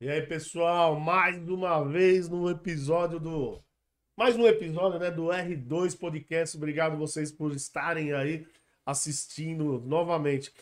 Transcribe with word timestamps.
E 0.00 0.08
aí, 0.08 0.22
pessoal, 0.22 0.94
mais 1.00 1.36
uma 1.48 1.82
vez 1.82 2.28
no 2.28 2.48
episódio 2.48 3.18
do. 3.18 3.60
Mais 4.16 4.36
um 4.36 4.46
episódio, 4.46 5.00
né? 5.00 5.10
Do 5.10 5.24
R2 5.24 5.98
Podcast. 5.98 6.56
Obrigado 6.56 6.96
vocês 6.96 7.32
por 7.32 7.52
estarem 7.52 8.12
aí 8.12 8.46
assistindo 8.86 9.80
novamente. 9.80 10.54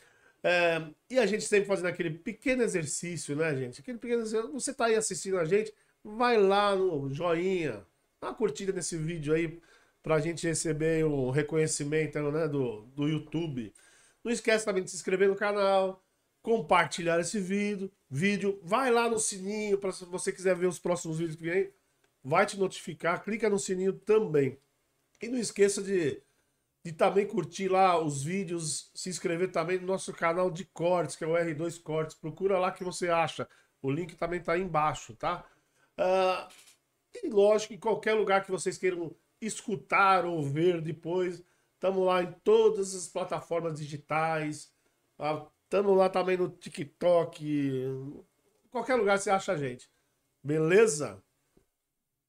É, 0.43 0.83
e 1.11 1.19
a 1.19 1.27
gente 1.27 1.45
sempre 1.45 1.67
fazendo 1.67 1.89
aquele 1.89 2.13
pequeno 2.13 2.63
exercício, 2.63 3.37
né, 3.37 3.55
gente? 3.55 3.83
Aquele 3.83 3.99
pequeno 3.99 4.23
exercício. 4.23 4.55
Você 4.55 4.73
tá 4.73 4.87
aí 4.87 4.95
assistindo 4.95 5.39
a 5.39 5.45
gente, 5.45 5.71
vai 6.03 6.39
lá 6.39 6.75
no 6.75 7.13
joinha, 7.13 7.87
dá 8.19 8.29
uma 8.29 8.35
curtida 8.35 8.73
nesse 8.73 8.97
vídeo 8.97 9.35
aí 9.35 9.61
pra 10.03 10.19
gente 10.19 10.47
receber 10.47 11.05
o 11.05 11.29
reconhecimento 11.29 12.19
né, 12.33 12.49
do, 12.49 12.87
do 12.95 13.07
YouTube. 13.07 13.71
Não 14.25 14.33
esquece 14.33 14.65
também 14.65 14.83
de 14.83 14.89
se 14.91 14.97
inscrever 14.97 15.29
no 15.29 15.37
canal, 15.37 16.03
compartilhar 16.41 17.21
esse 17.21 17.39
vídeo, 17.39 17.93
vídeo, 18.09 18.61
vai 18.63 18.91
lá 18.91 19.09
no 19.09 19.19
sininho 19.19 19.79
para 19.79 19.93
se 19.93 20.05
você 20.05 20.33
quiser 20.33 20.57
ver 20.57 20.67
os 20.67 20.79
próximos 20.79 21.19
vídeos 21.19 21.37
que 21.37 21.45
vem, 21.45 21.73
vai 22.23 22.47
te 22.47 22.59
notificar, 22.59 23.23
clica 23.23 23.49
no 23.51 23.59
sininho 23.59 23.93
também. 23.93 24.59
E 25.21 25.29
não 25.29 25.39
esqueça 25.39 25.83
de, 25.83 26.23
de 26.85 26.93
também 26.93 27.27
curtir 27.27 27.69
lá 27.69 27.99
os 27.99 28.23
vídeos, 28.23 28.91
se 28.95 29.09
inscrever 29.09 29.51
também 29.51 29.79
no 29.79 29.87
nosso 29.87 30.13
canal 30.13 30.51
de 30.51 30.65
cortes, 30.65 31.17
que 31.17 31.25
é 31.25 31.27
o 31.27 31.33
R2 31.33 31.83
Cortes. 31.83 32.17
Procura 32.17 32.59
lá 32.59 32.71
que 32.71 32.85
você 32.85 33.09
acha. 33.09 33.49
O 33.81 33.91
link 33.91 34.15
também 34.17 34.41
tá 34.41 34.53
aí 34.53 34.63
embaixo, 34.63 35.15
tá? 35.15 35.45
Uh, 35.99 36.53
e 37.15 37.29
lógico, 37.29 37.75
em 37.75 37.79
qualquer 37.79 38.15
lugar 38.15 38.45
que 38.45 38.51
vocês 38.51 38.77
queiram 38.77 39.15
escutar 39.41 40.25
ou 40.25 40.43
ver 40.43 40.81
depois, 40.81 41.43
estamos 41.75 42.05
lá 42.05 42.23
em 42.23 42.33
todas 42.45 42.95
as 42.95 43.09
plataformas 43.09 43.79
digitais. 43.79 44.71
Uh, 45.19 45.47
Estamos 45.67 45.97
lá 45.97 46.09
também 46.09 46.37
no 46.37 46.49
TikTok. 46.49 47.85
Qualquer 48.71 48.95
lugar 48.95 49.19
você 49.19 49.31
acha 49.31 49.53
a 49.53 49.57
gente. 49.57 49.91
Beleza? 50.43 51.21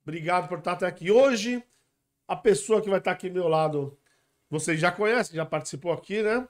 Obrigado 0.03 0.47
por 0.49 0.57
estar 0.57 0.71
até 0.71 0.87
aqui. 0.87 1.11
Hoje, 1.11 1.63
a 2.27 2.35
pessoa 2.35 2.81
que 2.81 2.89
vai 2.89 2.97
estar 2.97 3.11
aqui 3.11 3.27
ao 3.27 3.33
meu 3.33 3.47
lado, 3.47 3.95
vocês 4.49 4.79
já 4.79 4.91
conhecem, 4.91 5.35
já 5.35 5.45
participou 5.45 5.91
aqui, 5.91 6.23
né? 6.23 6.47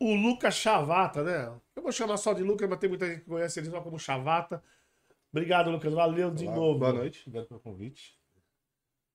O 0.00 0.14
Lucas 0.16 0.56
Chavata, 0.56 1.22
né? 1.22 1.60
Eu 1.76 1.82
vou 1.82 1.92
chamar 1.92 2.16
só 2.16 2.32
de 2.32 2.42
Lucas, 2.42 2.68
mas 2.68 2.78
tem 2.80 2.88
muita 2.88 3.06
gente 3.06 3.20
que 3.20 3.30
conhece 3.30 3.60
ele 3.60 3.70
só 3.70 3.80
como 3.80 3.96
Chavata. 3.98 4.60
Obrigado, 5.30 5.70
Lucas. 5.70 5.92
Valeu 5.92 6.32
de 6.32 6.44
Olá, 6.46 6.56
novo. 6.56 6.78
Boa 6.80 6.92
noite, 6.92 7.22
obrigado 7.26 7.46
pelo 7.46 7.60
convite. 7.60 8.18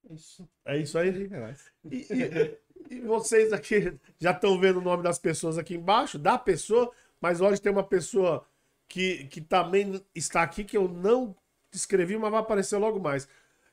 Isso. 0.10 0.50
É 0.64 0.78
isso 0.78 0.98
aí? 0.98 1.26
É 1.26 1.40
nóis. 1.40 1.74
E, 1.92 1.98
e- 1.98 2.58
e 2.90 3.00
vocês 3.02 3.52
aqui 3.54 3.98
já 4.20 4.32
estão 4.32 4.60
vendo 4.60 4.80
o 4.80 4.84
nome 4.84 5.04
das 5.04 5.20
pessoas 5.20 5.58
aqui 5.58 5.76
embaixo, 5.76 6.18
da 6.18 6.38
pessoa, 6.38 6.92
mas 7.20 7.42
hoje 7.42 7.62
tem 7.62 7.72
uma 7.72 7.84
pessoa 7.84 8.46
que, 8.88 9.26
que 9.26 9.42
também 9.42 10.04
está 10.14 10.42
aqui, 10.42 10.64
que 10.64 10.78
eu 10.78 10.88
não 10.88 11.36
escrevi, 11.74 12.18
mas 12.18 12.32
vai 12.32 12.40
aparecer 12.40 12.78
logo 12.78 13.00
mais. 13.00 13.28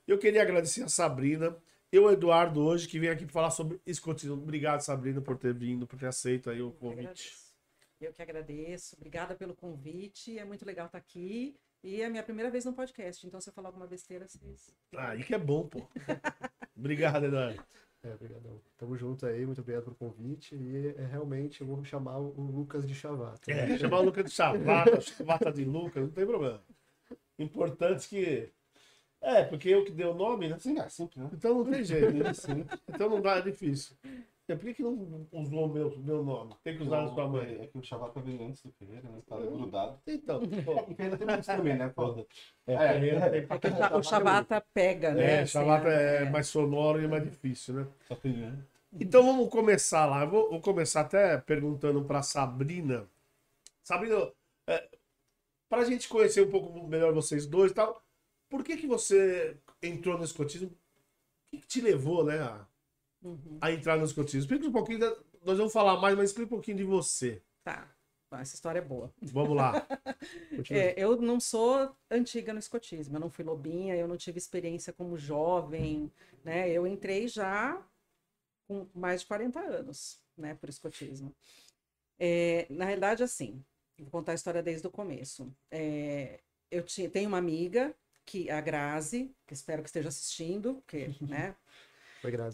Eu 0.07 0.17
queria 0.17 0.41
agradecer 0.41 0.83
a 0.83 0.89
Sabrina 0.89 1.55
e 1.91 1.99
o 1.99 2.09
Eduardo 2.11 2.61
hoje, 2.61 2.87
que 2.87 2.99
vem 2.99 3.09
aqui 3.09 3.25
falar 3.25 3.51
sobre 3.51 3.79
escotismo. 3.85 4.35
Obrigado, 4.35 4.81
Sabrina, 4.81 5.21
por 5.21 5.37
ter 5.37 5.53
vindo, 5.53 5.87
por 5.87 5.97
ter 5.97 6.07
aceito 6.07 6.49
aí 6.49 6.61
o 6.61 6.67
Eu 6.67 6.71
convite. 6.71 7.33
Eu 7.99 8.13
que 8.13 8.21
agradeço. 8.21 8.95
Obrigada 8.95 9.35
pelo 9.35 9.55
convite. 9.55 10.37
É 10.37 10.45
muito 10.45 10.65
legal 10.65 10.85
estar 10.85 10.97
aqui. 10.99 11.57
E 11.83 12.01
é 12.01 12.05
a 12.05 12.09
minha 12.09 12.23
primeira 12.23 12.51
vez 12.51 12.65
no 12.65 12.73
podcast. 12.73 13.25
Então, 13.25 13.41
se 13.41 13.49
eu 13.49 13.53
falar 13.53 13.69
alguma 13.69 13.87
besteira, 13.87 14.27
vocês. 14.27 14.71
Aí 14.95 15.23
que 15.23 15.33
é 15.33 15.39
bom, 15.39 15.67
pô. 15.67 15.87
Obrigado, 16.77 17.25
Eduardo. 17.25 17.63
É, 18.03 18.13
obrigadão. 18.13 18.61
Tamo 18.77 18.95
junto 18.95 19.25
aí, 19.25 19.45
muito 19.45 19.61
obrigado 19.61 19.83
pelo 19.83 19.95
convite. 19.95 20.55
E 20.55 20.93
é, 20.97 21.05
realmente 21.05 21.61
eu 21.61 21.67
vou 21.67 21.83
chamar 21.83 22.17
o 22.19 22.29
Lucas 22.39 22.87
de 22.87 22.93
Chavata. 22.93 23.51
É, 23.51 23.77
chamar 23.77 23.99
o 23.99 24.03
Lucas 24.03 24.25
de 24.25 24.31
Chavata, 24.31 24.99
Chavata 25.01 25.51
de 25.51 25.65
Lucas, 25.65 26.03
não 26.03 26.11
tem 26.11 26.25
problema. 26.25 26.61
Importante 27.39 28.07
que. 28.07 28.49
É, 29.19 29.43
porque 29.43 29.69
eu 29.69 29.83
que 29.83 29.91
dei 29.91 30.05
o 30.05 30.13
nome, 30.13 30.47
né? 30.47 30.59
Sim, 30.59 30.79
é 30.79 30.87
simples, 30.89 31.23
né? 31.23 31.29
Então 31.33 31.55
não 31.55 31.71
tem 31.71 31.83
jeito, 31.83 32.13
né? 32.13 32.31
Então 32.87 33.09
não 33.09 33.19
dá, 33.19 33.37
é 33.37 33.41
difícil. 33.41 33.95
E 34.49 34.55
por 34.55 34.63
que, 34.63 34.75
que 34.75 34.83
não 34.83 35.27
usou 35.33 35.65
o 35.65 35.73
meu, 35.73 35.97
meu 35.97 36.23
nome? 36.23 36.55
Tem 36.63 36.77
que 36.77 36.83
usar 36.83 37.03
a 37.03 37.07
sua 37.13 37.27
mãe. 37.27 37.59
É 37.61 37.67
que 37.67 37.77
o 37.77 37.83
Chavata 37.83 38.21
veio 38.21 38.45
antes 38.45 38.63
do 38.63 38.71
Ferreira, 38.71 39.09
né? 39.09 39.21
Tá 39.27 39.37
grudado. 39.37 39.99
Então, 40.07 40.41
E 40.41 40.47
pô, 40.63 40.75
Ferreira 40.95 41.17
tem 41.17 41.27
muitos 41.27 41.45
também, 41.47 41.77
né? 41.77 41.89
Pô? 41.89 42.25
é, 42.65 42.73
É, 42.73 42.93
Ferreira 42.93 43.29
tem- 43.29 43.39
É 43.49 43.59
que 43.59 43.67
o 43.67 43.75
cha- 43.77 43.97
o 43.97 44.03
Chavata 44.03 44.65
pega, 44.73 45.13
né? 45.13 45.25
É, 45.25 45.41
assim, 45.41 45.51
Chavata 45.51 45.89
né? 45.89 46.15
é 46.27 46.29
mais 46.29 46.47
sonoro 46.47 47.01
e 47.01 47.07
mais 47.07 47.23
difícil, 47.23 47.73
né? 47.75 47.87
Só 48.07 48.15
tem, 48.15 48.37
né? 48.37 48.57
Então 48.93 49.21
vamos 49.23 49.49
começar 49.49 50.05
lá. 50.05 50.21
Eu 50.23 50.29
vou, 50.29 50.49
vou 50.49 50.61
começar 50.61 51.01
até 51.01 51.37
perguntando 51.39 52.03
para 52.05 52.21
Sabrina. 52.23 53.05
Sabrina, 53.83 54.31
é, 54.67 54.89
para 55.69 55.81
a 55.81 55.85
gente 55.85 56.07
conhecer 56.07 56.47
um 56.47 56.51
pouco 56.51 56.87
melhor 56.87 57.13
vocês 57.13 57.45
dois 57.45 57.71
e 57.71 57.75
tal, 57.75 58.01
por 58.49 58.63
que, 58.63 58.77
que 58.77 58.87
você 58.87 59.57
entrou 59.83 60.17
no 60.17 60.23
escotismo? 60.23 60.69
O 60.69 60.73
que, 61.51 61.57
que 61.59 61.67
te 61.67 61.81
levou, 61.81 62.23
né, 62.25 62.39
a, 62.39 62.65
Uhum. 63.27 63.57
a 63.59 63.71
entrar 63.71 63.97
no 63.97 64.05
escotismo? 64.05 64.39
Explica 64.41 64.67
um 64.67 64.71
pouquinho, 64.71 64.99
da- 64.99 65.17
nós 65.43 65.57
vamos 65.57 65.73
falar 65.73 65.99
mais, 65.99 66.15
mas 66.15 66.29
explica 66.29 66.47
um 66.47 66.57
pouquinho 66.57 66.77
de 66.77 66.83
você. 66.83 67.41
Tá. 67.63 67.93
Bom, 68.29 68.37
Essa 68.37 68.55
história 68.55 68.79
é 68.79 68.81
boa. 68.81 69.13
Vamos 69.21 69.55
lá. 69.55 69.73
É, 70.71 70.93
eu 70.97 71.21
não 71.21 71.39
sou 71.39 71.95
antiga 72.09 72.51
no 72.51 72.59
escotismo, 72.59 73.15
eu 73.15 73.19
não 73.19 73.29
fui 73.29 73.45
lobinha, 73.45 73.95
eu 73.95 74.07
não 74.07 74.17
tive 74.17 74.37
experiência 74.37 74.91
como 74.91 75.17
jovem, 75.17 76.11
né? 76.43 76.69
Eu 76.69 76.87
entrei 76.87 77.27
já 77.27 77.81
com 78.67 78.87
mais 78.93 79.21
de 79.21 79.27
40 79.27 79.59
anos, 79.59 80.19
né, 80.35 80.55
por 80.55 80.67
escotismo. 80.67 81.33
É, 82.19 82.65
na 82.69 82.85
realidade, 82.85 83.23
assim, 83.23 83.63
vou 83.99 84.09
contar 84.09 84.31
a 84.33 84.35
história 84.35 84.63
desde 84.63 84.87
o 84.87 84.91
começo. 84.91 85.53
É, 85.71 86.39
eu 86.71 86.83
tinha, 86.83 87.09
tenho 87.09 87.29
uma 87.29 87.37
amiga, 87.37 87.95
que 88.25 88.49
a 88.49 88.59
Grazi, 88.59 89.31
que 89.45 89.53
espero 89.53 89.81
que 89.81 89.87
esteja 89.89 90.09
assistindo, 90.09 90.75
porque, 90.75 91.11
né, 91.21 91.55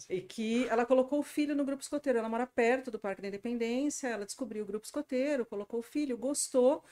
Foi 0.07 0.17
e 0.17 0.21
que 0.21 0.67
ela 0.67 0.85
colocou 0.85 1.19
o 1.19 1.23
filho 1.23 1.55
no 1.55 1.65
grupo 1.65 1.81
escoteiro. 1.81 2.19
Ela 2.19 2.29
mora 2.29 2.45
perto 2.47 2.91
do 2.91 2.99
Parque 2.99 3.21
da 3.21 3.27
Independência, 3.27 4.07
ela 4.07 4.25
descobriu 4.25 4.63
o 4.63 4.67
grupo 4.67 4.85
escoteiro, 4.85 5.45
colocou 5.45 5.79
o 5.79 5.83
filho, 5.83 6.17
gostou. 6.17 6.83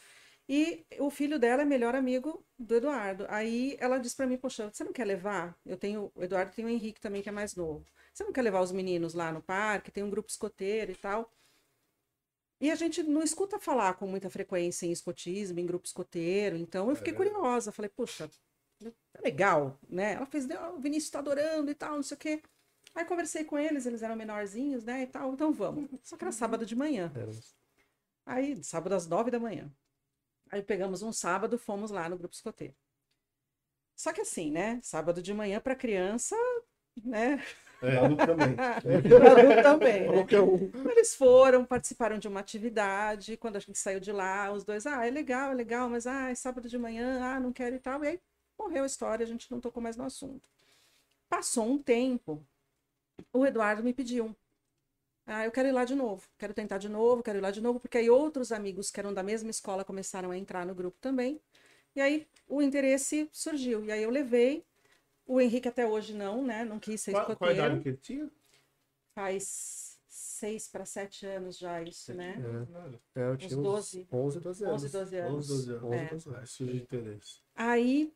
E 0.50 0.86
o 1.00 1.10
filho 1.10 1.40
dela 1.40 1.62
é 1.62 1.66
melhor 1.66 1.96
amigo 1.96 2.46
do 2.58 2.76
Eduardo. 2.76 3.26
Aí 3.30 3.78
ela 3.80 3.98
disse 3.98 4.16
pra 4.16 4.28
mim: 4.28 4.38
Poxa, 4.38 4.70
você 4.72 4.84
não 4.84 4.92
quer 4.94 5.06
levar? 5.06 5.58
Eu 5.66 5.78
tenho, 5.78 6.12
o 6.16 6.24
Eduardo 6.24 6.54
tem 6.54 6.66
o 6.66 6.70
Henrique 6.70 7.00
também, 7.00 7.22
que 7.22 7.30
é 7.30 7.32
mais 7.32 7.56
novo. 7.56 7.86
Você 8.14 8.24
não 8.24 8.34
quer 8.34 8.42
levar 8.42 8.62
os 8.62 8.72
meninos 8.72 9.14
lá 9.14 9.32
no 9.32 9.42
parque? 9.42 9.92
Tem 9.92 10.04
um 10.04 10.10
grupo 10.10 10.30
escoteiro 10.30 10.92
e 10.92 10.96
tal. 10.96 11.32
E 12.60 12.70
a 12.70 12.76
gente 12.76 13.02
não 13.04 13.24
escuta 13.24 13.60
falar 13.60 13.96
com 13.96 14.06
muita 14.08 14.30
frequência 14.30 14.86
em 14.86 14.92
escotismo, 14.92 15.60
em 15.60 15.66
grupo 15.66 15.88
escoteiro. 15.88 16.56
Então 16.58 16.90
eu 16.90 16.96
fiquei 16.96 17.14
curiosa. 17.14 17.72
Falei: 17.72 17.90
Poxa, 17.90 18.30
é 19.14 19.22
legal, 19.22 19.80
né? 19.90 20.14
Ela 20.14 20.26
fez, 20.26 20.50
"Ah, 20.52 20.72
o 20.72 20.80
Vinícius 20.80 21.12
tá 21.12 21.20
adorando 21.20 21.72
e 21.72 21.76
tal, 21.76 21.96
não 21.96 22.04
sei 22.04 22.16
o 22.16 22.20
quê. 22.20 22.42
Aí 22.96 23.06
conversei 23.06 23.44
com 23.44 23.58
eles, 23.58 23.86
eles 23.86 24.04
eram 24.04 24.16
menorzinhos, 24.16 24.84
né, 24.84 25.04
e 25.04 25.08
tal, 25.08 25.34
então 25.34 25.52
vamos. 25.54 25.90
Só 26.04 26.18
que 26.18 26.24
era 26.24 26.32
sábado 26.32 26.66
de 26.66 26.76
manhã. 26.76 27.12
Aí, 28.26 28.64
sábado 28.64 28.94
às 28.96 29.08
nove 29.08 29.30
da 29.32 29.40
manhã. 29.40 29.72
Aí 30.52 30.62
pegamos 30.64 31.02
um 31.04 31.14
sábado, 31.14 31.58
fomos 31.60 31.92
lá 31.92 32.10
no 32.10 32.18
grupo 32.18 32.36
escoteiro. 32.36 32.76
Só 33.96 34.12
que 34.12 34.22
assim, 34.22 34.52
né, 34.52 34.80
sábado 34.82 35.22
de 35.22 35.34
manhã 35.34 35.60
para 35.60 35.76
criança, 35.76 36.36
né, 37.04 37.42
É, 37.82 37.98
Adulto 37.98 38.26
também. 38.26 38.56
adulto 39.28 39.62
também, 39.64 40.02
né? 40.02 40.08
qualquer 40.14 40.42
um. 40.42 40.72
Eles 40.90 41.16
foram, 41.16 41.66
participaram 41.66 42.20
de 42.20 42.28
uma 42.28 42.40
atividade, 42.40 43.38
quando 43.38 43.56
a 43.56 43.60
gente 43.60 43.78
saiu 43.80 44.00
de 44.00 44.12
lá, 44.12 44.52
os 44.52 44.64
dois, 44.64 44.86
ah, 44.86 45.06
é 45.06 45.10
legal, 45.10 45.52
é 45.52 45.56
legal, 45.56 45.90
mas 45.90 46.06
ah, 46.08 46.30
é 46.30 46.36
sábado 46.36 46.70
de 46.70 46.78
manhã, 46.78 47.20
ah, 47.24 47.40
não 47.40 47.52
quero 47.54 47.76
e 47.76 47.80
tal. 47.80 48.04
E 48.04 48.08
aí 48.10 48.22
morreu 48.58 48.84
a 48.84 48.88
história, 48.88 49.24
a 49.24 49.28
gente 49.28 49.50
não 49.52 49.60
tocou 49.60 49.82
mais 49.82 49.98
no 49.98 50.04
assunto. 50.04 50.48
Passou 51.30 51.66
um 51.68 51.78
tempo, 51.82 52.46
o 53.34 53.46
Eduardo 53.46 53.84
me 53.84 53.94
pediu. 53.94 54.36
Ah, 55.26 55.46
eu 55.46 55.52
quero 55.52 55.68
ir 55.70 55.72
lá 55.72 55.86
de 55.86 55.96
novo, 55.96 56.28
quero 56.38 56.54
tentar 56.54 56.78
de 56.78 56.90
novo, 56.90 57.24
quero 57.24 57.38
ir 57.38 57.42
lá 57.42 57.52
de 57.52 57.62
novo, 57.62 57.80
porque 57.80 57.98
aí 57.98 58.10
outros 58.10 58.52
amigos 58.52 58.90
que 58.92 59.00
eram 59.00 59.14
da 59.14 59.24
mesma 59.24 59.50
escola 59.50 59.86
começaram 59.86 60.32
a 60.32 60.38
entrar 60.38 60.66
no 60.66 60.74
grupo 60.76 60.98
também. 61.00 61.40
E 61.96 62.02
aí 62.02 62.28
o 62.48 62.62
interesse 62.62 63.30
surgiu. 63.32 63.86
E 63.86 63.92
aí 63.92 64.04
eu 64.04 64.10
levei. 64.10 64.66
O 65.26 65.40
Henrique 65.40 65.68
até 65.68 65.86
hoje 65.88 66.14
não, 66.14 66.44
né? 66.44 66.66
Não 66.66 66.80
quis 66.80 67.00
ser 67.00 67.12
Qual, 67.12 67.24
qual 67.26 67.34
escoteiro. 67.34 67.60
idade 67.60 67.82
que 67.82 67.90
ele 67.90 67.98
tinha? 67.98 68.32
Faz 69.14 70.00
seis 70.08 70.68
para 70.68 70.86
sete 70.86 71.26
anos 71.26 71.58
já 71.58 71.82
isso, 71.82 72.14
né? 72.14 72.36
É, 73.16 73.22
eu 73.22 73.34
Uns 73.34 73.38
tinha 73.38 73.58
uns 73.58 73.64
12. 73.64 74.08
11, 74.12 74.40
12 74.40 74.66
anos. 74.66 74.84
11, 74.84 74.92
12 74.92 75.18
anos. 75.18 75.34
11, 75.36 75.48
12 75.48 75.72
anos. 75.72 75.94
É. 75.94 76.06
12 76.10 76.36
Aí 76.36 76.48
surge 76.48 76.78
interesse. 76.78 77.40
Aí 77.56 78.14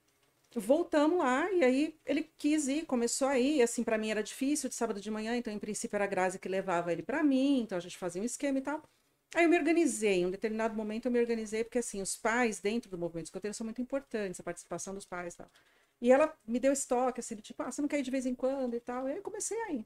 voltamos 0.56 1.20
lá 1.20 1.52
e 1.52 1.64
aí 1.64 2.00
ele 2.06 2.24
quis 2.38 2.68
ir, 2.68 2.86
começou 2.86 3.28
a 3.28 3.38
ir. 3.38 3.62
Assim, 3.62 3.84
para 3.84 3.98
mim 3.98 4.10
era 4.10 4.24
difícil 4.24 4.70
de 4.70 4.76
sábado 4.76 5.02
de 5.02 5.12
manhã, 5.12 5.36
então 5.36 5.54
em 5.54 5.60
princípio 5.60 5.96
era 5.98 6.06
a 6.06 6.08
Grazi 6.08 6.40
que 6.40 6.48
levava 6.48 6.92
ele 6.92 7.04
para 7.04 7.22
mim, 7.24 7.62
então 7.62 7.78
a 7.78 7.82
gente 7.82 7.98
fazia 7.98 8.22
um 8.22 8.26
esquema 8.26 8.58
e 8.60 8.62
tal. 8.62 8.82
Aí 9.36 9.44
eu 9.44 9.50
me 9.50 9.58
organizei, 9.58 10.22
em 10.22 10.26
um 10.28 10.32
determinado 10.32 10.76
momento 10.76 11.06
eu 11.08 11.12
me 11.12 11.20
organizei, 11.20 11.64
porque 11.64 11.80
assim, 11.80 12.02
os 12.02 12.16
pais 12.16 12.60
dentro 12.60 12.90
do 12.90 12.98
movimento 12.98 13.26
escoteiro 13.26 13.54
são 13.54 13.66
muito 13.66 13.82
importantes, 13.82 14.40
a 14.40 14.44
participação 14.44 14.94
dos 14.94 15.06
pais 15.06 15.34
e 15.34 15.38
tal. 15.38 15.52
E 16.02 16.12
ela 16.12 16.34
me 16.48 16.60
deu 16.60 16.72
esse 16.74 16.88
toque, 16.88 17.20
assim, 17.20 17.36
tipo, 17.38 17.62
ah, 17.64 17.72
você 17.72 17.82
não 17.82 17.90
quer 17.90 18.00
ir 18.00 18.04
de 18.04 18.12
vez 18.12 18.26
em 18.26 18.36
quando 18.36 18.76
e 18.76 18.80
tal. 18.80 19.08
E 19.08 19.12
aí 19.12 19.18
eu 19.18 19.24
comecei 19.24 19.58
a 19.64 19.74
ir. 19.74 19.86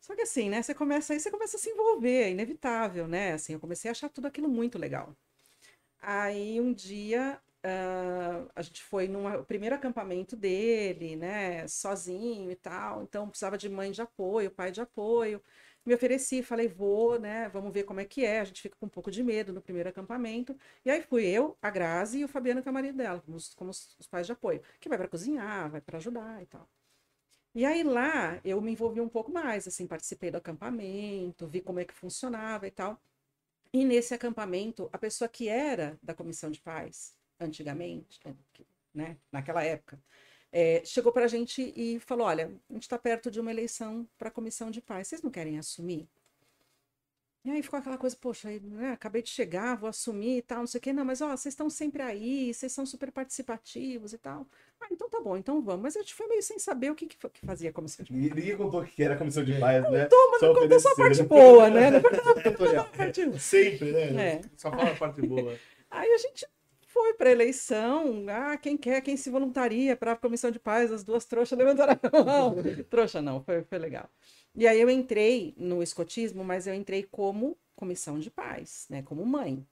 Só 0.00 0.14
que 0.14 0.22
assim, 0.22 0.48
né, 0.48 0.62
você 0.62 0.74
começa 0.74 1.12
aí, 1.12 1.20
você 1.20 1.30
começa 1.30 1.56
a 1.56 1.60
se 1.60 1.70
envolver, 1.70 2.22
é 2.24 2.30
inevitável, 2.30 3.06
né? 3.06 3.32
Assim, 3.34 3.52
eu 3.54 3.60
comecei 3.60 3.90
a 3.90 3.92
achar 3.92 4.08
tudo 4.08 4.26
aquilo 4.26 4.48
muito 4.48 4.78
legal. 4.78 5.14
Aí 6.00 6.60
um 6.60 6.72
dia 6.72 7.40
ah, 7.62 8.46
a 8.54 8.62
gente 8.62 8.82
foi 8.82 9.08
no 9.08 9.44
primeiro 9.44 9.74
acampamento 9.74 10.36
dele, 10.36 11.16
né, 11.16 11.66
sozinho 11.68 12.50
e 12.50 12.56
tal, 12.56 13.02
então 13.02 13.28
precisava 13.28 13.58
de 13.58 13.68
mãe 13.68 13.90
de 13.90 14.02
apoio, 14.02 14.50
pai 14.50 14.70
de 14.72 14.80
apoio. 14.80 15.42
Me 15.84 15.94
ofereci, 15.94 16.42
falei, 16.42 16.68
vou, 16.68 17.18
né, 17.18 17.48
vamos 17.48 17.72
ver 17.72 17.84
como 17.84 18.00
é 18.00 18.04
que 18.04 18.24
é. 18.24 18.40
A 18.40 18.44
gente 18.44 18.60
fica 18.62 18.76
com 18.78 18.86
um 18.86 18.88
pouco 18.88 19.10
de 19.10 19.22
medo 19.22 19.52
no 19.52 19.62
primeiro 19.62 19.88
acampamento. 19.88 20.54
E 20.84 20.90
aí 20.90 21.02
fui 21.02 21.24
eu, 21.26 21.56
a 21.62 21.70
Grazi 21.70 22.18
e 22.20 22.24
o 22.24 22.28
Fabiano, 22.28 22.62
que 22.62 22.68
é 22.68 22.70
o 22.70 22.74
marido 22.74 22.96
dela, 22.98 23.20
como 23.20 23.36
os, 23.36 23.54
como 23.54 23.70
os 23.70 24.06
pais 24.10 24.26
de 24.26 24.32
apoio, 24.32 24.62
que 24.78 24.88
vai 24.88 24.98
para 24.98 25.08
cozinhar, 25.08 25.70
vai 25.70 25.80
para 25.80 25.96
ajudar 25.98 26.42
e 26.42 26.46
tal. 26.46 26.68
E 27.54 27.64
aí 27.64 27.82
lá 27.82 28.40
eu 28.44 28.60
me 28.60 28.72
envolvi 28.72 29.00
um 29.00 29.08
pouco 29.08 29.32
mais, 29.32 29.66
assim, 29.66 29.86
participei 29.86 30.30
do 30.30 30.36
acampamento, 30.38 31.48
vi 31.48 31.60
como 31.60 31.80
é 31.80 31.84
que 31.84 31.94
funcionava 31.94 32.66
e 32.66 32.70
tal. 32.70 33.00
E 33.72 33.84
nesse 33.84 34.14
acampamento, 34.14 34.88
a 34.92 34.98
pessoa 34.98 35.28
que 35.28 35.48
era 35.48 35.98
da 36.02 36.14
comissão 36.14 36.50
de 36.50 36.60
paz, 36.60 37.14
antigamente, 37.40 38.20
né, 38.94 39.16
naquela 39.32 39.64
época, 39.64 39.98
é, 40.52 40.82
chegou 40.84 41.12
para 41.12 41.24
a 41.24 41.28
gente 41.28 41.72
e 41.76 41.98
falou: 42.00 42.26
Olha, 42.26 42.50
a 42.68 42.72
gente 42.72 42.82
está 42.82 42.98
perto 42.98 43.30
de 43.30 43.40
uma 43.40 43.50
eleição 43.50 44.06
para 44.18 44.28
a 44.28 44.32
comissão 44.32 44.70
de 44.70 44.80
paz, 44.80 45.08
vocês 45.08 45.22
não 45.22 45.30
querem 45.30 45.58
assumir? 45.58 46.08
E 47.42 47.50
aí 47.50 47.62
ficou 47.62 47.78
aquela 47.78 47.96
coisa, 47.96 48.14
poxa, 48.20 48.50
né, 48.60 48.92
acabei 48.92 49.22
de 49.22 49.30
chegar, 49.30 49.74
vou 49.74 49.88
assumir 49.88 50.38
e 50.38 50.42
tal, 50.42 50.58
não 50.58 50.66
sei 50.66 50.78
o 50.78 50.82
quê. 50.82 50.92
Não, 50.92 51.06
mas 51.06 51.22
ó, 51.22 51.28
vocês 51.28 51.54
estão 51.54 51.70
sempre 51.70 52.02
aí, 52.02 52.52
vocês 52.52 52.70
são 52.70 52.84
super 52.84 53.10
participativos 53.10 54.12
e 54.12 54.18
tal. 54.18 54.46
Ah, 54.78 54.88
então 54.90 55.08
tá 55.08 55.20
bom, 55.22 55.38
então 55.38 55.62
vamos. 55.62 55.80
Mas 55.82 55.96
a 55.96 56.00
gente 56.00 56.12
foi 56.12 56.26
meio 56.26 56.42
sem 56.42 56.58
saber 56.58 56.90
o 56.90 56.94
que, 56.94 57.06
que 57.06 57.16
que 57.16 57.46
fazia 57.46 57.70
a 57.70 57.72
comissão 57.72 58.04
de 58.04 58.12
Ninguém 58.12 58.34
ninguém 58.34 58.56
contou 58.58 58.82
o 58.82 58.84
que 58.84 59.02
era 59.02 59.14
a 59.14 59.16
comissão 59.16 59.42
de 59.42 59.58
paz, 59.58 59.82
né? 59.90 60.02
Contou, 60.02 60.30
mas 60.32 60.40
Só 60.40 60.46
não 60.48 60.54
contou 60.54 60.80
só 60.80 60.88
a 60.88 60.92
oferecer, 60.92 61.26
parte 61.26 61.34
né? 61.34 61.42
boa, 61.42 61.70
né? 61.70 61.88
A 63.32 63.38
Sempre, 63.38 63.92
né? 63.92 64.32
É. 64.34 64.40
Só 64.58 64.70
fala 64.70 64.90
a 64.90 64.96
parte 64.96 65.22
boa. 65.22 65.56
Aí 65.90 66.12
a 66.12 66.18
gente 66.18 66.46
foi 66.92 67.14
para 67.14 67.30
eleição. 67.30 68.26
Ah, 68.28 68.56
quem 68.56 68.76
quer, 68.76 69.00
quem 69.00 69.16
se 69.16 69.30
voluntaria 69.30 69.96
para 69.96 70.12
a 70.12 70.16
comissão 70.16 70.50
de 70.50 70.58
paz, 70.58 70.92
as 70.92 71.04
duas 71.04 71.24
trouxas 71.24 71.56
levantaram 71.56 71.98
a 72.12 72.24
mão. 72.24 72.56
Trouxa 72.90 73.22
não, 73.22 73.42
foi, 73.42 73.62
foi 73.62 73.78
legal. 73.78 74.10
E 74.54 74.66
aí 74.66 74.80
eu 74.80 74.90
entrei 74.90 75.54
no 75.56 75.82
escotismo, 75.82 76.44
mas 76.44 76.66
eu 76.66 76.74
entrei 76.74 77.04
como 77.04 77.56
comissão 77.76 78.18
de 78.18 78.30
paz, 78.30 78.86
né? 78.90 79.02
Como 79.02 79.24
mãe. 79.24 79.64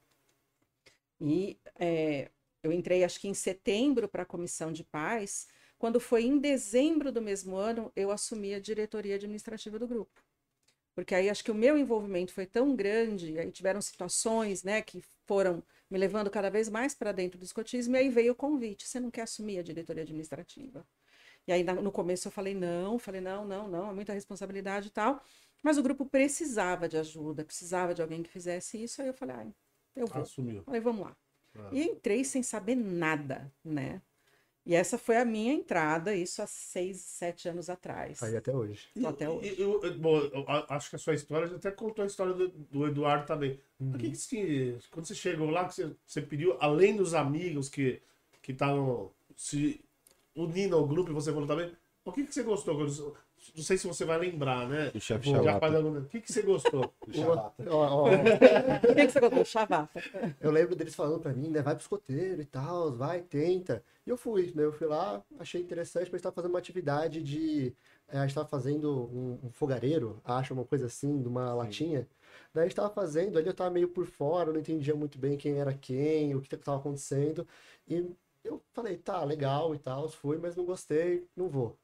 E 1.20 1.58
é, 1.78 2.30
eu 2.62 2.72
entrei 2.72 3.02
acho 3.02 3.20
que 3.20 3.28
em 3.28 3.34
setembro 3.34 4.08
para 4.08 4.22
a 4.22 4.26
comissão 4.26 4.72
de 4.72 4.84
paz. 4.84 5.48
Quando 5.76 6.00
foi 6.00 6.24
em 6.24 6.38
dezembro 6.38 7.10
do 7.10 7.20
mesmo 7.20 7.56
ano, 7.56 7.92
eu 7.96 8.10
assumi 8.12 8.54
a 8.54 8.60
diretoria 8.60 9.16
administrativa 9.16 9.78
do 9.78 9.88
grupo. 9.88 10.22
Porque 10.94 11.14
aí 11.14 11.28
acho 11.28 11.44
que 11.44 11.50
o 11.50 11.54
meu 11.54 11.76
envolvimento 11.76 12.32
foi 12.32 12.46
tão 12.46 12.74
grande, 12.74 13.38
aí 13.38 13.50
tiveram 13.52 13.80
situações, 13.80 14.64
né, 14.64 14.82
que 14.82 15.02
foram 15.28 15.62
me 15.90 15.98
levando 15.98 16.30
cada 16.30 16.50
vez 16.50 16.68
mais 16.68 16.94
para 16.94 17.12
dentro 17.12 17.38
do 17.38 17.44
escotismo, 17.44 17.94
e 17.94 17.98
aí 17.98 18.08
veio 18.08 18.32
o 18.32 18.34
convite, 18.34 18.88
você 18.88 18.98
não 18.98 19.10
quer 19.10 19.22
assumir 19.22 19.58
a 19.58 19.62
diretoria 19.62 20.02
administrativa? 20.02 20.84
E 21.46 21.52
aí 21.52 21.62
no 21.62 21.92
começo 21.92 22.28
eu 22.28 22.32
falei 22.32 22.54
não, 22.54 22.98
falei 22.98 23.20
não, 23.20 23.46
não, 23.46 23.68
não, 23.68 23.90
é 23.90 23.92
muita 23.92 24.12
responsabilidade 24.12 24.88
e 24.88 24.90
tal, 24.90 25.22
mas 25.62 25.78
o 25.78 25.82
grupo 25.82 26.04
precisava 26.04 26.88
de 26.88 26.96
ajuda, 26.96 27.44
precisava 27.44 27.94
de 27.94 28.02
alguém 28.02 28.22
que 28.22 28.30
fizesse 28.30 28.82
isso, 28.82 29.02
aí 29.02 29.08
eu 29.08 29.14
falei, 29.14 29.36
ai, 29.36 29.54
eu 29.94 30.06
vou. 30.06 30.22
Assumiu. 30.22 30.62
Falei, 30.62 30.80
vamos 30.80 31.02
lá. 31.02 31.16
Ah. 31.54 31.68
E 31.72 31.82
entrei 31.82 32.24
sem 32.24 32.42
saber 32.42 32.74
nada, 32.74 33.52
né? 33.64 34.00
E 34.68 34.74
essa 34.74 34.98
foi 34.98 35.16
a 35.16 35.24
minha 35.24 35.54
entrada, 35.54 36.14
isso 36.14 36.42
há 36.42 36.46
seis, 36.46 36.98
sete 37.00 37.48
anos 37.48 37.70
atrás. 37.70 38.22
Aí 38.22 38.36
até 38.36 38.54
hoje. 38.54 38.86
E- 38.94 39.06
até 39.06 39.26
hoje. 39.28 39.54
eu- 39.58 39.82
eu- 39.82 39.98
bom, 39.98 40.18
eu 40.18 40.44
acho 40.68 40.90
que 40.90 40.96
a 40.96 40.98
sua 40.98 41.14
história 41.14 41.48
já 41.48 41.56
até 41.56 41.70
contou 41.70 42.02
a 42.02 42.06
história 42.06 42.34
do, 42.34 42.48
do 42.48 42.86
Eduardo 42.86 43.26
também. 43.26 43.58
Uhum. 43.80 43.94
O 43.94 43.98
que, 43.98 44.10
que 44.10 44.16
você- 44.16 44.76
quando 44.90 45.06
você 45.06 45.14
chegou 45.14 45.48
lá, 45.48 45.66
que 45.66 45.74
você, 45.74 45.90
você 46.06 46.20
pediu, 46.20 46.54
além 46.60 46.94
dos 46.94 47.14
amigos 47.14 47.70
que 47.70 48.02
que 48.42 48.52
estavam 48.52 49.10
se 49.36 49.80
unindo 50.34 50.74
ao 50.76 50.86
grupo, 50.86 51.10
e 51.10 51.14
você 51.14 51.30
falou 51.32 51.46
também, 51.46 51.70
o 52.04 52.12
que, 52.12 52.24
que 52.24 52.32
você 52.34 52.42
gostou? 52.42 52.76
Não 53.56 53.62
sei 53.62 53.76
se 53.78 53.86
você 53.86 54.04
vai 54.04 54.18
lembrar, 54.18 54.68
né? 54.68 54.90
Do 54.90 55.00
chefe 55.00 55.30
Chavata. 55.30 55.80
O 55.80 56.04
que, 56.06 56.20
que 56.20 56.32
você 56.32 56.42
gostou? 56.42 56.92
Do 57.06 57.14
Chavata. 57.14 57.54
O 57.58 58.94
que, 58.94 59.06
que 59.06 59.12
você 59.12 59.20
gostou? 59.20 59.44
Chavata. 59.44 60.02
eu 60.40 60.50
lembro 60.50 60.76
deles 60.76 60.94
falando 60.94 61.20
pra 61.20 61.32
mim, 61.32 61.48
né? 61.48 61.62
Vai 61.62 61.74
pro 61.74 61.82
escoteiro 61.82 62.40
e 62.40 62.44
tal, 62.44 62.92
vai, 62.92 63.22
tenta. 63.22 63.82
E 64.06 64.10
eu 64.10 64.16
fui, 64.16 64.52
né? 64.54 64.64
Eu 64.64 64.72
fui 64.72 64.86
lá, 64.86 65.22
achei 65.38 65.60
interessante, 65.60 66.04
porque 66.04 66.16
a 66.16 66.18
gente 66.18 66.24
tava 66.24 66.34
fazendo 66.34 66.52
uma 66.52 66.58
atividade 66.58 67.22
de. 67.22 67.74
é, 68.08 68.18
a 68.18 68.26
gente 68.26 68.34
tava 68.34 68.48
fazendo 68.48 69.10
um, 69.12 69.38
um 69.46 69.50
fogareiro, 69.50 70.20
acho, 70.24 70.54
uma 70.54 70.64
coisa 70.64 70.86
assim, 70.86 71.20
de 71.20 71.28
uma 71.28 71.54
latinha. 71.54 72.08
Daí 72.52 72.64
a 72.64 72.66
gente 72.66 72.76
tava 72.76 72.90
fazendo, 72.90 73.38
ali 73.38 73.46
eu 73.46 73.54
tava 73.54 73.70
meio 73.70 73.88
por 73.88 74.06
fora, 74.06 74.52
não 74.52 74.60
entendia 74.60 74.94
muito 74.94 75.18
bem 75.18 75.36
quem 75.36 75.58
era 75.58 75.74
quem, 75.74 76.34
o 76.34 76.40
que 76.40 76.56
tava 76.56 76.78
acontecendo. 76.78 77.46
E 77.86 78.10
eu 78.44 78.62
falei, 78.72 78.96
tá, 78.96 79.22
legal 79.24 79.74
e 79.74 79.78
tal, 79.78 80.08
fui, 80.08 80.38
mas 80.38 80.56
não 80.56 80.64
gostei, 80.64 81.26
não 81.36 81.48
vou. 81.48 81.76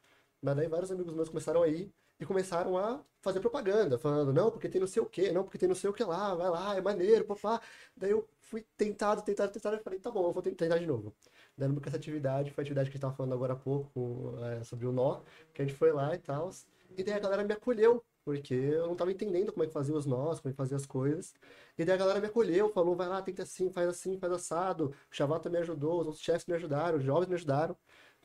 Mas 0.44 0.56
daí 0.56 0.68
vários 0.68 0.90
amigos 0.90 1.14
meus 1.14 1.28
começaram 1.30 1.62
a 1.62 1.68
ir 1.68 1.90
e 2.20 2.26
começaram 2.26 2.76
a 2.76 3.02
fazer 3.22 3.40
propaganda, 3.40 3.98
falando, 3.98 4.32
não, 4.32 4.50
porque 4.50 4.68
tem 4.68 4.78
não 4.80 4.86
sei 4.86 5.02
o 5.02 5.06
quê, 5.06 5.32
não, 5.32 5.42
porque 5.42 5.56
tem 5.56 5.66
não 5.68 5.74
sei 5.74 5.88
o 5.88 5.92
que 5.92 6.04
lá, 6.04 6.34
vai 6.34 6.50
lá, 6.50 6.76
é 6.76 6.80
maneiro, 6.82 7.24
papá. 7.24 7.60
Daí 7.96 8.10
eu 8.10 8.28
fui 8.42 8.64
tentado, 8.76 9.22
tentado, 9.22 9.50
tentado, 9.52 9.76
e 9.76 9.80
falei, 9.80 9.98
tá 9.98 10.10
bom, 10.10 10.26
eu 10.28 10.32
vou 10.32 10.42
tentar 10.42 10.78
de 10.78 10.86
novo. 10.86 11.14
Daí 11.56 11.66
numa 11.68 11.80
essa 11.86 11.96
atividade, 11.96 12.50
foi 12.50 12.62
a 12.62 12.64
atividade 12.64 12.90
que 12.90 12.92
a 12.92 12.96
gente 12.96 13.02
tava 13.02 13.14
falando 13.14 13.32
agora 13.32 13.54
há 13.54 13.56
pouco, 13.56 14.34
é, 14.60 14.62
sobre 14.64 14.86
o 14.86 14.92
nó, 14.92 15.22
que 15.54 15.62
a 15.62 15.64
gente 15.64 15.76
foi 15.76 15.92
lá 15.92 16.14
e 16.14 16.18
tal. 16.18 16.50
E 16.96 17.02
daí 17.02 17.14
a 17.14 17.18
galera 17.18 17.42
me 17.42 17.54
acolheu, 17.54 18.04
porque 18.24 18.54
eu 18.54 18.86
não 18.86 18.94
tava 18.96 19.12
entendendo 19.12 19.52
como 19.52 19.64
é 19.64 19.66
que 19.66 19.72
fazia 19.72 19.94
os 19.94 20.06
nós, 20.06 20.40
como 20.40 20.50
é 20.50 20.52
que 20.52 20.56
fazia 20.56 20.76
as 20.76 20.86
coisas. 20.86 21.34
E 21.78 21.84
daí 21.84 21.94
a 21.94 21.98
galera 21.98 22.20
me 22.20 22.26
acolheu, 22.26 22.68
falou, 22.70 22.94
vai 22.94 23.08
lá, 23.08 23.22
tenta 23.22 23.42
assim, 23.42 23.70
faz 23.70 23.88
assim, 23.88 24.18
faz 24.18 24.32
assado. 24.32 24.94
O 25.10 25.14
Chavata 25.14 25.48
me 25.50 25.58
ajudou, 25.58 26.00
os 26.00 26.06
outros 26.06 26.22
chefes 26.22 26.46
me 26.46 26.54
ajudaram, 26.54 26.98
os 26.98 27.04
jovens 27.04 27.28
me 27.28 27.34
ajudaram. 27.34 27.76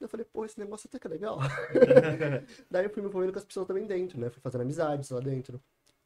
Eu 0.01 0.09
falei, 0.09 0.25
pô, 0.31 0.45
esse 0.45 0.59
negócio 0.59 0.87
até 0.87 0.99
que 0.99 1.07
é 1.07 1.09
legal. 1.09 1.39
Daí 2.69 2.85
eu 2.85 2.89
fui 2.89 3.01
me 3.01 3.09
envolvendo 3.09 3.33
com 3.33 3.39
as 3.39 3.45
pessoas 3.45 3.67
também 3.67 3.85
dentro, 3.85 4.19
né? 4.19 4.29
Fui 4.29 4.41
fazendo 4.41 4.61
amizades 4.61 5.09
lá 5.09 5.19
dentro, 5.19 5.61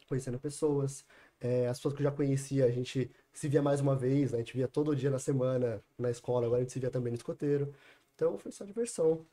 conhecendo 0.08 0.40
pessoas. 0.40 1.06
É, 1.40 1.68
as 1.68 1.78
pessoas 1.78 1.94
que 1.96 2.02
eu 2.02 2.06
já 2.06 2.12
conhecia, 2.12 2.66
a 2.66 2.72
gente 2.72 3.12
se 3.32 3.48
via 3.48 3.62
mais 3.62 3.80
uma 3.82 3.96
vez, 3.96 4.32
né? 4.32 4.38
A 4.38 4.42
gente 4.42 4.56
via 4.56 4.68
todo 4.68 4.96
dia 4.96 5.10
na 5.10 5.20
semana 5.20 5.82
na 5.98 6.10
escola, 6.12 6.46
agora 6.46 6.60
a 6.62 6.64
gente 6.64 6.74
se 6.74 6.80
via 6.80 6.90
também 6.92 7.12
no 7.12 7.18
escoteiro. 7.18 7.74
Então 8.16 8.38
foi 8.38 8.52
só 8.52 8.64
diversão. 8.66 9.26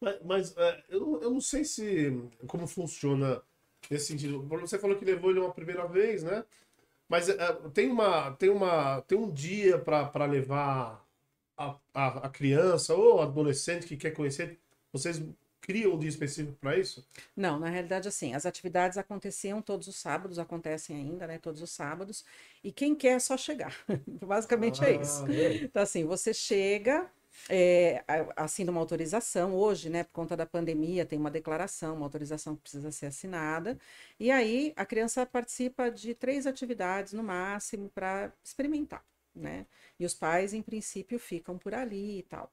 Mas, 0.00 0.18
mas, 0.24 0.56
é, 0.56 0.84
eu, 0.88 1.00
não- 1.00 1.22
eu 1.22 1.30
não 1.30 1.40
sei 1.40 1.64
se 1.64 2.12
como 2.46 2.66
funciona 2.66 3.42
nesse 3.90 4.06
sentido. 4.06 4.42
Você 4.42 4.78
falou 4.78 4.96
que 4.96 5.04
levou 5.04 5.30
ele 5.30 5.40
uma 5.40 5.52
primeira 5.52 5.86
vez, 5.86 6.22
né? 6.22 6.44
Mas 7.08 7.28
é, 7.28 7.36
tem 7.72 7.90
uma 7.90 8.32
tem 8.32 8.50
uma 8.50 9.00
tem 9.02 9.18
um 9.18 9.30
dia 9.30 9.78
para 9.78 10.26
levar 10.26 11.04
a, 11.58 11.76
a, 11.92 12.06
a 12.26 12.28
criança 12.30 12.94
ou 12.94 13.20
adolescente 13.20 13.86
que 13.86 13.96
quer 13.96 14.12
conhecer. 14.12 14.58
Vocês 14.92 15.20
criam 15.60 15.94
um 15.94 15.98
dia 15.98 16.08
específico 16.08 16.56
para 16.60 16.78
isso? 16.78 17.06
Não, 17.36 17.58
na 17.58 17.68
realidade, 17.68 18.08
assim, 18.08 18.34
as 18.34 18.46
atividades 18.46 18.96
aconteciam 18.96 19.60
todos 19.60 19.86
os 19.86 19.96
sábados, 19.96 20.38
acontecem 20.38 20.96
ainda, 20.96 21.26
né? 21.26 21.38
Todos 21.38 21.60
os 21.60 21.70
sábados. 21.70 22.24
E 22.64 22.72
quem 22.72 22.94
quer 22.94 23.16
é 23.16 23.18
só 23.18 23.36
chegar. 23.36 23.76
Basicamente 24.24 24.82
é 24.82 24.96
isso. 24.96 25.26
Então, 25.62 25.82
assim, 25.82 26.06
você 26.06 26.32
chega, 26.32 27.10
é, 27.50 28.02
assina 28.34 28.70
uma 28.70 28.80
autorização. 28.80 29.54
Hoje, 29.54 29.90
né, 29.90 30.04
por 30.04 30.12
conta 30.12 30.34
da 30.36 30.46
pandemia, 30.46 31.04
tem 31.04 31.18
uma 31.18 31.30
declaração, 31.30 31.96
uma 31.96 32.06
autorização 32.06 32.56
que 32.56 32.62
precisa 32.62 32.90
ser 32.90 33.06
assinada. 33.06 33.78
E 34.18 34.30
aí 34.30 34.72
a 34.74 34.86
criança 34.86 35.26
participa 35.26 35.90
de 35.90 36.14
três 36.14 36.46
atividades 36.46 37.12
no 37.12 37.22
máximo 37.22 37.90
para 37.90 38.32
experimentar, 38.42 39.04
né? 39.34 39.66
E 39.98 40.04
os 40.06 40.14
pais, 40.14 40.52
em 40.52 40.62
princípio, 40.62 41.18
ficam 41.18 41.58
por 41.58 41.74
ali 41.74 42.20
e 42.20 42.22
tal. 42.22 42.52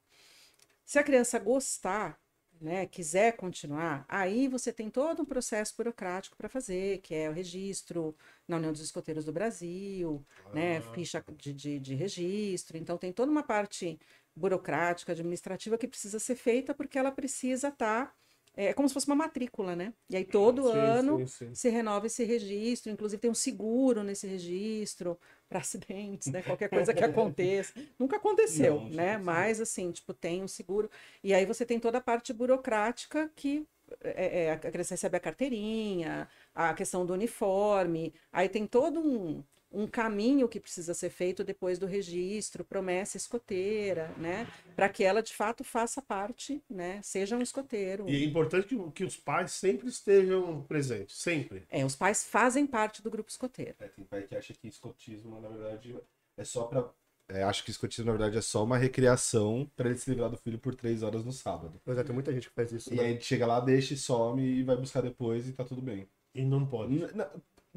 Se 0.85 0.99
a 0.99 1.03
criança 1.03 1.39
gostar, 1.39 2.19
né, 2.61 2.85
quiser 2.85 3.35
continuar, 3.35 4.05
aí 4.07 4.47
você 4.47 4.71
tem 4.71 4.89
todo 4.89 5.21
um 5.21 5.25
processo 5.25 5.73
burocrático 5.77 6.37
para 6.37 6.47
fazer, 6.49 6.99
que 6.99 7.13
é 7.13 7.29
o 7.29 7.33
registro 7.33 8.15
na 8.47 8.57
União 8.57 8.71
dos 8.71 8.81
Escoteiros 8.81 9.25
do 9.25 9.33
Brasil, 9.33 10.25
né, 10.53 10.81
ficha 10.81 11.23
de, 11.37 11.53
de, 11.53 11.79
de 11.79 11.95
registro. 11.95 12.77
Então, 12.77 12.97
tem 12.97 13.11
toda 13.11 13.31
uma 13.31 13.43
parte 13.43 13.99
burocrática, 14.35 15.11
administrativa 15.11 15.77
que 15.77 15.87
precisa 15.87 16.19
ser 16.19 16.35
feita 16.35 16.73
porque 16.73 16.97
ela 16.97 17.11
precisa 17.11 17.69
estar. 17.69 18.15
É 18.55 18.73
como 18.73 18.87
se 18.87 18.93
fosse 18.93 19.07
uma 19.07 19.15
matrícula, 19.15 19.75
né? 19.75 19.93
E 20.09 20.15
aí 20.15 20.23
todo 20.25 20.63
Sim, 20.63 20.77
ano 20.77 21.19
sim, 21.19 21.27
sim. 21.27 21.55
se 21.55 21.69
renova 21.69 22.07
esse 22.07 22.23
registro, 22.23 22.91
inclusive 22.91 23.19
tem 23.19 23.31
um 23.31 23.35
seguro 23.35 24.03
nesse 24.03 24.27
registro 24.27 25.19
para 25.49 25.59
acidentes, 25.59 26.31
né? 26.31 26.41
Qualquer 26.41 26.69
coisa 26.69 26.93
que 26.93 27.03
aconteça. 27.03 27.73
Nunca 27.99 28.17
aconteceu, 28.17 28.75
Não, 28.81 28.89
né? 28.89 29.17
Mas 29.17 29.59
assim, 29.61 29.91
tipo, 29.91 30.13
tem 30.13 30.43
um 30.43 30.47
seguro. 30.47 30.89
E 31.23 31.33
aí 31.33 31.45
você 31.45 31.65
tem 31.65 31.79
toda 31.79 31.97
a 31.97 32.01
parte 32.01 32.33
burocrática 32.33 33.29
que 33.35 33.67
é, 34.01 34.45
é, 34.45 34.51
a 34.51 34.57
criança 34.57 34.93
recebe 34.95 35.17
a 35.17 35.19
carteirinha, 35.19 36.27
a 36.53 36.73
questão 36.73 37.05
do 37.05 37.13
uniforme, 37.13 38.13
aí 38.31 38.49
tem 38.49 38.65
todo 38.65 38.99
um, 38.99 39.43
um 39.75 39.85
caminho 39.85 40.47
que 40.47 40.59
precisa 40.59 40.93
ser 40.93 41.09
feito 41.09 41.43
depois 41.43 41.77
do 41.77 41.85
registro, 41.85 42.63
promessa 42.63 43.17
escoteira, 43.17 44.07
né? 44.17 44.47
Para 44.75 44.87
que 44.87 45.03
ela 45.03 45.21
de 45.21 45.33
fato 45.33 45.63
faça 45.63 46.01
parte, 46.01 46.63
né? 46.69 47.01
Seja 47.03 47.35
um 47.35 47.41
escoteiro. 47.41 48.07
E 48.09 48.15
é 48.15 48.25
importante 48.25 48.67
que, 48.67 48.91
que 48.91 49.03
os 49.03 49.17
pais 49.17 49.51
sempre 49.51 49.87
estejam 49.89 50.63
presentes, 50.63 51.17
sempre. 51.17 51.63
É, 51.69 51.83
os 51.85 51.95
pais 51.95 52.23
fazem 52.23 52.65
parte 52.65 53.03
do 53.03 53.11
grupo 53.11 53.29
escoteiro. 53.29 53.75
É, 53.79 53.87
tem 53.89 54.05
pai 54.05 54.23
que 54.23 54.35
acha 54.35 54.53
que 54.53 54.67
escotismo, 54.67 55.39
na 55.41 55.49
verdade, 55.49 55.95
é 56.37 56.43
só 56.43 56.63
pra 56.63 56.89
é, 57.27 57.41
acho 57.41 57.63
que 57.63 57.71
escotismo, 57.71 58.05
na 58.05 58.11
verdade, 58.11 58.37
é 58.37 58.41
só 58.41 58.63
uma 58.63 58.77
recriação 58.77 59.69
pra 59.75 59.89
ele 59.89 59.97
se 59.97 60.09
livrar 60.11 60.29
do 60.29 60.37
filho 60.37 60.59
por 60.59 60.75
três 60.75 61.01
horas 61.01 61.25
no 61.25 61.31
sábado. 61.31 61.81
Mas 61.83 61.97
é, 61.97 62.03
tem 62.03 62.13
muita 62.13 62.31
gente 62.31 62.47
que 62.49 62.53
faz 62.55 62.71
isso. 62.71 62.93
E 62.93 62.97
né? 62.97 63.03
aí 63.03 63.11
ele 63.13 63.21
chega 63.21 63.47
lá, 63.47 63.59
deixa 63.59 63.95
e 63.95 63.97
some 63.97 64.43
e 64.43 64.63
vai 64.63 64.77
buscar 64.77 65.01
depois 65.01 65.47
e 65.47 65.51
tá 65.51 65.63
tudo 65.63 65.81
bem. 65.81 66.07
E 66.35 66.45
não 66.45 66.65
pode. 66.65 66.93
N- 66.93 67.25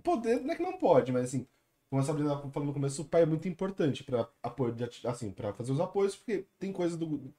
Poder, 0.03 0.41
não 0.41 0.53
é 0.53 0.57
que 0.57 0.63
não 0.63 0.79
pode, 0.79 1.11
mas 1.11 1.25
assim, 1.25 1.47
como 1.91 2.03
a 2.03 2.05
Sabrina 2.05 2.37
falou 2.51 2.67
no 2.67 2.73
começo, 2.75 3.03
o 3.03 3.05
pai 3.05 3.23
é 3.23 3.27
muito 3.27 3.49
importante 3.49 4.05
para 4.05 4.29
apoio, 4.43 4.75
assim, 5.05 5.31
para 5.33 5.53
fazer 5.55 5.73
os 5.73 5.81
apoios, 5.81 6.15
porque 6.17 6.47
tem 6.59 6.73
coisas 6.73 6.99
do, 6.99 7.33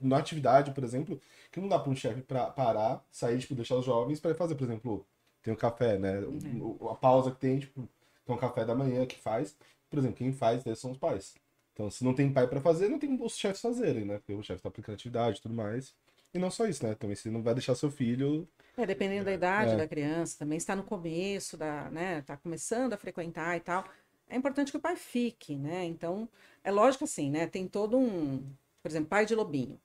na 0.00 0.18
atividade, 0.18 0.72
por 0.72 0.84
exemplo, 0.84 1.20
que 1.50 1.60
não 1.60 1.68
dá 1.68 1.78
para 1.78 1.90
um 1.90 1.96
chefe 1.96 2.22
pra 2.22 2.50
parar, 2.50 3.04
sair, 3.10 3.38
tipo, 3.40 3.54
deixar 3.54 3.76
os 3.76 3.84
jovens 3.84 4.20
para 4.20 4.34
fazer, 4.34 4.54
por 4.54 4.64
exemplo, 4.64 5.06
tem 5.42 5.52
o 5.52 5.56
café, 5.56 5.98
né? 5.98 6.20
O- 6.20 6.76
o- 6.84 6.88
a 6.90 6.94
pausa 6.96 7.30
que 7.32 7.38
tem, 7.40 7.58
tipo, 7.58 7.88
tem 8.24 8.34
um 8.34 8.38
café 8.38 8.64
da 8.64 8.74
manhã 8.74 9.06
que 9.06 9.18
faz, 9.18 9.56
por 9.90 9.98
exemplo, 9.98 10.16
quem 10.16 10.32
faz 10.32 10.64
né, 10.64 10.74
são 10.74 10.92
os 10.92 10.98
pais. 10.98 11.34
Então, 11.72 11.90
se 11.90 12.04
não 12.04 12.14
tem 12.14 12.32
pai 12.32 12.46
para 12.48 12.60
fazer, 12.60 12.88
não 12.88 12.98
tem 12.98 13.20
os 13.22 13.36
chefes 13.36 13.60
fazerem, 13.60 14.04
né? 14.04 14.18
Porque 14.18 14.32
o 14.32 14.42
chefe 14.42 14.62
tá 14.62 14.68
aplicando 14.68 14.94
atividade 14.94 15.38
e 15.38 15.42
tudo 15.42 15.54
mais. 15.54 15.94
E 16.34 16.38
não 16.38 16.50
só 16.50 16.66
isso, 16.66 16.84
né? 16.86 16.94
Também 16.94 17.16
você 17.16 17.30
não 17.30 17.42
vai 17.42 17.54
deixar 17.54 17.74
seu 17.74 17.90
filho 17.90 18.48
É, 18.76 18.84
dependendo 18.86 19.24
da 19.24 19.32
idade 19.32 19.74
É. 19.74 19.76
da 19.76 19.88
criança, 19.88 20.38
também 20.38 20.58
está 20.58 20.76
no 20.76 20.84
começo 20.84 21.56
da, 21.56 21.90
né, 21.90 22.18
está 22.18 22.36
começando 22.36 22.92
a 22.92 22.98
frequentar 22.98 23.56
e 23.56 23.60
tal. 23.60 23.88
É 24.28 24.36
importante 24.36 24.70
que 24.70 24.76
o 24.76 24.80
pai 24.80 24.96
fique, 24.96 25.56
né? 25.56 25.84
Então, 25.84 26.28
é 26.62 26.70
lógico 26.70 27.04
assim, 27.04 27.30
né? 27.30 27.46
Tem 27.46 27.66
todo 27.68 27.96
um, 27.98 28.38
por 28.82 28.90
exemplo, 28.90 29.08
pai 29.08 29.24
de 29.24 29.34
lobinho. 29.34 29.80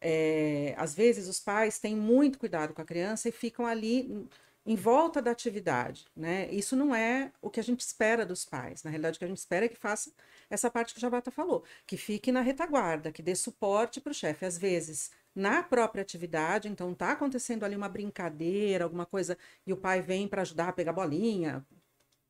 É, 0.00 0.74
às 0.78 0.94
vezes 0.94 1.28
os 1.28 1.40
pais 1.40 1.78
têm 1.78 1.96
muito 1.96 2.38
cuidado 2.38 2.74
com 2.74 2.82
a 2.82 2.84
criança 2.84 3.28
e 3.28 3.32
ficam 3.32 3.66
ali 3.66 4.02
em- 4.12 4.28
em 4.66 4.76
volta 4.76 5.22
da 5.22 5.30
atividade, 5.32 6.06
né? 6.16 6.48
Isso 6.52 6.76
não 6.76 6.94
é 6.94 7.32
o 7.42 7.50
que 7.50 7.60
a 7.60 7.62
gente 7.62 7.80
espera 7.80 8.24
dos 8.26 8.44
pais. 8.44 8.82
Na 8.84 8.90
realidade, 8.90 9.16
o 9.16 9.18
que 9.18 9.24
a 9.24 9.28
gente 9.28 9.38
espera 9.38 9.66
é 9.66 9.68
que 9.68 9.76
faça 9.76 10.12
essa 10.50 10.70
parte 10.70 10.92
que 10.94 10.98
o 10.98 11.00
Jabata 11.00 11.30
falou, 11.30 11.64
que 11.86 11.96
fique 11.96 12.30
na 12.32 12.40
retaguarda, 12.42 13.12
que 13.12 13.22
dê 13.22 13.34
suporte 13.34 14.00
para 14.00 14.10
o 14.12 14.14
chefe. 14.14 14.44
Às 14.44 14.58
vezes, 14.58 15.10
na 15.34 15.62
própria 15.62 16.02
atividade, 16.02 16.68
então 16.68 16.94
tá 16.94 17.12
acontecendo 17.12 17.64
ali 17.64 17.76
uma 17.76 17.88
brincadeira, 17.88 18.84
alguma 18.84 19.06
coisa, 19.06 19.38
e 19.66 19.72
o 19.72 19.76
pai 19.76 20.02
vem 20.02 20.26
para 20.28 20.42
ajudar 20.42 20.68
a 20.68 20.72
pegar 20.72 20.92
bolinha, 20.92 21.66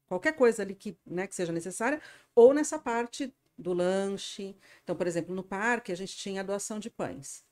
qualquer 0.07 0.33
coisa 0.35 0.63
ali 0.63 0.75
que, 0.75 0.99
né, 1.07 1.27
que 1.27 1.35
seja 1.35 1.53
necessária, 1.53 2.01
ou 2.35 2.53
nessa 2.53 2.79
parte 2.79 3.33
do 3.57 3.73
lanche. 3.73 4.57
Então, 4.83 4.97
por 4.97 5.07
exemplo, 5.07 5.35
no 5.35 5.43
parque 5.43 5.93
a 5.93 5.97
gente 5.97 6.17
tinha 6.17 6.41
a 6.41 6.45
doação 6.45 6.79
de 6.79 6.91
pães. 6.91 7.45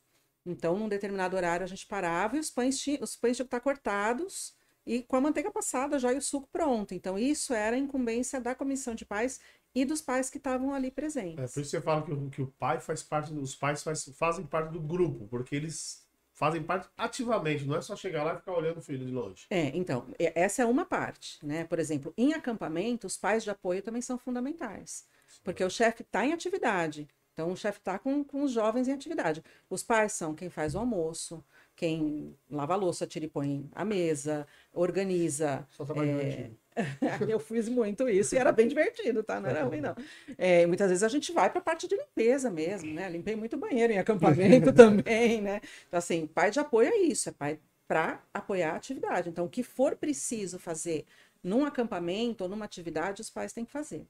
Então, 0.45 0.77
num 0.79 0.89
determinado 0.89 1.37
horário 1.37 1.65
a 1.65 1.69
gente 1.69 1.87
parava 1.87 2.37
e 2.37 2.41
os 2.41 2.51
pães, 2.51 2.79
tinham, 2.79 3.03
os 3.03 3.17
pães 3.17 3.37
tinham 3.37 3.47
que 3.47 3.49
estar 3.55 3.61
cortados 3.61 4.57
e 4.87 5.03
com 5.03 5.17
a 5.17 5.21
manteiga 5.21 5.51
passada 5.51 5.99
já 5.99 6.13
e 6.13 6.17
o 6.17 6.23
suco 6.23 6.49
pronto. 6.51 6.95
Então, 6.95 7.19
isso 7.19 7.53
era 7.53 7.77
incumbência 7.77 8.41
da 8.41 8.55
comissão 8.55 8.95
de 8.95 9.05
pais 9.05 9.39
e 9.75 9.85
dos 9.85 10.01
pais 10.01 10.29
que 10.31 10.39
estavam 10.39 10.73
ali 10.75 10.89
É 10.89 10.91
presentes. 10.91 11.53
por 11.53 11.61
isso 11.61 11.71
que 11.71 11.77
você 11.77 11.81
fala 11.81 12.03
que, 12.03 12.13
o- 12.13 12.31
que 12.31 12.43
o 12.43 12.47
pai 12.59 12.81
faz 12.81 13.03
parte, 13.03 13.33
os 13.33 13.55
pais 13.55 13.83
faz- 13.83 14.09
fazem 14.17 14.45
parte 14.47 14.73
do 14.73 14.81
grupo, 14.81 15.27
porque 15.29 15.55
eles 15.57 16.07
fazem 16.33 16.63
parte 16.63 16.89
ativamente, 16.97 17.65
não 17.65 17.77
é 17.77 17.81
só 17.81 17.97
chegar 17.97 18.23
lá 18.25 18.35
e 18.35 18.37
ficar 18.37 18.53
olhando 18.53 18.79
o 18.79 18.83
filho 18.83 19.05
de 19.05 19.11
longe. 19.13 19.47
É, 19.51 19.77
então, 19.77 20.07
essa 20.19 20.63
é 20.63 20.67
uma 20.67 20.85
parte, 20.85 21.45
né? 21.45 21.65
Por 21.65 21.79
exemplo, 21.81 22.15
em 22.17 22.33
acampamento, 22.33 23.07
os 23.07 23.17
pais 23.17 23.43
de 23.43 23.51
apoio 23.51 23.83
também 23.83 24.01
são 24.03 24.17
fundamentais. 24.19 25.05
Porque 25.45 25.63
o 25.65 25.71
chefe 25.71 26.03
está 26.03 26.25
em 26.25 26.33
atividade. 26.33 27.09
Então, 27.33 27.53
o 27.53 27.57
chefe 27.57 27.79
está 27.79 27.99
com, 27.99 28.25
com 28.25 28.43
os 28.43 28.51
jovens 28.53 28.89
em 28.89 28.93
atividade. 28.93 29.43
Os 29.71 29.83
pais 29.83 30.13
são 30.13 30.35
quem 30.35 30.49
faz 30.51 30.75
o 30.75 30.79
almoço, 30.79 31.45
quem 31.77 32.37
lava 32.51 32.73
a 32.75 32.77
louça, 32.77 33.07
tira 33.07 33.27
e 33.27 33.29
põe 33.29 33.69
a 33.75 33.85
mesa, 33.85 34.47
organiza. 34.73 35.67
Só 35.71 35.85
trabalho 35.85 36.21
é. 36.21 36.51
Eu 37.29 37.39
fiz 37.39 37.69
muito 37.69 38.09
isso 38.09 38.35
e 38.35 38.39
era 38.39 38.53
bem 38.53 38.69
divertido, 38.69 39.23
tá? 39.23 39.41
Não 39.41 39.49
era 39.49 39.65
ruim, 39.65 39.81
não. 39.81 39.95
É, 40.37 40.67
muitas 40.67 40.89
vezes 40.89 41.03
a 41.03 41.09
gente 41.09 41.33
vai 41.33 41.51
para 41.51 41.61
a 41.61 41.63
parte 41.63 41.89
de 41.89 41.97
limpeza 41.97 42.51
mesmo, 42.51 42.93
né? 42.93 43.09
Limpei 43.09 43.37
muito 43.37 43.57
banheiro 43.57 43.93
em 43.93 43.99
acampamento 43.99 44.73
também, 44.75 45.41
né? 45.41 45.61
Então, 45.87 45.99
assim, 45.99 46.27
pai 46.27 46.51
de 46.51 46.61
apoio 46.61 46.89
é 46.89 46.97
isso, 46.99 47.29
é 47.29 47.33
pai 47.33 47.59
para 47.87 48.23
apoiar 48.33 48.73
a 48.73 48.77
atividade. 48.77 49.29
Então, 49.29 49.47
o 49.47 49.49
que 49.49 49.63
for 49.63 49.97
preciso 49.97 50.59
fazer 50.59 51.07
num 51.43 51.65
acampamento 51.65 52.45
ou 52.45 52.51
numa 52.51 52.65
atividade, 52.65 53.23
os 53.23 53.31
pais 53.31 53.53
têm 53.53 53.65
que 53.65 53.73
fazer. 53.73 54.07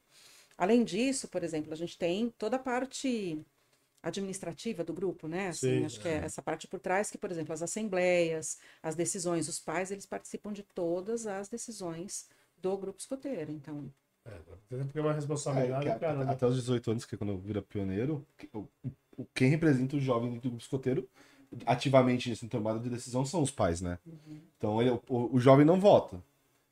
Além 0.57 0.83
disso, 0.83 1.29
por 1.29 1.45
exemplo, 1.45 1.73
a 1.73 1.77
gente 1.77 1.97
tem 1.97 2.35
toda 2.37 2.57
a 2.57 2.59
parte 2.59 3.41
administrativa 4.03 4.83
do 4.83 4.93
grupo, 4.93 5.29
né? 5.29 5.49
Assim, 5.49 5.79
Sim, 5.79 5.85
acho 5.85 6.01
que 6.01 6.09
é 6.09 6.17
essa 6.25 6.43
parte 6.43 6.67
por 6.67 6.81
trás 6.81 7.11
que, 7.11 7.19
por 7.19 7.31
exemplo, 7.31 7.53
as 7.53 7.63
assembleias, 7.63 8.59
as 8.83 8.95
decisões, 8.95 9.49
os 9.49 9.61
pais, 9.61 9.91
eles 9.91 10.07
participam 10.07 10.53
de 10.53 10.63
todas 10.63 11.27
as 11.27 11.49
decisões 11.49 12.29
do 12.61 12.77
grupo 12.77 12.99
escoteiro. 12.99 13.53
Então, 13.53 13.93
É, 14.25 14.31
porque 14.85 14.99
é 14.99 15.01
uma 15.01 15.13
É, 15.13 15.15
responsabilidade, 15.15 15.83
que 15.85 15.89
a- 15.91 15.99
cara. 15.99 16.31
até 16.31 16.47
os 16.47 16.55
18 16.57 16.91
anos, 16.91 17.05
que 17.07 17.15
é 17.15 17.19
quando 17.19 17.39
vira 17.39 17.63
pioneiro, 17.63 18.27
quem 19.35 19.49
representa 19.49 19.97
o 19.97 20.01
jovem 20.01 20.35
do 20.35 20.41
grupo 20.41 20.59
escoteiro, 20.59 21.09
ativamente 21.65 22.31
em 22.31 22.49
tomada 22.49 22.79
de 22.79 22.91
decisão, 22.91 23.25
são 23.25 23.41
os 23.43 23.51
pais, 23.51 23.81
né? 23.81 23.99
Então 24.59 24.81
ele- 24.83 24.91
o, 25.09 25.35
o 25.37 25.41
jovem 25.41 25.65
não 25.65 25.81
vota. 25.81 26.23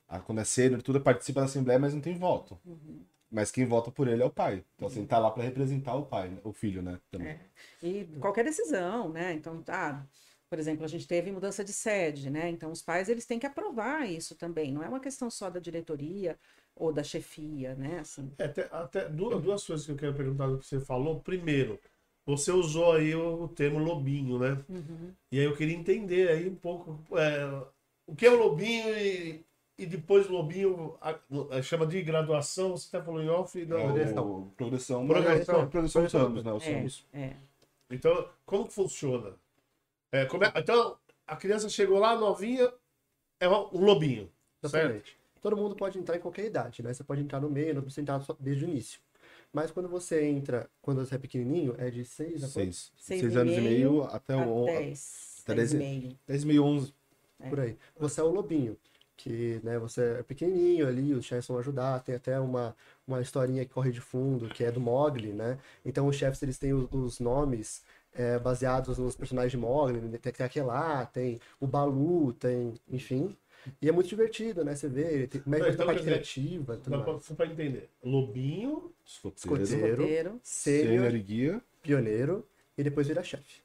Ah, 0.07 0.19
Quando 0.19 0.39
é 0.39 0.43
sênior, 0.43 0.81
tudo 0.81 1.01
participa 1.01 1.41
da 1.41 1.45
assembleia, 1.47 1.79
mas 1.79 1.93
não 1.93 2.01
tem 2.01 2.17
voto. 2.17 2.57
Mas 3.29 3.51
quem 3.51 3.65
vota 3.65 3.91
por 3.91 4.07
ele 4.07 4.21
é 4.21 4.25
o 4.25 4.29
pai. 4.29 4.63
Então 4.75 4.87
assim, 4.87 4.99
ele 4.99 5.07
tá 5.07 5.19
lá 5.19 5.31
para 5.31 5.43
representar 5.43 5.95
o 5.95 6.05
pai, 6.05 6.29
né? 6.29 6.37
o 6.43 6.53
filho, 6.53 6.81
né? 6.81 6.99
Também. 7.11 7.27
É. 7.29 7.39
E 7.83 8.05
qualquer 8.19 8.45
decisão, 8.45 9.09
né? 9.09 9.33
Então, 9.33 9.61
tá. 9.61 10.05
Por 10.49 10.57
exemplo, 10.59 10.85
a 10.85 10.87
gente 10.87 11.05
teve 11.07 11.31
mudança 11.31 11.63
de 11.63 11.73
sede, 11.73 12.29
né? 12.29 12.49
Então, 12.49 12.71
os 12.71 12.81
pais 12.81 13.09
eles 13.09 13.25
têm 13.25 13.37
que 13.39 13.45
aprovar 13.45 14.09
isso 14.09 14.33
também. 14.35 14.71
Não 14.71 14.81
é 14.81 14.87
uma 14.87 14.99
questão 14.99 15.29
só 15.29 15.49
da 15.49 15.59
diretoria 15.59 16.37
ou 16.75 16.93
da 16.93 17.03
chefia, 17.03 17.75
né? 17.75 17.99
Assim, 17.99 18.31
É, 18.37 18.45
até, 18.45 18.67
até 18.71 19.09
duas, 19.09 19.41
duas 19.41 19.65
coisas 19.65 19.85
que 19.85 19.91
eu 19.91 19.97
quero 19.97 20.13
perguntar 20.13 20.47
do 20.47 20.57
que 20.57 20.65
você 20.65 20.79
falou. 20.79 21.19
Primeiro, 21.19 21.79
você 22.25 22.51
usou 22.51 22.93
aí 22.93 23.13
o, 23.13 23.43
o 23.43 23.47
termo 23.49 23.79
lobinho, 23.79 24.39
né? 24.39 24.63
E 25.31 25.39
aí 25.39 25.45
eu 25.45 25.55
queria 25.55 25.75
entender 25.75 26.29
aí 26.29 26.47
um 26.47 26.55
pouco 26.55 26.97
é, 27.17 27.63
o 28.05 28.15
que 28.15 28.25
é 28.25 28.31
o 28.31 28.37
lobinho 28.37 28.87
e, 28.97 29.43
e 29.77 29.85
depois 29.85 30.29
o 30.29 30.31
lobinho 30.31 30.95
a- 31.01 31.19
a- 31.51 31.61
chama 31.61 31.85
de 31.85 32.01
graduação, 32.01 32.77
você 32.77 32.95
até 32.95 33.05
falou 33.05 33.21
em 33.21 33.27
off. 33.29 33.65
Não, 33.65 33.77
É 33.77 33.83
Progressão. 33.83 34.31
o- 34.31 34.51
progressão. 34.55 35.07
Progressão. 35.07 35.69
progressão 35.69 36.01
né? 36.33 36.89
É, 37.13 37.19
é. 37.19 37.35
Então, 37.89 38.29
como 38.45 38.65
que 38.67 38.73
funciona? 38.73 39.29
É, 39.29 39.31
como 39.31 39.46
é- 40.21 40.59
então, 40.59 40.97
a 41.25 41.35
criança 41.35 41.69
chegou 41.69 41.99
lá 41.99 42.15
novinha, 42.15 42.71
é 43.39 43.47
um 43.49 43.85
lobinho. 43.85 44.31
Certo? 44.63 44.75
Exatamente. 44.75 45.17
Todo 45.41 45.57
mundo 45.57 45.75
pode 45.75 45.99
entrar 45.99 46.17
em 46.17 46.19
qualquer 46.19 46.45
idade, 46.45 46.83
né? 46.83 46.93
Você 46.93 47.03
pode 47.03 47.21
entrar 47.21 47.39
no 47.39 47.49
meio, 47.49 47.75
não 47.75 47.81
precisa 47.81 48.01
entrar 48.01 48.19
só 48.21 48.35
desde 48.39 48.65
o 48.65 48.69
início. 48.69 48.99
Mas 49.53 49.71
quando 49.71 49.87
você 49.89 50.25
entra, 50.25 50.69
quando 50.81 51.05
você 51.05 51.15
é 51.15 51.17
pequenininho, 51.17 51.75
é 51.77 51.89
de 51.89 52.03
6 52.03 52.43
a 52.43 52.47
quanto? 52.47 52.53
Seis. 52.53 52.91
Seis 52.97 53.21
Seis 53.21 53.33
e 53.33 53.37
anos 53.37 53.57
e 53.57 53.61
meio 53.61 54.03
até 54.03 54.35
o. 54.35 54.65
10, 54.65 55.41
até 55.43 55.55
10 55.55 55.73
dez 55.73 55.73
e 55.73 55.75
e- 55.75 55.79
meio. 55.79 56.19
10 56.27 56.43
meio 56.43 56.63
11. 56.63 56.93
por 57.49 57.59
aí. 57.59 57.77
Você 57.99 58.19
é 58.19 58.23
o 58.23 58.27
lobinho, 58.31 58.77
que 59.15 59.59
né, 59.63 59.79
você 59.79 60.17
é 60.19 60.23
pequenininho 60.23 60.87
ali, 60.87 61.13
os 61.13 61.25
chefes 61.25 61.47
vão 61.47 61.57
ajudar, 61.59 61.99
tem 62.03 62.15
até 62.15 62.39
uma, 62.39 62.75
uma 63.07 63.21
historinha 63.21 63.65
que 63.65 63.73
corre 63.73 63.91
de 63.91 64.01
fundo, 64.01 64.49
que 64.49 64.63
é 64.63 64.71
do 64.71 64.79
Mogli, 64.79 65.31
né? 65.33 65.57
Então 65.85 66.07
os 66.07 66.15
chefes, 66.15 66.41
eles 66.43 66.57
têm 66.57 66.73
os, 66.73 66.87
os 66.91 67.19
nomes 67.19 67.83
é, 68.17 68.39
baseados 68.39 68.97
nos 68.97 69.15
personagens 69.15 69.51
de 69.51 69.57
Mogli, 69.57 69.99
né? 70.01 70.17
tem, 70.17 70.63
lá, 70.63 71.05
tem 71.05 71.39
o 71.59 71.67
Balu, 71.67 72.33
tem, 72.33 72.73
enfim. 72.89 73.35
E 73.81 73.87
é 73.89 73.91
muito 73.91 74.07
divertido, 74.09 74.63
né? 74.63 74.75
Você 74.75 74.87
vê, 74.89 75.27
tem 75.27 75.41
mexe 75.45 75.63
Então, 75.69 75.75
com 75.77 75.83
a 75.83 75.85
parte 75.93 76.03
criativa, 76.03 76.77
tudo 76.77 76.89
Dá 76.89 76.97
mais. 77.05 77.25
pra, 77.25 77.35
pra 77.35 77.45
entender. 77.47 77.89
Lobinho, 78.03 78.91
Escoteiro. 79.05 79.63
Escoteiro. 79.63 80.39
Sênior 80.43 80.87
Sênior, 80.87 81.15
e 81.15 81.19
guia. 81.19 81.61
pioneiro, 81.81 82.47
e 82.77 82.83
depois 82.83 83.07
vira 83.07 83.23
chefe. 83.23 83.61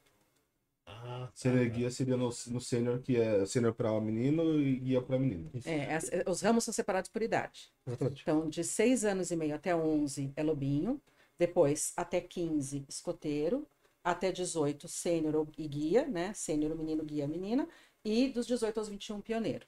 ah, 0.87 1.29
Sênior 1.35 1.63
e 1.65 1.69
guia 1.71 1.91
seria 1.91 2.17
no, 2.17 2.27
no 2.49 2.61
sênior, 2.61 2.99
que 3.01 3.17
é 3.17 3.47
sênior 3.47 3.73
para 3.75 3.99
menino 4.01 4.61
e 4.61 4.77
guia 4.77 5.01
para 5.01 5.19
menino. 5.19 5.51
É, 5.65 5.95
as- 5.95 6.11
os 6.27 6.41
ramos 6.43 6.65
são 6.65 6.75
separados 6.75 7.09
por 7.11 7.23
idade. 7.23 7.71
Exatamente. 7.87 8.23
Então, 8.23 8.49
de 8.49 8.65
6 8.65 9.05
anos 9.05 9.31
e 9.31 9.37
meio 9.37 9.55
até 9.55 9.75
11 9.75 10.33
é 10.37 10.43
lobinho, 10.43 11.01
depois 11.39 11.93
até 11.97 12.21
15 12.21 12.85
escoteiro, 12.89 13.67
até 14.05 14.33
18 14.33 14.89
sênior 14.89 15.35
ou- 15.37 15.49
e 15.59 15.67
guia, 15.69 16.07
né? 16.07 16.33
Sênior 16.35 16.75
menino, 16.77 17.05
guia 17.05 17.27
menina, 17.27 17.69
e 18.05 18.29
dos 18.29 18.47
18 18.47 18.79
aos 18.79 18.89
21 18.89 19.21
pioneiro. 19.21 19.67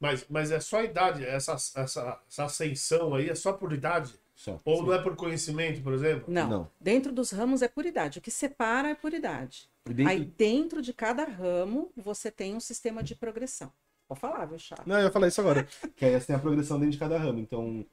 mas, 0.00 0.24
mas 0.28 0.50
é 0.52 0.60
só 0.60 0.82
idade, 0.82 1.24
essa, 1.24 1.52
essa, 1.54 2.20
essa 2.28 2.44
ascensão 2.44 3.14
aí 3.14 3.28
é 3.28 3.34
só 3.34 3.52
por 3.52 3.72
idade? 3.72 4.12
Só. 4.34 4.60
Ou 4.64 4.84
não 4.84 4.92
é 4.92 5.02
por 5.02 5.16
conhecimento, 5.16 5.82
por 5.82 5.92
exemplo? 5.92 6.32
Não, 6.32 6.48
Não. 6.48 6.70
dentro 6.80 7.10
dos 7.12 7.32
ramos 7.32 7.62
é 7.62 7.66
por 7.68 7.84
idade. 7.84 8.20
O 8.20 8.22
que 8.22 8.30
separa 8.30 8.90
é 8.90 8.94
por 8.94 9.12
idade. 9.12 9.68
E 9.90 9.92
dentro- 9.92 10.12
Aí 10.12 10.24
dentro 10.24 10.80
de 10.80 10.92
cada 10.92 11.24
ramo 11.24 11.90
você 11.96 12.30
tem 12.30 12.54
um 12.54 12.60
sistema 12.60 13.02
de 13.02 13.16
progressão. 13.16 13.72
Vou 14.08 14.14
falar, 14.16 14.44
viu, 14.46 14.58
Chá? 14.58 14.76
Não, 14.86 14.96
eu 14.98 15.06
ia 15.06 15.10
falar 15.10 15.26
isso 15.26 15.40
agora. 15.40 15.66
que 15.96 16.04
aí 16.04 16.12
você 16.20 16.28
tem 16.28 16.36
a 16.36 16.38
progressão 16.38 16.78
dentro 16.78 16.92
de 16.92 16.98
cada 16.98 17.18
ramo. 17.18 17.40
Então, 17.40 17.84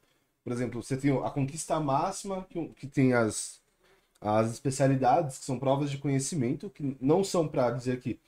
por 0.44 0.54
exemplo, 0.54 0.84
você 0.84 0.96
tem 0.96 1.12
a 1.26 1.32
conquista 1.32 1.80
máxima, 1.80 2.46
que, 2.48 2.68
que 2.70 2.86
tem 2.88 3.14
as, 3.14 3.60
as 4.22 4.52
especialidades, 4.52 5.38
que 5.40 5.46
são 5.46 5.60
provas 5.60 5.92
de 5.92 5.98
conhecimento, 5.98 6.70
que 6.70 6.98
não 7.02 7.24
são 7.24 7.48
para 7.48 7.72
dizer 7.72 8.00
que 8.00 8.20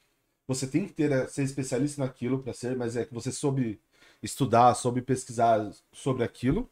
você 0.47 0.67
tem 0.67 0.85
que 0.87 0.93
ter 0.93 1.11
eh, 1.11 1.27
ser 1.27 1.43
especialista 1.43 2.03
naquilo 2.03 2.39
para 2.43 2.53
ser, 2.53 2.75
mas 2.77 2.95
é 2.97 3.05
que 3.05 3.13
você 3.13 3.31
soube 3.31 3.79
estudar, 4.23 4.73
soube 4.75 5.01
pesquisar 5.01 5.71
sobre 5.93 6.23
aquilo. 6.23 6.69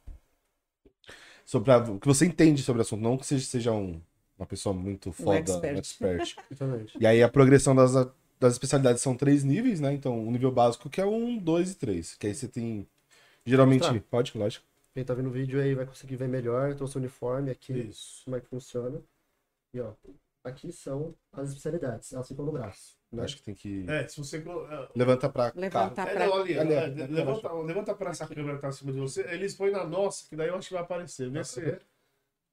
sobre 1.46 1.72
a- 1.72 1.78
o 1.78 2.00
que 2.00 2.08
você 2.08 2.26
entende 2.26 2.64
sobre 2.64 2.80
o 2.80 2.84
assunto, 2.84 3.02
não 3.02 3.18
que 3.18 3.26
seja, 3.26 3.46
seja 3.46 3.72
um- 3.72 4.02
uma 4.38 4.46
pessoa 4.46 4.74
muito 4.74 5.12
foda, 5.12 5.38
expert. 5.40 5.76
um 5.76 5.78
expert. 5.80 6.36
E 7.00 7.06
aí 7.08 7.24
a 7.24 7.30
progressão 7.30 7.76
das, 7.76 7.94
das 8.40 8.54
especialidades 8.54 9.02
são 9.02 9.16
três 9.16 9.44
níveis, 9.44 9.80
né? 9.80 9.94
Então, 9.94 10.28
o 10.28 10.32
nível 10.32 10.52
básico 10.52 10.90
que 10.90 11.00
é 11.00 11.06
um, 11.06 11.38
dois 11.38 11.72
e 11.72 11.76
três. 11.76 12.16
Que 12.16 12.28
aí 12.28 12.36
você 12.36 12.48
tem. 12.48 12.88
Geralmente. 13.46 14.00
Pode, 14.10 14.38
lógico. 14.38 14.66
Quem 14.96 15.04
tá 15.04 15.14
vendo 15.14 15.28
o 15.28 15.32
vídeo 15.32 15.62
aí 15.62 15.76
vai 15.76 15.86
conseguir 15.86 16.16
ver 16.16 16.30
melhor. 16.30 16.70
Eu 16.70 16.78
trouxe 16.78 16.96
o 16.96 17.00
uniforme 17.00 17.52
aqui, 17.52 17.74
Isso. 17.74 18.24
como 18.24 18.38
é 18.38 18.40
que 18.40 18.48
funciona. 18.48 19.02
E 19.74 19.82
ó, 19.82 19.92
aqui 20.42 20.72
são 20.72 21.14
as 21.34 21.50
especialidades, 21.50 22.14
elas 22.14 22.26
ficam 22.30 22.46
no 22.46 22.54
braço. 22.54 22.98
Né? 23.12 23.24
Acho 23.24 23.36
que 23.36 23.44
tem 23.44 23.54
que. 23.54 23.86
É, 23.90 24.08
se 24.08 24.18
você. 24.18 24.38
é, 24.38 24.90
Levanta 24.96 25.30
pra 25.30 25.52
cá. 25.52 25.60
Levantar 25.60 26.08
É, 26.08 26.14
pra. 26.14 26.26
não, 26.28 26.36
ali, 26.42 26.58
Ali, 26.58 26.74
é, 26.74 26.86
levanta, 27.08 27.52
levanta 27.54 27.94
pra 27.94 28.12
essa 28.12 28.26
câmera 28.26 28.56
que 28.56 28.62
tá 28.62 28.70
acima 28.70 28.94
de 28.94 29.00
você. 29.00 29.22
Eles 29.30 29.54
põem 29.54 29.72
na 29.72 29.84
nossa, 29.86 30.28
que 30.30 30.36
daí 30.36 30.48
eu 30.48 30.56
acho 30.56 30.70
que 30.70 30.74
vai 30.74 30.84
aparecer. 30.84 31.30
Vê 31.30 31.44
se. 31.44 31.60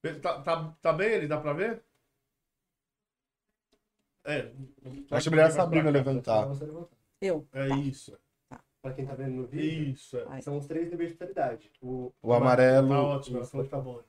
vê- 0.03 0.19
Tá, 0.19 0.41
tá, 0.41 0.75
tá 0.81 0.91
bem 0.91 1.11
ele? 1.13 1.27
Dá 1.29 1.39
pra 1.39 1.53
ver? 1.53 1.81
É. 4.25 4.51
Acho 5.11 5.31
melhor 5.31 5.45
a 5.45 5.47
pra 5.47 5.55
Sabrina 5.55 5.89
levantar. 5.89 6.45
Pra 6.45 6.65
levantar. 6.65 6.97
Eu. 7.21 7.47
É 7.53 7.69
isso. 7.77 8.17
Pra 8.83 8.91
quem 8.93 9.05
tá 9.05 9.15
vendo 9.15 9.31
no 9.37 9.47
vídeo, 9.47 9.93
Isso. 9.93 10.17
É. 10.17 10.41
São 10.41 10.57
os 10.57 10.67
três 10.67 10.91
níveis 10.91 11.07
de 11.09 11.13
especialidade. 11.13 11.71
O, 11.81 12.11
O 12.21 12.33
amarelo. 12.33 12.89
Tá 12.89 13.01
ótimo. 13.01 13.39
Isso, 13.39 13.55
Então 13.55 13.65
tá 13.69 13.79
bom. 13.79 14.03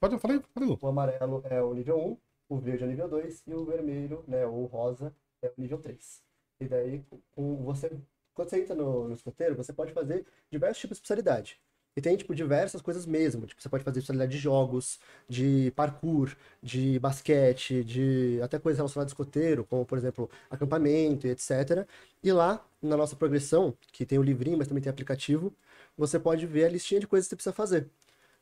Pode 0.00 0.16
Lu. 0.58 0.78
o 0.80 0.86
amarelo 0.88 1.42
é 1.44 1.62
o 1.62 1.74
nível 1.74 1.98
1, 1.98 2.16
o 2.48 2.58
verde 2.58 2.84
é 2.84 2.86
o 2.86 2.90
nível 2.90 3.06
2 3.06 3.42
e 3.46 3.52
o 3.52 3.66
vermelho, 3.66 4.24
né, 4.26 4.46
ou 4.46 4.64
rosa, 4.64 5.14
é 5.42 5.48
o 5.48 5.60
nível 5.60 5.76
3. 5.76 6.24
E 6.58 6.66
daí, 6.66 7.04
com 7.32 7.56
você, 7.62 7.90
quando 8.32 8.48
você 8.48 8.62
entra 8.62 8.74
no, 8.74 9.08
no 9.08 9.12
escoteiro, 9.14 9.54
você 9.54 9.74
pode 9.74 9.92
fazer 9.92 10.26
diversos 10.50 10.78
tipos 10.80 10.96
de 10.96 11.02
especialidade. 11.02 11.60
E 12.00 12.02
tem, 12.02 12.16
tipo, 12.16 12.34
diversas 12.34 12.80
coisas 12.80 13.04
mesmo. 13.04 13.46
Tipo, 13.46 13.60
você 13.60 13.68
pode 13.68 13.84
fazer 13.84 13.98
especialidade 13.98 14.32
de 14.32 14.38
jogos, 14.38 14.98
de 15.28 15.70
parkour, 15.76 16.34
de 16.62 16.98
basquete, 16.98 17.84
de 17.84 18.40
até 18.42 18.58
coisas 18.58 18.78
relacionadas 18.78 19.12
ao 19.12 19.14
escoteiro, 19.14 19.64
como, 19.68 19.84
por 19.84 19.98
exemplo, 19.98 20.30
acampamento 20.50 21.26
e 21.26 21.30
etc. 21.30 21.86
E 22.24 22.32
lá, 22.32 22.64
na 22.80 22.96
nossa 22.96 23.14
progressão, 23.14 23.74
que 23.92 24.06
tem 24.06 24.18
o 24.18 24.22
livrinho, 24.22 24.56
mas 24.56 24.66
também 24.66 24.82
tem 24.82 24.90
aplicativo, 24.90 25.52
você 25.94 26.18
pode 26.18 26.46
ver 26.46 26.64
a 26.64 26.68
listinha 26.70 27.00
de 27.00 27.06
coisas 27.06 27.26
que 27.26 27.32
você 27.32 27.36
precisa 27.36 27.52
fazer. 27.52 27.86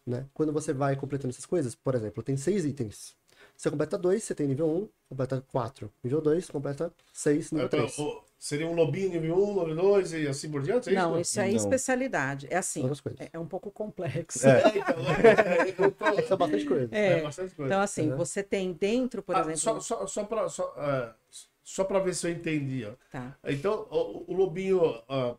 Né? 0.06 0.24
Quando 0.32 0.52
você 0.52 0.72
vai 0.72 0.94
completando 0.94 1.32
essas 1.32 1.46
coisas, 1.46 1.74
por 1.74 1.96
exemplo, 1.96 2.22
tem 2.22 2.36
seis 2.36 2.64
itens. 2.64 3.12
Você 3.56 3.68
completa 3.72 3.98
dois, 3.98 4.22
você 4.22 4.36
tem 4.36 4.46
nível 4.46 4.68
1, 4.68 4.88
completa 5.08 5.44
4. 5.50 5.90
Nível 6.04 6.20
2, 6.20 6.48
completa 6.48 6.92
6, 7.12 7.50
nível 7.50 7.66
É, 7.66 7.68
pra- 7.70 7.78
3. 7.80 7.98
o- 7.98 8.22
seria 8.38 8.66
um 8.68 8.74
lobinho 8.74 9.10
nível 9.10 9.36
1, 9.36 9.66
nível 9.68 9.76
2 9.76 10.12
e 10.12 10.28
assim 10.28 10.50
por 10.50 10.62
diante? 10.62 10.88
É 10.90 10.92
Não, 10.92 11.12
isso? 11.18 11.30
isso 11.32 11.40
é 11.40 11.48
Não. 11.48 11.56
especialidade. 11.56 12.46
É 12.50 12.56
assim, 12.56 12.88
é, 13.18 13.30
é 13.32 13.38
um 13.38 13.46
pouco 13.46 13.70
complexo. 13.70 14.46
É. 14.48 14.62
É, 15.28 15.68
então, 15.68 16.08
é, 16.16 16.20
Isso 16.22 16.32
é 16.32 16.36
bastante 16.36 16.64
coisa. 16.64 16.88
é 16.94 17.18
É, 17.18 17.22
bastante 17.22 17.54
coisa. 17.54 17.72
Então, 17.72 17.80
assim, 17.82 18.10
Uhum. 18.10 18.16
você 18.16 18.42
tem 18.42 18.72
dentro, 18.72 19.22
por 19.22 19.34
Ah, 19.34 19.40
exemplo. 19.40 19.58
só, 19.58 19.80
só, 19.80 20.06
só 20.06 20.24
para 20.24 20.48
só, 20.48 20.72
é, 20.76 21.10
só 21.64 21.84
ver 22.00 22.14
se 22.14 22.26
eu 22.26 22.30
entendi. 22.30 22.84
Ó. 22.86 22.92
Tá. 23.10 23.34
Então, 23.44 23.86
o, 23.90 24.24
o 24.28 24.34
lobinho, 24.34 25.00
ah, 25.08 25.34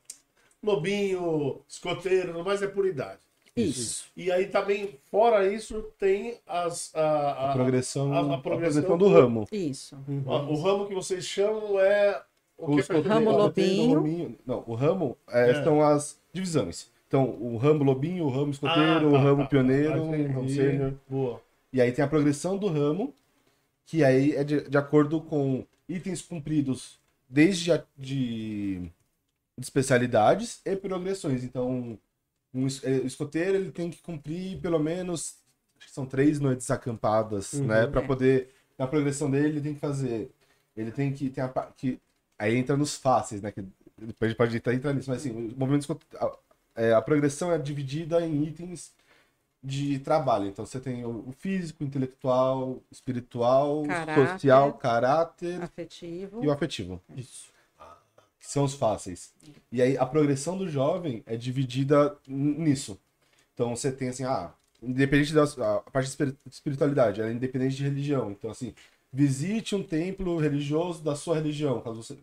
lobinho, 0.62 1.62
escoteiro, 1.68 2.34
tudo 2.34 2.44
mais 2.44 2.62
é 2.62 2.68
por 2.68 2.86
idade. 2.86 3.20
Isso. 3.56 4.06
E 4.16 4.32
aí 4.32 4.48
também, 4.48 4.98
fora 5.12 5.46
isso, 5.52 5.84
tem 5.98 6.40
as, 6.48 6.94
a, 6.96 7.02
a- 7.02 7.50
A 7.52 7.54
progressão, 7.54 8.14
a- 8.14 8.18
a 8.18 8.20
a 8.20 8.38
progressão 8.38 8.42
progressão 8.84 8.98
do 8.98 9.10
do- 9.10 9.14
ramo. 9.14 9.48
Isso. 9.52 9.98
a- 10.28 10.42
o 10.44 10.62
ramo 10.62 10.88
que 10.88 10.94
vocês 10.94 11.26
chamam 11.26 11.80
é. 11.80 12.22
O 12.60 12.76
que 12.76 12.82
Os 12.82 12.88
coteiros- 12.88 13.08
Ramo 13.08 13.30
o 13.32 13.38
lobinho. 13.38 13.96
lobinho- 13.96 14.36
Não, 14.46 14.64
o 14.68 14.76
ramo 14.76 15.18
é, 15.30 15.52
É. 15.52 15.64
são 15.64 15.82
as 15.82 16.20
divisões. 16.34 16.90
Então, 17.08 17.30
o 17.40 17.58
ramo 17.58 17.84
lobinho, 17.84 18.26
o 18.26 18.30
ramo 18.30 18.52
escoteiro, 18.52 18.82
Ah, 18.92 19.00
tá, 19.00 19.06
o 19.08 19.18
ramo 19.18 19.42
tá, 19.44 19.48
pioneiro, 19.50 19.94
tá, 19.94 20.02
o 20.02 20.12
ramo 20.34 20.50
sênior. 20.50 20.94
Boa. 21.10 21.42
E 21.72 21.82
aí 21.82 21.92
tem 21.92 22.04
a 22.04 22.08
progressão 22.08 22.58
do 22.58 22.68
ramo, 22.68 23.14
que 23.86 24.04
aí 24.04 24.36
é 24.36 24.44
de, 24.44 24.70
de 24.70 24.78
acordo 24.78 25.22
com 25.22 25.66
itens 25.88 26.22
cumpridos 26.22 27.00
desde 27.28 27.72
a, 27.72 27.84
de, 27.98 28.80
de 29.58 29.64
especialidades 29.64 30.62
e 30.66 30.76
progressões. 30.76 31.44
Então, 31.44 31.98
um 32.54 32.68
eh, 32.84 33.02
escoteiro 33.06 33.56
ele 33.56 33.72
tem 33.72 33.90
que 33.90 34.02
cumprir 34.02 34.60
pelo 34.60 34.80
menos 34.80 35.38
acho 35.78 35.88
que 35.88 35.94
são 35.94 36.06
três 36.06 36.40
noites 36.40 36.70
acampadas, 36.70 37.54
Uhum. 37.54 37.66
né, 37.68 37.88
para 37.88 38.02
É. 38.02 38.06
poder 38.06 38.50
na 38.78 38.86
progressão 38.86 39.30
dele 39.32 39.48
ele 39.48 39.62
tem 39.62 39.74
que 39.74 39.80
fazer, 39.80 40.30
ele 40.76 40.92
tem 40.92 41.14
que 41.14 41.30
tem 41.30 41.44
a 41.44 41.48
que 41.78 42.00
aí 42.40 42.56
entra 42.56 42.76
nos 42.78 42.96
fáceis, 42.96 43.42
né, 43.42 43.52
que 43.52 43.62
depois 43.98 44.16
a 44.22 44.28
gente 44.30 44.38
pode 44.38 44.56
entrar, 44.58 44.74
entrar 44.74 44.94
nisso, 44.94 45.10
mas 45.10 45.20
assim, 45.20 45.30
o 45.32 45.58
movimento 45.60 45.82
escote- 45.82 46.06
a, 46.16 46.32
é, 46.76 46.94
a 46.94 47.02
progressão 47.02 47.52
é 47.52 47.58
dividida 47.58 48.26
em 48.26 48.44
itens 48.46 48.94
de 49.62 50.00
trabalho. 50.00 50.46
Então 50.48 50.66
você 50.66 50.80
tem 50.80 51.04
o 51.06 51.34
físico, 51.38 51.84
intelectual, 51.84 52.82
espiritual, 52.90 53.84
Caráter. 53.86 54.30
social, 54.30 54.74
caráter 54.74 55.62
Afetivo. 55.62 56.42
e 56.42 56.48
o 56.48 56.52
afetivo, 56.52 57.02
Isso. 57.14 57.52
que 58.40 58.48
são 58.48 58.64
os 58.64 58.74
fáceis. 58.74 59.34
E 59.70 59.82
aí 59.82 59.98
a 59.98 60.06
progressão 60.06 60.58
do 60.58 60.70
jovem 60.70 61.22
é 61.26 61.36
dividida 61.36 62.16
nisso. 62.26 62.98
Então 63.54 63.76
você 63.76 63.92
tem 63.92 64.08
assim, 64.08 64.24
ah, 64.24 64.54
independente 64.82 65.34
da 65.34 65.44
a 65.44 65.82
parte 65.92 66.06
de 66.06 66.12
espiri- 66.12 66.38
espiritualidade, 66.50 67.20
ela 67.20 67.30
é 67.30 67.34
independente 67.34 67.76
de 67.76 67.84
religião. 67.84 68.32
Então 68.32 68.50
assim, 68.50 68.74
visite 69.12 69.76
um 69.76 69.84
templo 69.84 70.38
religioso 70.38 71.04
da 71.04 71.16
sua 71.16 71.36
religião, 71.36 71.82
caso 71.82 72.04
você 72.04 72.18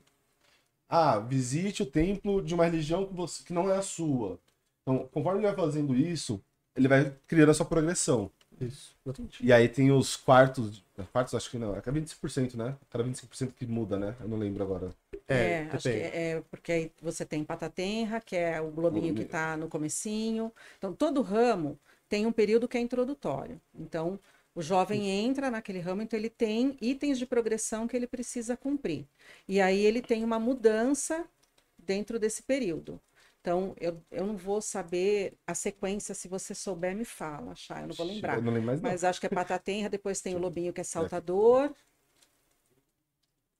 Ah, 0.88 1.18
visite 1.18 1.82
o 1.82 1.86
templo 1.86 2.42
de 2.42 2.54
uma 2.54 2.64
religião 2.64 3.06
que, 3.06 3.14
você, 3.14 3.42
que 3.42 3.52
não 3.52 3.70
é 3.70 3.76
a 3.76 3.82
sua. 3.82 4.38
Então, 4.82 5.08
conforme 5.12 5.40
ele 5.40 5.46
vai 5.48 5.56
fazendo 5.56 5.94
isso, 5.96 6.40
ele 6.76 6.88
vai 6.88 7.12
criando 7.26 7.50
a 7.50 7.54
sua 7.54 7.66
progressão. 7.66 8.30
Isso. 8.60 8.94
Exatamente. 9.04 9.44
E 9.44 9.52
aí 9.52 9.68
tem 9.68 9.90
os 9.90 10.16
quartos. 10.16 10.82
Quartos, 11.12 11.34
acho 11.34 11.50
que 11.50 11.58
não. 11.58 11.74
É 11.74 11.80
25%, 11.80 12.54
né? 12.56 12.76
Cada 12.90 13.04
25% 13.04 13.52
que 13.54 13.66
muda, 13.66 13.98
né? 13.98 14.16
Eu 14.20 14.28
não 14.28 14.38
lembro 14.38 14.62
agora. 14.62 14.94
É, 15.28 15.66
acho 15.72 15.90
que 15.90 15.98
depende. 15.98 16.16
é 16.16 16.42
porque 16.50 16.72
aí 16.72 16.92
você 17.02 17.24
tem 17.26 17.44
patatenra, 17.44 18.20
que 18.20 18.36
é 18.36 18.60
o 18.60 18.70
globinho 18.70 19.14
que 19.14 19.22
está 19.22 19.56
no 19.56 19.68
comecinho. 19.68 20.52
Então, 20.78 20.94
todo 20.94 21.20
ramo 21.20 21.78
tem 22.08 22.26
um 22.26 22.32
período 22.32 22.68
que 22.68 22.78
é 22.78 22.80
introdutório. 22.80 23.60
Então, 23.74 24.18
o 24.56 24.62
jovem 24.62 25.10
entra 25.10 25.50
naquele 25.50 25.80
ramo, 25.80 26.00
então 26.00 26.18
ele 26.18 26.30
tem 26.30 26.78
itens 26.80 27.18
de 27.18 27.26
progressão 27.26 27.86
que 27.86 27.94
ele 27.94 28.06
precisa 28.06 28.56
cumprir. 28.56 29.06
E 29.46 29.60
aí 29.60 29.84
ele 29.84 30.00
tem 30.00 30.24
uma 30.24 30.40
mudança 30.40 31.26
dentro 31.78 32.18
desse 32.18 32.42
período. 32.42 32.98
Então, 33.42 33.76
eu, 33.78 34.02
eu 34.10 34.26
não 34.26 34.34
vou 34.34 34.62
saber 34.62 35.34
a 35.46 35.54
sequência, 35.54 36.14
se 36.14 36.26
você 36.26 36.54
souber, 36.54 36.96
me 36.96 37.04
fala, 37.04 37.54
Chay, 37.54 37.82
eu 37.82 37.88
não 37.88 37.94
vou 37.94 38.06
lembrar. 38.06 38.36
Eu 38.36 38.42
não 38.42 38.50
lembro 38.50 38.66
mais, 38.66 38.80
não. 38.80 38.90
Mas 38.90 39.04
acho 39.04 39.20
que 39.20 39.26
é 39.26 39.28
patatenra, 39.28 39.90
depois 39.90 40.22
tem 40.22 40.34
o 40.34 40.38
lobinho 40.38 40.72
que 40.72 40.80
é 40.80 40.84
saltador. 40.84 41.70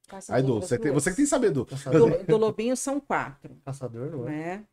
Quais 0.09 0.25
são 0.25 0.35
Aí, 0.35 0.43
Du, 0.43 0.63
você, 0.63 0.79
tem, 0.79 0.93
você 0.93 1.11
que 1.11 1.17
tem 1.17 1.25
que 1.27 1.29
saber, 1.29 1.51
Du. 1.51 1.67
Do, 1.67 2.25
do 2.25 2.37
lobinho 2.39 2.75
são 2.75 2.99
quatro, 2.99 3.55
caçador, 3.67 4.11
não 4.11 4.27
é? 4.27 4.31
né? 4.31 4.67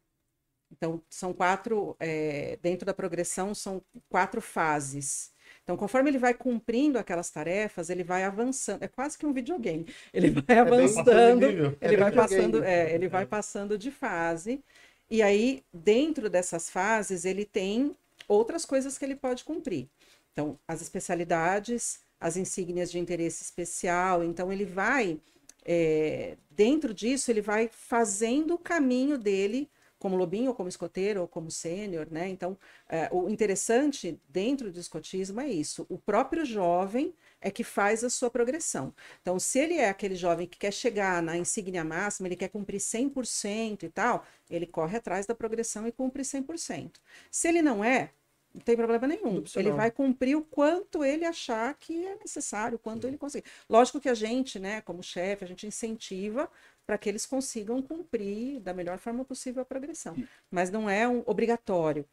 Então, 0.71 1.03
são 1.09 1.33
quatro, 1.33 1.95
é, 1.99 2.57
dentro 2.61 2.85
da 2.85 2.93
progressão, 2.93 3.53
são 3.53 3.81
quatro 4.09 4.41
fases. 4.41 5.33
Então, 5.63 5.77
conforme 5.77 6.09
ele 6.09 6.17
vai 6.17 6.33
cumprindo 6.33 6.99
aquelas 6.99 7.29
tarefas, 7.29 7.89
ele 7.89 8.03
vai 8.03 8.23
avançando. 8.25 8.83
É 8.83 8.87
quase 8.87 9.17
que 9.17 9.25
um 9.25 9.31
videogame. 9.31 9.85
Ele 10.13 10.29
vai 10.29 10.43
bem 10.43 10.59
avançando, 10.59 11.47
nível. 11.47 11.77
ele 11.81 11.95
É 11.95 11.97
vai 11.97 12.11
passando, 12.11 12.63
é, 12.63 12.93
ele 12.93 13.07
vai 13.07 13.25
passando 13.25 13.77
de 13.77 13.89
fase. 13.89 14.61
E 15.09 15.21
aí, 15.21 15.63
dentro 15.73 16.29
dessas 16.29 16.69
fases, 16.69 17.23
ele 17.23 17.45
tem 17.45 17.95
outras 18.27 18.65
coisas 18.65 18.97
que 18.97 19.05
ele 19.05 19.15
pode 19.15 19.43
cumprir. 19.45 19.87
Então, 20.33 20.59
as 20.67 20.81
especialidades, 20.81 22.01
as 22.19 22.35
insígnias 22.35 22.91
de 22.91 22.99
interesse 22.99 23.43
especial. 23.43 24.23
Então, 24.23 24.51
ele 24.51 24.65
vai, 24.65 25.17
é, 25.63 26.35
dentro 26.51 26.93
disso, 26.93 27.31
ele 27.31 27.41
vai 27.41 27.69
fazendo 27.71 28.55
o 28.55 28.57
caminho 28.57 29.17
dele 29.17 29.69
como 30.03 30.17
lobinho, 30.17 30.49
ou 30.49 30.53
como 30.53 30.67
escoteiro, 30.67 31.21
ou 31.21 31.27
como 31.29 31.49
sênior, 31.49 32.07
né? 32.11 32.27
Então, 32.27 32.57
é, 32.89 33.07
o 33.09 33.29
interessante 33.29 34.19
dentro 34.27 34.69
do 34.69 34.77
escotismo 34.77 35.39
é 35.39 35.47
isso. 35.47 35.85
O 35.87 35.97
próprio 35.97 36.43
jovem 36.43 37.15
é 37.39 37.49
que 37.49 37.63
faz 37.63 38.03
a 38.03 38.09
sua 38.09 38.29
progressão. 38.29 38.93
Então, 39.21 39.39
se 39.39 39.59
ele 39.59 39.75
é 39.75 39.87
aquele 39.87 40.15
jovem 40.15 40.45
que 40.45 40.57
quer 40.57 40.73
chegar 40.73 41.23
na 41.23 41.37
insígnia 41.37 41.85
máxima, 41.85 42.27
ele 42.27 42.35
quer 42.35 42.49
cumprir 42.49 42.81
100% 42.81 43.83
e 43.83 43.89
tal, 43.89 44.25
ele 44.49 44.67
corre 44.67 44.97
atrás 44.97 45.25
da 45.25 45.33
progressão 45.33 45.87
e 45.87 45.91
cumpre 45.93 46.21
100%. 46.23 46.99
Se 47.31 47.47
ele 47.47 47.61
não 47.61 47.81
é, 47.81 48.11
não 48.53 48.61
tem 48.61 48.75
problema 48.75 49.07
nenhum. 49.07 49.43
Ele 49.55 49.71
vai 49.71 49.89
cumprir 49.89 50.35
o 50.35 50.43
quanto 50.43 51.03
ele 51.03 51.25
achar 51.25 51.73
que 51.75 52.05
é 52.05 52.15
necessário, 52.17 52.75
o 52.75 52.79
quanto 52.79 53.07
ele 53.07 53.17
conseguir. 53.17 53.49
Lógico 53.67 53.99
que 53.99 54.09
a 54.09 54.13
gente, 54.13 54.59
né, 54.59 54.81
como 54.81 55.01
chefe, 55.01 55.43
a 55.43 55.47
gente 55.47 55.65
incentiva 55.65 56.47
para 56.85 56.97
que 56.97 57.09
eles 57.09 57.25
consigam 57.25 57.81
cumprir 57.81 58.59
da 58.59 58.73
melhor 58.73 58.97
forma 58.97 59.23
possível 59.23 59.61
a 59.61 59.65
progressão. 59.65 60.15
Mas 60.51 60.69
não 60.69 60.89
é 60.89 61.07
um 61.07 61.23
obrigatório. 61.25 62.05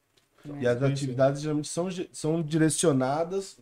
E 0.58 0.66
as 0.66 0.82
atividades 0.82 1.42
geralmente 1.42 1.68
são, 1.68 1.88
são 2.12 2.42
direcionadas, 2.42 3.58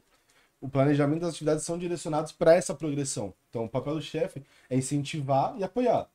o 0.60 0.68
planejamento 0.68 1.20
das 1.20 1.30
atividades 1.30 1.64
são 1.64 1.78
direcionados 1.78 2.32
para 2.32 2.54
essa 2.54 2.74
progressão. 2.74 3.34
Então, 3.48 3.64
o 3.64 3.68
papel 3.68 3.94
do 3.94 4.02
chefe 4.02 4.42
é 4.68 4.76
incentivar 4.76 5.56
e 5.58 5.64
apoiar. 5.64 6.08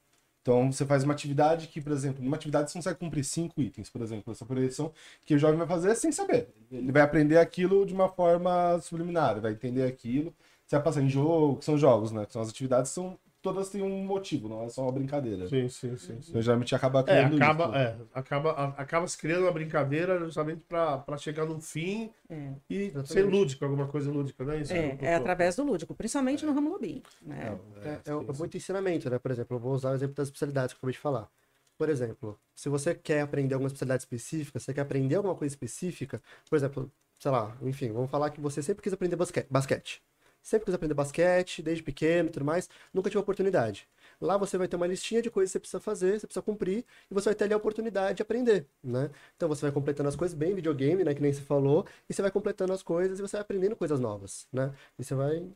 Então 0.43 0.69
você 0.69 0.85
faz 0.85 1.05
uma 1.05 1.13
atividade 1.13 1.67
que, 1.67 1.79
por 1.79 1.93
exemplo, 1.93 2.21
numa 2.21 2.35
atividade 2.35 2.69
você 2.69 2.77
consegue 2.77 2.99
cumprir 2.99 3.23
cinco 3.23 3.61
itens, 3.61 3.89
por 3.89 4.01
exemplo, 4.01 4.33
essa 4.33 4.45
projeção 4.45 4.91
que 5.25 5.33
o 5.33 5.39
jovem 5.39 5.57
vai 5.57 5.65
fazer 5.65 5.95
sem 5.95 6.11
saber. 6.11 6.49
Ele 6.69 6.91
vai 6.91 7.01
aprender 7.01 7.37
aquilo 7.37 7.85
de 7.85 7.93
uma 7.93 8.09
forma 8.09 8.77
subliminar, 8.81 9.39
vai 9.39 9.53
entender 9.53 9.83
aquilo. 9.83 10.33
Você 10.67 10.75
vai 10.75 10.83
passar 10.83 11.01
em 11.01 11.09
jogo, 11.09 11.59
que 11.59 11.65
são 11.65 11.77
jogos, 11.77 12.11
né? 12.11 12.25
Que 12.25 12.33
são 12.33 12.41
as 12.41 12.49
atividades 12.49 12.91
são 12.91 13.17
todas 13.43 13.69
têm 13.69 13.83
um 13.83 14.03
motivo, 14.05 14.47
não 14.47 14.63
é 14.63 14.69
só 14.69 14.81
uma 14.83 14.91
brincadeira. 14.91 15.47
Sim, 15.47 15.67
sim, 15.67 15.95
sim. 15.97 16.19
sim. 16.21 16.29
Então 16.29 16.41
geralmente 16.41 16.73
acaba 16.73 17.01
É, 17.01 17.03
criando 17.03 17.35
acaba, 17.35 17.65
isso. 17.65 17.75
é, 17.75 17.97
acaba, 18.13 18.51
a- 18.53 18.67
acaba 18.81 19.07
se 19.07 19.17
criando 19.17 19.43
uma 19.43 19.51
brincadeira 19.51 20.17
justamente 20.19 20.63
para 20.63 21.17
chegar 21.17 21.45
num 21.45 21.59
fim 21.61 22.09
É. 22.29 22.53
e 22.69 22.75
Exatamente. 22.85 23.07
ser 23.13 23.23
lúdico, 23.23 23.63
alguma 23.65 23.87
coisa 23.87 24.09
lúdica, 24.09 24.43
não 24.45 24.53
é 24.53 24.61
isso? 24.61 24.73
É, 24.73 24.89
doutor? 24.89 25.05
é 25.05 25.15
através 25.15 25.55
do 25.57 25.63
lúdico, 25.63 25.93
principalmente 25.93 26.45
no 26.45 26.53
ramo 26.53 26.69
lobinho. 26.71 27.03
Né? 27.21 27.59
É, 27.83 28.09
é, 28.09 28.13
muito 28.37 28.55
ensinamento, 28.57 29.09
né? 29.09 29.19
Por 29.19 29.29
exemplo, 29.29 29.57
eu 29.57 29.59
vou 29.59 29.73
usar 29.73 29.91
o 29.91 29.95
exemplo 29.95 30.15
das 30.15 30.29
especialidades 30.29 30.73
que 30.73 30.77
eu 30.77 30.79
acabei 30.79 30.93
de 30.93 30.99
falar. 30.99 31.29
Por 31.77 31.89
exemplo, 31.89 32.39
se 32.55 32.69
você 32.69 32.95
quer 32.95 33.21
aprender 33.21 33.55
alguma 33.55 33.67
especialidade 33.67 34.03
específica, 34.03 34.57
você 34.59 34.73
quer 34.73 34.81
aprender 34.81 35.15
alguma 35.15 35.35
coisa 35.35 35.53
específica, 35.53 36.21
por 36.49 36.55
exemplo, 36.55 36.89
sei 37.19 37.29
lá, 37.31 37.57
enfim, 37.61 37.91
vamos 37.91 38.09
falar 38.09 38.29
que 38.29 38.39
você 38.39 38.61
sempre 38.63 38.81
quis 38.81 38.93
aprender 38.93 39.15
basque- 39.17 39.45
basquete. 39.49 40.01
Sempre 40.43 40.65
quis 40.65 40.75
aprender 40.75 40.93
basquete, 40.93 41.63
desde 41.63 41.83
pequeno 41.83 42.29
e 42.29 42.31
tudo 42.33 42.45
mais, 42.45 42.69
nunca 42.93 43.09
tive 43.09 43.21
oportunidade. 43.21 43.87
Lá 44.21 44.37
você 44.37 44.57
vai 44.57 44.67
ter 44.67 44.75
uma 44.75 44.87
listinha 44.87 45.21
de 45.21 45.31
coisas 45.31 45.51
que 45.51 45.53
você 45.53 45.59
precisa 45.61 45.79
fazer, 45.81 46.19
você 46.19 46.27
precisa 46.27 46.43
cumprir, 46.43 46.85
e 47.09 47.13
você 47.13 47.29
vai 47.29 47.35
ter 47.35 47.45
ali 47.45 47.53
a 47.53 47.57
oportunidade 47.57 48.17
de 48.17 48.21
aprender, 48.23 48.67
né? 48.83 49.09
Então 49.37 49.49
você 49.49 49.61
vai 49.63 49.71
completando 49.71 50.09
as 50.09 50.15
coisas 50.17 50.37
bem 50.37 50.53
videogame, 50.53 51.03
né, 51.03 51.13
que 51.15 51.21
nem 51.21 51.33
você 51.33 51.41
falou, 51.41 51.85
e 52.09 52.13
você 52.13 52.21
vai 52.21 52.31
completando 52.31 52.73
as 52.73 52.83
coisas 52.83 53.19
e 53.19 53.21
você 53.21 53.37
vai 53.37 53.41
aprendendo 53.41 53.75
coisas 53.75 53.99
novas, 53.99 54.47
né? 54.51 54.73
E 54.99 55.03
você 55.03 55.15
vai 55.15 55.47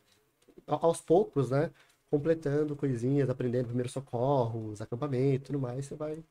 aos 0.67 1.01
poucos, 1.01 1.49
né, 1.51 1.71
completando 2.09 2.75
coisinhas, 2.75 3.29
aprendendo 3.29 3.67
primeiros 3.67 3.91
socorros, 3.93 4.81
acampamento, 4.81 5.47
tudo 5.47 5.59
mais, 5.59 5.85
você 5.85 5.95
vai 5.95 6.23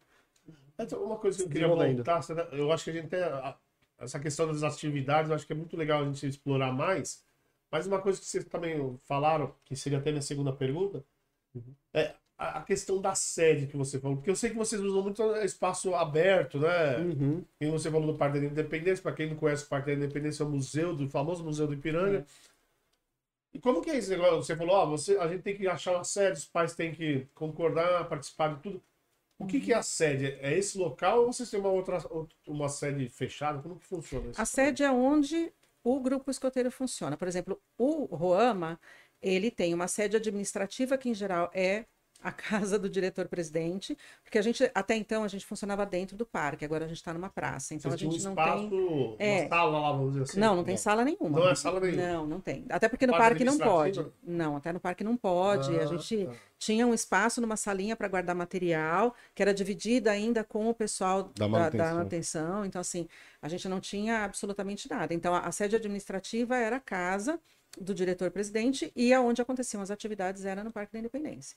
Então, 0.79 1.03
uma 1.05 1.19
coisa 1.19 1.39
que 1.39 1.45
eu 1.45 1.49
queria 1.49 1.69
voltar, 1.69 2.23
será- 2.23 2.49
eu 2.53 2.71
acho 2.73 2.85
que 2.85 2.91
a 2.91 2.93
gente 2.95 3.09
tem 3.09 3.21
essa 3.99 4.21
questão 4.21 4.47
das 4.49 4.63
atividades, 4.63 5.31
eu 5.31 5.37
acho 5.37 5.47
que 5.47 5.53
é 5.53 5.57
muito 5.57 5.77
legal 5.77 6.03
a 6.03 6.05
gente 6.07 6.27
explorar 6.27 6.73
mais. 6.73 7.26
Mas 7.77 7.87
uma 7.87 8.01
coisa 8.01 8.19
que 8.19 8.25
vocês 8.25 8.43
também 8.47 8.99
falaram, 9.05 9.55
que 9.67 9.77
seria 9.77 9.99
até 9.99 10.11
minha 10.11 10.23
segunda 10.23 10.51
pergunta, 10.51 11.05
é 11.93 12.15
a 12.39 12.63
questão 12.63 13.03
da 13.03 13.15
sede 13.15 13.67
que 13.67 13.77
você 13.77 14.01
falou. 14.01 14.17
Porque 14.17 14.31
eu 14.31 14.37
sei 14.37 14.49
que 14.49 14.57
vocês 14.57 14.81
usam 14.81 15.03
muito 15.03 15.23
espaço 15.37 15.95
aberto, 15.95 16.59
né? 16.59 16.97
Uhum. 16.97 17.45
E 17.61 17.69
você 17.69 17.91
falou 17.91 18.13
do 18.13 18.19
Parque 18.19 18.41
da 18.41 18.47
Independência, 18.47 19.03
para 19.03 19.13
quem 19.13 19.29
não 19.29 19.37
conhece 19.37 19.65
o 19.65 19.69
Parque 19.69 19.89
da 19.89 19.93
Independência, 19.93 20.43
é 20.43 20.47
o 20.47 20.49
museu 20.49 20.97
do 20.97 21.05
o 21.05 21.11
famoso 21.11 21.45
Museu 21.45 21.67
do 21.67 21.75
Ipiranga. 21.75 22.27
E 23.53 23.59
como 23.59 23.83
que 23.83 23.91
é 23.91 23.97
esse 23.97 24.09
negócio? 24.09 24.43
Você 24.43 24.57
falou, 24.57 24.75
ó, 24.75 24.87
você, 24.87 25.19
a 25.19 25.29
gente 25.29 25.43
tem 25.43 25.55
que 25.55 25.69
achar 25.69 25.93
uma 25.93 26.05
sede, 26.05 26.39
os 26.39 26.47
pais 26.47 26.75
têm 26.75 26.93
que 26.93 27.27
concordar, 27.35 28.09
participar 28.09 28.55
de 28.55 28.63
tudo. 28.63 28.83
O 29.39 29.47
que, 29.47 29.61
que 29.61 29.75
é 29.75 29.77
a 29.77 29.83
sede? 29.83 30.27
É 30.41 30.57
esse 30.57 30.79
local 30.79 31.21
ou 31.21 31.33
vocês 31.33 31.51
têm 31.51 31.61
uma 31.61 31.69
outra 31.69 31.99
uma 32.47 32.71
sede 32.71 33.07
fechada? 33.11 33.61
Como 33.61 33.77
que 33.77 33.85
funciona 33.85 34.31
isso? 34.31 34.41
A 34.41 34.47
sede 34.47 34.83
é 34.83 34.91
onde 34.91 35.53
o 35.87 36.01
grupo 36.01 36.31
escoteiro 36.31 36.71
funciona. 36.71 37.17
Por 37.17 37.29
exemplo, 37.29 37.63
o 37.79 38.07
Roama, 38.07 38.81
ele 39.23 39.51
tem 39.51 39.73
uma 39.73 39.87
sede 39.89 40.17
administrativa 40.17 40.99
que, 40.99 41.09
em 41.09 41.15
geral, 41.15 41.51
é 41.55 41.87
a 42.23 42.33
casa 42.33 42.79
do 42.79 42.89
diretor-presidente, 42.89 43.97
porque 44.25 44.39
a 44.39 44.43
gente, 44.43 44.71
até 44.75 44.97
então, 44.97 45.23
a 45.25 45.29
gente 45.29 45.45
funcionava 45.47 45.85
dentro 45.87 46.17
do 46.17 46.25
parque, 46.27 46.65
agora 46.65 46.85
a 46.85 46.89
gente 46.89 46.97
está 46.97 47.13
numa 47.13 47.29
praça. 47.29 47.75
Então, 47.75 47.91
Vocês 47.91 47.95
a 47.95 48.05
gente 48.13 48.21
um 48.21 48.25
não 48.25 48.31
espaço, 48.33 48.69
tem... 48.71 49.17
É. 49.19 49.41
uma 49.43 49.49
sala 49.49 49.79
lá, 49.81 49.93
vamos 49.93 50.13
dizer 50.13 50.23
assim? 50.25 50.41
Não, 50.41 50.57
não 50.57 50.65
tem 50.65 50.77
sala 50.77 51.05
nenhuma. 51.05 51.39
Não 51.41 51.49
é 51.49 51.55
sala 51.55 51.81
nenhuma. 51.81 52.03
Não, 52.03 52.27
não 52.27 52.41
tem. 52.41 52.65
Até 52.69 52.89
porque 52.89 53.07
no 53.07 53.13
parque 53.13 53.45
não 53.45 53.59
pode. 53.59 54.07
Não, 54.23 54.57
até 54.57 54.73
no 54.73 54.81
parque 54.81 55.05
não 55.05 55.17
pode. 55.17 55.77
a 55.79 55.83
Ah, 55.83 55.87
gente 55.87 56.27
tá. 56.27 56.33
tinha 56.59 56.87
um 56.87 56.95
espaço 56.95 57.41
numa 57.41 57.57
salinha 57.57 57.95
para 57.97 58.09
guardar 58.09 58.35
material, 58.35 59.15
que 59.35 59.43
era 59.43 59.53
dividida 59.55 60.11
ainda 60.11 60.43
com 60.43 60.69
o 60.69 60.75
pessoal 60.75 61.25
Da 61.25 61.47
da, 61.47 61.49
manutenção. 61.49 61.87
da 61.87 61.95
manutenção. 61.95 62.65
Então, 62.65 62.81
assim, 62.81 63.09
a 63.41 63.49
gente 63.49 63.69
não 63.69 63.81
tinha 63.81 64.25
absolutamente 64.25 64.89
nada. 64.91 65.15
Então, 65.15 65.35
a, 65.35 65.41
a 65.41 65.53
sede 65.53 65.77
administrativa 65.77 66.57
era 66.57 66.77
a 66.77 66.81
casa 66.81 67.39
do 67.79 67.95
diretor-presidente 67.95 68.91
e 68.97 69.13
aonde 69.13 69.43
aconteciam 69.43 69.83
as 69.83 69.91
atividades 69.91 70.47
era 70.47 70.65
no 70.65 70.73
Parque 70.73 70.95
da 70.95 70.99
Independência. 70.99 71.57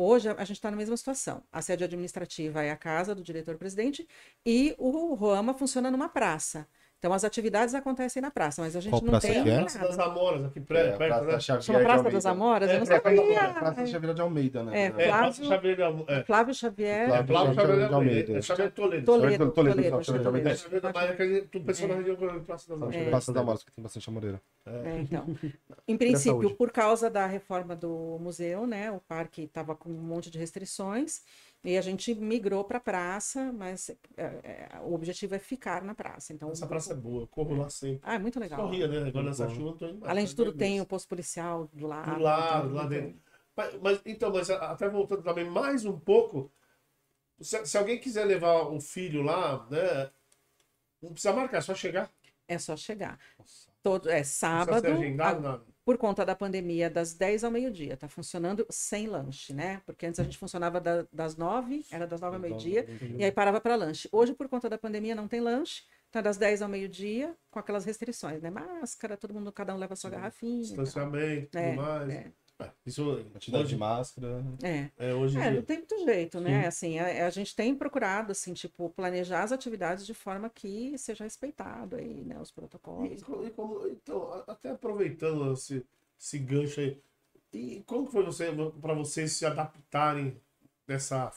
Hoje, 0.00 0.28
a, 0.28 0.44
gente 0.44 0.58
está 0.58 0.70
na 0.70 0.76
mesma 0.76 0.96
situação. 0.96 1.42
A 1.50 1.60
sede 1.60 1.82
administrativa 1.82 2.62
é 2.62 2.70
a 2.70 2.76
casa 2.76 3.16
do 3.16 3.22
diretor-presidente 3.22 4.06
e 4.46 4.72
o 4.78 5.14
Roama 5.14 5.54
funciona 5.54 5.90
numa 5.90 6.08
praça. 6.08 6.68
Então, 6.98 7.12
as 7.12 7.22
atividades 7.22 7.74
acontecem 7.76 8.20
na 8.20 8.28
praça, 8.28 8.60
mas 8.60 8.74
a 8.74 8.80
gente 8.80 8.90
Qual 8.90 9.00
não 9.02 9.10
praça 9.10 9.28
tem 9.28 9.44
que 9.44 9.50
é? 9.50 9.60
Praça 9.60 9.78
das. 9.78 9.98
Amoras, 10.00 10.44
aqui 10.46 10.58
É, 10.58 10.62
perto, 10.62 10.98
perto 10.98 11.08
Praça 11.08 11.24
né? 11.26 11.30
da 11.32 11.38
Xavier 11.40 11.62
Chama 11.62 11.78
Praça 11.78 11.94
Almeida. 11.98 12.16
das 12.16 12.26
Amoras? 12.26 12.68
É, 12.68 12.74
eu 12.74 12.78
não 12.80 12.86
Praça 12.86 13.02
sabia. 13.04 13.54
Praça 13.54 13.86
Xavier 13.86 14.14
de 14.14 14.20
Almeida, 14.20 14.62
né? 14.64 14.78
É, 14.78 14.84
É, 14.86 14.90
Flávio- 14.90 15.08
Praça 15.08 15.44
Xavier 15.44 15.76
de 15.76 15.82
é. 16.12 16.24
Flávio 16.24 16.54
Xavier. 16.54 17.00
É, 17.08 17.24
Flávio 17.24 17.54
Xavier 17.54 17.54
Xavier 17.54 17.88
de 17.88 17.94
Almeida. 17.94 18.38
É 18.38 18.42
Xavier 18.42 18.72
Toledo. 18.72 19.04
Toledo, 19.06 19.50
Toledo, 19.52 19.80
Xavier 20.04 20.20
de 20.22 20.26
Almeida. 20.26 20.50
É, 20.50 20.54
Xavier 20.56 20.80
da 20.80 20.92
Maia, 20.92 21.14
que 21.14 21.60
pensou 21.60 21.86
na 21.88 21.94
região 21.94 22.16
da 22.16 22.40
Praça 22.40 22.68
das 22.68 22.82
Amoras. 22.82 22.94
É. 22.96 23.08
Praça 23.10 23.32
das 23.32 23.42
Amoras, 23.42 23.62
que 23.62 23.70
tem 23.72 23.82
bastante 23.84 24.08
amoreira. 24.08 24.42
É, 24.66 24.98
então. 25.00 25.24
Em 25.86 25.96
princípio, 25.96 26.50
por 26.56 26.72
causa 26.72 27.08
da 27.08 27.26
reforma 27.26 27.76
do 27.76 28.18
museu, 28.20 28.66
né, 28.66 28.90
o 28.90 29.00
parque 29.06 29.42
estava 29.42 29.76
com 29.76 29.88
um 29.88 29.94
monte 30.02 30.30
de 30.32 30.38
restrições 30.38 31.22
e 31.64 31.76
a 31.76 31.80
gente 31.82 32.14
migrou 32.14 32.64
para 32.64 32.78
a 32.78 32.80
praça, 32.80 33.52
mas 33.52 33.90
é, 33.90 33.96
é, 34.16 34.68
o 34.84 34.94
objetivo 34.94 35.34
é 35.34 35.38
ficar 35.38 35.82
na 35.82 35.94
praça. 35.94 36.32
Então, 36.32 36.50
Essa 36.50 36.66
praça 36.66 36.92
é 36.92 36.96
boa, 36.96 37.22
eu 37.22 37.26
corro 37.26 37.56
lá 37.56 37.68
sempre. 37.68 38.00
Ah, 38.02 38.14
é 38.14 38.18
muito 38.18 38.38
legal. 38.38 38.60
Corria, 38.60 38.86
né? 38.86 39.08
Agora 39.08 39.26
nessa 39.26 39.46
bom. 39.46 39.54
chuva 39.54 39.76
tô 39.78 39.86
indo 39.86 39.98
mais. 40.00 40.10
Além 40.10 40.24
de 40.24 40.34
tudo, 40.36 40.52
tem 40.52 40.80
o 40.80 40.86
posto 40.86 41.08
policial 41.08 41.68
do 41.72 41.86
lado. 41.86 42.14
Do 42.14 42.22
lado, 42.22 42.66
então, 42.68 42.76
lá 42.76 42.84
então- 42.84 42.88
dentro. 42.88 43.20
Mas, 43.56 43.74
mas, 43.80 44.00
então, 44.06 44.32
mas 44.32 44.48
até 44.50 44.88
voltando 44.88 45.22
também 45.22 45.44
mais 45.44 45.84
um 45.84 45.98
pouco, 45.98 46.48
se, 47.40 47.66
se 47.66 47.76
alguém 47.76 47.98
quiser 47.98 48.24
levar 48.24 48.68
um 48.70 48.80
filho 48.80 49.20
lá, 49.22 49.66
né? 49.68 50.10
Não 51.02 51.12
precisa 51.12 51.32
marcar, 51.34 51.58
é 51.58 51.60
só 51.60 51.74
chegar. 51.74 52.08
É 52.46 52.56
só 52.56 52.76
chegar. 52.76 53.18
Todo, 53.82 54.08
é 54.08 54.12
Não 54.14 54.18
precisa 54.20 54.38
sábado, 54.38 54.80
ser 54.80 54.92
agendado, 54.92 55.38
a- 55.38 55.50
nada. 55.50 55.64
Por 55.88 55.96
conta 55.96 56.22
da 56.22 56.36
pandemia, 56.36 56.90
das 56.90 57.14
10 57.14 57.42
ao 57.42 57.50
meio-dia. 57.50 57.94
Está 57.94 58.06
funcionando 58.10 58.66
sem 58.68 59.06
lanche, 59.06 59.54
né? 59.54 59.80
Porque 59.86 60.04
antes 60.04 60.20
a 60.20 60.22
gente 60.22 60.36
funcionava 60.36 60.78
da- 60.78 61.06
das 61.10 61.34
9, 61.34 61.82
era 61.90 62.06
das 62.06 62.20
9 62.20 62.36
ao 62.36 62.42
meio-dia, 62.42 62.86
e 63.16 63.24
aí 63.24 63.32
parava 63.32 63.58
para 63.58 63.74
lanche. 63.74 64.06
Hoje, 64.12 64.34
por 64.34 64.50
conta 64.50 64.68
da 64.68 64.76
pandemia, 64.76 65.14
não 65.14 65.26
tem 65.26 65.40
lanche. 65.40 65.84
Então, 66.10 66.20
é 66.20 66.22
das 66.22 66.36
10 66.36 66.60
ao 66.60 66.68
meio-dia, 66.68 67.34
com 67.50 67.58
aquelas 67.58 67.86
restrições, 67.86 68.42
né? 68.42 68.50
Máscara, 68.50 69.16
todo 69.16 69.32
mundo, 69.32 69.50
cada 69.50 69.74
um 69.74 69.78
leva 69.78 69.94
a 69.94 69.96
sua 69.96 70.10
garrafinha. 70.10 70.60
Distanciamento, 70.60 71.52
tudo 71.52 71.62
É, 71.62 71.74
mais. 71.74 72.10
é. 72.10 72.32
É, 72.60 72.70
Isso 72.84 73.04
Quantidade 73.32 73.68
de 73.68 73.74
hoje, 73.74 73.76
máscara. 73.76 74.44
É. 74.62 74.90
é, 74.98 75.14
hoje 75.14 75.38
em 75.38 75.40
É, 75.40 75.50
não 75.52 75.62
tem 75.62 75.78
muito 75.78 75.98
jeito, 76.04 76.40
né? 76.40 76.66
Assim, 76.66 76.98
a, 76.98 77.26
a 77.26 77.30
gente 77.30 77.54
tem 77.54 77.74
procurado, 77.74 78.32
assim, 78.32 78.52
tipo, 78.54 78.90
planejar 78.90 79.42
as 79.44 79.52
atividades 79.52 80.04
de 80.04 80.14
forma 80.14 80.50
que 80.50 80.96
seja 80.98 81.24
respeitado 81.24 81.96
aí, 81.96 82.24
né? 82.24 82.38
Os 82.40 82.50
protocolos. 82.50 83.10
E 83.12 83.46
e 83.46 83.50
como- 83.50 83.86
então, 83.88 84.32
até 84.46 84.70
aproveitando 84.70 85.52
esse, 85.52 85.84
esse 86.18 86.38
gancho 86.38 86.80
aí, 86.80 87.00
e 87.52 87.82
como 87.86 88.06
foi 88.06 88.24
você, 88.24 88.50
para 88.80 88.94
vocês 88.94 89.32
se 89.32 89.46
adaptarem 89.46 90.36
nessa 90.86 91.32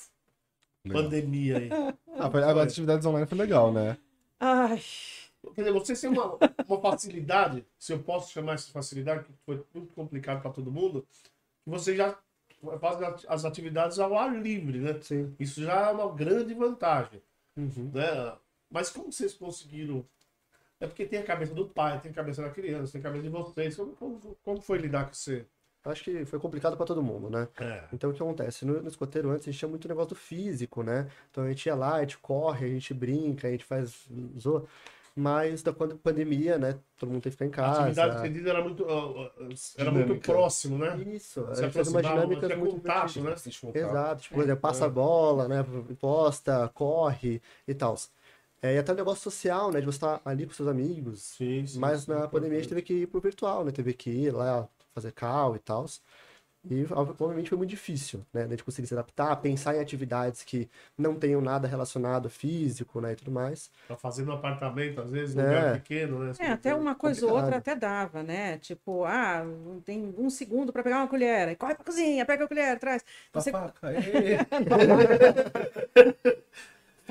Legal. 0.84 1.04
pandemia 1.04 1.58
aí? 1.58 1.70
Ah, 2.14 2.28
as 2.28 2.58
atividades 2.58 3.06
online 3.06 3.26
foi 3.26 3.38
legal, 3.38 3.72
né? 3.72 3.98
Ai, 4.40 4.82
Quer 5.56 5.62
dizer, 5.62 5.74
vocês 5.74 6.00
têm 6.00 6.10
uma, 6.10 6.38
uma 6.68 6.82
facilidade, 6.82 7.66
se 7.78 7.92
eu 7.94 8.00
posso 8.00 8.32
chamar 8.32 8.54
essa 8.54 8.72
facilidade, 8.72 9.24
que 9.24 9.32
foi 9.46 9.64
muito 9.74 9.94
complicado 9.94 10.42
para 10.42 10.52
todo 10.52 10.72
mundo, 10.72 11.06
que 11.64 11.70
vocês 11.70 11.98
já 11.98 12.10
at- 12.10 13.26
as 13.28 13.44
atividades 13.44 13.98
ao 14.00 14.18
ar 14.18 14.34
livre, 14.40 14.80
né? 14.80 15.00
Sim. 15.02 15.36
Isso 15.40 15.62
já 15.64 15.90
é 15.90 15.92
uma 15.92 16.14
grande 16.14 16.54
vantagem, 16.54 17.22
Uhum. 17.58 17.92
né? 17.94 18.34
Mas 18.70 18.90
como 18.90 19.12
vocês 19.12 19.34
conseguiram? 19.34 20.06
É 20.80 20.88
porque 20.88 21.06
tem 21.06 21.20
a 21.20 21.24
cabeça 21.24 21.54
do 21.54 21.68
pai, 21.68 22.00
tem 22.00 22.12
a 22.12 22.16
cabeça 22.16 22.42
da 22.42 22.50
criança, 22.50 22.92
tem 22.94 23.02
a 23.02 23.04
cabeça 23.04 23.24
de 23.24 23.30
vocês. 23.30 23.76
Como, 23.76 23.92
como, 23.96 24.20
como 24.44 24.62
foi 24.62 24.78
lidar 24.78 25.08
com 25.08 25.14
você? 25.14 25.46
Acho 25.84 26.04
que 26.04 26.24
foi 26.26 26.40
complicado 26.40 26.78
para 26.78 26.86
todo 26.86 27.02
mundo, 27.04 27.30
né? 27.30 27.48
É. 27.60 27.84
Então, 27.92 28.12
o 28.12 28.14
que 28.14 28.22
acontece? 28.22 28.64
No, 28.66 28.82
no 28.82 28.88
escoteiro 28.88 29.30
antes, 29.32 29.48
a 29.48 29.52
gente 29.52 29.60
tinha 29.60 29.70
muito 29.70 29.88
negócio 29.88 30.10
do 30.10 30.16
físico, 30.16 30.82
né? 30.84 31.10
Então, 31.32 31.44
a 31.44 31.50
gente 31.50 31.66
ia 31.66 31.76
lá, 31.76 31.96
a 31.96 32.02
gente 32.02 32.20
corre, 32.20 32.66
a 32.68 32.70
gente 32.70 32.94
brinca, 32.94 33.48
a 33.48 33.52
gente 33.52 33.66
faz 33.66 34.08
zoa. 34.40 34.66
Mas, 35.16 35.62
da 35.62 35.74
quando 35.74 35.98
pandemia, 35.98 36.58
né? 36.58 36.80
Todo 36.98 37.10
mundo 37.10 37.22
teve 37.22 37.36
que 37.36 37.44
ficar 37.44 37.46
em 37.46 37.66
A 37.66 37.68
casa. 37.68 37.82
atividade 37.82 38.16
estendida 38.16 38.50
era 38.50 38.64
muito, 38.64 38.86
era 39.78 39.92
muito 39.92 40.06
Dinâmica. 40.06 40.32
próximo, 40.32 40.78
né? 40.78 40.98
Isso, 41.14 41.42
a 41.42 41.46
faz 41.56 41.56
umas 41.58 41.68
aproximava, 41.68 42.08
dinâmicas 42.08 42.46
tinha 42.48 42.58
muito 42.58 42.76
contato, 42.76 43.22
né? 43.22 43.36
Exato, 43.74 44.22
tipo, 44.24 44.36
por 44.36 44.44
exemplo, 44.44 44.62
passa 44.62 44.86
a 44.86 44.90
bola, 44.90 45.48
né? 45.48 45.64
Posta, 46.00 46.68
corre 46.70 47.42
e 47.68 47.74
tal. 47.74 47.96
É, 48.62 48.76
e 48.76 48.78
até 48.78 48.92
o 48.92 48.96
negócio 48.96 49.24
social, 49.24 49.72
né? 49.72 49.80
De 49.80 49.86
você 49.86 49.98
estar 49.98 50.22
ali 50.24 50.46
com 50.46 50.54
seus 50.54 50.70
amigos. 50.70 51.22
Sim, 51.22 51.66
sim. 51.66 51.80
Mas 51.80 52.02
sim, 52.04 52.12
na 52.12 52.24
é 52.24 52.28
pandemia 52.28 52.58
a 52.60 52.62
gente 52.62 52.70
teve 52.70 52.82
que 52.82 52.94
ir 52.94 53.08
pro 53.08 53.20
virtual, 53.22 53.66
né? 53.66 53.72
Teve 53.72 53.94
que 53.94 54.10
ir 54.10 54.32
lá 54.32 54.68
fazer 54.94 55.12
cal 55.12 55.56
e 55.56 55.60
tal. 55.60 55.86
E 56.70 56.86
obviamente 56.92 57.50
foi 57.50 57.58
muito 57.58 57.72
difícil, 57.72 58.24
né? 58.32 58.44
A 58.44 58.48
gente 58.48 58.64
conseguir 58.64 58.88
se 58.88 58.94
adaptar, 58.94 59.36
pensar 59.38 59.76
em 59.76 59.80
atividades 59.80 60.44
que 60.44 60.70
não 60.96 61.16
tenham 61.16 61.42
nada 61.42 61.68
relacionado 61.68 62.30
físico, 62.30 63.02
né? 63.02 63.14
E 63.14 63.16
tudo 63.16 63.32
mais. 63.32 63.72
Tá 63.88 63.96
fazendo 63.96 64.32
apartamento, 64.32 65.02
às 65.02 65.10
vezes, 65.10 65.36
É. 65.36 65.42
lugar 65.42 65.74
pequeno, 65.74 66.20
né? 66.20 66.34
É, 66.40 66.52
até 66.52 66.76
uma 66.76 66.94
coisa 66.94 67.26
ou 67.26 67.34
outra 67.34 67.58
até 67.58 67.76
dava, 67.76 68.22
né? 68.22 68.60
Tipo, 68.60 69.06
ah, 69.06 69.44
tem 69.84 70.14
um 70.18 70.30
segundo 70.30 70.72
para 70.72 70.84
pegar 70.84 70.98
uma 70.98 71.08
colher. 71.08 71.48
Aí 71.48 71.56
corre 71.56 71.74
pra 71.74 71.84
cozinha, 71.84 72.24
pega 72.26 72.46
a 72.46 72.48
colher, 72.48 72.78
traz. 72.78 73.04
Você... 73.34 73.52
Papaca. 73.52 73.92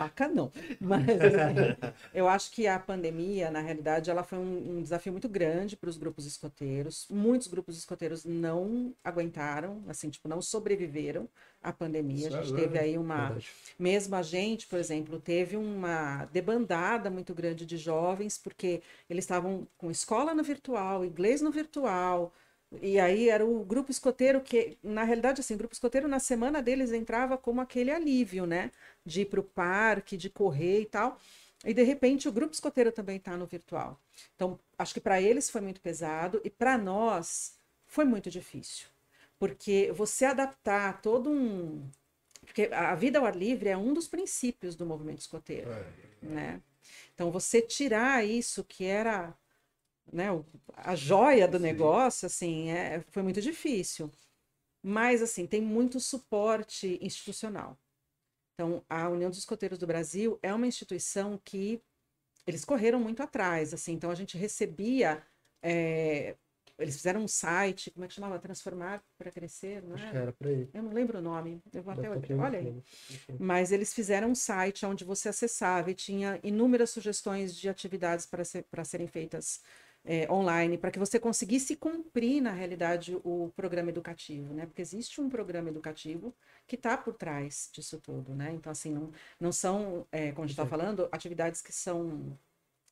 Faca 0.00 0.26
não. 0.28 0.50
Mas 0.80 1.06
assim, 1.10 1.76
eu 2.14 2.26
acho 2.26 2.50
que 2.52 2.66
a 2.66 2.78
pandemia, 2.78 3.50
na 3.50 3.60
realidade, 3.60 4.10
ela 4.10 4.22
foi 4.22 4.38
um, 4.38 4.78
um 4.78 4.82
desafio 4.82 5.12
muito 5.12 5.28
grande 5.28 5.76
para 5.76 5.90
os 5.90 5.98
grupos 5.98 6.24
escoteiros. 6.24 7.06
Muitos 7.10 7.48
grupos 7.48 7.76
escoteiros 7.76 8.24
não 8.24 8.94
aguentaram, 9.04 9.84
assim, 9.86 10.08
tipo, 10.08 10.26
não 10.26 10.40
sobreviveram 10.40 11.28
à 11.62 11.70
pandemia. 11.70 12.28
A 12.28 12.30
gente 12.30 12.48
Sério? 12.48 12.56
teve 12.56 12.78
aí 12.78 12.96
uma. 12.96 13.26
Verdade. 13.26 13.50
Mesmo 13.78 14.16
a 14.16 14.22
gente, 14.22 14.66
por 14.66 14.78
exemplo, 14.78 15.20
teve 15.20 15.54
uma 15.58 16.24
debandada 16.32 17.10
muito 17.10 17.34
grande 17.34 17.66
de 17.66 17.76
jovens, 17.76 18.38
porque 18.38 18.80
eles 19.08 19.24
estavam 19.24 19.68
com 19.76 19.90
escola 19.90 20.32
no 20.32 20.42
virtual, 20.42 21.04
inglês 21.04 21.42
no 21.42 21.50
virtual, 21.50 22.32
e 22.80 23.00
aí 23.00 23.28
era 23.28 23.44
o 23.44 23.64
grupo 23.64 23.90
escoteiro 23.90 24.40
que, 24.40 24.78
na 24.82 25.02
realidade, 25.02 25.40
assim, 25.40 25.54
o 25.54 25.58
grupo 25.58 25.74
escoteiro 25.74 26.06
na 26.06 26.20
semana 26.20 26.62
deles 26.62 26.92
entrava 26.92 27.36
como 27.36 27.60
aquele 27.60 27.90
alívio, 27.90 28.46
né? 28.46 28.70
De 29.04 29.22
ir 29.22 29.26
para 29.26 29.40
o 29.40 29.44
parque, 29.44 30.16
de 30.16 30.30
correr 30.30 30.82
e 30.82 30.86
tal. 30.86 31.18
E 31.64 31.74
de 31.74 31.82
repente 31.82 32.28
o 32.28 32.32
grupo 32.32 32.54
escoteiro 32.54 32.90
também 32.90 33.16
está 33.16 33.36
no 33.36 33.46
virtual. 33.46 34.00
Então, 34.34 34.58
acho 34.78 34.94
que 34.94 35.00
para 35.00 35.20
eles 35.20 35.50
foi 35.50 35.60
muito 35.60 35.80
pesado 35.80 36.40
e 36.44 36.50
para 36.50 36.78
nós 36.78 37.56
foi 37.86 38.04
muito 38.04 38.30
difícil. 38.30 38.86
Porque 39.38 39.92
você 39.92 40.24
adaptar 40.26 41.00
todo 41.02 41.30
um. 41.30 41.88
Porque 42.44 42.70
a 42.72 42.94
vida 42.94 43.18
ao 43.18 43.26
ar 43.26 43.36
livre 43.36 43.68
é 43.68 43.76
um 43.76 43.92
dos 43.92 44.08
princípios 44.08 44.74
do 44.74 44.86
movimento 44.86 45.20
escoteiro 45.20 45.70
É. 45.70 45.84
né? 46.22 46.62
Então 47.14 47.30
você 47.30 47.60
tirar 47.60 48.24
isso 48.24 48.64
que 48.64 48.84
era 48.84 49.36
né, 50.12 50.28
a 50.76 50.94
joia 50.96 51.46
do 51.46 51.58
Sim. 51.58 51.62
negócio, 51.62 52.26
assim, 52.26 52.70
é, 52.70 53.02
foi 53.10 53.22
muito 53.22 53.40
difícil. 53.40 54.10
Mas 54.82 55.22
assim, 55.22 55.46
tem 55.46 55.60
muito 55.60 56.00
suporte 56.00 56.98
institucional. 57.02 57.78
Então, 58.60 58.84
a 58.90 59.08
União 59.08 59.30
dos 59.30 59.38
Escoteiros 59.38 59.78
do 59.78 59.86
Brasil 59.86 60.38
é 60.42 60.52
uma 60.52 60.66
instituição 60.66 61.40
que 61.42 61.80
eles 62.46 62.62
correram 62.62 63.00
muito 63.00 63.22
atrás, 63.22 63.72
assim. 63.72 63.94
Então 63.94 64.10
a 64.10 64.14
gente 64.14 64.36
recebia 64.36 65.22
é, 65.62 66.36
eles 66.78 66.96
fizeram 66.96 67.22
um 67.22 67.28
site, 67.28 67.90
como 67.90 68.04
é 68.04 68.08
que 68.08 68.12
chamava? 68.12 68.38
Transformar 68.38 69.02
para 69.16 69.30
crescer, 69.30 69.82
não 69.82 69.94
Acho 69.94 70.10
que 70.10 70.16
era 70.16 70.32
por 70.32 70.46
aí. 70.46 70.68
Eu 70.74 70.82
não 70.82 70.92
lembro 70.92 71.18
o 71.18 71.22
nome. 71.22 71.62
Eu 71.72 71.82
vou 71.82 71.92
até 71.92 72.10
olhar. 72.10 72.38
Olha 72.38 72.58
aí. 72.58 72.82
Mas 73.38 73.72
eles 73.72 73.94
fizeram 73.94 74.30
um 74.30 74.34
site 74.34 74.84
onde 74.84 75.04
você 75.04 75.30
acessava 75.30 75.90
e 75.90 75.94
tinha 75.94 76.38
inúmeras 76.42 76.90
sugestões 76.90 77.56
de 77.56 77.66
atividades 77.66 78.26
para, 78.26 78.44
ser, 78.44 78.64
para 78.64 78.84
serem 78.84 79.06
feitas 79.06 79.62
é, 80.10 80.26
online, 80.28 80.76
para 80.76 80.90
que 80.90 80.98
você 80.98 81.20
conseguisse 81.20 81.76
cumprir, 81.76 82.40
na 82.42 82.50
realidade, 82.50 83.16
o 83.22 83.52
programa 83.54 83.90
educativo, 83.90 84.52
né? 84.52 84.66
Porque 84.66 84.82
existe 84.82 85.20
um 85.20 85.28
programa 85.28 85.68
educativo 85.68 86.34
que 86.66 86.74
está 86.74 86.96
por 86.96 87.14
trás 87.14 87.70
disso 87.72 87.96
tudo, 88.02 88.34
né? 88.34 88.50
Então, 88.52 88.72
assim, 88.72 88.92
não, 88.92 89.12
não 89.38 89.52
são, 89.52 90.04
é, 90.10 90.32
como 90.32 90.42
a 90.42 90.46
gente 90.48 90.58
está 90.58 90.66
falando, 90.66 91.08
atividades 91.12 91.62
que 91.62 91.72
são 91.72 92.36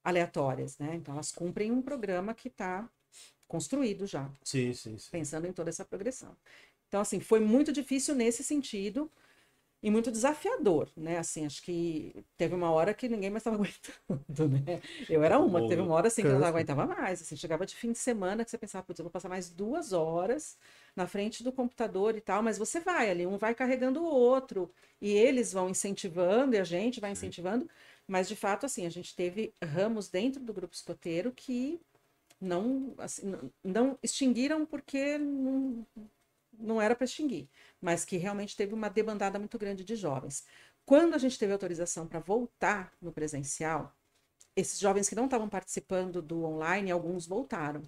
aleatórias, 0.04 0.78
né? 0.78 0.94
Então, 0.94 1.12
elas 1.12 1.33
cumprem 1.33 1.72
um 1.72 1.83
programa 1.83 2.33
que 2.33 2.46
está 2.46 2.88
construído 3.48 4.07
já 4.07 4.31
Sim, 4.44 4.72
sim, 4.72 4.96
sim. 4.96 5.11
pensando 5.11 5.48
em 5.48 5.52
toda 5.52 5.70
essa 5.70 5.85
progressão. 5.85 6.37
Então, 6.87 7.00
assim, 7.00 7.18
foi 7.18 7.40
muito 7.40 7.72
difícil 7.72 8.14
nesse 8.14 8.44
sentido 8.44 9.11
e 9.82 9.90
muito 9.90 10.10
desafiador, 10.10 10.90
né? 10.96 11.18
Assim, 11.18 11.46
acho 11.46 11.62
que 11.62 12.14
teve 12.36 12.54
uma 12.54 12.70
hora 12.70 12.92
que 12.94 13.08
ninguém 13.08 13.30
mais 13.30 13.40
estava 13.42 13.56
aguentando, 13.62 14.48
né? 14.48 14.80
Eu 15.08 15.22
era 15.22 15.38
uma, 15.38 15.62
teve 15.62 15.80
uma 15.82 15.94
hora 15.94 16.08
assim 16.08 16.26
que 16.26 16.32
eu 16.32 16.38
não 16.38 16.46
aguentava 16.46 16.86
mais, 16.86 17.22
assim, 17.22 17.36
chegava 17.36 17.64
de 17.66 17.76
fim 17.76 17.92
de 17.92 17.98
semana 17.98 18.44
que 18.44 18.50
você 18.50 18.58
pensava, 18.58 18.84
putz, 18.84 18.98
eu 18.98 19.04
vou 19.04 19.10
passar 19.10 19.28
mais 19.28 19.50
duas 19.50 19.92
horas 19.92 20.58
na 20.96 21.06
frente 21.06 21.42
do 21.44 21.52
computador 21.52 22.16
e 22.16 22.20
tal, 22.20 22.42
mas 22.42 22.58
você 22.58 22.80
vai 22.80 23.10
ali, 23.10 23.26
um 23.26 23.38
vai 23.38 23.54
carregando 23.54 24.00
o 24.02 24.06
outro 24.06 24.70
e 25.00 25.10
eles 25.12 25.52
vão 25.52 25.68
incentivando 25.68 26.54
e 26.56 26.58
a 26.58 26.64
gente 26.64 27.00
vai 27.00 27.12
incentivando, 27.12 27.68
mas 28.06 28.28
de 28.28 28.34
fato, 28.36 28.66
assim, 28.66 28.86
a 28.86 28.90
gente 28.90 29.14
teve 29.14 29.54
ramos 29.62 30.08
dentro 30.08 30.42
do 30.42 30.52
grupo 30.52 30.74
escoteiro 30.74 31.32
que 31.32 31.80
não, 32.40 32.94
assim, 32.98 33.26
não- 33.26 33.52
não 33.64 33.98
extinguiram 34.02 34.64
porque 34.66 35.18
não, 35.18 35.86
não 36.58 36.80
era 36.80 36.94
para 36.94 37.04
extinguir, 37.04 37.48
mas 37.80 38.04
que 38.04 38.16
realmente 38.16 38.56
teve 38.56 38.74
uma 38.74 38.88
debandada 38.90 39.38
muito 39.38 39.58
grande 39.58 39.84
de 39.84 39.96
jovens. 39.96 40.44
Quando 40.84 41.14
a 41.14 41.18
gente 41.18 41.38
teve 41.38 41.52
autorização 41.52 42.06
para 42.06 42.18
voltar 42.20 42.92
no 43.00 43.12
presencial, 43.12 43.94
esses 44.56 44.78
jovens 44.80 45.08
que 45.08 45.14
não 45.14 45.26
estavam 45.26 45.48
participando 45.48 46.20
do 46.20 46.44
online, 46.44 46.90
alguns 46.90 47.26
voltaram, 47.26 47.82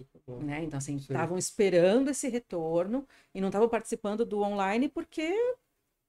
é 0.00 0.44
né? 0.44 0.62
Então, 0.64 0.78
assim, 0.78 0.98
Sim. 0.98 1.04
estavam 1.04 1.38
esperando 1.38 2.10
esse 2.10 2.28
retorno 2.28 3.06
e 3.34 3.40
não 3.40 3.48
estavam 3.48 3.68
participando 3.68 4.24
do 4.24 4.40
online 4.40 4.88
porque 4.88 5.30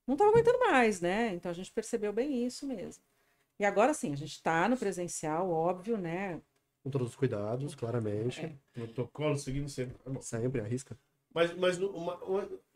não 0.05 0.15
estavam 0.15 0.33
aguentando 0.33 0.59
mais, 0.59 0.99
né? 0.99 1.33
Então, 1.33 1.51
a 1.51 1.53
gente 1.53 1.71
percebeu 1.71 2.11
bem 2.11 2.45
isso 2.45 2.65
mesmo. 2.65 3.03
E 3.59 3.65
agora 3.65 3.93
sim, 3.93 4.13
a 4.13 4.15
gente 4.15 4.33
está 4.33 4.69
no 4.69 4.77
presencial, 4.77 5.49
óbvio, 5.49 5.97
né? 5.97 6.41
Com 6.83 6.89
todos 6.89 7.09
os 7.09 7.15
cuidados, 7.15 7.73
claramente. 7.75 8.41
É. 8.41 8.55
Protocolo 8.73 9.37
seguindo 9.37 9.69
sempre. 9.69 9.97
Tá. 9.97 10.21
Sempre 10.21 10.61
arrisca. 10.61 10.97
Mas, 11.33 11.53
mas, 11.55 11.77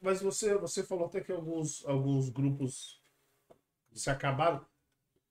mas 0.02 0.22
você, 0.22 0.56
você 0.58 0.84
falou 0.84 1.06
até 1.08 1.22
que 1.22 1.32
alguns, 1.32 1.86
alguns 1.86 2.30
grupos 2.30 3.02
se 3.94 4.10
acabaram. 4.10 4.66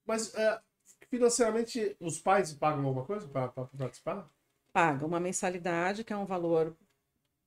Mas 0.05 0.35
é, 0.35 0.61
financeiramente 1.09 1.97
os 2.01 2.21
pais 2.21 2.53
pagam 2.53 2.85
alguma 2.85 3.05
coisa 3.07 3.29
para 3.29 3.49
participar? 3.49 4.29
paga 4.73 5.07
uma 5.07 5.21
mensalidade, 5.21 6.05
que 6.05 6.13
é 6.13 6.17
um 6.17 6.25
valor 6.27 6.77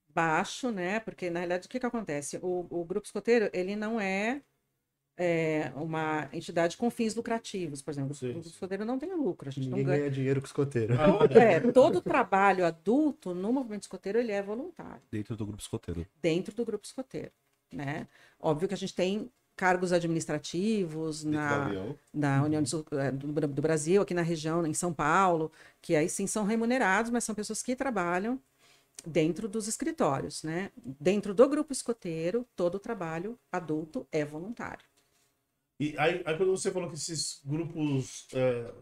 baixo, 0.10 0.72
né? 0.72 1.00
Porque, 1.00 1.30
na 1.30 1.40
realidade, 1.40 1.68
o 1.68 1.70
que 1.70 1.80
que 1.80 1.86
acontece? 1.86 2.38
O, 2.42 2.68
o 2.70 2.86
grupo 2.86 3.06
escoteiro, 3.06 3.50
ele 3.54 3.76
não 3.76 4.00
é, 4.00 4.42
é, 5.18 5.72
uma 5.76 6.28
entidade 6.34 6.76
com 6.78 6.90
fins 6.90 7.14
lucrativos, 7.16 7.82
por 7.82 7.92
exemplo. 7.92 8.16
Sim, 8.16 8.34
o 8.36 8.40
escoteiro 8.40 8.84
não 8.86 8.98
tem 8.98 9.14
lucro, 9.16 9.50
a 9.50 9.52
gente 9.52 9.66
Ninguém 9.66 9.84
não 9.84 9.90
ganha. 9.92 10.00
ganha 10.00 10.12
dinheiro 10.12 10.42
com 10.42 10.48
escoteiro. 10.48 10.96
Ah, 11.00 11.40
É, 11.40 11.60
todo 11.72 11.98
o 11.98 12.02
trabalho 12.02 12.66
adulto 12.66 13.34
no 13.34 13.54
movimento 13.54 13.84
escoteiro, 13.84 14.20
ele 14.20 14.32
é 14.32 14.42
voluntário, 14.42 15.02
Dentro 15.12 15.36
do 15.36 15.46
grupo 15.46 15.62
escoteiro. 15.62 16.06
dentro 16.22 16.56
do 16.56 16.66
grupo 16.66 16.86
escoteiro, 16.86 17.32
né? 17.72 18.08
Óbvio 18.40 18.68
que 18.68 18.74
a 18.74 18.78
gente 18.78 18.96
tem 18.96 19.30
cargos 19.56 19.92
administrativos 19.94 21.24
Dentro 21.24 21.38
na, 21.38 21.70
da 22.14 22.44
União 22.44 22.64
do, 22.64 22.86
eh, 22.98 23.12
do 23.12 23.28
do 23.48 23.62
Brasil, 23.62 24.02
aqui 24.02 24.14
na 24.14 24.24
região, 24.24 24.66
em 24.66 24.74
São 24.74 24.92
Paulo, 24.92 25.52
que 25.80 25.96
aí 25.96 26.10
sim 26.10 26.26
são 26.26 26.44
remunerados, 26.44 27.12
mas 27.12 27.24
são 27.24 27.36
pessoas 27.36 27.62
que 27.62 27.76
trabalham 27.76 28.40
dentro 29.06 29.48
dos 29.48 29.68
escritórios, 29.68 30.44
né? 30.44 30.72
Dentro 31.00 31.34
do 31.34 31.48
grupo 31.48 31.72
escoteiro, 31.72 32.48
todo 32.56 32.76
o 32.76 32.80
trabalho 32.80 33.38
adulto 33.52 34.08
é 34.12 34.26
voluntário. 34.26 34.86
E 35.80 35.96
aí, 35.98 36.24
aí 36.26 36.38
quando 36.38 36.52
você 36.52 36.72
falou 36.72 36.88
que 36.90 36.96
esses 36.96 37.42
grupos 37.46 38.28
é, 38.34 38.74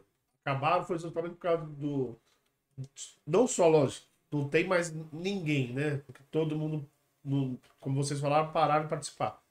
acabaram, 0.43 0.83
foi 0.85 0.95
exatamente 0.97 1.33
por 1.33 1.39
causa 1.41 1.65
do. 1.65 2.19
Não 3.25 3.47
só, 3.47 3.67
lógico, 3.67 4.07
não 4.31 4.47
tem 4.47 4.65
mais 4.67 4.91
ninguém, 5.11 5.73
né? 5.73 5.97
Porque 6.05 6.21
todo 6.31 6.55
mundo, 6.57 6.87
não- 7.23 7.57
como 7.79 7.95
vocês 8.03 8.19
falaram, 8.19 8.51
pararam 8.51 8.83
de 8.83 8.89
participar. 8.89 9.41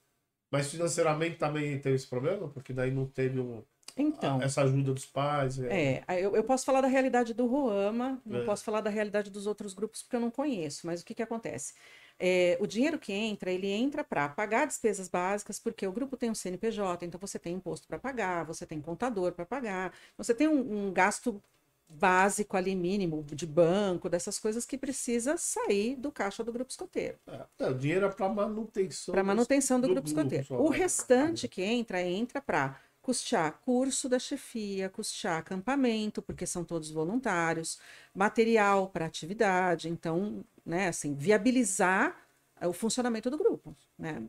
Mas 0.50 0.70
financeiramente 0.70 1.36
também 1.36 1.78
teve 1.80 1.96
esse 1.96 2.06
problema? 2.06 2.48
Porque 2.48 2.72
daí 2.72 2.90
não 2.90 3.06
teve 3.06 3.38
um- 3.40 3.62
Então, 3.96 4.40
essa 4.42 4.62
ajuda 4.62 4.92
dos 4.92 5.06
pais. 5.06 5.58
é. 5.60 6.02
é, 6.06 6.24
eu, 6.24 6.34
eu 6.34 6.44
posso 6.44 6.64
falar 6.64 6.80
da 6.80 6.88
realidade 6.88 7.34
do 7.34 7.46
Roama, 7.46 8.20
não 8.24 8.40
É. 8.40 8.44
posso 8.44 8.64
falar 8.64 8.80
da 8.80 8.90
realidade 8.90 9.30
dos 9.30 9.46
outros 9.46 9.74
grupos 9.74 10.02
porque 10.02 10.16
eu 10.16 10.20
não 10.20 10.30
conheço, 10.30 10.86
mas 10.86 11.00
o 11.02 11.04
que 11.04 11.14
que 11.14 11.22
acontece? 11.22 11.74
É, 12.20 12.58
o 12.60 12.66
dinheiro 12.66 12.98
que 12.98 13.12
entra, 13.12 13.50
ele 13.50 13.68
entra 13.68 14.04
para 14.04 14.28
pagar 14.28 14.66
despesas 14.66 15.08
básicas, 15.08 15.58
porque 15.58 15.86
o 15.86 15.92
grupo 15.92 16.16
tem 16.16 16.30
um 16.30 16.34
CNPJ, 16.34 17.06
então 17.06 17.18
você 17.18 17.38
tem 17.38 17.54
imposto 17.54 17.88
para 17.88 17.98
pagar, 17.98 18.44
você 18.44 18.66
tem 18.66 18.80
contador 18.80 19.32
para 19.32 19.46
pagar, 19.46 19.94
você 20.18 20.34
tem 20.34 20.46
um, 20.46 20.88
um 20.88 20.92
gasto 20.92 21.42
básico 21.88 22.56
ali, 22.56 22.76
mínimo, 22.76 23.24
de 23.24 23.46
banco, 23.46 24.08
dessas 24.08 24.38
coisas 24.38 24.64
que 24.64 24.78
precisa 24.78 25.36
sair 25.36 25.96
do 25.96 26.12
caixa 26.12 26.44
do 26.44 26.52
grupo 26.52 26.70
escoteiro, 26.70 27.18
É, 27.58 27.66
o 27.66 27.74
dinheiro 27.74 28.06
é 28.06 28.10
para 28.10 28.28
manutenção. 28.28 29.12
para 29.12 29.24
manutenção 29.24 29.80
do, 29.80 29.88
do 29.88 29.94
grupo 29.94 30.08
escoteiro. 30.08 30.46
O 30.62 30.70
né? 30.70 30.76
restante 30.78 31.48
que 31.48 31.62
entra, 31.62 32.00
entra 32.02 32.40
para 32.40 32.78
custear 33.02 33.58
curso 33.64 34.08
da 34.08 34.18
chefia, 34.18 34.88
custear 34.88 35.38
acampamento, 35.38 36.22
porque 36.22 36.46
são 36.46 36.64
todos 36.64 36.90
voluntários, 36.90 37.80
material 38.14 38.88
para 38.88 39.06
atividade, 39.06 39.88
então, 39.88 40.44
né, 40.64 40.88
assim, 40.88 41.14
viabilizar 41.14 42.16
eh, 42.60 42.66
o 42.66 42.72
funcionamento 42.72 43.30
do 43.30 43.38
grupo, 43.38 43.76
né? 43.98 44.22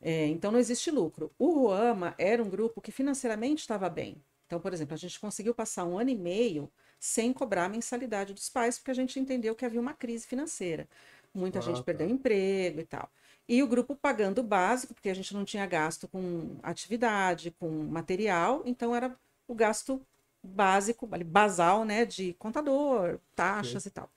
É, 0.00 0.26
então 0.26 0.52
não 0.52 0.58
existe 0.58 0.90
lucro. 0.90 1.32
O 1.38 1.50
Ruama 1.52 2.14
era 2.18 2.42
um 2.42 2.48
grupo 2.48 2.80
que 2.80 2.92
financeiramente 2.92 3.62
estava 3.62 3.88
bem. 3.88 4.22
Então, 4.46 4.60
por 4.60 4.72
exemplo, 4.72 4.94
a 4.94 4.96
gente 4.98 5.18
conseguiu 5.20 5.54
passar 5.54 5.84
um 5.84 5.98
ano 5.98 6.10
e 6.10 6.16
meio 6.16 6.70
sem 6.98 7.32
cobrar 7.32 7.66
a 7.66 7.68
mensalidade 7.68 8.32
dos 8.34 8.48
pais, 8.48 8.78
porque 8.78 8.90
a 8.90 8.94
gente 8.94 9.18
entendeu 9.20 9.54
que 9.54 9.64
havia 9.64 9.80
uma 9.80 9.94
crise 9.94 10.26
financeira. 10.26 10.88
muita 11.34 11.60
Ah, 11.60 11.62
gente 11.62 11.76
tá. 11.78 11.82
perdeu 11.82 12.08
emprego 12.08 12.80
e 12.80 12.86
tal. 12.86 13.10
E 13.48 13.62
o 13.62 13.66
grupo 13.68 13.94
pagando 13.94 14.40
o 14.40 14.42
básico, 14.44 14.94
porque 14.94 15.08
a 15.10 15.14
gente 15.14 15.32
não 15.34 15.44
tinha 15.44 15.66
gasto 15.66 16.08
com 16.08 16.58
atividade, 16.62 17.50
com 17.58 17.68
material, 17.84 18.62
então 18.66 18.94
era 18.94 19.16
o 19.46 19.54
gasto 19.54 20.04
básico, 20.42 21.06
basal, 21.06 21.84
né, 21.84 22.04
de 22.04 22.34
contador, 22.34 23.18
taxas 23.34 23.86
e 23.86 23.90
tal. 23.90 24.10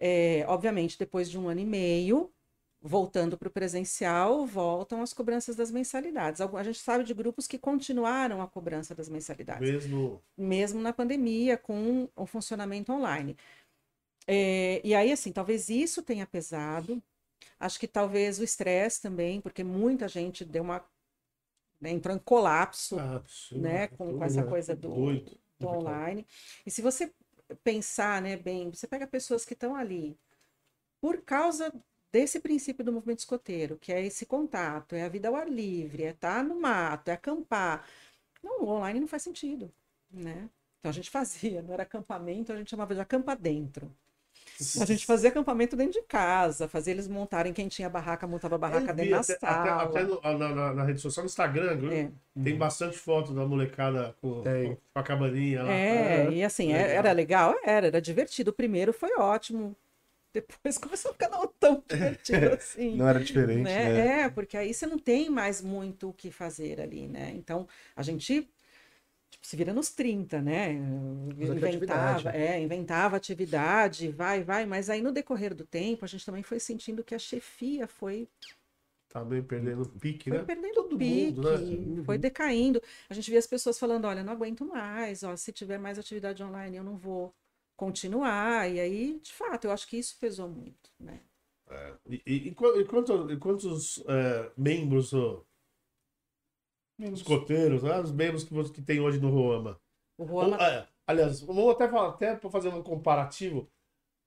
É, 0.00 0.44
obviamente, 0.48 0.98
depois 0.98 1.30
de 1.30 1.38
um 1.38 1.48
ano 1.48 1.60
e 1.60 1.66
meio, 1.66 2.32
voltando 2.80 3.36
para 3.36 3.48
o 3.48 3.50
presencial, 3.50 4.46
voltam 4.46 5.02
as 5.02 5.12
cobranças 5.12 5.54
das 5.54 5.70
mensalidades. 5.70 6.40
A 6.40 6.62
gente 6.62 6.78
sabe 6.78 7.04
de 7.04 7.12
grupos 7.12 7.46
que 7.46 7.58
continuaram 7.58 8.40
a 8.40 8.48
cobrança 8.48 8.94
das 8.94 9.08
mensalidades 9.08 9.70
Mesmo. 9.70 10.22
mesmo 10.36 10.80
na 10.80 10.92
pandemia, 10.92 11.58
com 11.58 12.08
o 12.16 12.26
funcionamento 12.26 12.90
online. 12.92 13.36
É, 14.26 14.80
e 14.84 14.94
aí, 14.94 15.12
assim, 15.12 15.32
talvez 15.32 15.68
isso 15.68 16.02
tenha 16.02 16.26
pesado. 16.26 17.02
Acho 17.58 17.78
que 17.78 17.88
talvez 17.88 18.38
o 18.38 18.44
estresse 18.44 19.02
também, 19.02 19.40
porque 19.40 19.62
muita 19.62 20.08
gente 20.08 20.44
deu 20.44 20.62
uma. 20.62 20.82
né, 21.80 21.90
entrou 21.90 22.14
em 22.14 22.18
colapso 22.18 22.98
Ah, 22.98 23.22
né, 23.52 23.88
com, 23.88 24.06
tudo, 24.06 24.18
com 24.18 24.24
essa 24.24 24.42
coisa 24.44 24.74
do, 24.74 24.94
do 25.58 25.68
online. 25.68 26.26
E 26.64 26.70
se 26.70 26.80
você 26.80 27.12
pensar, 27.64 28.22
né, 28.22 28.36
bem, 28.36 28.70
você 28.70 28.86
pega 28.86 29.06
pessoas 29.06 29.44
que 29.44 29.54
estão 29.54 29.74
ali 29.74 30.18
por 31.00 31.22
causa 31.22 31.72
desse 32.12 32.40
princípio 32.40 32.84
do 32.84 32.92
movimento 32.92 33.20
escoteiro, 33.20 33.78
que 33.78 33.92
é 33.92 34.04
esse 34.04 34.26
contato, 34.26 34.94
é 34.94 35.02
a 35.04 35.08
vida 35.08 35.28
ao 35.28 35.36
ar 35.36 35.48
livre, 35.48 36.04
é 36.04 36.10
estar 36.10 36.42
no 36.44 36.60
mato, 36.60 37.08
é 37.08 37.12
acampar. 37.12 37.88
Não, 38.42 38.62
o 38.62 38.68
online 38.68 39.00
não 39.00 39.08
faz 39.08 39.22
sentido, 39.22 39.72
né? 40.10 40.50
Então 40.78 40.90
a 40.90 40.92
gente 40.92 41.10
fazia, 41.10 41.62
não 41.62 41.72
era 41.74 41.84
acampamento, 41.84 42.52
a 42.52 42.56
gente 42.56 42.70
chamava 42.70 42.94
de 42.94 43.00
acampa 43.00 43.34
dentro. 43.36 43.94
A 44.80 44.84
gente 44.84 45.06
fazia 45.06 45.28
acampamento 45.30 45.76
dentro 45.76 45.92
de 46.00 46.02
casa, 46.06 46.68
fazia 46.68 46.92
eles 46.92 47.08
montarem, 47.08 47.52
quem 47.52 47.68
tinha 47.68 47.88
barraca, 47.88 48.26
montava 48.26 48.56
a 48.56 48.58
barraca 48.58 48.90
Eu 48.90 48.94
dentro 48.94 49.04
vi, 49.04 49.10
da 49.10 49.20
até, 49.20 49.38
sala. 49.38 49.82
até- 49.82 50.00
até 50.00 50.04
no- 50.04 50.20
na, 50.38 50.48
na- 50.54 50.74
na 50.74 50.84
rede 50.84 51.00
social, 51.00 51.24
no 51.24 51.28
Instagram? 51.28 51.78
É. 51.92 52.10
tem 52.42 52.56
bastante 52.56 52.96
foto 52.98 53.32
da 53.34 53.44
molecada 53.46 54.14
com, 54.20 54.42
Tem. 54.42 54.74
com 54.74 55.00
a 55.00 55.02
cabaninha 55.02 55.62
lá. 55.62 55.72
É, 55.72 56.30
e 56.30 56.44
assim, 56.44 56.72
é- 56.72 56.76
legal. 56.78 56.96
era 56.98 57.12
legal? 57.12 57.54
Era, 57.64 57.86
era 57.88 58.00
divertido. 58.00 58.50
O 58.50 58.54
primeiro 58.54 58.92
foi 58.92 59.10
ótimo. 59.16 59.76
Depois 60.32 60.78
começou 60.78 61.10
a 61.10 61.14
ficar 61.14 61.28
não 61.28 61.46
tão 61.58 61.82
divertido 61.88 62.54
assim. 62.54 62.96
Não 62.96 63.08
era 63.08 63.18
diferente, 63.20 63.62
né? 63.64 63.92
né? 63.92 64.22
É, 64.22 64.28
porque 64.28 64.56
aí 64.56 64.72
você 64.72 64.86
não 64.86 64.98
tem 64.98 65.28
mais 65.28 65.60
muito 65.60 66.10
o 66.10 66.12
que 66.12 66.30
fazer 66.30 66.80
ali, 66.80 67.08
né? 67.08 67.32
Então, 67.34 67.66
a 67.96 68.02
gente 68.02 68.48
tipo, 69.30 69.46
se 69.46 69.56
vira 69.56 69.72
nos 69.72 69.90
30, 69.90 70.40
né? 70.42 70.72
Inventava, 70.72 72.30
é, 72.30 72.60
inventava 72.60 73.16
atividade, 73.16 74.10
vai, 74.10 74.42
vai, 74.44 74.66
mas 74.66 74.90
aí 74.90 75.00
no 75.02 75.12
decorrer 75.12 75.54
do 75.54 75.64
tempo 75.64 76.04
a 76.04 76.08
gente 76.08 76.26
também 76.26 76.42
foi 76.42 76.60
sentindo 76.60 77.04
que 77.04 77.14
a 77.14 77.18
chefia 77.18 77.86
foi 77.88 78.28
Tá 79.08 79.24
bem 79.24 79.42
perdendo 79.42 79.82
o 79.82 79.88
pique, 79.88 80.30
foi 80.30 80.38
né? 80.38 80.46
perdendo 80.46 80.82
Todo 80.82 80.96
pique, 80.96 81.36
mundo, 81.36 81.42
né? 81.42 81.58
foi 82.04 82.16
decaindo. 82.18 82.80
A 83.08 83.14
gente 83.14 83.30
via 83.30 83.38
as 83.38 83.46
pessoas 83.46 83.78
falando, 83.78 84.06
olha, 84.06 84.22
não 84.22 84.32
aguento 84.32 84.64
mais, 84.64 85.22
ó, 85.22 85.36
se 85.36 85.52
tiver 85.52 85.78
mais 85.78 85.98
atividade 85.98 86.42
online 86.42 86.76
eu 86.76 86.84
não 86.84 86.96
vou 86.96 87.34
continuar. 87.76 88.70
E 88.70 88.78
aí, 88.80 89.18
de 89.20 89.32
fato, 89.32 89.64
eu 89.66 89.72
acho 89.72 89.86
que 89.88 89.96
isso 89.98 90.16
pesou 90.18 90.48
muito, 90.48 90.90
né? 90.98 91.20
E, 92.08 92.22
e, 92.26 92.48
e 92.48 92.54
e 92.80 92.84
quanto- 92.84 93.30
e 93.30 93.36
quantos 93.38 94.02
é, 94.08 94.52
membros, 94.56 95.12
ó, 97.08 97.12
escoteiros, 97.12 97.82
né? 97.82 98.00
os 98.00 98.12
membros 98.12 98.44
que, 98.44 98.70
que 98.72 98.82
tem 98.82 99.00
hoje 99.00 99.18
no 99.20 99.30
Roama? 99.30 99.80
O 100.18 100.24
Roama 100.24 100.56
Ou, 100.56 100.62
é, 100.62 100.88
aliás, 101.06 101.40
vamos 101.40 101.68
até 101.74 101.88
falar, 101.88 102.08
até 102.10 102.34
para 102.36 102.50
fazer 102.50 102.68
um 102.68 102.82
comparativo. 102.82 103.68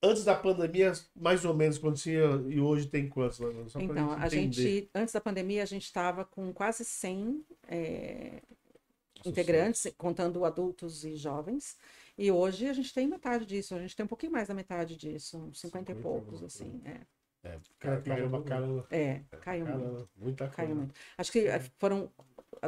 Antes 0.06 0.26
da 0.26 0.36
pandemia, 0.36 0.92
mais 1.16 1.46
ou 1.46 1.54
menos, 1.54 1.78
quando 1.78 1.96
tinha, 1.98 2.20
e 2.50 2.60
hoje 2.60 2.88
tem 2.88 3.08
quantos? 3.08 3.40
né? 3.40 3.48
Só 3.70 3.80
Então, 3.80 4.12
a 4.12 4.28
entender. 4.28 4.52
gente, 4.52 4.90
antes 4.94 5.14
da 5.14 5.22
pandemia, 5.22 5.64
a 5.64 5.66
gente 5.66 5.84
estava 5.84 6.26
com 6.26 6.52
quase 6.52 6.84
100 6.84 7.46
é, 7.70 8.42
integrantes, 9.26 9.88
contando 9.98 10.44
adultos 10.44 11.06
e 11.06 11.16
jovens. 11.16 11.78
E 12.18 12.30
hoje 12.32 12.68
a 12.68 12.74
gente 12.74 12.94
tem 12.94 13.08
metade 13.08 13.46
disso, 13.46 13.74
a 13.76 13.80
gente 13.80 13.96
tem 13.96 14.04
um 14.04 14.08
pouquinho 14.10 14.32
mais 14.32 14.48
da 14.50 14.54
metade 14.54 14.98
disso, 14.98 15.38
uns 15.38 15.60
50 15.62 15.92
e 15.92 15.96
50, 15.96 16.02
poucos, 16.02 16.44
assim. 16.44 16.82
É, 16.86 17.00
É, 17.46 17.60
cara, 17.80 18.02
caiu 18.02 18.30
pra 18.30 18.42
caramba. 18.42 18.88
é 18.92 19.22
caiu 19.42 19.66
muito. 19.66 19.78
Caramba, 19.80 20.10
muita 20.18 20.48
Caiu 20.50 20.68
coisa. 20.68 20.82
muito. 20.82 20.96
Acho 21.18 21.32
que 21.32 21.46
foram 21.78 22.12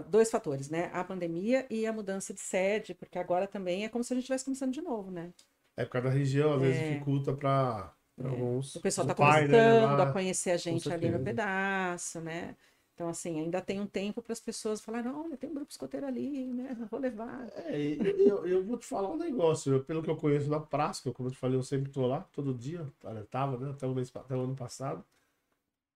dois 0.09 0.29
fatores, 0.31 0.69
né? 0.69 0.89
A 0.93 1.03
pandemia 1.03 1.65
e 1.69 1.85
a 1.85 1.93
mudança 1.93 2.33
de 2.33 2.39
sede, 2.41 2.93
porque 2.93 3.17
agora 3.19 3.47
também 3.47 3.85
é 3.85 3.89
como 3.89 4.03
se 4.03 4.13
a 4.13 4.15
gente 4.15 4.23
estivesse 4.23 4.45
começando 4.45 4.73
de 4.73 4.81
novo, 4.81 5.11
né? 5.11 5.33
É 5.77 5.83
por 5.85 5.91
causa 5.91 6.07
da 6.09 6.13
região, 6.13 6.53
às 6.53 6.61
vezes 6.61 6.81
É. 6.81 6.89
dificulta 6.89 7.33
para 7.33 7.93
Pra 8.17 8.29
alguns. 8.29 8.75
O 8.75 8.81
pessoal 8.81 9.03
está 9.05 9.13
né, 9.13 9.17
começando 9.17 9.79
levar- 9.79 10.01
a 10.01 10.13
conhecer 10.13 10.51
a 10.51 10.57
gente 10.57 10.91
ali 10.91 11.09
no 11.09 11.19
pedaço, 11.19 12.19
né? 12.21 12.55
Então, 12.93 13.09
assim, 13.09 13.39
ainda 13.41 13.61
tem 13.61 13.79
um 13.81 13.87
tempo 13.87 14.21
para 14.21 14.31
as 14.33 14.39
pessoas 14.39 14.79
falarem, 14.81 15.11
olha, 15.11 15.35
tem 15.37 15.49
um 15.49 15.53
grupo 15.53 15.71
escoteiro 15.71 16.05
ali, 16.05 16.45
né? 16.53 16.73
Vou 16.89 16.99
levar. 16.99 17.45
É, 17.55 17.77
eu, 17.79 18.45
eu 18.47 18.63
vou 18.63 18.77
te 18.77 18.85
falar 18.85 19.09
um 19.11 19.17
negócio, 19.17 19.73
eu- 19.73 19.83
pelo 19.83 20.01
que 20.01 20.09
eu 20.09 20.15
conheço 20.15 20.49
na 20.49 20.57
eu, 21.05 21.13
como 21.13 21.27
eu 21.29 21.31
te 21.33 21.37
falei, 21.37 21.57
eu 21.57 21.63
sempre 21.63 21.91
tô 21.91 22.05
lá, 22.07 22.21
todo 22.31 22.53
dia, 22.53 22.89
olha, 23.03 23.25
tava, 23.25 23.57
né, 23.57 23.71
até 23.71 23.85
o, 23.85 23.93
mês, 23.93 24.11
até 24.15 24.35
o 24.35 24.41
ano 24.41 24.55
passado. 24.55 25.03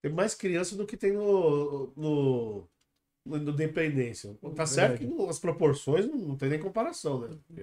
Tem 0.02 0.12
mais 0.12 0.34
crianças 0.34 0.76
do 0.78 0.86
que 0.86 0.96
tem 0.96 1.12
no, 1.12 1.92
no, 1.96 2.68
no, 3.30 3.38
no 3.38 3.52
Dependência. 3.52 4.36
Tá 4.56 4.66
certo 4.66 4.98
que 4.98 5.28
as 5.28 5.38
proporções 5.38 6.06
não, 6.06 6.16
não 6.16 6.36
tem 6.36 6.50
nem 6.50 6.60
comparação, 6.60 7.20
né? 7.20 7.28
Porque 7.46 7.62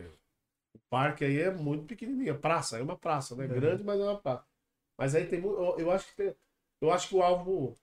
o 0.74 0.80
parque 0.90 1.26
aí 1.26 1.40
é 1.42 1.52
muito 1.52 1.86
pequenininho, 1.86 2.34
a 2.34 2.38
praça, 2.38 2.80
é 2.80 2.84
uma 2.84 2.98
praça, 2.98 3.36
né? 3.36 3.48
Grande, 3.48 3.84
mas 3.84 4.00
é 4.00 4.04
uma 4.04 4.20
praça. 4.20 4.46
Mas 4.98 5.16
aí 5.16 5.28
tem, 5.28 5.42
mu- 5.42 5.54
eu, 5.54 5.80
eu 5.80 5.92
acho 5.92 6.08
que 6.10 6.16
tem, 6.16 6.36
eu 6.82 6.92
acho 6.92 7.10
que 7.10 7.16
o 7.16 7.24
alvo, 7.24 7.76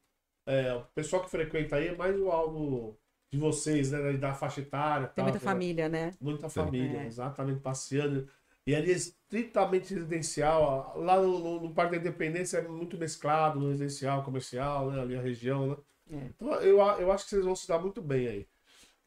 é, 0.46 0.74
o 0.74 0.84
pessoal 0.94 1.22
que 1.24 1.30
frequenta 1.30 1.76
aí 1.76 1.88
é 1.88 1.96
mais 1.96 2.18
o 2.20 2.30
alvo 2.30 2.98
de 3.32 3.38
vocês, 3.38 3.90
né, 3.92 4.14
da 4.14 4.34
faixa 4.34 4.60
etária. 4.60 5.08
Tem 5.08 5.16
tal, 5.16 5.24
muita 5.24 5.38
né? 5.40 5.44
família, 5.44 5.88
né? 5.88 6.14
Muita 6.20 6.48
Sim. 6.48 6.60
família, 6.60 6.98
É. 7.00 7.06
exatamente, 7.06 7.60
passeando. 7.60 8.28
E 8.66 8.74
ali 8.74 8.90
é 8.92 8.94
estritamente 8.94 9.92
residencial. 9.94 10.98
Lá 10.98 11.20
no, 11.20 11.38
no- 11.38 11.60
no 11.60 11.74
Parque 11.74 11.92
da 11.92 11.98
Independência 11.98 12.58
é 12.58 12.68
muito 12.68 12.96
mesclado, 12.96 13.60
no 13.60 13.68
residencial, 13.68 14.22
comercial, 14.24 14.90
né? 14.90 15.00
Ali 15.02 15.16
a 15.16 15.20
região, 15.22 15.66
né? 15.68 15.76
É. 16.10 16.16
Então 16.16 16.52
eu, 16.60 16.78
eu 16.78 17.12
acho 17.12 17.24
que 17.24 17.30
vocês 17.30 17.44
vão 17.44 17.56
se 17.56 17.66
dar 17.68 17.78
muito 17.78 18.00
bem 18.02 18.28
aí. 18.28 18.48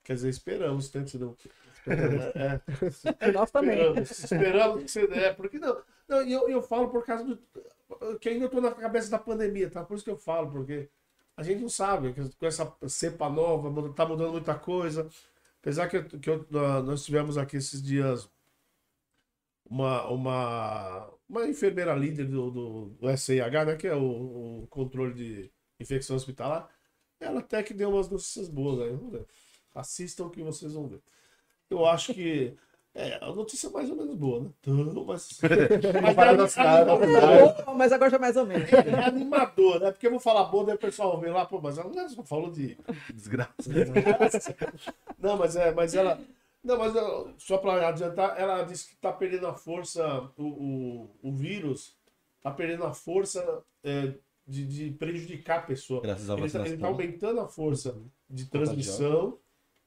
Quer 0.04 0.16
dizer, 0.16 0.30
esperamos, 0.30 0.90
tanto 0.90 1.10
se 1.10 1.18
não. 1.18 1.36
É, 3.20 3.32
Nós 3.32 3.50
também. 3.50 3.78
esperamos, 4.02 4.12
esperamos 4.12 4.84
que 4.84 4.90
você. 4.92 5.02
É, 5.14 5.34
porque 5.34 5.58
não. 5.58 5.82
Não, 6.08 6.22
e 6.24 6.34
eu, 6.34 6.50
eu 6.50 6.62
falo 6.62 6.90
por 6.90 7.06
causa 7.06 7.24
do. 7.24 7.40
Que 8.20 8.30
ainda 8.30 8.46
estou 8.46 8.62
na 8.62 8.72
cabeça 8.72 9.10
da 9.10 9.18
pandemia, 9.20 9.70
tá? 9.70 9.84
Por 9.84 9.96
isso 9.96 10.04
que 10.04 10.10
eu 10.12 10.18
falo, 10.18 10.52
porque 10.52 10.90
a 11.38 11.44
gente 11.44 11.62
não 11.62 11.70
sabe, 11.70 12.14
com 12.38 12.46
essa 12.46 12.76
cepa 12.90 13.30
nova, 13.30 13.70
muda- 13.70 13.94
tá 13.94 14.06
mudando 14.06 14.32
muita 14.34 14.56
coisa. 14.56 15.08
Apesar 15.62 15.88
que, 15.88 16.04
que 16.20 16.30
eu- 16.30 16.46
nós 16.84 17.06
tivemos 17.06 17.38
aqui 17.38 17.56
esses 17.58 17.82
dias 17.82 18.30
uma, 19.70 20.08
uma, 20.10 21.10
uma 21.30 21.46
enfermeira 21.48 21.94
líder 21.94 22.26
do, 22.26 22.50
do, 22.52 22.86
do 23.00 23.10
SIH, 23.18 23.66
né? 23.66 23.76
Que 23.76 23.88
é 23.88 23.96
o, 23.96 24.64
o 24.64 24.68
controle 24.68 25.14
de 25.14 25.52
infecção 25.80 26.16
hospitalar. 26.16 26.70
Ela 27.20 27.40
até 27.40 27.64
que 27.64 27.74
deu 27.74 27.90
umas 27.90 28.10
notícias 28.10 28.48
boas 28.50 28.80
aí. 28.82 28.92
Vamos 28.96 29.12
ver. 29.12 29.26
Assistam 29.74 30.30
que 30.30 30.42
vocês 30.42 30.74
vão 30.74 30.88
ver. 30.88 31.02
Eu 31.70 31.86
acho 31.86 32.14
que. 32.14 32.56
É, 32.94 33.24
a 33.24 33.32
notícia 33.32 33.68
é 33.68 33.70
mais 33.70 33.90
ou 33.92 33.96
menos 33.96 34.16
boa, 34.16 34.40
né? 34.44 34.50
Então, 34.60 35.06
mas. 35.06 35.30
mas 36.02 36.10
Comparado 36.10 36.44
é 36.44 36.50
caras, 36.50 36.90
animador, 36.90 37.66
Bom, 37.66 37.76
Mas 37.76 37.92
agora 37.92 38.10
já 38.10 38.18
mais 38.18 38.36
ou 38.36 38.46
menos. 38.46 38.74
é 38.74 39.04
animador, 39.06 39.80
né? 39.80 39.92
Porque 39.92 40.08
eu 40.08 40.12
vou 40.12 40.20
falar 40.20 40.46
boa, 40.46 40.66
daí 40.66 40.76
o 40.76 40.80
pessoal 40.80 41.20
vem 41.20 41.32
lá, 41.32 41.46
pô, 41.46 41.62
mas 41.62 41.78
ela 41.78 41.92
não 41.94 42.10
só 42.10 42.24
falou 42.24 42.50
de 42.50 42.76
Desgraça. 43.14 43.52
não, 45.20 45.38
mas 45.38 45.56
é, 45.56 45.72
mas 45.72 45.94
ela. 45.94 46.20
Não, 46.64 46.78
mas 46.78 46.96
ela- 46.96 47.34
só 47.38 47.58
para 47.60 47.88
adiantar, 47.88 48.40
ela 48.40 48.64
disse 48.64 48.88
que 48.88 48.96
está 48.96 49.12
perdendo 49.14 49.46
a 49.48 49.54
força, 49.54 50.30
o, 50.36 50.44
o, 50.44 51.10
o 51.22 51.32
vírus 51.32 51.96
está 52.38 52.52
perdendo 52.52 52.84
a 52.84 52.94
força 52.94 53.64
é, 53.84 54.14
de, 54.48 54.66
de 54.66 54.92
prejudicar 54.92 55.60
a 55.60 55.64
pessoa. 55.64 56.02
Graças 56.02 56.30
à 56.30 56.34
Ele 56.36 56.46
está 56.46 56.60
vacinação. 56.60 56.88
aumentando 56.90 57.40
a 57.42 57.48
força 57.48 57.98
de 58.30 58.46
transmissão, 58.46 59.38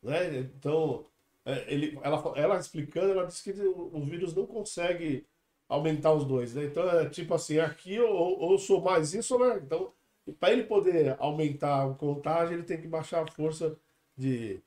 né? 0.03 0.39
Então, 0.41 1.07
é, 1.45 1.73
ele, 1.73 1.99
ela, 2.03 2.33
ela 2.37 2.59
explicando, 2.59 3.13
ela 3.13 3.27
disse 3.27 3.43
que 3.53 3.59
o, 3.63 3.91
o 3.97 4.05
vírus 4.05 4.35
não 4.35 4.47
consegue 4.47 5.25
aumentar 5.69 6.13
os 6.13 6.25
dois, 6.25 6.55
né? 6.55 6.65
Então 6.65 6.89
é 6.91 7.09
tipo 7.09 7.33
assim, 7.33 7.59
aqui 7.59 7.99
ou, 8.01 8.39
ou 8.41 8.53
eu 8.53 8.59
sou 8.59 8.81
mais 8.83 9.15
isso, 9.15 9.39
né? 9.39 9.61
Então, 9.65 9.93
para 10.39 10.53
ele 10.53 10.65
poder 10.65 11.17
aumentar 11.19 11.87
a 11.87 11.95
contagem, 11.95 12.55
ele 12.55 12.63
tem 12.65 12.81
que 12.81 12.87
baixar 12.87 13.23
a 13.23 13.31
força 13.33 13.77
de 14.17 14.61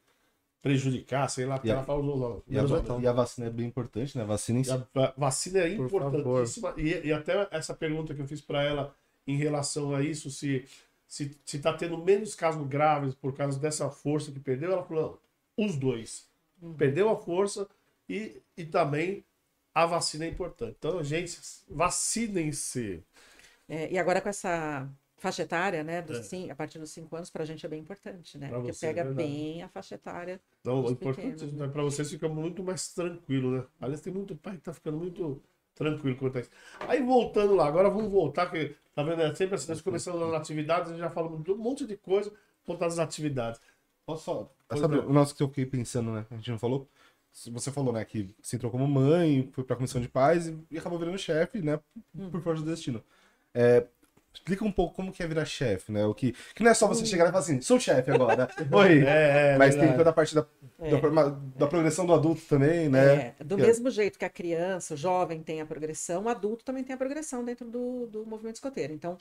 prejudicar, 0.62 1.30
sei 1.30 1.46
lá, 1.46 1.56
porque 1.56 1.68
E 1.68 1.72
a- 1.72 1.76
ela 1.76 1.84
fala 1.84 2.00
o 2.00 2.04
nome. 2.04 2.42
E 2.48 2.58
a, 2.58 2.62
aumentar. 2.62 3.00
e 3.02 3.08
a 3.08 3.12
vacina 3.12 3.48
é 3.48 3.50
bem 3.50 3.68
importante, 3.68 4.18
né? 4.18 4.24
Vacina 4.24 4.60
em 4.60 4.64
si. 4.64 4.72
a 4.72 4.78
va- 4.94 5.14
vacina 5.18 5.60
é 5.60 5.76
Por 5.76 5.86
importantíssima. 5.86 6.74
E, 6.78 7.08
e 7.08 7.12
até 7.14 7.48
essa 7.52 7.74
pergunta 7.74 8.14
que 8.16 8.22
eu 8.22 8.28
fiz 8.28 8.40
para 8.42 8.64
ela 8.64 8.96
em 9.28 9.38
relação 9.38 9.94
a 9.96 10.02
isso, 10.04 10.30
se 10.30 10.66
se 11.08 11.32
está 11.46 11.72
tendo 11.74 11.96
menos 11.98 12.34
casos 12.34 12.68
graves 12.68 13.14
por 13.14 13.36
causa 13.36 13.60
dessa 13.60 13.88
força 13.90 14.32
que 14.32 14.40
perdeu, 14.40 14.72
ela 14.72 14.84
falou, 14.84 15.22
não, 15.58 15.66
os 15.68 15.76
dois. 15.76 16.28
Perdeu 16.78 17.10
a 17.10 17.16
força 17.16 17.68
e, 18.10 18.42
e 18.58 18.66
também 18.66 19.24
a 19.76 19.86
vacina 19.86 20.26
é 20.26 20.30
importante. 20.30 20.76
Então, 20.80 21.04
gente, 21.04 21.40
vacinem-se. 21.70 23.04
É, 23.68 23.92
e 23.92 23.98
agora 23.98 24.22
com 24.22 24.30
essa 24.30 24.90
faixa 25.18 25.44
etária, 25.44 25.84
né, 25.84 26.02
dos 26.02 26.20
É. 26.20 26.24
cin- 26.24 26.50
a 26.50 26.56
partir 26.56 26.80
dos 26.80 26.92
5 26.92 27.16
anos, 27.16 27.30
pra 27.30 27.46
gente 27.46 27.66
é 27.66 27.70
bem 27.70 27.80
importante, 27.82 28.38
né? 28.38 28.50
Pra 28.50 28.58
Porque 28.58 28.74
você, 28.74 28.86
é 28.88 28.90
pega 28.90 29.04
verdade. 29.06 29.28
bem 29.30 29.64
a 29.64 29.70
faixa 29.70 29.96
etária. 29.96 30.42
Não, 30.64 30.84
Os 30.84 30.90
o 30.90 30.94
importante 30.94 31.46
pequenos, 31.46 31.62
é 31.62 31.68
para 31.68 31.84
vocês 31.84 32.10
ficar 32.10 32.30
muito 32.30 32.64
mais 32.64 32.90
tranquilo, 32.94 33.52
né? 33.58 33.66
Aliás, 33.80 34.02
tem 34.02 34.14
muito 34.14 34.36
pai 34.36 34.56
que 34.58 34.64
tá 34.64 34.74
ficando 34.74 34.98
muito 34.98 35.42
tranquilo 35.76 36.16
quanto 36.18 36.38
a 36.38 36.42
isso. 36.42 36.50
Aí 36.82 37.02
voltando 37.02 37.56
lá, 37.56 37.68
agora 37.68 37.90
vamos 37.90 38.12
voltar, 38.12 38.50
que 38.50 38.76
tá 38.96 39.04
vendo? 39.04 39.22
É 39.22 39.34
sempre 39.34 39.56
assim, 39.56 39.70
nós 39.70 39.82
começamos 39.82 40.22
nas 40.22 40.34
atividades, 40.34 40.90
a 40.90 40.92
gente 40.92 41.02
já 41.02 41.10
falamos 41.10 41.44
de 41.44 41.52
um 41.52 41.58
monte 41.58 41.86
de 41.86 41.98
coisa 41.98 42.32
voltar 42.66 42.88
às 42.88 43.00
atividades. 43.00 43.60
Posso 44.06 44.24
só. 44.24 44.52
Sabe, 44.78 44.98
o 44.98 45.14
nosso 45.14 45.36
que 45.36 45.44
eu 45.44 45.48
fiquei 45.50 45.66
pensando, 45.66 46.12
né? 46.12 46.26
A 46.32 46.36
gente 46.36 46.52
não 46.52 46.60
falou. 46.60 46.88
Você 47.52 47.72
falou, 47.72 47.92
né, 47.92 48.06
que 48.06 48.30
se 48.44 48.56
entrou 48.56 48.72
como 48.72 48.88
mãe, 48.88 49.50
foi 49.54 49.64
pra 49.64 49.76
comissão 49.76 50.00
de 50.00 50.08
paz 50.08 50.48
e, 50.48 50.58
e 50.70 50.78
acabou 50.78 51.00
virando 51.00 51.18
chefe, 51.18 51.62
né? 51.62 51.80
Por 52.32 52.42
força 52.42 52.62
do 52.64 52.70
destino. 52.70 53.04
É, 53.54 53.88
explica 54.34 54.64
um 54.66 54.72
pouco 54.72 54.96
como 54.96 55.12
que 55.12 55.24
é 55.24 55.28
virar 55.28 55.46
chefe, 55.46 55.92
né? 55.92 56.06
O 56.06 56.14
que, 56.14 56.34
que 56.56 56.64
não 56.64 56.72
é 56.72 56.74
só 56.74 56.88
você 56.88 57.06
chegar 57.06 57.26
e 57.26 57.28
falar 57.28 57.40
assim, 57.40 57.62
sou 57.62 57.80
chefe 57.80 58.12
agora. 58.12 58.48
Oi. 58.72 59.04
É, 59.06 59.54
é, 59.56 59.58
Mas 59.58 59.76
tem 59.76 59.82
verdade. 59.82 59.98
toda 59.98 60.10
a 60.10 60.14
parte 60.14 60.36
da, 60.36 60.46
É. 60.80 60.92
da, 61.00 61.30
da 61.30 61.68
progressão 61.68 62.06
do 62.06 62.14
adulto 62.14 62.42
também, 62.48 62.90
né? 62.90 63.26
É, 63.40 63.44
do 63.44 63.58
Que 63.58 63.62
é- 63.62 63.66
mesmo 63.68 63.90
jeito 63.90 64.20
que 64.20 64.26
a 64.26 64.30
criança, 64.30 64.94
o 64.94 64.98
jovem 64.98 65.42
tem 65.44 65.60
a 65.62 65.66
progressão, 65.66 66.24
o 66.26 66.30
adulto 66.30 66.64
também 66.64 66.84
tem 66.84 66.94
a 66.94 66.98
progressão 66.98 67.44
dentro 67.44 67.70
do, 67.70 68.08
do 68.08 68.26
movimento 68.26 68.56
escoteiro. 68.56 68.94
Então, 68.94 69.18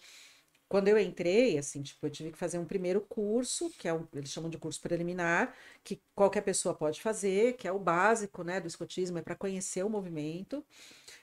quando 0.69 0.89
eu 0.89 0.99
entrei, 0.99 1.59
assim, 1.59 1.83
tipo, 1.83 2.07
eu 2.07 2.11
tive 2.11 2.33
que 2.33 2.39
fazer 2.39 2.59
um 2.59 2.65
primeiro 2.67 3.01
curso, 3.03 3.71
que 3.79 3.89
é 3.89 3.95
um, 3.95 4.07
eles 4.15 4.31
chamam 4.31 4.51
de 4.51 4.59
curso 4.59 4.81
preliminar, 4.81 5.55
que 5.85 6.03
qualquer 6.15 6.43
pessoa 6.43 6.75
pode 6.75 7.01
fazer, 7.03 7.55
que 7.57 7.69
é 7.69 7.73
o 7.73 7.79
básico, 7.79 8.43
né, 8.45 8.61
do 8.61 8.69
escotismo, 8.69 9.19
é 9.19 9.23
para 9.23 9.37
conhecer 9.37 9.85
o 9.85 9.91
movimento. 9.91 10.65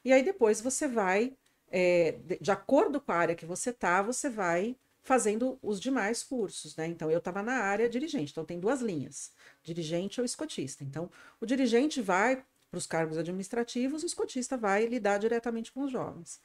E 0.06 0.14
aí 0.14 0.24
depois 0.24 0.62
você 0.62 0.88
vai, 0.88 1.34
é, 1.72 2.18
de, 2.42 2.52
acordo 2.52 3.00
com 3.00 3.12
a 3.12 3.16
área 3.16 3.36
que 3.36 3.46
você 3.46 3.72
tá, 3.72 4.02
você 4.02 4.30
vai 4.30 4.76
fazendo 5.02 5.58
os 5.62 5.80
demais 5.80 6.24
cursos, 6.24 6.76
né? 6.76 6.88
Então, 6.88 7.10
eu 7.10 7.20
estava 7.20 7.42
na 7.42 7.54
área 7.54 7.90
dirigente, 7.90 8.32
então 8.32 8.46
tem 8.46 8.60
duas 8.60 8.82
linhas, 8.82 9.32
dirigente 9.64 10.20
ou 10.20 10.26
escotista. 10.26 10.84
Então, 10.84 11.10
o 11.40 11.46
dirigente 11.46 12.02
vai 12.02 12.44
para 12.70 12.78
os 12.78 12.86
cargos 12.86 13.18
administrativos, 13.18 14.04
o 14.04 14.06
escotista 14.06 14.56
vai 14.56 14.86
lidar 14.86 15.18
diretamente 15.18 15.72
com 15.72 15.84
os 15.84 15.92
jovens. 15.92 16.40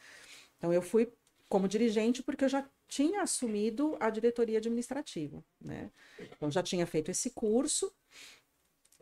Então, 0.57 0.73
eu 0.73 0.81
fui 0.81 1.13
como 1.49 1.69
dirigente 1.69 2.23
porque 2.23 2.45
eu 2.45 2.49
já 2.49 2.67
tinha 2.89 3.23
assumido 3.23 3.97
a 4.01 4.09
diretoria 4.09 4.59
administrativa, 4.59 5.45
né? 5.61 5.91
Então, 6.19 6.51
já 6.51 6.63
tinha 6.63 6.87
feito 6.87 7.11
esse 7.11 7.31
curso. 7.31 7.93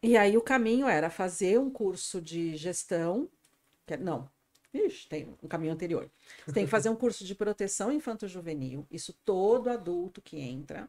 E 0.02 0.16
aí, 0.16 0.36
o 0.36 0.42
caminho 0.42 0.88
era 0.88 1.08
fazer 1.08 1.58
um 1.58 1.70
curso 1.70 2.20
de 2.20 2.56
gestão. 2.56 3.28
que- 3.86 3.96
Não, 3.96 4.28
Ixi, 4.74 5.08
tem 5.08 5.36
um 5.42 5.48
caminho 5.48 5.72
anterior. 5.72 6.10
Você 6.46 6.52
tem 6.52 6.64
que 6.64 6.70
fazer 6.70 6.88
um 6.88 6.96
curso 6.96 7.24
de 7.24 7.34
proteção 7.34 7.92
infanto-juvenil. 7.92 8.86
Isso 8.90 9.12
todo 9.24 9.68
adulto 9.68 10.22
que 10.22 10.38
entra 10.38 10.88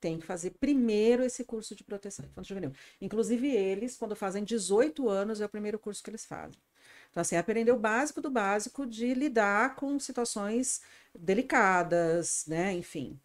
tem 0.00 0.18
que 0.18 0.26
fazer 0.26 0.50
primeiro 0.60 1.24
esse 1.24 1.44
curso 1.44 1.74
de 1.74 1.82
proteção 1.82 2.24
infanto-juvenil. 2.24 2.72
Inclusive, 3.00 3.48
eles, 3.48 3.96
quando 3.96 4.14
fazem 4.14 4.44
18 4.44 5.08
anos, 5.08 5.40
é 5.40 5.46
o 5.46 5.48
primeiro 5.48 5.78
curso 5.78 6.02
que 6.02 6.10
eles 6.10 6.24
fazem. 6.24 6.60
Então, 7.10 7.20
assim, 7.20 7.36
aprender 7.36 7.72
o 7.72 7.78
básico 7.78 8.20
do 8.20 8.30
básico 8.30 8.86
de 8.86 9.14
lidar 9.14 9.74
com 9.74 9.98
situações 9.98 10.82
delicadas, 11.14 12.44
né? 12.46 12.72
Enfim. 12.74 13.18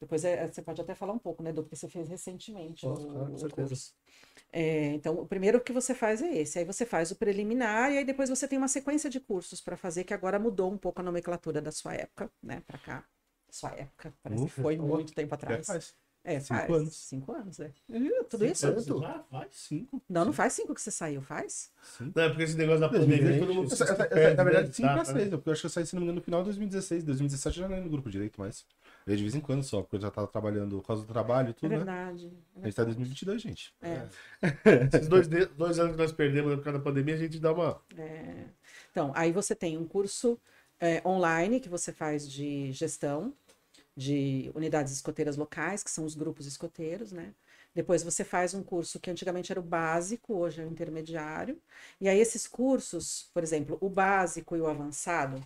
Depois 0.00 0.24
é, 0.24 0.46
você 0.48 0.62
pode 0.62 0.80
até 0.80 0.94
falar 0.94 1.12
um 1.12 1.18
pouco, 1.18 1.42
né, 1.42 1.52
do 1.52 1.62
que 1.62 1.76
você 1.76 1.86
fez 1.88 2.08
recentemente 2.08 2.86
Posso, 2.86 3.06
o, 3.06 3.12
claro, 3.12 3.32
com 3.32 3.48
curso. 3.50 3.94
É, 4.52 4.86
então, 4.94 5.14
o 5.18 5.26
primeiro 5.26 5.60
que 5.60 5.72
você 5.72 5.94
faz 5.94 6.22
é 6.22 6.38
esse. 6.38 6.58
Aí 6.58 6.64
você 6.64 6.86
faz 6.86 7.10
o 7.10 7.16
preliminar 7.16 7.92
e 7.92 7.98
aí 7.98 8.04
depois 8.04 8.30
você 8.30 8.48
tem 8.48 8.56
uma 8.58 8.68
sequência 8.68 9.10
de 9.10 9.20
cursos 9.20 9.60
para 9.60 9.76
fazer 9.76 10.04
que 10.04 10.14
agora 10.14 10.38
mudou 10.38 10.72
um 10.72 10.78
pouco 10.78 11.00
a 11.00 11.04
nomenclatura 11.04 11.60
da 11.60 11.70
sua 11.70 11.94
época, 11.94 12.30
né, 12.42 12.62
para 12.66 12.78
cá. 12.78 13.04
Sua 13.50 13.70
época, 13.72 14.14
parece 14.22 14.42
que 14.44 14.48
Ufa, 14.50 14.62
foi 14.62 14.78
ó, 14.78 14.82
muito 14.82 15.12
tempo 15.12 15.30
Já 15.30 15.34
atrás. 15.34 15.66
faz. 15.66 15.94
É, 16.22 16.38
cinco 16.38 16.54
faz. 16.60 16.70
anos. 16.70 16.96
Cinco 16.96 17.32
anos, 17.32 17.60
é. 17.60 17.72
Ih, 17.88 18.24
Tudo 18.28 18.44
isso? 18.44 18.60
Cinco 18.60 18.72
anos 18.72 18.84
Tanto? 18.86 19.00
já? 19.00 19.24
Faz 19.30 19.48
cinco. 19.54 20.02
Não, 20.08 20.24
não 20.26 20.32
faz 20.32 20.52
cinco 20.52 20.74
que 20.74 20.80
você 20.82 20.90
saiu, 20.90 21.22
faz? 21.22 21.70
Não, 22.14 22.22
é 22.22 22.28
porque 22.28 22.42
esse 22.42 22.56
negócio 22.56 22.80
da 22.80 22.88
pandemia, 22.90 23.38
todo 23.38 23.54
mundo 23.54 23.68
se 23.68 23.74
Essa- 23.82 23.84
essa- 23.92 24.06
perde, 24.06 24.36
na 24.36 24.44
verdade, 24.44 24.68
né? 24.68 24.72
5 24.74 24.88
Tá, 24.88 24.94
pra 24.94 25.04
tá. 25.04 25.12
6, 25.14 25.30
porque 25.30 25.48
eu 25.48 25.52
acho 25.52 25.60
que 25.62 25.66
eu 25.66 25.70
saí, 25.70 25.86
se 25.86 25.94
não 25.94 26.00
me 26.00 26.04
engano, 26.06 26.20
no 26.20 26.24
final 26.24 26.40
de 26.40 26.44
2016. 26.46 27.02
2017 27.04 27.56
eu 27.58 27.62
já 27.62 27.68
não 27.68 27.76
ia 27.76 27.82
no 27.82 27.90
grupo 27.90 28.10
direito 28.10 28.38
mais. 28.40 28.66
De 29.16 29.22
vez 29.22 29.34
em 29.34 29.40
quando 29.40 29.62
só, 29.62 29.82
porque 29.82 29.96
eu 29.96 30.00
já 30.00 30.10
tava 30.10 30.26
trabalhando 30.26 30.76
por 30.80 30.86
causa 30.86 31.02
do 31.02 31.12
trabalho 31.12 31.48
e 31.48 31.50
É 31.50 31.54
tudo, 31.54 31.70
né? 31.70 31.76
verdade. 31.78 32.32
A 32.62 32.66
gente 32.66 32.74
tá 32.74 32.82
em 32.82 32.86
2022, 32.86 33.42
gente. 33.42 33.74
É. 33.82 34.08
Esses 34.92 35.08
dois, 35.08 35.28
dois 35.28 35.78
anos 35.78 35.92
que 35.92 35.98
nós 36.02 36.12
perdemos 36.12 36.54
por 36.56 36.64
causa 36.64 36.78
da 36.78 36.84
pandemia, 36.84 37.14
a 37.14 37.18
gente 37.18 37.38
dá 37.38 37.52
uma. 37.52 37.80
É. 37.96 38.44
Então, 38.90 39.12
aí 39.14 39.32
você 39.32 39.54
tem 39.54 39.76
um 39.78 39.86
curso 39.86 40.38
é, 40.78 41.02
online 41.06 41.60
que 41.60 41.68
você 41.68 41.92
faz 41.92 42.28
de 42.30 42.72
gestão 42.72 43.32
de 43.96 44.50
unidades 44.54 44.92
escoteiras 44.92 45.36
locais, 45.36 45.82
que 45.82 45.90
são 45.90 46.04
os 46.04 46.14
grupos 46.14 46.46
escoteiros, 46.46 47.12
né? 47.12 47.34
Depois 47.74 48.02
você 48.02 48.24
faz 48.24 48.54
um 48.54 48.62
curso 48.62 48.98
que 48.98 49.10
antigamente 49.10 49.52
era 49.52 49.60
o 49.60 49.62
básico, 49.62 50.34
hoje 50.34 50.60
é 50.60 50.64
o 50.64 50.68
intermediário. 50.68 51.60
E 52.00 52.08
aí 52.08 52.18
esses 52.18 52.48
cursos, 52.48 53.28
por 53.32 53.42
exemplo, 53.42 53.78
o 53.80 53.88
básico 53.88 54.56
e 54.56 54.60
o 54.60 54.66
avançado, 54.66 55.40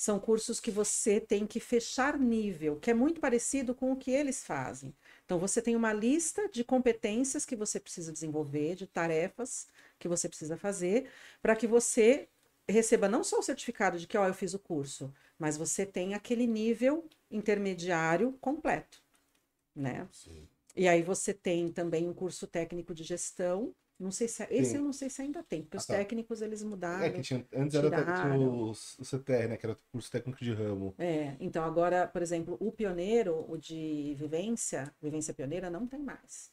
são 0.00 0.18
cursos 0.18 0.60
que 0.60 0.70
você 0.70 1.20
tem 1.20 1.46
que 1.46 1.60
fechar 1.60 2.18
nível, 2.18 2.80
que 2.80 2.90
é 2.90 2.94
muito 2.94 3.20
parecido 3.20 3.74
com 3.74 3.92
o 3.92 3.96
que 3.96 4.10
eles 4.10 4.42
fazem. 4.42 4.94
Então 5.26 5.38
você 5.38 5.60
tem 5.60 5.76
uma 5.76 5.92
lista 5.92 6.48
de 6.48 6.64
competências 6.64 7.44
que 7.44 7.54
você 7.54 7.78
precisa 7.78 8.10
desenvolver, 8.10 8.76
de 8.76 8.86
tarefas 8.86 9.68
que 9.98 10.08
você 10.08 10.26
precisa 10.26 10.56
fazer, 10.56 11.10
para 11.42 11.54
que 11.54 11.66
você 11.66 12.30
receba 12.66 13.10
não 13.10 13.22
só 13.22 13.40
o 13.40 13.42
certificado 13.42 13.98
de 13.98 14.06
que 14.06 14.16
ó, 14.16 14.26
eu 14.26 14.32
fiz 14.32 14.54
o 14.54 14.58
curso, 14.58 15.12
mas 15.38 15.58
você 15.58 15.84
tem 15.84 16.14
aquele 16.14 16.46
nível 16.46 17.06
intermediário 17.30 18.32
completo, 18.40 19.02
né? 19.76 20.08
E 20.74 20.88
aí 20.88 21.02
você 21.02 21.34
tem 21.34 21.70
também 21.70 22.08
um 22.08 22.14
curso 22.14 22.46
técnico 22.46 22.94
de 22.94 23.04
gestão. 23.04 23.74
Não 24.00 24.10
sei 24.10 24.26
se 24.28 24.42
esse 24.50 24.74
Sim. 24.74 24.78
eu 24.78 24.82
não 24.82 24.92
sei 24.92 25.10
se 25.10 25.22
ainda 25.22 25.42
tem, 25.42 25.62
porque 25.62 25.76
Ah, 25.76 25.80
os 25.80 25.86
tá. 25.86 25.94
técnicos 25.94 26.40
eles 26.42 26.62
mudaram. 26.62 27.04
É 27.06 27.10
que 27.10 27.22
tinha, 27.22 27.46
antes 27.54 27.74
era 27.76 27.88
tiraram. 27.88 28.38
o, 28.38 28.70
o 28.70 28.74
CTR, 28.74 29.48
né? 29.48 29.56
Que 29.56 29.66
era 29.66 29.74
o 29.74 29.78
curso 29.92 30.10
técnico 30.10 30.42
de 30.44 30.52
ramo. 30.52 30.94
É, 30.98 31.34
então 31.40 31.64
agora, 31.64 32.06
por 32.06 32.20
exemplo, 32.22 32.56
o 32.60 32.70
pioneiro, 32.70 33.46
o 33.50 33.56
de 33.56 34.14
vivência, 34.18 34.94
vivência 35.00 35.32
pioneira, 35.32 35.70
não 35.70 35.86
tem 35.86 36.00
mais. 36.02 36.50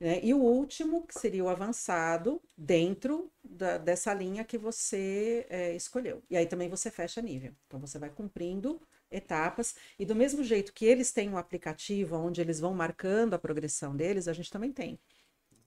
Né? 0.00 0.20
E 0.24 0.34
o 0.34 0.38
último, 0.38 1.06
que 1.06 1.14
seria 1.18 1.44
o 1.44 1.48
avançado, 1.48 2.42
dentro 2.56 3.32
da- 3.44 3.78
dessa 3.78 4.12
linha 4.14 4.44
que 4.44 4.58
você 4.58 5.46
é, 5.48 5.74
escolheu. 5.74 6.22
E 6.30 6.36
aí 6.36 6.46
também 6.46 6.68
você 6.68 6.90
fecha 6.90 7.22
nível. 7.22 7.54
Então 7.66 7.80
você 7.80 7.98
vai 7.98 8.10
cumprindo 8.10 8.80
etapas. 9.10 9.76
E 9.98 10.04
do 10.06 10.14
mesmo 10.14 10.42
jeito 10.44 10.72
que 10.72 10.84
eles 10.86 11.12
têm 11.12 11.28
um 11.30 11.38
aplicativo 11.38 12.16
onde 12.16 12.40
eles 12.40 12.60
vão 12.60 12.74
marcando 12.74 13.34
a 13.34 13.38
progressão 13.38 13.96
deles, 13.96 14.28
a 14.28 14.32
gente 14.32 14.50
também 14.50 14.72
tem. 14.72 14.98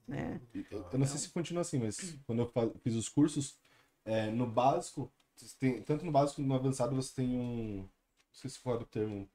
Né? 0.08 0.40
Eu 0.90 0.98
não 0.98 1.06
sei 1.06 1.18
se 1.18 1.28
continua 1.28 1.60
assim, 1.60 1.78
mas 1.78 2.16
quando 2.26 2.40
eu 2.40 2.74
fiz 2.82 2.94
os 2.94 3.08
cursos, 3.08 3.58
é, 4.06 4.30
no 4.30 4.46
básico, 4.46 5.12
tem- 5.60 5.82
tanto 5.82 6.04
no 6.06 6.10
básico 6.10 6.36
como 6.36 6.48
no 6.48 6.54
avançado, 6.54 6.96
você 6.96 7.14
tem 7.16 7.36
um. 7.38 7.76
Não 7.82 7.88
sei 8.32 8.50
se 8.50 8.58
for 8.58 8.80
o 8.80 8.86
termo. 8.86 9.28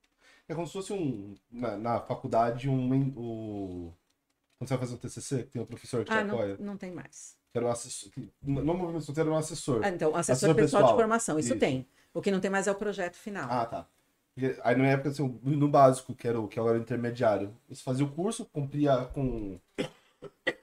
É 0.49 0.55
como 0.55 0.65
se 0.65 0.73
fosse 0.73 0.91
um. 0.91 1.35
Na, 1.51 1.77
na 1.77 1.99
faculdade, 2.01 2.67
um. 2.67 3.09
O, 3.15 3.93
quando 4.57 4.67
você 4.67 4.73
vai 4.75 4.79
fazer 4.79 4.95
um 4.95 4.97
TCC, 4.97 5.43
que 5.43 5.51
tem 5.51 5.61
um 5.61 5.65
professor 5.65 6.03
que 6.03 6.11
te 6.11 6.17
Ah, 6.17 6.23
não, 6.23 6.35
apoia. 6.35 6.57
não 6.59 6.75
tem 6.77 6.91
mais. 6.91 7.37
Que 7.51 7.59
era 7.59 7.67
um 7.67 7.71
assessor. 7.71 8.11
no 8.41 8.73
movimento 8.73 9.05
solteiro 9.05 9.29
era 9.29 9.35
um 9.35 9.39
assessor. 9.39 9.81
Ah, 9.83 9.89
então, 9.89 10.09
assessor, 10.15 10.49
Assessor 10.49 10.55
pessoal, 10.55 10.81
pessoal. 10.81 10.97
de 10.97 11.01
formação, 11.03 11.37
isso, 11.39 11.49
Isso. 11.49 11.59
tem. 11.59 11.87
O 12.13 12.21
que 12.21 12.31
não 12.31 12.39
tem 12.39 12.49
mais 12.49 12.65
é 12.65 12.71
o 12.71 12.75
projeto 12.75 13.15
final. 13.15 13.47
Ah, 13.49 13.65
tá. 13.65 13.87
Aí 14.63 14.75
na 14.75 14.87
época, 14.87 15.09
assim, 15.09 15.39
no 15.43 15.67
básico, 15.67 16.15
que 16.15 16.27
era 16.27 16.39
o 16.41 16.47
que 16.47 16.57
era 16.59 16.71
o 16.73 16.77
intermediário, 16.77 17.55
você 17.69 17.83
fazia 17.83 18.03
o 18.03 18.09
curso, 18.11 18.45
cumpria 18.45 19.05
com. 19.13 19.59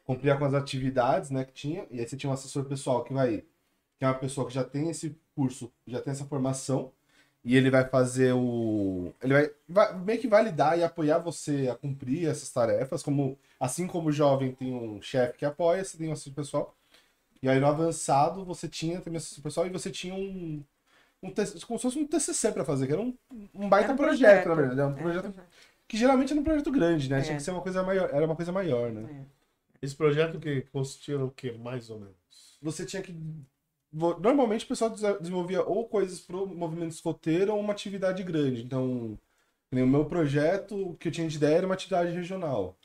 Cumpria 0.05 0.37
com 0.37 0.45
as 0.45 0.55
atividades, 0.55 1.31
né, 1.31 1.45
que 1.45 1.53
tinha, 1.53 1.87
e 1.91 2.01
aí 2.01 2.09
você 2.09 2.17
tinha 2.17 2.31
um 2.31 2.35
assessor 2.35 2.65
pessoal 2.65 3.05
que 3.05 3.13
vai. 3.13 3.45
que 3.99 4.05
é 4.05 4.07
uma 4.09 4.15
pessoa 4.15 4.47
que 4.47 4.55
já 4.55 4.65
tem 4.65 4.91
esse 4.91 5.17
curso, 5.35 5.71
já 5.87 6.01
tem 6.01 6.13
essa 6.13 6.25
formação, 6.25 6.91
e 7.45 7.57
ele 7.57 7.71
vai 7.71 7.85
fazer 7.89 8.33
o. 8.35 9.13
Ele 9.23 9.33
vai, 9.35 9.51
vai 9.69 9.99
meio 9.99 10.21
que 10.21 10.29
validar 10.29 10.79
e 10.79 10.85
apoiar 10.85 11.19
você 11.19 11.69
a 11.71 11.75
cumprir 11.75 12.29
essas 12.29 12.51
tarefas, 12.51 13.03
como 13.03 13.39
assim 13.59 13.87
como 13.87 14.09
o 14.09 14.13
jovem 14.13 14.53
tem 14.53 14.75
um 14.75 15.01
chefe 15.03 15.39
que 15.39 15.45
apoia, 15.47 15.85
você 15.85 15.97
tem 15.99 16.09
um 16.09 16.13
assessor 16.13 16.33
pessoal. 16.35 16.75
E 17.43 17.49
aí 17.49 17.59
no 17.61 17.67
avançado 17.67 18.45
você 18.45 18.69
tinha 18.69 19.01
também 19.01 19.17
assessor 19.19 19.43
pessoal 19.43 19.67
e 19.67 19.71
você 19.71 19.91
tinha 19.91 20.15
um. 20.15 20.63
um 21.23 21.31
como 21.67 21.79
se 21.79 21.83
fosse 21.83 21.99
um 21.99 22.07
TCC 22.07 22.53
pra 22.53 22.65
fazer, 22.65 22.87
que 22.87 22.93
era 22.93 23.01
um, 23.03 23.15
um 23.55 23.69
baita 23.69 23.87
Era 23.87 23.95
um 23.95 23.97
projeto, 23.97 24.45
projeto. 24.45 24.49
na 24.49 24.55
verdade. 24.55 24.81
Era 24.81 24.89
um 24.89 24.93
É, 24.99 25.03
projeto 25.03 25.23
projeto. 25.33 25.49
que 25.89 25.97
geralmente 25.97 26.33
era 26.33 26.41
um 26.41 26.45
projeto 26.45 26.71
grande, 26.71 27.09
né? 27.11 27.21
É. 27.21 27.23
Tinha 27.23 27.37
que 27.37 27.43
ser 27.43 27.51
uma 27.53 27.63
coisa 27.63 27.83
maior, 27.83 28.11
era 28.13 28.27
uma 28.27 28.37
coisa 28.37 28.53
maior, 28.53 28.91
né? 28.93 29.09
É. 29.11 29.40
Esse 29.83 29.97
projeto 29.97 30.39
que 30.39 30.63
consistia 30.63 31.19
no 31.19 31.31
quê, 31.31 31.53
mais 31.53 31.89
ou 31.91 31.99
menos? 32.01 32.59
Você 32.63 32.85
tinha 32.85 33.03
que. 33.03 33.15
Normalmente 33.93 34.65
o 34.65 34.69
pessoal 34.69 34.91
desenvolvia 34.91 35.63
ou 35.63 35.89
coisas 35.89 36.21
pro 36.21 36.47
movimento 36.47 36.93
escoteiro 36.93 37.53
ou 37.53 37.61
uma 37.61 37.73
atividade 37.73 38.23
grande. 38.23 38.63
Então, 38.63 39.19
que 39.71 39.81
o 39.83 39.87
meu 39.87 40.05
projeto, 40.05 40.91
o 40.91 40.97
que 40.97 41.09
eu 41.09 41.13
tinha 41.13 41.27
de 41.29 41.37
ideia 41.37 41.57
era 41.57 41.67
uma 41.67 41.75
atividade 41.75 42.13
regional. 42.13 42.79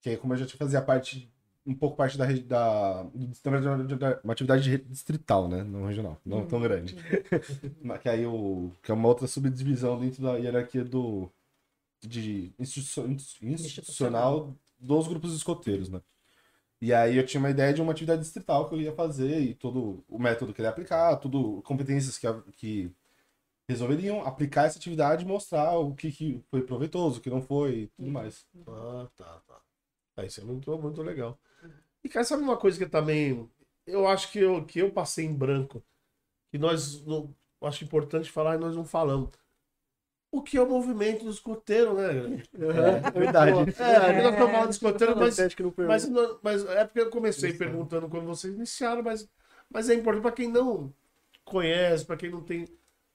Que 0.00 0.10
aí, 0.10 0.16
como 0.16 0.34
eu 0.34 0.38
já 0.38 0.48
fazia 0.56 0.82
parte 0.82 1.30
um 1.66 1.74
pouco 1.74 1.96
parte 1.96 2.16
da, 2.18 2.26
da, 2.26 3.02
da- 3.04 4.20
uma 4.24 4.32
atividade 4.32 4.78
distrital, 4.78 5.46
né? 5.48 5.62
Não 5.62 5.86
regional, 5.86 6.18
não 6.24 6.46
tão 6.46 6.60
grande. 6.60 6.96
Mas 7.82 8.00
que 8.00 8.08
aí 8.08 8.26
o, 8.26 8.72
que 8.82 8.90
é 8.90 8.94
uma 8.94 9.08
outra 9.08 9.26
subdivisão 9.26 9.98
dentro 10.00 10.22
da 10.22 10.36
hierarquia 10.36 10.84
do 10.84 11.30
de 12.02 12.52
institucio- 12.58 13.06
institucional 13.42 14.54
dos 14.78 15.06
grupos 15.08 15.34
escoteiros, 15.34 15.88
né? 15.90 16.00
E 16.80 16.92
aí 16.94 17.16
eu 17.16 17.26
tinha 17.26 17.40
uma 17.40 17.50
ideia 17.50 17.74
de 17.74 17.82
uma 17.82 17.92
atividade 17.92 18.22
distrital 18.22 18.68
que 18.68 18.74
eu 18.74 18.80
ia 18.80 18.92
fazer 18.94 19.40
e 19.40 19.54
todo 19.54 20.02
o 20.08 20.18
método 20.18 20.54
que 20.54 20.60
ele 20.60 20.66
ia 20.66 20.70
aplicar, 20.70 21.16
tudo 21.16 21.60
competências 21.62 22.16
que, 22.16 22.26
que 22.56 22.92
resolveriam 23.68 24.22
aplicar 24.26 24.66
essa 24.66 24.78
atividade 24.78 25.24
e 25.24 25.28
mostrar 25.28 25.78
o 25.78 25.94
que, 25.94 26.10
que 26.10 26.42
foi 26.50 26.62
proveitoso, 26.62 27.18
o 27.18 27.22
que 27.22 27.30
não 27.30 27.42
foi 27.42 27.72
e 27.82 27.86
tudo 27.88 28.10
mais. 28.10 28.46
Ah, 28.66 29.08
tá, 29.16 29.40
tá. 29.46 29.60
Ah, 30.16 30.24
isso 30.24 30.40
é 30.40 30.44
muito, 30.44 30.76
muito 30.78 31.02
legal. 31.02 31.38
E, 32.04 32.08
cara, 32.08 32.24
sabe 32.24 32.42
uma 32.42 32.56
coisa 32.56 32.78
que 32.78 32.86
também. 32.86 33.48
Eu 33.86 34.06
acho 34.06 34.30
que 34.32 34.38
eu, 34.38 34.64
que 34.64 34.80
eu 34.80 34.92
passei 34.92 35.24
em 35.24 35.34
branco. 35.34 35.82
Que 36.50 36.58
nós. 36.58 37.04
Não, 37.06 37.34
acho 37.62 37.84
importante 37.84 38.30
falar 38.30 38.56
e 38.56 38.58
nós 38.58 38.76
não 38.76 38.84
falamos. 38.84 39.30
O 40.32 40.42
que 40.42 40.56
é 40.56 40.62
o 40.62 40.68
movimento 40.68 41.24
do 41.24 41.30
escoteiro, 41.30 41.94
né? 41.94 42.42
É 42.54 43.18
verdade. 43.18 43.50
É, 43.50 44.22
nós 44.22 44.32
estamos 44.32 44.50
falando 44.52 44.68
de 44.68 44.74
escoteiro, 44.74 45.16
mas. 45.16 45.36
Mas, 45.86 46.08
mas 46.42 46.64
é 46.66 46.84
porque 46.84 47.00
eu 47.00 47.10
comecei 47.10 47.52
perguntando 47.52 48.08
quando 48.08 48.26
vocês 48.26 48.54
iniciaram, 48.54 49.02
mas, 49.02 49.28
mas 49.68 49.90
é 49.90 49.94
importante 49.94 50.22
para 50.22 50.32
quem 50.32 50.48
não 50.48 50.92
conhece, 51.44 52.04
para 52.04 52.16
quem 52.16 52.30
não 52.30 52.42
tem. 52.42 52.66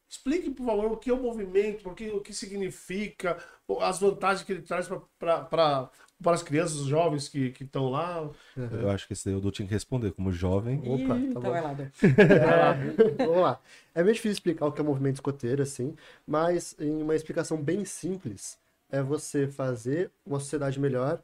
Explique, 0.10 0.50
por 0.52 0.66
favor, 0.66 0.92
o 0.92 0.98
que 0.98 1.10
é 1.10 1.14
o 1.14 1.22
movimento, 1.22 1.90
o 1.90 1.96
que, 1.96 2.10
o 2.10 2.22
que 2.22 2.34
significa, 2.34 3.38
as 3.82 4.00
vantagens 4.00 4.46
que 4.46 4.52
ele 4.54 4.62
traz 4.62 4.88
para 5.18 5.90
as 6.24 6.44
crianças, 6.44 6.78
os 6.78 6.88
jovens 6.88 7.28
que 7.28 7.52
que 7.52 7.64
estão 7.64 7.90
lá. 7.90 8.30
Eu 8.56 8.90
acho 8.90 9.08
que 9.08 9.14
esse 9.14 9.26
daí 9.26 9.36
o 9.36 9.42
Du 9.42 9.52
tinha 9.52 9.68
que 9.68 9.74
responder 9.74 10.12
como 10.12 10.32
jovem. 10.32 10.80
Opa, 10.80 11.14
tá 11.14 11.20
então 11.20 11.42
bom. 11.42 11.52
vai 11.52 11.62
lá. 11.62 11.72
É, 11.72 13.16
vamos 13.26 13.42
lá. 13.42 13.60
É 13.94 14.02
meio 14.02 14.14
difícil 14.14 14.34
explicar 14.34 14.66
o 14.66 14.72
que 14.72 14.82
é 14.82 14.84
movimento 14.84 15.16
escoteiro, 15.16 15.62
assim, 15.62 15.96
mas 16.26 16.76
em 16.80 17.02
uma 17.02 17.16
explicação 17.16 17.62
bem 17.62 17.86
simples, 17.86 18.58
é 18.90 19.02
você 19.02 19.48
fazer 19.48 20.12
uma 20.26 20.40
sociedade 20.40 20.80
melhor 20.80 21.22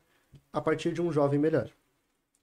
a 0.52 0.62
partir 0.62 0.92
de 0.94 1.02
um 1.02 1.12
jovem 1.12 1.40
melhor. 1.40 1.70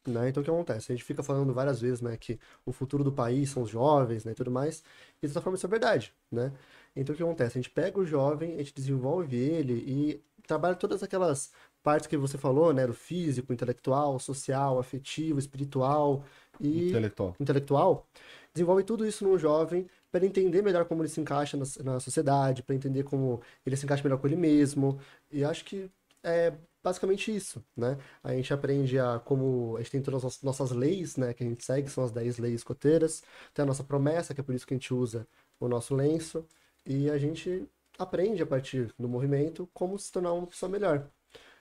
Né? 0.07 0.29
Então 0.29 0.41
o 0.41 0.45
que 0.45 0.51
acontece? 0.51 0.91
A 0.91 0.95
gente 0.95 1.05
fica 1.05 1.23
falando 1.23 1.53
várias 1.53 1.81
vezes 1.81 2.01
né, 2.01 2.17
que 2.17 2.39
o 2.65 2.73
futuro 2.73 3.05
do 3.05 3.13
país 3.13 3.51
são 3.51 3.63
os 3.63 3.71
jovens 3.71 4.25
né, 4.25 4.33
e 4.33 4.35
tudo 4.35 4.51
mais, 4.51 4.83
e 5.23 5.27
de 5.27 5.33
certa 5.33 5.43
forma 5.43 5.57
isso 5.57 5.67
é 5.67 5.69
verdade. 5.69 6.15
Né? 6.31 6.53
Então 6.97 7.15
o 7.15 7.17
que 7.17 7.23
acontece? 7.23 7.59
A 7.59 7.61
gente 7.61 7.71
pega 7.71 7.99
o 7.99 8.07
jovem, 8.07 8.55
a 8.55 8.59
gente 8.59 8.75
desenvolve 8.75 9.37
ele 9.37 9.75
e 9.87 10.23
trabalha 10.47 10.75
todas 10.75 11.03
aquelas 11.03 11.53
partes 11.89 12.07
que 12.07 12.16
você 12.18 12.36
falou, 12.36 12.72
né? 12.74 12.86
Do 12.86 12.93
físico, 12.93 13.51
intelectual, 13.53 14.18
social, 14.18 14.78
afetivo, 14.78 15.39
espiritual 15.39 16.22
e 16.61 16.89
Intelectual. 16.89 17.34
intelectual, 17.41 18.07
desenvolve 18.53 18.82
tudo 18.84 19.07
isso 19.07 19.24
no 19.24 19.39
jovem 19.39 19.86
para 20.12 20.26
entender 20.26 20.61
melhor 20.62 20.84
como 20.84 21.03
ele 21.03 21.09
se 21.09 21.20
encaixa 21.20 21.57
na, 21.57 21.64
na 21.84 22.01
sociedade, 22.01 22.62
para 22.62 22.74
entender 22.74 23.05
como 23.05 23.41
ele 23.64 23.76
se 23.76 23.84
encaixa 23.86 24.03
melhor 24.03 24.18
com 24.18 24.26
ele 24.26 24.36
mesmo. 24.36 24.99
E 25.32 25.43
acho 25.45 25.64
que 25.64 25.91
é 26.22 26.53
basicamente 26.82 27.34
isso, 27.34 27.64
né? 27.76 27.97
A 28.22 28.32
gente 28.34 28.53
aprende 28.53 28.99
a 28.99 29.18
como 29.24 29.76
a 29.76 29.80
gente 29.80 29.91
tem 29.93 30.03
todas 30.03 30.24
as 30.24 30.43
nossas 30.43 30.70
leis, 30.72 31.16
né, 31.16 31.32
que 31.34 31.43
a 31.45 31.47
gente 31.47 31.64
segue, 31.64 31.89
são 31.91 32.05
as 32.05 32.12
10 32.12 32.39
leis 32.39 32.57
escoteiras, 32.57 33.22
tem 33.55 33.62
a 33.62 33.66
nossa 33.66 33.82
promessa, 33.84 34.34
que 34.34 34.41
é 34.41 34.45
por 34.45 34.55
isso 34.55 34.66
que 34.66 34.74
a 34.74 34.76
gente 34.76 34.93
usa 34.93 35.26
o 35.61 35.68
nosso 35.68 35.95
lenço, 35.95 36.45
e 36.86 37.11
a 37.11 37.18
gente 37.18 37.66
aprende 37.99 38.43
a 38.43 38.47
partir 38.47 38.93
do 38.99 39.09
movimento 39.09 39.68
como 39.74 39.99
se 39.99 40.11
tornar 40.12 40.32
uma 40.32 40.47
pessoa 40.47 40.70
melhor. 40.70 41.09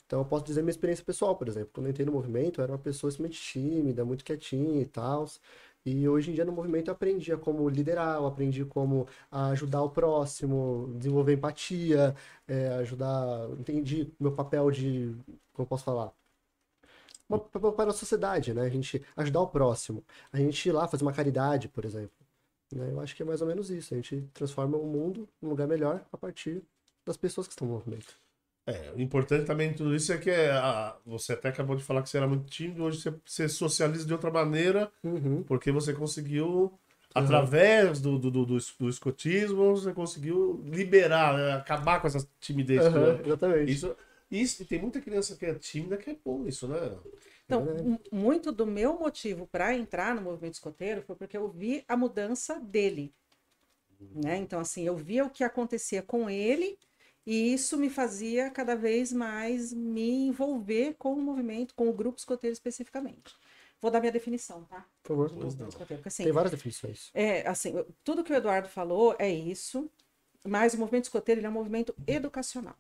Então, 0.08 0.20
eu 0.20 0.26
posso 0.26 0.46
dizer 0.46 0.62
minha 0.62 0.72
experiência 0.72 1.04
pessoal, 1.04 1.36
por 1.36 1.48
exemplo. 1.50 1.70
Quando 1.74 1.88
eu 1.88 1.92
entrei 1.92 2.06
no 2.06 2.14
movimento, 2.14 2.60
eu 2.60 2.64
era 2.64 2.72
uma 2.72 2.80
pessoa 2.80 3.10
extremamente 3.10 3.42
tímida, 3.42 4.06
muito 4.06 4.24
quietinha 4.24 4.82
e 4.82 4.86
tal. 4.86 5.28
E 5.86 6.08
hoje 6.08 6.32
em 6.32 6.34
dia, 6.34 6.46
no 6.46 6.52
movimento, 6.52 6.88
eu 6.90 6.94
aprendi 6.94 7.32
a 7.34 7.38
como 7.38 7.68
liderar, 7.70 8.16
eu 8.18 8.26
aprendi 8.26 8.66
como 8.66 9.08
ajudar 9.32 9.84
o 9.84 9.90
próximo, 9.90 10.94
desenvolver 10.98 11.34
empatia, 11.34 12.16
é, 12.48 12.70
ajudar. 12.76 13.50
Entendi 13.60 14.12
meu 14.20 14.32
papel 14.34 14.72
de. 14.72 15.16
Como 15.54 15.66
eu 15.66 15.68
posso 15.68 15.84
falar? 15.84 16.14
Para 17.76 17.90
a 17.92 17.94
sociedade, 17.94 18.54
né? 18.54 18.62
A 18.64 18.70
gente 18.70 19.04
ajudar 19.16 19.42
o 19.42 19.48
próximo. 19.48 20.04
A 20.32 20.38
gente 20.38 20.70
ir 20.70 20.72
lá 20.72 20.88
fazer 20.88 21.04
uma 21.04 21.14
caridade, 21.14 21.68
por 21.68 21.84
exemplo. 21.86 22.16
Né? 22.74 22.92
Eu 22.92 23.00
acho 23.02 23.16
que 23.16 23.24
é 23.24 23.26
mais 23.26 23.42
ou 23.42 23.48
menos 23.48 23.70
isso. 23.70 23.94
A 23.94 23.98
gente 23.98 24.22
transforma 24.34 24.78
o 24.78 24.86
mundo 24.86 25.28
num 25.42 25.50
lugar 25.50 25.68
melhor 25.68 26.06
a 26.12 26.18
partir 26.18 26.64
das 27.06 27.18
pessoas 27.18 27.48
que 27.48 27.54
estão 27.54 27.68
no 27.68 27.74
movimento. 27.74 28.27
É, 28.68 28.92
o 28.96 29.00
importante 29.02 29.46
também 29.46 29.72
de 29.72 29.78
tudo 29.78 29.96
isso 29.96 30.12
é 30.12 30.18
que 30.18 30.30
é 30.30 30.52
a- 30.52 30.96
você 31.06 31.34
até 31.34 31.48
acabou 31.50 31.76
de 31.76 31.84
falar 31.84 32.04
que 32.04 32.10
você 32.10 32.18
era 32.18 32.28
muito 32.28 32.46
tímido, 32.50 32.84
hoje 32.84 33.00
você, 33.02 33.14
você 33.26 33.50
socializa 33.50 34.06
de 34.06 34.14
outra 34.14 34.30
maneira, 34.30 34.92
Uhum. 35.04 35.42
porque 35.44 35.72
você 35.72 35.94
conseguiu, 35.94 36.78
através 37.16 38.02
do, 38.02 38.20
do, 38.20 38.30
do, 38.30 38.46
do 38.46 38.58
es- 38.58 38.76
do 38.78 38.90
escotismo, 38.90 39.72
você 39.78 39.94
conseguiu 39.94 40.62
liberar, 40.66 41.38
né, 41.38 41.54
acabar 41.54 42.02
com 42.02 42.08
essa 42.08 42.28
timidez. 42.42 42.84
Toda. 42.84 43.22
exatamente. 43.26 43.72
Isso, 43.72 43.96
isso, 44.30 44.64
e 44.64 44.66
tem 44.66 44.82
muita 44.82 45.00
criança 45.00 45.36
que 45.38 45.46
é 45.46 45.54
tímida 45.56 45.96
que 45.96 46.10
é 46.10 46.18
bom 46.24 46.46
isso, 46.46 46.68
né? 46.68 46.78
Então, 47.46 47.64
mu- 47.64 48.00
muito 48.12 48.52
do 48.52 48.66
meu 48.66 49.00
motivo 49.00 49.48
para 49.48 49.74
entrar 49.74 50.14
no 50.14 50.22
movimento 50.22 50.56
escoteiro 50.56 51.02
foi 51.02 51.16
porque 51.16 51.38
eu 51.38 51.48
vi 51.48 51.86
a 51.88 51.96
mudança 51.96 52.60
dele. 52.60 53.14
Né? 54.14 54.38
Então, 54.38 54.60
assim, 54.60 54.84
eu 54.84 54.96
via 54.96 55.26
o 55.26 55.30
que 55.30 55.44
acontecia 55.44 56.02
com 56.02 56.30
ele 56.30 56.78
e 57.28 57.54
isso 57.54 57.78
me 57.78 57.90
fazia 57.90 58.50
cada 58.50 58.74
vez 58.74 59.12
mais 59.12 59.74
me 59.74 60.28
envolver 60.28 60.96
com 60.98 61.12
o 61.12 61.22
movimento, 61.22 61.76
com 61.76 61.90
o 61.90 61.94
grupo 61.94 62.18
escoteiro 62.18 62.54
especificamente. 62.54 63.36
Vou 63.82 63.92
dar 63.92 64.00
minha 64.00 64.14
definição, 64.14 64.64
tá? 64.64 64.86
Por 65.04 65.10
favor. 65.10 65.30
Do 65.30 65.48
escoteiro, 65.68 65.98
porque, 65.98 66.08
assim, 66.08 66.24
Tem 66.24 66.32
várias 66.32 66.52
definições. 66.52 67.12
é, 67.14 67.46
assim, 67.46 67.74
tudo 68.02 68.24
que 68.24 68.32
o 68.32 68.36
Eduardo 68.36 68.70
falou 68.70 69.14
é 69.20 69.30
isso, 69.30 69.92
mas 70.42 70.74
o 70.74 70.78
movimento 70.78 71.04
escoteiro 71.04 71.46
é 71.46 71.50
um 71.50 71.52
movimento 71.52 71.94
educacional. 72.08 72.78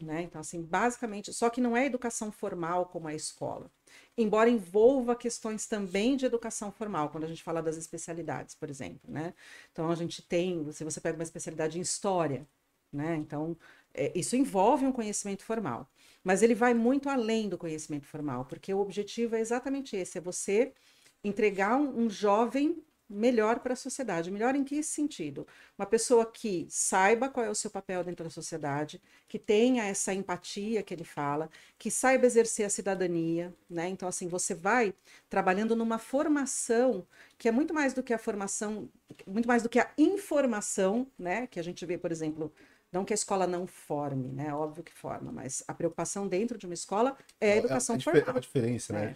Né? 0.00 0.22
Então, 0.22 0.40
assim, 0.40 0.62
basicamente, 0.62 1.32
só 1.32 1.48
que 1.48 1.60
não 1.60 1.76
é 1.76 1.86
educação 1.86 2.32
formal 2.32 2.86
como 2.86 3.06
a 3.06 3.14
escola. 3.14 3.70
Embora 4.18 4.50
envolva 4.50 5.14
questões 5.14 5.66
também 5.66 6.16
de 6.16 6.26
educação 6.26 6.72
formal, 6.72 7.10
quando 7.10 7.24
a 7.24 7.28
gente 7.28 7.42
fala 7.42 7.62
das 7.62 7.76
especialidades, 7.76 8.54
por 8.54 8.68
exemplo, 8.68 9.08
né? 9.08 9.32
Então, 9.70 9.90
a 9.90 9.94
gente 9.94 10.22
tem, 10.22 10.72
se 10.72 10.82
você 10.82 11.00
pega 11.00 11.16
uma 11.16 11.22
especialidade 11.22 11.78
em 11.78 11.82
história, 11.82 12.48
né? 12.92 13.16
Então, 13.16 13.56
é, 13.94 14.12
isso 14.18 14.36
envolve 14.36 14.86
um 14.86 14.92
conhecimento 14.92 15.42
formal. 15.44 15.88
Mas 16.22 16.42
ele 16.42 16.54
vai 16.54 16.74
muito 16.74 17.08
além 17.08 17.48
do 17.48 17.58
conhecimento 17.58 18.06
formal, 18.06 18.44
porque 18.44 18.72
o 18.72 18.78
objetivo 18.80 19.36
é 19.36 19.40
exatamente 19.40 19.96
esse, 19.96 20.18
é 20.18 20.20
você 20.20 20.72
entregar 21.24 21.76
um, 21.76 22.04
um 22.04 22.10
jovem 22.10 22.82
melhor 23.10 23.58
para 23.58 23.72
a 23.72 23.76
sociedade. 23.76 24.30
Melhor 24.30 24.54
em 24.54 24.62
que 24.62 24.82
sentido? 24.82 25.46
Uma 25.76 25.86
pessoa 25.86 26.24
que 26.24 26.66
saiba 26.70 27.28
qual 27.28 27.44
é 27.44 27.50
o 27.50 27.54
seu 27.54 27.70
papel 27.70 28.04
dentro 28.04 28.24
da 28.24 28.30
sociedade, 28.30 29.02
que 29.26 29.38
tenha 29.38 29.84
essa 29.84 30.14
empatia 30.14 30.82
que 30.82 30.94
ele 30.94 31.04
fala, 31.04 31.50
que 31.76 31.90
saiba 31.90 32.24
exercer 32.26 32.66
a 32.66 32.70
cidadania, 32.70 33.52
né? 33.68 33.88
Então, 33.88 34.08
assim, 34.08 34.28
você 34.28 34.54
vai 34.54 34.94
trabalhando 35.28 35.74
numa 35.74 35.98
formação 35.98 37.04
que 37.36 37.48
é 37.48 37.52
muito 37.52 37.74
mais 37.74 37.92
do 37.92 38.02
que 38.02 38.14
a 38.14 38.18
formação, 38.18 38.88
muito 39.26 39.48
mais 39.48 39.62
do 39.62 39.68
que 39.68 39.80
a 39.80 39.90
informação, 39.98 41.06
né? 41.18 41.46
Que 41.48 41.58
a 41.58 41.64
gente 41.64 41.84
vê, 41.84 41.98
por 41.98 42.12
exemplo, 42.12 42.52
não 42.92 43.04
que 43.04 43.12
a 43.12 43.14
escola 43.14 43.46
não 43.46 43.66
forme, 43.66 44.28
né? 44.28 44.52
Óbvio 44.52 44.82
que 44.82 44.92
forma, 44.92 45.30
mas 45.30 45.62
a 45.68 45.72
preocupação 45.74 46.26
dentro 46.26 46.58
de 46.58 46.66
uma 46.66 46.74
escola 46.74 47.16
é 47.40 47.52
a 47.52 47.56
educação 47.58 47.94
a, 47.94 47.98
dife- 47.98 48.10
formal. 48.10 48.36
a 48.36 48.40
diferença, 48.40 48.92
né? 48.92 49.14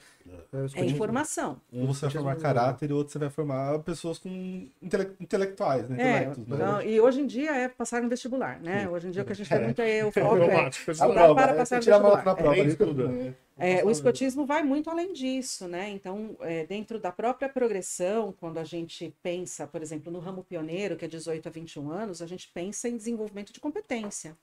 Eu 0.52 0.62
É 0.62 0.66
escolhi- 0.66 0.92
informação. 0.92 1.60
Um 1.72 1.86
você 1.86 2.02
vai 2.06 2.10
formar 2.10 2.36
caráter 2.36 2.90
e 2.90 2.92
o 2.92 2.96
outro 2.96 3.12
você 3.12 3.18
vai 3.18 3.30
formar 3.30 3.78
pessoas 3.80 4.18
com 4.18 4.68
intele- 4.80 5.16
intelectuais, 5.20 5.88
né? 5.88 5.96
É, 6.00 6.26
né? 6.26 6.34
não, 6.46 6.80
e 6.82 7.00
hoje 7.00 7.20
em 7.20 7.26
dia 7.26 7.50
é 7.52 7.68
passar 7.68 8.00
no 8.00 8.08
vestibular, 8.08 8.60
né? 8.60 8.88
Hoje 8.88 9.08
em 9.08 9.10
dia 9.10 9.22
o 9.22 9.24
que 9.24 9.32
a 9.32 9.36
gente 9.36 9.48
tem 9.48 9.62
muito 9.62 9.82
é 9.82 10.04
o 10.06 10.12
foco 10.12 10.36
é 10.36 10.68
estudar 10.68 11.34
para 11.34 11.52
é, 11.52 11.54
passar 11.56 11.76
no 11.76 11.82
tirar 11.82 11.96
a 11.96 12.00
nota 12.00 12.14
vestibular. 12.16 12.24
na 12.24 12.34
prova. 12.34 12.54
Nem 12.54 12.62
né? 12.64 12.68
estuda. 12.70 13.36
É, 13.56 13.84
o 13.84 13.90
escotismo 13.90 14.44
vai 14.44 14.64
muito 14.64 14.90
além 14.90 15.12
disso, 15.12 15.68
né? 15.68 15.88
Então, 15.90 16.36
é, 16.40 16.66
dentro 16.66 16.98
da 16.98 17.12
própria 17.12 17.48
progressão, 17.48 18.32
quando 18.32 18.58
a 18.58 18.64
gente 18.64 19.14
pensa, 19.22 19.66
por 19.66 19.80
exemplo, 19.80 20.12
no 20.12 20.18
ramo 20.18 20.42
pioneiro, 20.42 20.96
que 20.96 21.04
é 21.04 21.08
18 21.08 21.46
a 21.46 21.50
21 21.50 21.90
anos, 21.90 22.20
a 22.20 22.26
gente 22.26 22.50
pensa 22.52 22.88
em 22.88 22.96
desenvolvimento 22.96 23.52
de 23.52 23.60
competência. 23.60 24.36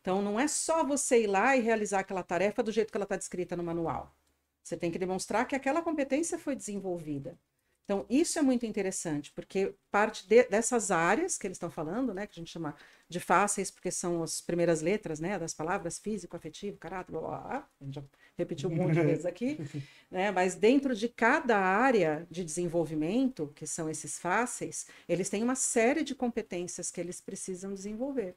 Então, 0.00 0.20
não 0.20 0.38
é 0.38 0.46
só 0.46 0.84
você 0.84 1.22
ir 1.22 1.26
lá 1.26 1.56
e 1.56 1.60
realizar 1.60 2.00
aquela 2.00 2.22
tarefa 2.22 2.62
do 2.62 2.70
jeito 2.70 2.90
que 2.90 2.96
ela 2.96 3.04
está 3.04 3.16
descrita 3.16 3.56
no 3.56 3.62
manual. 3.62 4.14
Você 4.62 4.76
tem 4.76 4.90
que 4.90 4.98
demonstrar 4.98 5.46
que 5.46 5.56
aquela 5.56 5.80
competência 5.80 6.38
foi 6.38 6.54
desenvolvida. 6.54 7.38
Então, 7.84 8.06
isso 8.08 8.38
é 8.38 8.42
muito 8.42 8.64
interessante, 8.64 9.30
porque 9.32 9.74
parte 9.90 10.26
de- 10.26 10.44
dessas 10.44 10.90
áreas 10.90 11.36
que 11.36 11.46
eles 11.46 11.56
estão 11.56 11.70
falando, 11.70 12.14
né, 12.14 12.26
que 12.26 12.32
a 12.38 12.40
gente 12.40 12.50
chama 12.50 12.74
de 13.08 13.20
fáceis, 13.20 13.70
porque 13.70 13.90
são 13.90 14.22
as 14.22 14.40
primeiras 14.40 14.80
letras, 14.80 15.20
né, 15.20 15.38
das 15.38 15.52
palavras 15.52 15.98
físico, 15.98 16.34
afetivo, 16.36 16.78
caráter, 16.78 17.12
blá, 17.12 17.20
blá, 17.20 17.40
blá. 17.40 17.68
a 17.80 17.84
gente 17.84 17.94
já 17.96 18.04
repetiu 18.38 18.70
um 18.70 18.74
monte 18.74 18.94
de 18.94 19.02
vezes 19.02 19.26
aqui, 19.26 19.58
né, 20.10 20.30
mas 20.30 20.54
dentro 20.54 20.94
de 20.94 21.08
cada 21.08 21.58
área 21.58 22.26
de 22.30 22.42
desenvolvimento, 22.42 23.52
que 23.54 23.66
são 23.66 23.88
esses 23.90 24.18
fáceis, 24.18 24.86
eles 25.08 25.28
têm 25.28 25.42
uma 25.42 25.54
série 25.54 26.02
de 26.02 26.14
competências 26.14 26.90
que 26.90 27.00
eles 27.00 27.20
precisam 27.20 27.74
desenvolver. 27.74 28.34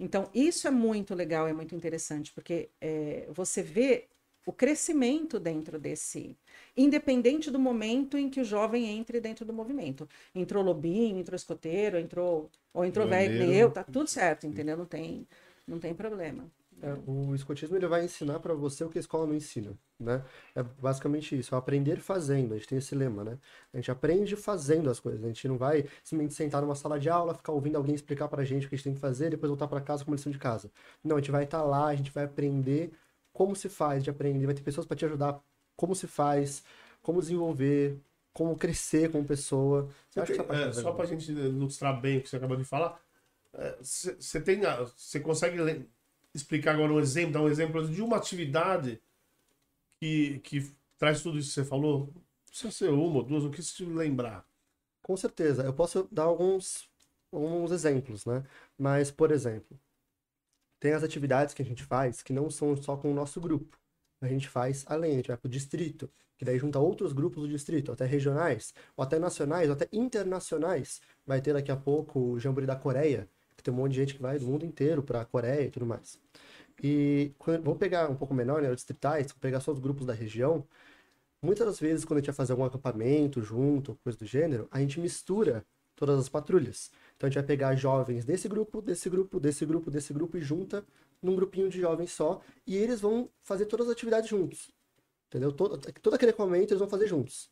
Então, 0.00 0.30
isso 0.32 0.68
é 0.68 0.70
muito 0.70 1.14
legal, 1.14 1.46
é 1.48 1.52
muito 1.52 1.74
interessante, 1.74 2.32
porque 2.32 2.70
é, 2.80 3.26
você 3.32 3.62
vê 3.62 4.08
o 4.48 4.52
crescimento 4.52 5.38
dentro 5.38 5.78
desse, 5.78 6.34
independente 6.74 7.50
do 7.50 7.58
momento 7.58 8.16
em 8.16 8.30
que 8.30 8.40
o 8.40 8.44
jovem 8.44 8.88
entre 8.98 9.20
dentro 9.20 9.44
do 9.44 9.52
movimento. 9.52 10.08
Entrou 10.34 10.64
lobinho, 10.64 11.18
entrou 11.18 11.36
escoteiro, 11.36 11.98
entrou 11.98 12.50
ou 12.72 12.82
entrou 12.82 13.06
velho 13.06 13.42
eu, 13.52 13.70
tá 13.70 13.84
tudo 13.84 14.08
certo, 14.08 14.46
entendeu? 14.46 14.74
Não 14.74 14.86
tem, 14.86 15.28
não 15.66 15.78
tem 15.78 15.92
problema. 15.92 16.50
É, 16.80 16.96
o 17.06 17.34
escotismo 17.34 17.76
ele 17.76 17.86
vai 17.86 18.06
ensinar 18.06 18.40
para 18.40 18.54
você 18.54 18.84
o 18.84 18.88
que 18.88 18.96
a 18.96 19.00
escola 19.00 19.26
não 19.26 19.34
ensina, 19.34 19.76
né? 20.00 20.24
É 20.54 20.62
basicamente 20.62 21.38
isso, 21.38 21.54
é 21.54 21.58
aprender 21.58 22.00
fazendo. 22.00 22.54
A 22.54 22.56
gente 22.56 22.68
tem 22.68 22.78
esse 22.78 22.94
lema, 22.94 23.24
né? 23.24 23.38
A 23.74 23.76
gente 23.76 23.90
aprende 23.90 24.34
fazendo 24.34 24.88
as 24.88 24.98
coisas. 24.98 25.22
A 25.22 25.26
gente 25.26 25.46
não 25.46 25.58
vai 25.58 25.84
simplesmente 26.02 26.32
sentar 26.32 26.62
numa 26.62 26.74
sala 26.74 26.98
de 26.98 27.10
aula, 27.10 27.34
ficar 27.34 27.52
ouvindo 27.52 27.76
alguém 27.76 27.94
explicar 27.94 28.28
pra 28.28 28.44
gente 28.44 28.64
o 28.64 28.68
que 28.70 28.76
a 28.76 28.78
gente 28.78 28.84
tem 28.84 28.94
que 28.94 29.00
fazer, 29.00 29.28
depois 29.28 29.50
voltar 29.50 29.68
para 29.68 29.82
casa 29.82 30.04
com 30.04 30.10
uma 30.10 30.16
lição 30.16 30.32
de 30.32 30.38
casa. 30.38 30.70
Não, 31.04 31.16
a 31.16 31.18
gente 31.18 31.30
vai 31.30 31.44
estar 31.44 31.62
lá, 31.64 31.88
a 31.88 31.94
gente 31.94 32.10
vai 32.12 32.24
aprender 32.24 32.92
como 33.38 33.54
se 33.54 33.68
faz, 33.68 33.92
a 33.92 33.98
gente 34.00 34.10
aprende, 34.10 34.44
vai 34.44 34.54
ter 34.54 34.62
pessoas 34.62 34.84
para 34.84 34.96
te 34.96 35.04
ajudar 35.04 35.40
como 35.76 35.94
se 35.94 36.08
faz, 36.08 36.64
como 37.00 37.20
desenvolver, 37.20 37.96
como 38.32 38.56
crescer 38.56 39.12
como 39.12 39.24
pessoa. 39.24 39.88
Você 40.10 40.22
que 40.22 40.32
tem- 40.32 40.56
é, 40.56 40.62
é 40.64 40.72
só 40.72 40.78
legal. 40.80 40.94
pra 40.96 41.06
gente 41.06 41.30
ilustrar 41.30 42.00
bem 42.00 42.18
o 42.18 42.22
que 42.22 42.28
você 42.28 42.36
acabou 42.36 42.56
de 42.56 42.64
falar, 42.64 43.00
você 43.80 44.40
tem. 44.40 44.64
a- 44.66 44.82
Você 44.82 45.20
consegue 45.20 45.88
explicar 46.34 46.74
agora 46.74 46.92
um 46.92 46.98
exemplo, 46.98 47.32
dar 47.34 47.42
um 47.42 47.48
exemplo 47.48 47.88
de 47.88 48.02
uma 48.02 48.16
atividade 48.16 49.00
que, 50.00 50.40
que 50.40 50.72
traz 50.98 51.22
tudo 51.22 51.38
isso 51.38 51.48
que 51.48 51.54
você 51.54 51.64
falou? 51.64 52.12
Precisa 52.48 52.72
ser 52.72 52.90
uma 52.90 53.18
ou 53.18 53.22
duas, 53.22 53.44
o 53.44 53.50
que 53.50 53.62
se 53.62 53.84
lembrar. 53.84 54.44
Com 55.02 55.16
certeza. 55.16 55.62
Eu 55.62 55.72
posso 55.72 56.08
dar 56.10 56.24
alguns, 56.24 56.88
alguns 57.32 57.70
exemplos, 57.70 58.26
né? 58.26 58.44
Mas, 58.76 59.10
por 59.12 59.30
exemplo, 59.30 59.78
tem 60.80 60.92
as 60.92 61.02
atividades 61.02 61.54
que 61.54 61.62
a 61.62 61.64
gente 61.64 61.84
faz 61.84 62.22
que 62.22 62.32
não 62.32 62.50
são 62.50 62.76
só 62.76 62.96
com 62.96 63.10
o 63.10 63.14
nosso 63.14 63.40
grupo. 63.40 63.78
A 64.20 64.28
gente 64.28 64.48
faz 64.48 64.84
além, 64.88 65.12
a 65.12 65.16
gente 65.16 65.28
vai 65.28 65.36
para 65.36 65.48
o 65.48 65.50
distrito, 65.50 66.10
que 66.36 66.44
daí 66.44 66.58
junta 66.58 66.78
outros 66.78 67.12
grupos 67.12 67.42
do 67.42 67.48
distrito, 67.48 67.92
até 67.92 68.04
regionais, 68.04 68.74
ou 68.96 69.02
até 69.04 69.18
nacionais, 69.18 69.68
ou 69.68 69.74
até 69.74 69.88
internacionais. 69.92 71.00
Vai 71.26 71.40
ter 71.40 71.52
daqui 71.52 71.70
a 71.70 71.76
pouco 71.76 72.20
o 72.20 72.40
Jamboree 72.40 72.66
da 72.66 72.76
Coreia, 72.76 73.28
que 73.56 73.62
tem 73.62 73.74
um 73.74 73.76
monte 73.76 73.92
de 73.92 73.98
gente 73.98 74.14
que 74.14 74.22
vai 74.22 74.38
do 74.38 74.46
mundo 74.46 74.64
inteiro 74.64 75.02
para 75.02 75.20
a 75.20 75.24
Coreia 75.24 75.66
e 75.66 75.70
tudo 75.70 75.86
mais. 75.86 76.20
E 76.82 77.32
quando, 77.38 77.64
vamos 77.64 77.78
pegar 77.78 78.08
um 78.08 78.16
pouco 78.16 78.32
menor, 78.34 78.62
né, 78.62 78.70
os 78.70 78.76
distritais, 78.76 79.32
pegar 79.32 79.60
só 79.60 79.72
os 79.72 79.80
grupos 79.80 80.06
da 80.06 80.12
região. 80.12 80.64
Muitas 81.42 81.66
das 81.66 81.80
vezes, 81.80 82.04
quando 82.04 82.18
a 82.18 82.20
gente 82.20 82.28
vai 82.28 82.36
fazer 82.36 82.52
algum 82.52 82.64
acampamento 82.64 83.42
junto, 83.42 83.98
coisa 84.02 84.18
do 84.18 84.26
gênero, 84.26 84.68
a 84.70 84.80
gente 84.80 85.00
mistura 85.00 85.64
todas 85.96 86.18
as 86.18 86.28
patrulhas. 86.28 86.90
Então 87.18 87.26
a 87.26 87.30
gente 87.30 87.34
vai 87.40 87.46
pegar 87.46 87.74
jovens 87.74 88.24
desse 88.24 88.48
grupo, 88.48 88.80
desse 88.80 89.10
grupo, 89.10 89.40
desse 89.40 89.66
grupo, 89.66 89.90
desse 89.90 90.12
grupo 90.12 90.38
e 90.38 90.40
junta 90.40 90.86
num 91.20 91.34
grupinho 91.34 91.68
de 91.68 91.80
jovens 91.80 92.12
só, 92.12 92.40
e 92.64 92.76
eles 92.76 93.00
vão 93.00 93.28
fazer 93.42 93.66
todas 93.66 93.88
as 93.88 93.92
atividades 93.92 94.30
juntos. 94.30 94.70
Entendeu? 95.26 95.52
Todo, 95.52 95.78
todo 96.00 96.14
aquele 96.14 96.30
acampamento 96.30 96.72
eles 96.72 96.78
vão 96.78 96.88
fazer 96.88 97.08
juntos. 97.08 97.50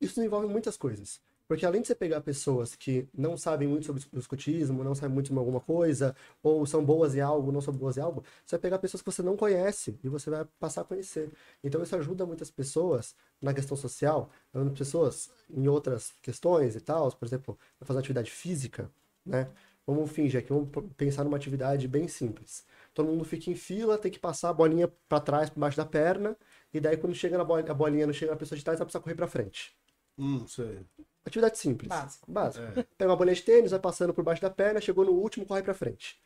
Isso 0.00 0.20
envolve 0.22 0.46
muitas 0.46 0.78
coisas. 0.78 1.20
Porque 1.48 1.64
além 1.64 1.80
de 1.80 1.86
você 1.88 1.94
pegar 1.94 2.20
pessoas 2.20 2.74
que 2.74 3.08
não 3.16 3.36
sabem 3.36 3.68
muito 3.68 3.86
sobre 3.86 4.02
o 4.12 4.18
escotismo, 4.18 4.82
não 4.82 4.94
sabem 4.94 5.14
muito 5.14 5.28
sobre 5.28 5.38
alguma 5.38 5.60
coisa, 5.60 6.14
ou 6.42 6.66
são 6.66 6.84
boas 6.84 7.14
em 7.14 7.20
algo, 7.20 7.52
não 7.52 7.60
são 7.60 7.72
boas 7.72 7.96
em 7.96 8.00
algo, 8.00 8.24
você 8.44 8.56
vai 8.56 8.60
pegar 8.62 8.78
pessoas 8.78 9.02
que 9.02 9.10
você 9.10 9.22
não 9.22 9.36
conhece 9.36 9.98
e 10.02 10.08
você 10.08 10.28
vai 10.30 10.44
passar 10.58 10.80
a 10.82 10.84
conhecer. 10.84 11.30
Então 11.62 11.82
isso 11.82 11.94
ajuda 11.96 12.26
muitas 12.26 12.50
pessoas 12.50 13.14
na 13.40 13.54
questão 13.54 13.76
social, 13.76 14.30
ajuda 14.52 14.70
pessoas 14.72 15.30
em 15.50 15.68
outras 15.68 16.12
questões 16.22 16.74
e 16.74 16.80
tal, 16.80 17.10
por 17.12 17.26
exemplo, 17.26 17.58
fazer 17.82 18.00
atividade 18.00 18.30
física, 18.30 18.90
né? 19.24 19.48
Vamos 19.86 20.10
fingir 20.10 20.40
aqui, 20.40 20.48
vamos 20.48 20.68
pensar 20.96 21.22
numa 21.22 21.36
atividade 21.36 21.86
bem 21.86 22.08
simples. 22.08 22.66
Todo 22.92 23.06
mundo 23.08 23.24
fica 23.24 23.50
em 23.50 23.54
fila, 23.54 23.96
tem 23.96 24.10
que 24.10 24.18
passar 24.18 24.48
a 24.50 24.52
bolinha 24.52 24.88
para 25.08 25.20
trás, 25.20 25.48
por 25.48 25.60
baixo 25.60 25.76
da 25.76 25.86
perna, 25.86 26.36
e 26.74 26.80
daí 26.80 26.96
quando 26.96 27.14
chega 27.14 27.38
na 27.38 27.44
bolinha, 27.44 27.70
a 27.70 27.74
bolinha 27.74 28.06
não 28.06 28.12
chega 28.12 28.32
na 28.32 28.36
pessoa 28.36 28.58
de 28.58 28.64
trás, 28.64 28.80
ela 28.80 28.84
precisa 28.86 29.00
correr 29.00 29.14
para 29.14 29.28
frente. 29.28 29.76
Hum, 30.18 30.46
sei. 30.46 30.80
Atividade 31.24 31.58
simples. 31.58 31.88
Básico. 31.88 32.30
Básico. 32.30 32.64
É. 32.64 32.82
Pega 32.96 33.10
uma 33.10 33.16
bolinha 33.16 33.34
de 33.34 33.42
tênis, 33.42 33.72
vai 33.72 33.80
passando 33.80 34.14
por 34.14 34.24
baixo 34.24 34.40
da 34.40 34.50
perna, 34.50 34.80
chegou 34.80 35.04
no 35.04 35.12
último, 35.12 35.44
corre 35.44 35.62
pra 35.62 35.74
frente. 35.74 36.20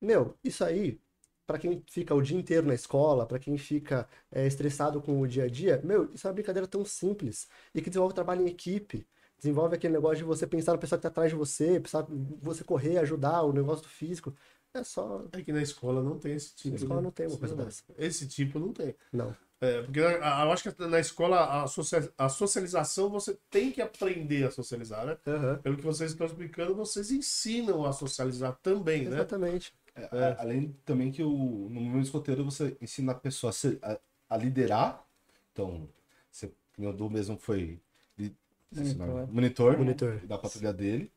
Meu, 0.00 0.34
isso 0.44 0.64
aí, 0.64 1.00
pra 1.46 1.58
quem 1.58 1.82
fica 1.90 2.14
o 2.14 2.22
dia 2.22 2.38
inteiro 2.38 2.66
na 2.66 2.74
escola, 2.74 3.26
pra 3.26 3.38
quem 3.38 3.56
fica 3.58 4.08
é, 4.30 4.46
estressado 4.46 5.00
com 5.00 5.20
o 5.20 5.26
dia 5.26 5.44
a 5.44 5.48
dia, 5.48 5.80
meu, 5.82 6.10
isso 6.14 6.26
é 6.26 6.30
uma 6.30 6.34
brincadeira 6.34 6.68
tão 6.68 6.84
simples 6.84 7.48
e 7.74 7.82
que 7.82 7.90
desenvolve 7.90 8.14
trabalho 8.14 8.42
em 8.42 8.50
equipe. 8.50 9.06
Desenvolve 9.36 9.74
aquele 9.74 9.94
negócio 9.94 10.18
de 10.18 10.24
você 10.24 10.46
pensar 10.46 10.72
na 10.72 10.78
pessoa 10.78 10.98
que 10.98 11.02
tá 11.02 11.08
atrás 11.08 11.30
de 11.30 11.36
você, 11.36 11.80
pensar 11.80 12.06
você 12.42 12.62
correr, 12.62 12.98
ajudar, 12.98 13.42
o 13.42 13.52
negócio 13.54 13.82
do 13.82 13.88
físico. 13.88 14.34
É 14.74 14.84
só. 14.84 15.24
É 15.32 15.42
que 15.42 15.52
na 15.52 15.62
escola 15.62 16.02
não 16.02 16.18
tem 16.18 16.34
esse 16.34 16.54
tipo. 16.54 16.70
Na 16.70 16.76
escola 16.76 17.00
né? 17.00 17.04
não 17.04 17.10
tem 17.10 17.26
uma 17.26 17.38
coisa 17.38 17.56
dessa. 17.56 17.82
Esse 17.96 18.28
tipo 18.28 18.58
não 18.58 18.72
tem. 18.72 18.94
Não. 19.10 19.34
É, 19.60 19.82
porque 19.82 20.00
eu 20.00 20.24
acho 20.24 20.72
que 20.72 20.86
na 20.86 20.98
escola 20.98 21.62
a, 21.62 21.66
socia- 21.66 22.10
a 22.16 22.28
socialização 22.30 23.10
você 23.10 23.36
tem 23.50 23.70
que 23.70 23.82
aprender 23.82 24.44
a 24.46 24.50
socializar, 24.50 25.04
né? 25.04 25.18
Aham. 25.26 25.56
Pelo 25.58 25.76
que 25.76 25.82
vocês 25.82 26.12
estão 26.12 26.26
explicando, 26.26 26.74
vocês 26.74 27.10
ensinam 27.10 27.84
a 27.84 27.92
socializar 27.92 28.58
também, 28.62 29.04
né? 29.06 29.16
Exatamente. 29.16 29.74
É, 29.94 30.04
a- 30.04 30.40
Além 30.40 30.74
também 30.86 31.12
que 31.12 31.22
o, 31.22 31.28
no 31.28 31.80
movimento 31.80 32.04
escoteiro 32.04 32.42
você 32.44 32.74
ensina 32.80 33.12
a 33.12 33.14
pessoa 33.14 33.50
a, 33.50 33.52
ser- 33.52 33.78
a- 33.82 33.98
a 34.30 34.36
liderar. 34.38 35.04
Então, 35.52 35.86
você, 36.30 36.46
que 36.72 36.80
nem 36.80 36.88
o 36.88 36.92
Du 36.94 37.10
mesmo 37.10 37.36
foi 37.36 37.78
li- 38.16 38.34
Monitor. 38.72 39.28
monitor, 39.30 39.76
Monitor. 39.78 40.26
da 40.26 40.38
patrulha 40.38 40.72
dele. 40.72 41.12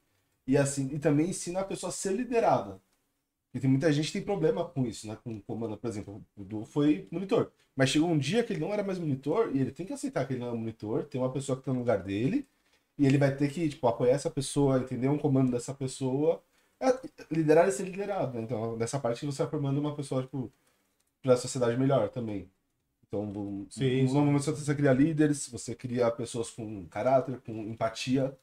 E 0.46 0.58
assim, 0.58 0.90
e 0.94 1.00
também 1.00 1.30
ensina 1.30 1.62
a 1.62 1.64
pessoa 1.64 1.90
a 1.90 1.94
ser 1.94 2.12
liderada. 2.12 2.82
Porque 3.54 3.62
tem 3.62 3.70
muita 3.70 3.94
gente 3.94 4.08
que 4.08 4.14
tem 4.14 4.24
problema 4.24 4.66
com 4.66 4.84
isso, 4.84 5.08
né? 5.08 5.16
Com 5.24 5.40
comando, 5.42 5.78
por 5.78 5.88
exemplo, 5.88 6.26
o 6.36 6.44
Du 6.44 6.66
foi 6.66 7.08
monitor. 7.12 7.52
Mas 7.76 7.92
chegou 7.92 8.10
um 8.10 8.18
dia 8.18 8.44
que 8.44 8.52
ele 8.54 8.60
não 8.60 8.74
era 8.74 8.84
mais 8.84 8.98
monitor 8.98 9.56
e 9.56 9.60
ele 9.60 9.72
tem 9.72 9.86
que 9.86 9.94
aceitar 9.94 10.26
que 10.26 10.34
ele 10.34 10.40
não 10.40 10.50
é 10.50 10.54
monitor, 10.54 11.06
tem 11.06 11.22
uma 11.22 11.32
pessoa 11.32 11.56
que 11.56 11.64
tá 11.64 11.72
no 11.72 11.80
lugar 11.80 12.02
dele, 12.02 12.48
e 12.98 13.06
ele 13.06 13.18
vai 13.20 13.36
ter 13.36 13.52
que, 13.52 13.70
tipo, 13.70 13.88
apoiar 13.88 14.14
essa 14.14 14.30
pessoa, 14.32 14.80
entender 14.80 15.08
um 15.08 15.20
comando 15.20 15.52
dessa 15.52 15.72
pessoa. 15.74 16.42
É, 16.80 16.88
liderar 17.32 17.68
e 17.68 17.72
ser 17.72 17.84
liderado, 17.84 18.38
né? 18.38 18.44
Então, 18.44 18.76
nessa 18.76 19.00
parte 19.00 19.26
você 19.26 19.44
vai 19.44 19.52
formando 19.52 19.80
uma 19.80 19.96
pessoa, 19.96 20.24
tipo, 20.24 20.52
pra 21.22 21.38
sociedade 21.38 21.78
melhor 21.78 22.10
também. 22.10 22.50
Então, 23.08 23.68
Sim, 23.70 24.04
no 24.06 24.26
momento 24.26 24.44
você 24.52 24.76
cria 24.76 24.94
líderes, 24.94 25.48
você 25.48 25.76
cria 25.76 26.10
pessoas 26.12 26.50
com 26.50 26.88
caráter, 26.88 27.40
com 27.42 27.54
empatia. 27.64 28.36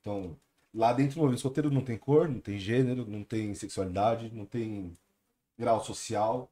Então, 0.00 0.36
lá 0.74 0.92
dentro 0.92 1.14
do 1.14 1.18
movimento 1.20 1.38
escoteiro 1.38 1.70
não 1.70 1.82
tem 1.82 1.96
cor, 1.98 2.28
não 2.28 2.40
tem 2.40 2.58
gênero, 2.58 3.06
não 3.06 3.24
tem 3.24 3.54
sexualidade, 3.54 4.30
não 4.34 4.44
tem 4.46 4.96
grau 5.58 5.82
social, 5.84 6.50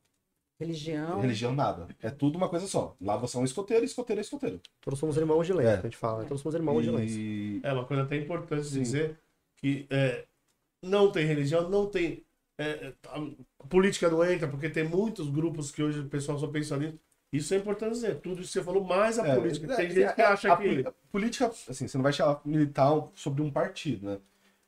Religião. 0.60 1.20
religião, 1.20 1.54
nada. 1.54 1.86
É 2.02 2.10
tudo 2.10 2.36
uma 2.36 2.48
coisa 2.48 2.66
só. 2.66 2.96
Lá 3.00 3.16
você 3.16 3.36
é 3.36 3.40
um 3.40 3.44
escoteiro, 3.44 3.84
escoteiro 3.84 4.20
é 4.20 4.22
escoteiro. 4.22 4.60
Todos 4.80 4.98
somos 4.98 5.16
irmãos 5.16 5.46
de 5.46 5.52
lente, 5.52 5.68
É. 5.68 5.74
que 5.74 5.86
a 5.86 5.90
gente 5.90 5.96
fala. 5.96 6.24
Todos 6.24 6.42
somos 6.42 6.54
irmãos 6.56 6.82
de 6.82 6.90
lente. 6.90 7.12
E... 7.12 7.60
É 7.62 7.72
uma 7.72 7.84
coisa 7.84 8.02
até 8.02 8.16
importante 8.16 8.64
Sim. 8.66 8.82
dizer 8.82 9.18
que 9.56 9.86
é, 9.88 10.26
não 10.82 11.10
tem 11.12 11.24
religião, 11.26 11.68
não 11.70 11.86
tem. 11.86 12.24
é, 12.58 12.92
a 13.08 13.66
política 13.68 14.10
não 14.10 14.24
entra, 14.24 14.48
porque 14.48 14.68
tem 14.68 14.82
muitos 14.88 15.28
grupos 15.30 15.70
que 15.70 15.80
hoje 15.82 16.00
o 16.00 16.08
pessoal 16.08 16.38
só 16.38 16.48
pensa 16.48 16.76
nisso. 16.76 16.98
Isso 17.32 17.52
é 17.54 17.58
importante 17.58 17.92
dizer. 17.92 18.20
Tudo 18.20 18.40
isso 18.40 18.48
que 18.52 18.58
você 18.58 18.62
falou, 18.64 18.84
mais 18.84 19.18
a 19.18 19.26
É, 19.26 19.34
política. 19.34 19.72
é, 19.72 19.76
Tem 19.76 19.90
gente 19.90 20.14
que 20.14 20.20
é, 20.22 20.24
acha 20.24 20.52
a 20.52 20.56
que. 20.56 20.86
a 20.86 20.92
política, 21.10 21.52
assim, 21.68 21.86
você 21.86 21.96
não 21.98 22.02
vai 22.02 22.12
chegar 22.12 22.40
militar 22.44 23.08
sobre 23.14 23.42
um 23.42 23.50
partido, 23.50 24.06
né? 24.06 24.18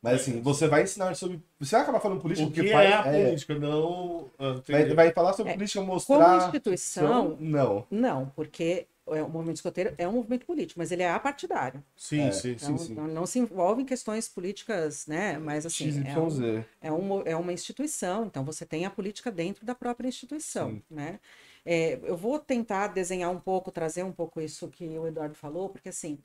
Mas 0.03 0.23
assim, 0.23 0.41
você 0.41 0.67
vai 0.67 0.83
ensinar 0.83 1.15
sobre. 1.15 1.43
Você 1.59 1.73
vai 1.77 1.83
acabar 1.83 2.01
falando 2.01 2.21
política 2.21 2.47
O 2.47 2.51
que 2.51 2.61
porque 2.61 2.71
é 2.71 2.93
a 2.93 3.03
faz- 3.03 3.15
é, 3.15 3.25
política? 3.27 3.59
Não. 3.59 4.31
ah, 4.39 4.61
vai, 4.67 4.95
vai 4.95 5.13
falar 5.13 5.33
sobre 5.35 5.53
É, 5.53 5.55
política, 5.57 5.81
Como 5.81 5.93
mostrar. 5.93 6.37
instituição, 6.47 7.37
Não. 7.39 7.87
não, 7.91 8.27
porque 8.35 8.87
é, 9.09 9.23
o 9.23 9.29
movimento 9.29 9.57
escoteiro 9.57 9.95
é 9.99 10.09
um 10.09 10.13
movimento 10.13 10.47
político, 10.47 10.79
mas 10.81 10.91
ele 10.91 11.03
é 11.03 11.11
apartidário. 11.11 11.83
Sim, 11.97 12.29
É, 12.29 12.33
sim, 12.33 12.57
sim. 12.57 12.73
Então, 12.73 12.79
sim. 12.79 12.95
não, 12.95 13.07
não 13.09 13.27
se 13.27 13.39
envolve 13.39 13.83
em 13.83 13.87
questões 13.87 14.27
políticas, 14.29 15.07
né? 15.07 15.37
Mas 15.39 15.67
assim, 15.67 15.85
é, 16.07 16.19
um- 16.19 16.31
XYZ. 16.31 16.65
é, 16.81 16.91
uma, 16.93 17.23
é 17.27 17.37
uma 17.37 17.53
instituição, 17.53 18.25
então 18.25 18.43
você 18.45 18.65
tem 18.65 18.87
a 18.87 18.91
política 18.91 19.31
dentro 19.31 19.67
da 19.67 19.75
própria 19.75 20.09
instituição, 20.09 20.71
Sim. 20.71 20.83
né? 20.91 21.21
É, 21.65 22.01
eu 22.05 22.17
vou 22.17 22.39
tentar 22.39 22.89
desenhar 22.89 23.31
um 23.31 23.41
pouco, 23.41 23.71
trazer 23.71 24.03
um 24.03 24.13
pouco 24.13 24.41
isso 24.41 24.69
que 24.69 24.87
o 24.99 25.07
Eduardo 25.07 25.35
falou, 25.35 25.69
porque 25.69 25.89
assim, 25.91 26.19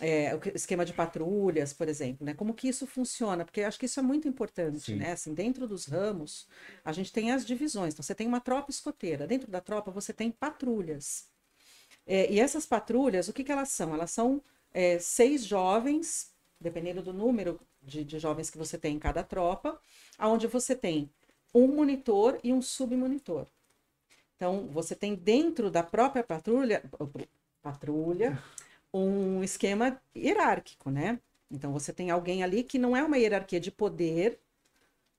é, 0.00 0.34
o 0.34 0.40
que- 0.40 0.50
esquema 0.50 0.84
de 0.84 0.92
patrulhas, 0.92 1.72
por 1.72 1.88
exemplo, 1.88 2.24
né? 2.26 2.34
Como 2.34 2.54
que 2.54 2.68
isso 2.68 2.86
funciona? 2.86 3.44
Porque 3.44 3.60
eu 3.60 3.66
acho 3.68 3.78
que 3.78 3.86
isso 3.86 4.00
é 4.00 4.02
muito 4.02 4.28
importante, 4.28 4.92
Sim. 4.92 4.96
né? 4.96 5.12
Assim, 5.12 5.34
dentro 5.34 5.68
dos 5.68 5.86
ramos, 5.86 6.48
a 6.84 6.92
gente 6.92 7.12
tem 7.12 7.32
as 7.32 7.44
divisões. 7.46 7.94
Então, 7.94 8.02
você 8.02 8.14
tem 8.14 8.26
uma 8.26 8.40
tropa 8.40 8.70
escoteira. 8.70 9.26
Dentro 9.26 9.50
da 9.50 9.60
tropa, 9.60 9.90
você 9.90 10.12
tem 10.12 10.30
patrulhas. 10.30 11.26
É, 12.06 12.30
e 12.32 12.40
essas 12.40 12.66
patrulhas, 12.66 13.28
o 13.28 13.32
que, 13.32 13.44
que 13.44 13.52
elas 13.52 13.68
são? 13.70 13.94
Elas 13.94 14.10
são 14.10 14.42
é, 14.72 14.98
seis 14.98 15.44
jovens, 15.44 16.32
dependendo 16.60 17.02
do 17.02 17.12
número 17.12 17.60
de, 17.82 18.04
de 18.04 18.18
jovens 18.18 18.50
que 18.50 18.58
você 18.58 18.78
tem 18.78 18.96
em 18.96 18.98
cada 18.98 19.22
tropa, 19.22 19.80
onde 20.18 20.46
você 20.46 20.74
tem 20.74 21.10
um 21.54 21.68
monitor 21.68 22.38
e 22.42 22.52
um 22.52 22.62
submonitor. 22.62 23.46
Então, 24.36 24.68
você 24.68 24.94
tem 24.94 25.14
dentro 25.14 25.70
da 25.70 25.82
própria 25.82 26.24
patrulha, 26.24 26.82
patrulha 27.62 28.38
um 28.92 29.42
esquema 29.42 30.00
hierárquico, 30.16 30.90
né? 30.90 31.20
Então, 31.50 31.72
você 31.72 31.92
tem 31.92 32.10
alguém 32.10 32.42
ali 32.42 32.64
que 32.64 32.78
não 32.78 32.96
é 32.96 33.04
uma 33.04 33.18
hierarquia 33.18 33.60
de 33.60 33.70
poder, 33.70 34.40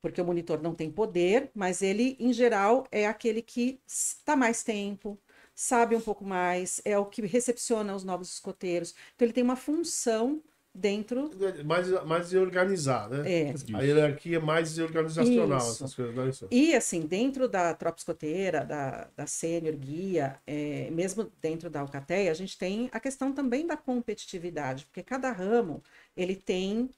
porque 0.02 0.22
o 0.22 0.26
monitor 0.26 0.62
não 0.62 0.76
tem 0.76 0.92
poder, 0.92 1.50
mas 1.56 1.82
ele, 1.82 2.18
em 2.20 2.34
geral, 2.34 2.86
é 2.92 3.08
aquele 3.08 3.42
que 3.42 3.80
está 3.88 4.36
mais 4.36 4.64
tempo, 4.64 5.18
sabe 5.56 5.96
um 5.96 6.02
pouco 6.02 6.26
mais, 6.26 6.82
é 6.84 6.98
o 6.98 7.06
que 7.06 7.22
recepciona 7.26 7.96
os 7.96 8.04
novos 8.04 8.34
escoteiros. 8.34 8.94
Então 9.16 9.26
ele 9.26 9.34
tem 9.34 9.44
uma 9.44 9.56
função 9.56 10.44
dentro. 10.74 11.30
Mais, 11.64 11.90
mais 12.06 12.30
de 12.30 12.38
organizar, 12.38 13.10
né? 13.10 13.32
É. 13.32 13.54
A 13.76 13.82
hierarquia 13.82 14.38
é 14.38 14.40
mais 14.40 14.78
organizacional, 14.80 15.60
Isso. 15.60 15.72
essas 15.72 15.94
coisas, 15.94 16.16
não 16.16 16.24
é 16.24 16.30
isso? 16.30 16.48
E 16.50 16.74
assim, 16.74 17.02
dentro 17.02 17.48
da 17.48 17.74
tropa 17.74 18.00
escoteira, 18.00 18.66
da, 18.66 19.08
da 19.16 19.28
sênior 19.28 19.76
guia, 19.76 20.40
é, 20.48 20.90
mesmo 20.92 21.32
dentro 21.42 21.70
da 21.70 21.82
Alcateia, 21.82 22.32
a 22.32 22.34
gente 22.34 22.58
tem 22.58 22.90
a 22.92 23.00
questão 23.00 23.32
também 23.32 23.68
da 23.68 23.78
competitividade, 23.78 24.86
porque 24.86 25.04
cada 25.04 25.32
ramo 25.32 25.84
ele 26.18 26.36
tem 26.36 26.90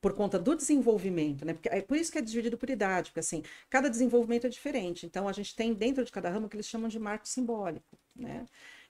por 0.00 0.12
conta 0.12 0.38
do 0.38 0.54
desenvolvimento, 0.54 1.44
né? 1.44 1.54
Porque 1.54 1.68
é 1.68 1.80
por 1.80 1.96
isso 1.96 2.12
que 2.12 2.18
é 2.18 2.22
dividido 2.22 2.58
por 2.58 2.68
idade, 2.70 3.10
porque 3.10 3.20
assim, 3.20 3.42
cada 3.70 3.88
desenvolvimento 3.88 4.46
é 4.46 4.50
diferente. 4.50 5.06
Então 5.06 5.26
a 5.26 5.32
gente 5.32 5.56
tem 5.56 5.72
dentro 5.72 6.04
de 6.04 6.12
cada 6.12 6.28
ramo 6.28 6.46
o 6.46 6.48
que 6.48 6.56
eles 6.56 6.68
chamam 6.68 6.88
de 6.88 6.98
marco 6.98 7.26
simbólico, 7.26 7.98
né? 8.14 8.44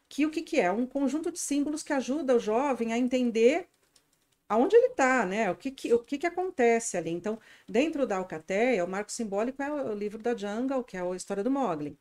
Que 0.09 0.27
o 0.27 0.31
que, 0.31 0.43
que 0.43 0.61
é? 0.61 0.71
Um 0.71 0.87
conjunto 0.87 1.33
de 1.33 1.39
símbolos 1.39 1.83
que 1.83 1.93
ajuda 1.93 2.37
o 2.37 2.39
jovem 2.39 2.93
a 2.93 2.99
entender 2.99 3.69
aonde 4.49 4.77
ele 4.77 4.89
está, 4.89 5.27
né? 5.27 5.51
O 5.51 5.57
que, 5.57 5.71
que, 5.71 5.93
o 5.95 5.99
que, 5.99 6.19
que 6.19 6.27
acontece 6.27 6.97
ali. 6.97 7.11
Então, 7.11 7.39
dentro 7.69 8.07
da 8.07 8.17
Alcateia, 8.19 8.85
o 8.85 8.89
marco 8.89 9.11
simbólico 9.13 9.63
é 9.63 9.71
o 9.73 9.95
livro 9.95 10.19
da 10.23 10.37
Jungle, 10.37 10.85
que 10.85 10.97
é 10.97 11.01
a 11.01 11.17
história 11.17 11.43
do 11.45 11.51
Mogli. 11.51 11.99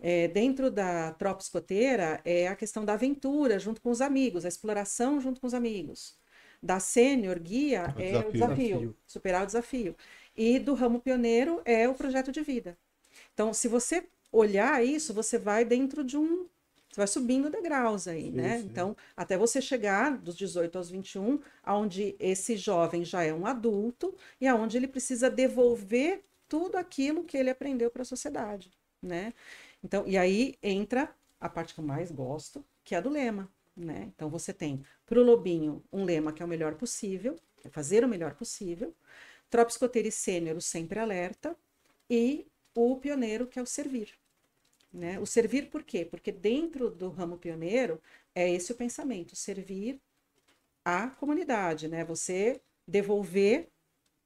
É, 0.00 0.28
dentro 0.28 0.70
da 0.70 1.12
tropa 1.14 1.42
escoteira 1.42 2.20
é 2.24 2.48
a 2.48 2.56
questão 2.56 2.84
da 2.84 2.94
aventura 2.94 3.58
junto 3.58 3.80
com 3.80 3.90
os 3.90 4.00
amigos, 4.00 4.44
a 4.44 4.48
exploração 4.48 5.20
junto 5.20 5.40
com 5.40 5.46
os 5.46 5.54
amigos. 5.54 6.16
Da 6.62 6.80
sênior 6.80 7.38
guia 7.38 7.94
O 7.96 7.98
é 7.98 8.02
desafio. 8.02 8.28
o 8.28 8.32
desafio, 8.32 8.88
Desafio. 8.88 8.96
superar 9.06 9.42
o 9.44 9.46
desafio. 9.46 9.96
E 10.36 10.58
do 10.58 10.74
ramo 10.74 11.00
pioneiro 11.00 11.62
é 11.64 11.88
o 11.88 11.94
projeto 11.94 12.32
de 12.32 12.42
vida. 12.42 12.76
Então, 13.34 13.52
se 13.54 13.68
você 13.68 14.08
olhar 14.32 14.84
isso, 14.84 15.14
você 15.14 15.38
vai 15.38 15.64
dentro 15.64 16.04
de 16.04 16.16
um. 16.16 16.48
Você 16.94 17.00
vai 17.00 17.08
subindo 17.08 17.50
degraus 17.50 18.06
aí, 18.06 18.30
né? 18.30 18.60
sim. 18.60 18.66
Então, 18.66 18.96
até 19.16 19.36
você 19.36 19.60
chegar 19.60 20.16
dos 20.16 20.36
18 20.36 20.78
aos 20.78 20.88
21, 20.88 21.40
aonde 21.60 22.14
esse 22.20 22.56
jovem 22.56 23.04
já 23.04 23.24
é 23.24 23.34
um 23.34 23.46
adulto 23.46 24.14
e 24.40 24.46
aonde 24.46 24.76
ele 24.76 24.86
precisa 24.86 25.28
devolver 25.28 26.22
tudo 26.48 26.76
aquilo 26.76 27.24
que 27.24 27.36
ele 27.36 27.50
aprendeu 27.50 27.90
para 27.90 28.02
a 28.02 28.04
sociedade, 28.04 28.70
né? 29.02 29.34
Então, 29.82 30.04
e 30.06 30.16
aí 30.16 30.54
entra 30.62 31.12
a 31.40 31.48
parte 31.48 31.74
que 31.74 31.80
eu 31.80 31.84
mais 31.84 32.12
gosto, 32.12 32.64
que 32.84 32.94
é 32.94 32.98
a 32.98 33.00
do 33.00 33.10
lema, 33.10 33.50
né? 33.76 34.12
Então 34.14 34.30
você 34.30 34.52
tem 34.52 34.80
para 35.04 35.18
o 35.18 35.24
lobinho 35.24 35.82
um 35.92 36.04
lema 36.04 36.32
que 36.32 36.44
é 36.44 36.46
o 36.46 36.48
melhor 36.48 36.76
possível, 36.76 37.36
é 37.64 37.68
fazer 37.68 38.04
o 38.04 38.08
melhor 38.08 38.34
possível. 38.36 38.94
E 39.52 40.10
sênior, 40.12 40.62
sempre 40.62 41.00
alerta, 41.00 41.56
e 42.08 42.46
o 42.72 42.96
pioneiro, 42.98 43.48
que 43.48 43.58
é 43.58 43.62
o 43.62 43.66
servir. 43.66 44.14
Né? 44.94 45.18
O 45.20 45.26
servir 45.26 45.70
por 45.70 45.82
quê? 45.82 46.04
Porque 46.06 46.32
dentro 46.32 46.88
do 46.90 47.10
ramo 47.10 47.36
pioneiro 47.38 48.00
é 48.34 48.48
esse 48.50 48.72
o 48.72 48.76
pensamento, 48.76 49.36
servir 49.36 50.00
à 50.84 51.08
comunidade, 51.08 51.88
né? 51.88 52.04
Você 52.04 52.60
devolver 52.86 53.68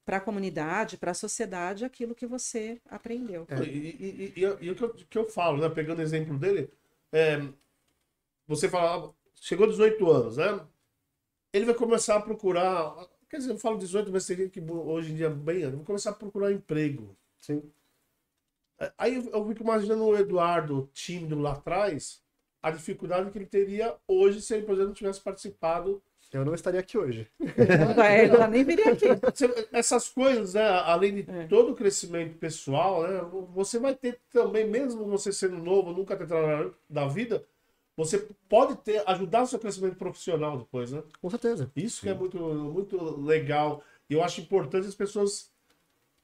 para 0.04 0.18
a 0.18 0.20
comunidade, 0.20 0.98
para 0.98 1.12
a 1.12 1.14
sociedade, 1.14 1.84
aquilo 1.84 2.14
que 2.14 2.26
você 2.26 2.80
aprendeu. 2.90 3.46
E, 3.50 3.64
e- 3.64 4.32
e- 4.36 4.42
e- 4.42 4.66
e 4.66 4.70
o 4.70 4.74
que 4.76 4.82
eu, 4.84 4.94
que 4.94 5.18
eu 5.18 5.28
falo, 5.28 5.58
né? 5.60 5.68
Pegando 5.70 6.00
o 6.00 6.02
exemplo 6.02 6.38
dele, 6.38 6.70
é, 7.12 7.38
você 8.46 8.68
fala, 8.68 9.08
ah, 9.08 9.12
chegou 9.34 9.66
aos 9.66 9.74
18 9.76 10.10
anos, 10.10 10.36
né? 10.36 10.66
Ele 11.52 11.66
vai 11.66 11.74
começar 11.74 12.16
a 12.16 12.22
procurar. 12.22 12.94
Quer 13.30 13.38
dizer, 13.38 13.52
eu 13.52 13.58
falo 13.58 13.78
18, 13.78 14.10
mas 14.12 14.26
gente 14.26 14.50
que 14.50 14.60
hoje 14.60 15.12
em 15.12 15.16
dia 15.16 15.30
bem, 15.30 15.70
vai 15.70 15.84
começar 15.84 16.10
a 16.10 16.14
procurar 16.14 16.52
emprego. 16.52 17.16
Sim. 17.40 17.62
Aí 18.96 19.16
eu- 19.16 19.30
eu 19.32 19.46
fico 19.48 19.62
imaginando 19.62 20.04
o 20.04 20.16
Eduardo 20.16 20.88
tímido 20.92 21.38
lá 21.38 21.52
atrás, 21.52 22.20
a 22.62 22.70
dificuldade 22.70 23.30
que 23.30 23.38
ele 23.38 23.46
teria 23.46 23.94
hoje 24.06 24.40
se 24.40 24.54
ele, 24.54 24.66
por 24.66 24.74
exemplo, 24.74 24.92
tivesse 24.94 25.20
participado. 25.20 26.02
Eu 26.32 26.44
não 26.44 26.54
estaria 26.54 26.78
aqui 26.80 26.98
hoje. 26.98 27.26
É, 28.04 28.26
ela 28.26 28.46
nem 28.46 28.62
viria 28.62 28.92
aqui. 28.92 29.06
Essas 29.72 30.08
coisas, 30.08 30.54
né, 30.54 30.68
além 30.68 31.14
de 31.22 31.30
É. 31.30 31.46
todo 31.46 31.72
o 31.72 31.74
crescimento 31.74 32.36
pessoal, 32.38 33.02
né, 33.02 33.20
você 33.54 33.78
vai 33.78 33.94
ter 33.94 34.20
também, 34.30 34.66
mesmo 34.68 35.06
você 35.06 35.32
sendo 35.32 35.56
novo, 35.56 35.92
nunca 35.92 36.16
ter 36.16 36.26
trabalhado 36.26 36.74
da 36.88 37.08
vida, 37.08 37.44
você 37.96 38.28
pode 38.48 38.76
ter, 38.76 39.02
ajudar 39.06 39.42
o 39.42 39.46
seu 39.46 39.58
crescimento 39.58 39.96
profissional 39.96 40.56
depois, 40.58 40.92
né? 40.92 41.02
Com 41.20 41.30
certeza. 41.30 41.70
Isso 41.74 42.02
que 42.02 42.08
é 42.08 42.14
muito, 42.14 42.38
muito 42.38 43.20
legal. 43.20 43.82
E 44.08 44.14
eu 44.14 44.22
acho 44.22 44.40
importante 44.40 44.86
as 44.86 44.94
pessoas 44.94 45.50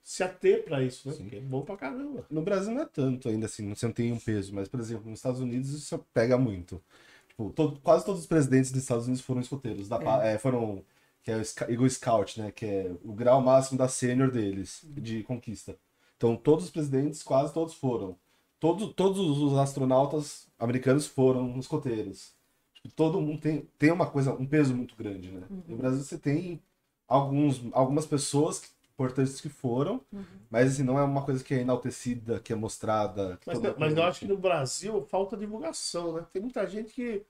se 0.05 0.23
ater 0.23 0.65
para 0.65 0.83
isso, 0.83 1.09
né? 1.09 1.15
Sim. 1.15 1.23
Porque 1.23 1.37
é 1.37 1.41
bom 1.41 1.63
pra 1.63 1.77
caramba. 1.79 2.27
No 2.31 2.43
Brasil 2.43 2.73
não 2.75 2.83
é 2.83 2.87
tanto 2.87 3.29
ainda 3.29 3.47
assim, 3.47 3.67
não 3.67 3.91
tem 3.93 4.13
um 4.13 4.21
peso, 4.21 4.55
mas, 4.55 4.69
por 4.69 4.79
exemplo, 4.79 5.09
nos 5.11 5.19
Estados 5.19 5.41
Unidos 5.41 5.71
isso 5.71 5.99
pega 6.13 6.37
muito. 6.37 6.81
Tipo, 7.29 7.51
todo- 7.51 7.81
quase 7.81 8.05
todos 8.05 8.21
os 8.21 8.27
presidentes 8.27 8.71
dos 8.71 8.83
Estados 8.83 9.07
Unidos 9.07 9.25
foram 9.25 9.41
escoteiros, 9.41 9.89
da 9.89 9.99
pa- 9.99 10.25
é, 10.25 10.39
foram, 10.39 10.85
que 11.23 11.31
é 11.31 11.37
o 11.37 11.43
Eagle 11.71 11.89
Scout, 11.91 12.39
né, 12.39 12.53
que 12.53 12.67
é 12.67 12.93
o 13.03 13.13
grau 13.15 13.41
máximo 13.41 13.79
da 13.79 13.89
sênior 13.89 14.31
deles, 14.31 14.83
de 14.85 15.23
conquista. 15.25 15.75
Então, 16.17 16.37
todos 16.37 16.67
os 16.67 16.71
presidentes, 16.71 17.23
quase 17.23 17.53
todos 17.53 17.75
foram. 17.75 18.15
Todos, 18.61 18.93
todos 18.95 19.19
os 19.19 19.59
astronautas 19.59 20.47
americanos 20.59 21.07
foram 21.07 21.59
escoteiros. 21.59 22.33
Tipo, 22.75 22.95
todo 22.95 23.21
mundo 23.21 23.41
tem, 23.41 23.67
tem 23.79 23.91
uma 23.91 24.07
coisa, 24.07 24.33
um 24.35 24.47
peso 24.47 24.75
muito 24.77 24.95
grande, 24.97 25.31
né? 25.33 25.43
No 25.67 25.77
Brasil 25.77 26.03
você 26.03 26.19
tem 26.19 26.63
alguns, 27.09 27.63
algumas 27.73 28.07
pessoas 28.07 28.61
que- 28.61 28.74
importantes 28.95 29.41
que 29.41 29.49
foram, 29.49 30.01
mas 30.49 30.73
assim, 30.73 30.83
não 30.85 30.99
é 30.99 31.03
uma 31.03 31.25
coisa 31.25 31.43
que 31.43 31.53
é 31.55 31.59
enaltecida, 31.61 32.39
que 32.41 32.53
é 32.53 32.57
mostrada. 32.57 33.37
que 33.41 33.49
Mas, 33.49 33.59
todo 33.59 33.75
mas 33.79 33.97
eu 33.97 34.03
acho 34.05 34.21
que 34.21 34.27
no 34.27 34.37
Brasil 34.39 35.05
falta 35.11 35.37
divulgação, 35.37 36.13
né? 36.15 36.27
Tem 36.33 36.41
muita 36.41 36.67
gente 36.67 36.93
que. 36.93 37.25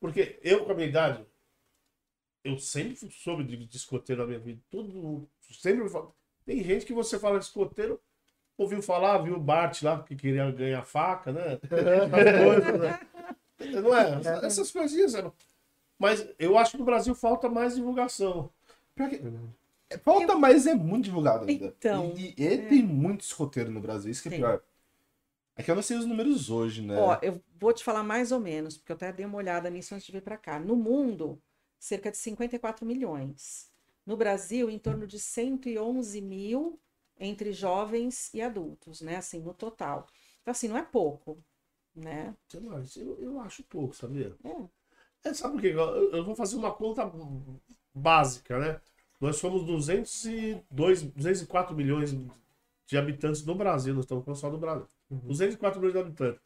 Porque 0.00 0.38
eu, 0.42 0.64
com 0.64 0.72
a 0.72 0.74
minha 0.74 0.88
idade, 0.88 1.24
eu 2.42 2.58
sempre 2.58 2.96
soube 3.12 3.44
de, 3.44 3.56
de 3.66 3.76
escoteiro 3.76 4.22
na 4.22 4.28
minha 4.28 4.38
vida. 4.40 4.60
Tudo. 4.70 5.28
Sempre. 5.50 5.84
me 5.84 5.90
fala- 5.90 6.10
Tem 6.46 6.62
gente 6.64 6.86
que 6.86 6.94
você 6.94 7.18
fala 7.18 7.38
de 7.38 7.44
escoteiro, 7.44 8.00
ouviu 8.56 8.80
falar, 8.82 9.18
viu 9.18 9.36
o 9.36 9.40
Bart 9.40 9.82
lá 9.82 10.02
que 10.02 10.16
queria 10.16 10.50
ganhar 10.50 10.84
faca, 10.84 11.30
né? 11.32 11.58
Coisas, 12.44 12.80
né? 12.80 13.00
Não 13.82 13.94
é? 13.94 14.46
Essas 14.46 14.70
coisinhas. 14.72 15.12
né? 15.12 15.30
Mas 15.98 16.26
eu 16.38 16.56
acho 16.56 16.72
que 16.72 16.78
no 16.78 16.84
Brasil 16.86 17.14
falta 17.14 17.46
mais 17.46 17.74
divulgação. 17.76 18.50
Pior 18.94 19.10
é, 19.90 19.98
Falta, 19.98 20.36
mas 20.36 20.66
é 20.66 20.74
muito 20.74 21.04
divulgado 21.04 21.46
ainda. 21.46 21.74
Então, 21.78 22.14
e, 22.16 22.34
e 22.36 22.58
tem 22.68 22.82
muito 22.82 23.22
escoteiro 23.22 23.70
no 23.70 23.80
Brasil, 23.80 24.10
isso 24.10 24.22
que 24.22 24.28
é 24.28 24.30
Tem. 24.30 24.40
pior. 24.40 24.62
É 25.56 25.62
que 25.62 25.70
eu 25.70 25.74
não 25.74 25.82
sei 25.82 25.98
os 25.98 26.06
números 26.06 26.48
hoje, 26.48 26.80
né? 26.80 26.96
Ó, 26.98 27.18
eu 27.20 27.42
vou 27.58 27.72
te 27.72 27.84
falar 27.84 28.02
mais 28.02 28.32
ou 28.32 28.40
menos, 28.40 28.78
porque 28.78 28.92
eu 28.92 28.96
até 28.96 29.12
dei 29.12 29.26
uma 29.26 29.36
olhada 29.36 29.68
nisso 29.68 29.94
antes 29.94 30.06
de 30.06 30.12
vir 30.12 30.22
para 30.22 30.38
cá. 30.38 30.58
No 30.58 30.74
mundo, 30.74 31.42
cerca 31.78 32.10
de 32.10 32.16
54 32.16 32.86
milhões. 32.86 33.70
No 34.06 34.16
Brasil, 34.16 34.70
em 34.70 34.78
torno 34.78 35.06
de 35.06 35.18
111 35.18 36.20
mil 36.20 36.80
entre 37.18 37.52
jovens 37.52 38.32
e 38.32 38.40
adultos, 38.40 39.02
né? 39.02 39.16
Assim, 39.16 39.40
no 39.40 39.52
total. 39.52 40.06
Então, 40.40 40.52
assim, 40.52 40.68
não 40.68 40.78
é 40.78 40.82
pouco, 40.82 41.44
né? 41.94 42.34
Sei 42.48 42.60
lá, 42.60 42.82
Eu, 42.96 43.18
eu 43.20 43.40
acho 43.40 43.62
pouco, 43.64 43.94
sabia? 43.94 44.34
É. 44.42 45.28
É, 45.28 45.34
sabe 45.34 45.54
por 45.54 45.60
quê? 45.60 45.68
Eu, 45.68 46.12
eu 46.12 46.24
vou 46.24 46.34
fazer 46.34 46.56
uma 46.56 46.72
conta 46.72 47.10
básica, 47.94 48.58
né? 48.58 48.80
Nós 49.20 49.36
somos 49.36 49.64
202, 49.64 51.02
204 51.02 51.76
milhões 51.76 52.16
de 52.86 52.96
habitantes 52.96 53.44
no 53.44 53.54
Brasil, 53.54 53.94
nós 53.94 54.04
estamos 54.04 54.24
falando 54.24 54.40
só 54.40 54.50
do 54.50 54.58
Brasil. 54.58 54.86
204 55.10 55.78
milhões 55.78 55.94
de 55.94 56.00
habitantes. 56.00 56.40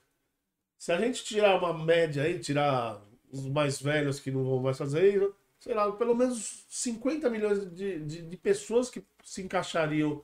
Se 0.76 0.92
a 0.92 0.98
gente 0.98 1.24
tirar 1.24 1.56
uma 1.56 1.72
média 1.72 2.24
aí, 2.24 2.38
tirar 2.38 3.00
os 3.30 3.48
mais 3.48 3.80
velhos 3.80 4.18
que 4.18 4.30
não 4.30 4.44
vão 4.44 4.60
mais 4.60 4.76
fazer 4.76 5.14
isso, 5.14 5.34
sei 5.60 5.74
lá, 5.74 5.90
pelo 5.92 6.14
menos 6.14 6.66
50 6.68 7.30
milhões 7.30 7.64
de, 7.72 8.00
de, 8.00 8.22
de 8.22 8.36
pessoas 8.36 8.90
que 8.90 9.02
se 9.22 9.42
encaixariam 9.42 10.22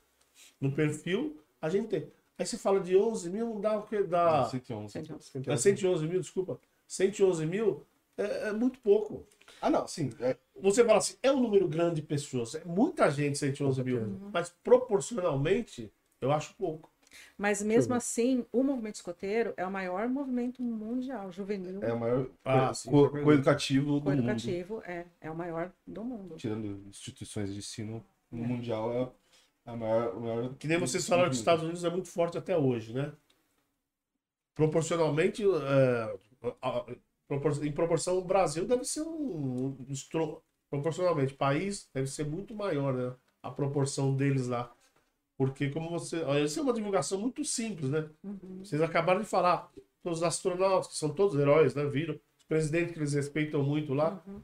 no 0.60 0.72
perfil, 0.72 1.40
a 1.62 1.68
gente 1.68 1.88
tem. 1.88 2.12
Aí 2.36 2.44
você 2.44 2.58
fala 2.58 2.80
de 2.80 2.96
11 2.96 3.30
mil, 3.30 3.46
não 3.46 3.60
dá 3.60 3.78
o 3.78 3.82
quê? 3.84 4.02
Dá... 4.02 4.44
111. 4.88 5.50
É 5.50 5.56
111 5.56 6.08
mil, 6.08 6.20
desculpa. 6.20 6.60
111 6.86 7.46
mil 7.46 7.86
é, 8.22 8.48
é 8.48 8.52
muito 8.52 8.78
pouco. 8.80 9.24
Ah, 9.60 9.70
não, 9.70 9.86
sim. 9.86 10.10
é- 10.20 10.36
Você 10.60 10.84
fala 10.84 10.98
assim, 10.98 11.14
é 11.22 11.32
um 11.32 11.40
número 11.40 11.66
grande 11.66 11.96
de 11.96 12.02
pessoas. 12.02 12.54
É 12.54 12.62
muita 12.64 13.10
gente, 13.10 13.38
111 13.38 13.82
mil. 13.82 14.20
Mas 14.32 14.50
proporcionalmente, 14.62 15.90
eu 16.20 16.30
acho 16.30 16.54
pouco. 16.54 16.90
Mas 17.36 17.60
mesmo 17.60 17.92
assim, 17.94 18.46
o 18.52 18.62
movimento 18.62 18.94
escoteiro 18.96 19.52
é 19.56 19.66
o 19.66 19.70
maior 19.70 20.08
movimento 20.08 20.62
mundial, 20.62 21.32
juvenil, 21.32 21.82
é 21.82 21.92
o 21.92 21.98
maior 21.98 22.28
Ah, 22.44 22.68
co- 22.68 22.74
sim, 22.74 22.90
co- 22.90 23.10
coeducativo 23.10 23.86
do 23.86 23.92
mundo. 23.94 24.04
coeducativo, 24.04 24.80
é, 24.86 25.06
é 25.20 25.28
o 25.30 25.34
maior 25.34 25.72
do 25.86 26.04
mundo. 26.04 26.36
Tirando 26.36 26.66
instituições 26.88 27.52
de 27.52 27.58
ensino 27.58 28.04
É. 28.32 28.36
mundial, 28.36 28.92
é 29.66 29.70
a 29.70 29.74
maior, 29.74 30.14
o 30.16 30.20
maior. 30.20 30.54
Que 30.54 30.68
nem 30.68 30.78
vocês 30.78 31.04
falaram 31.08 31.28
que 31.30 31.34
os 31.34 31.38
Estados 31.40 31.64
Unidos 31.64 31.82
é 31.84 31.90
muito 31.90 32.06
forte 32.08 32.38
até 32.38 32.56
hoje, 32.56 32.92
né? 32.92 33.12
Proporcionalmente, 34.54 35.42
é, 35.42 36.16
a- 36.62 36.68
a- 36.80 36.86
em 37.62 37.72
proporção, 37.72 38.18
o 38.18 38.24
Brasil 38.24 38.66
deve 38.66 38.84
ser 38.84 39.02
um. 39.02 39.76
um 39.78 39.92
estro- 39.92 40.42
proporcionalmente, 40.68 41.34
país 41.34 41.88
deve 41.92 42.06
ser 42.08 42.24
muito 42.24 42.54
maior, 42.54 42.94
né? 42.94 43.12
A 43.42 43.50
proporção 43.50 44.14
deles 44.14 44.46
lá. 44.46 44.72
Porque, 45.36 45.70
como 45.70 45.90
você. 45.90 46.22
Olha, 46.22 46.44
isso 46.44 46.60
é 46.60 46.62
uma 46.62 46.72
divulgação 46.72 47.18
muito 47.18 47.44
simples, 47.44 47.90
né? 47.90 48.08
Uhum. 48.22 48.60
Vocês 48.62 48.80
acabaram 48.82 49.20
de 49.20 49.26
falar. 49.26 49.70
os 50.04 50.22
astronautas, 50.22 50.88
que 50.88 50.96
são 50.96 51.10
todos 51.10 51.38
heróis, 51.38 51.74
né? 51.74 51.84
Viram. 51.86 52.14
Os 52.38 52.44
presidentes 52.44 52.92
que 52.92 52.98
eles 52.98 53.14
respeitam 53.14 53.62
muito 53.62 53.94
lá. 53.94 54.22
Uhum. 54.26 54.40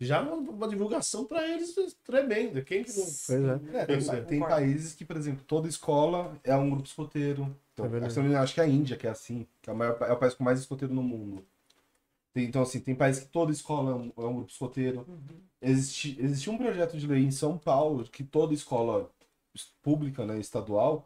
Já 0.00 0.22
uma, 0.22 0.34
uma 0.36 0.68
divulgação 0.68 1.24
para 1.24 1.46
eles 1.46 1.74
tremenda. 2.04 2.62
Quem 2.62 2.84
que 2.84 2.90
não. 2.96 3.04
Pois 3.04 3.30
é. 3.30 3.60
É, 3.74 3.86
tem, 3.86 3.96
é. 3.96 4.20
tem 4.22 4.40
países 4.40 4.94
que, 4.94 5.04
por 5.04 5.16
exemplo, 5.16 5.42
toda 5.44 5.68
escola 5.68 6.38
é 6.44 6.54
um 6.56 6.70
grupo 6.70 6.86
escoteiro. 6.86 7.54
Então, 7.72 7.86
É 7.86 8.36
acho, 8.38 8.54
que, 8.54 8.60
é 8.60 8.64
a 8.64 8.68
Índia 8.68 8.96
que 8.96 9.06
é 9.06 9.10
assim, 9.10 9.46
que 9.60 9.68
é 9.68 9.72
o, 9.72 9.76
maior, 9.76 9.96
é 10.02 10.12
o 10.12 10.16
país 10.16 10.34
com 10.34 10.44
mais 10.44 10.60
escoteiro 10.60 10.94
no 10.94 11.02
mundo. 11.02 11.44
Tem- 12.38 12.46
então, 12.46 12.62
assim, 12.62 12.78
tem 12.78 12.94
países 12.94 13.24
que 13.24 13.30
toda 13.30 13.50
escola 13.50 13.90
é 13.90 13.94
um, 13.94 14.12
é 14.16 14.28
um 14.28 14.34
grupo 14.36 14.50
escoteiro. 14.52 15.04
Existe, 15.60 16.16
existe 16.20 16.48
um 16.48 16.56
projeto 16.56 16.96
de 16.96 17.04
lei 17.04 17.24
em 17.24 17.32
São 17.32 17.58
Paulo 17.58 18.04
que 18.04 18.22
toda 18.22 18.54
escola 18.54 19.10
es- 19.52 19.72
pública, 19.82 20.24
né, 20.24 20.38
estadual 20.38 21.04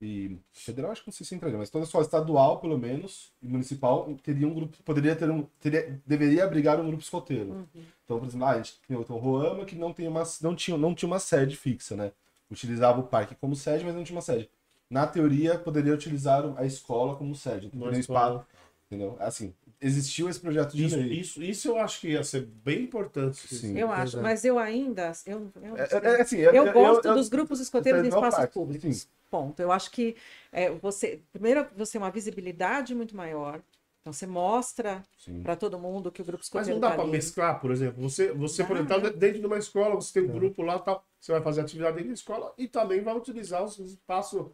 e 0.00 0.38
federal, 0.54 0.90
acho 0.90 1.02
que 1.02 1.08
não 1.08 1.12
sei 1.12 1.26
se 1.26 1.34
entraria, 1.34 1.58
mas 1.58 1.68
toda 1.68 1.84
escola 1.84 2.02
estadual, 2.02 2.58
pelo 2.60 2.78
menos, 2.78 3.30
e 3.42 3.46
municipal, 3.46 4.08
teria 4.22 4.48
um 4.48 4.54
grupo, 4.54 4.74
poderia 4.82 5.14
ter 5.14 5.30
um, 5.30 5.42
teria, 5.60 6.00
deveria 6.06 6.44
abrigar 6.44 6.80
um 6.80 6.86
grupo 6.86 7.02
escoteiro. 7.02 7.68
Então, 8.06 8.18
por 8.18 8.26
exemplo, 8.26 8.46
ah, 8.46 8.50
a 8.52 8.56
gente 8.56 8.80
tem 8.88 8.96
o 8.96 9.02
Roama 9.02 9.66
que 9.66 9.76
não, 9.76 9.92
tem 9.92 10.08
uma, 10.08 10.22
não, 10.40 10.56
tinha, 10.56 10.78
não 10.78 10.94
tinha 10.94 11.06
uma 11.06 11.18
sede 11.18 11.54
fixa, 11.56 11.94
né? 11.94 12.12
Utilizava 12.50 12.98
o 13.00 13.02
parque 13.06 13.34
como 13.34 13.54
sede, 13.54 13.84
mas 13.84 13.94
não 13.94 14.02
tinha 14.02 14.16
uma 14.16 14.22
sede. 14.22 14.48
Na 14.88 15.06
teoria, 15.06 15.58
poderia 15.58 15.92
utilizar 15.92 16.42
a 16.56 16.64
escola 16.64 17.14
como 17.16 17.34
sede. 17.34 17.66
Então, 17.66 17.88
um 17.88 17.92
escola. 17.92 18.36
espaço, 18.36 18.46
entendeu? 18.90 19.16
Assim, 19.20 19.54
existiu 19.80 20.28
esse 20.28 20.40
projeto 20.40 20.76
de 20.76 20.84
Isso, 20.84 20.96
lei. 20.96 21.06
isso, 21.12 21.42
isso 21.42 21.68
eu 21.68 21.78
acho 21.78 22.00
que 22.00 22.08
ia 22.08 22.24
ser 22.24 22.42
bem 22.42 22.82
importante. 22.82 23.36
Sim. 23.54 23.78
Eu 23.78 23.90
acho, 23.90 24.18
é. 24.18 24.22
mas 24.22 24.44
eu 24.44 24.58
ainda. 24.58 25.12
Eu, 25.24 25.50
eu, 25.62 25.76
É, 25.76 25.82
é, 25.92 26.18
é 26.18 26.20
assim, 26.22 26.38
Eu 26.38 26.72
gosto 26.72 27.06
eu- 27.06 27.14
dos 27.14 27.28
grupos 27.28 27.60
escoteiros 27.60 28.04
em 28.04 28.08
espaços 28.08 28.34
Park, 28.40 28.52
públicos. 28.52 28.96
sim. 28.96 29.08
Ponto. 29.30 29.60
Eu 29.60 29.70
acho 29.70 29.92
que 29.92 30.16
é, 30.50 30.70
você. 30.70 31.20
Primeiro, 31.32 31.64
você 31.76 31.92
tem 31.92 32.00
uma 32.00 32.10
visibilidade 32.10 32.94
muito 32.96 33.16
maior. 33.16 33.62
Então, 34.00 34.12
você 34.14 34.26
mostra 34.26 35.02
para 35.42 35.54
todo 35.54 35.78
mundo 35.78 36.10
que 36.10 36.22
o 36.22 36.24
grupo 36.24 36.38
Mas 36.40 36.46
escoteiro 36.46 36.80
não 36.80 36.80
dá 36.80 36.90
tá 36.90 36.96
para 37.02 37.06
mesclar, 37.06 37.60
por 37.60 37.70
exemplo. 37.70 38.02
Você, 38.02 38.32
você 38.32 38.62
Dá, 38.62 38.68
por 38.68 38.76
exemplo, 38.78 39.02
tá 39.02 39.08
dentro 39.10 39.40
de 39.40 39.46
uma 39.46 39.58
escola, 39.58 39.94
você 39.94 40.14
tem 40.20 40.28
um 40.28 40.32
grupo 40.32 40.62
lá, 40.62 40.78
tal, 40.78 41.04
você 41.20 41.30
vai 41.32 41.42
fazer 41.42 41.60
atividade 41.60 41.96
dentro 41.96 42.08
da 42.08 42.14
escola 42.14 42.52
e 42.56 42.66
também 42.66 43.02
vai 43.02 43.14
utilizar 43.14 43.62
os 43.62 43.78
espaços 43.78 44.46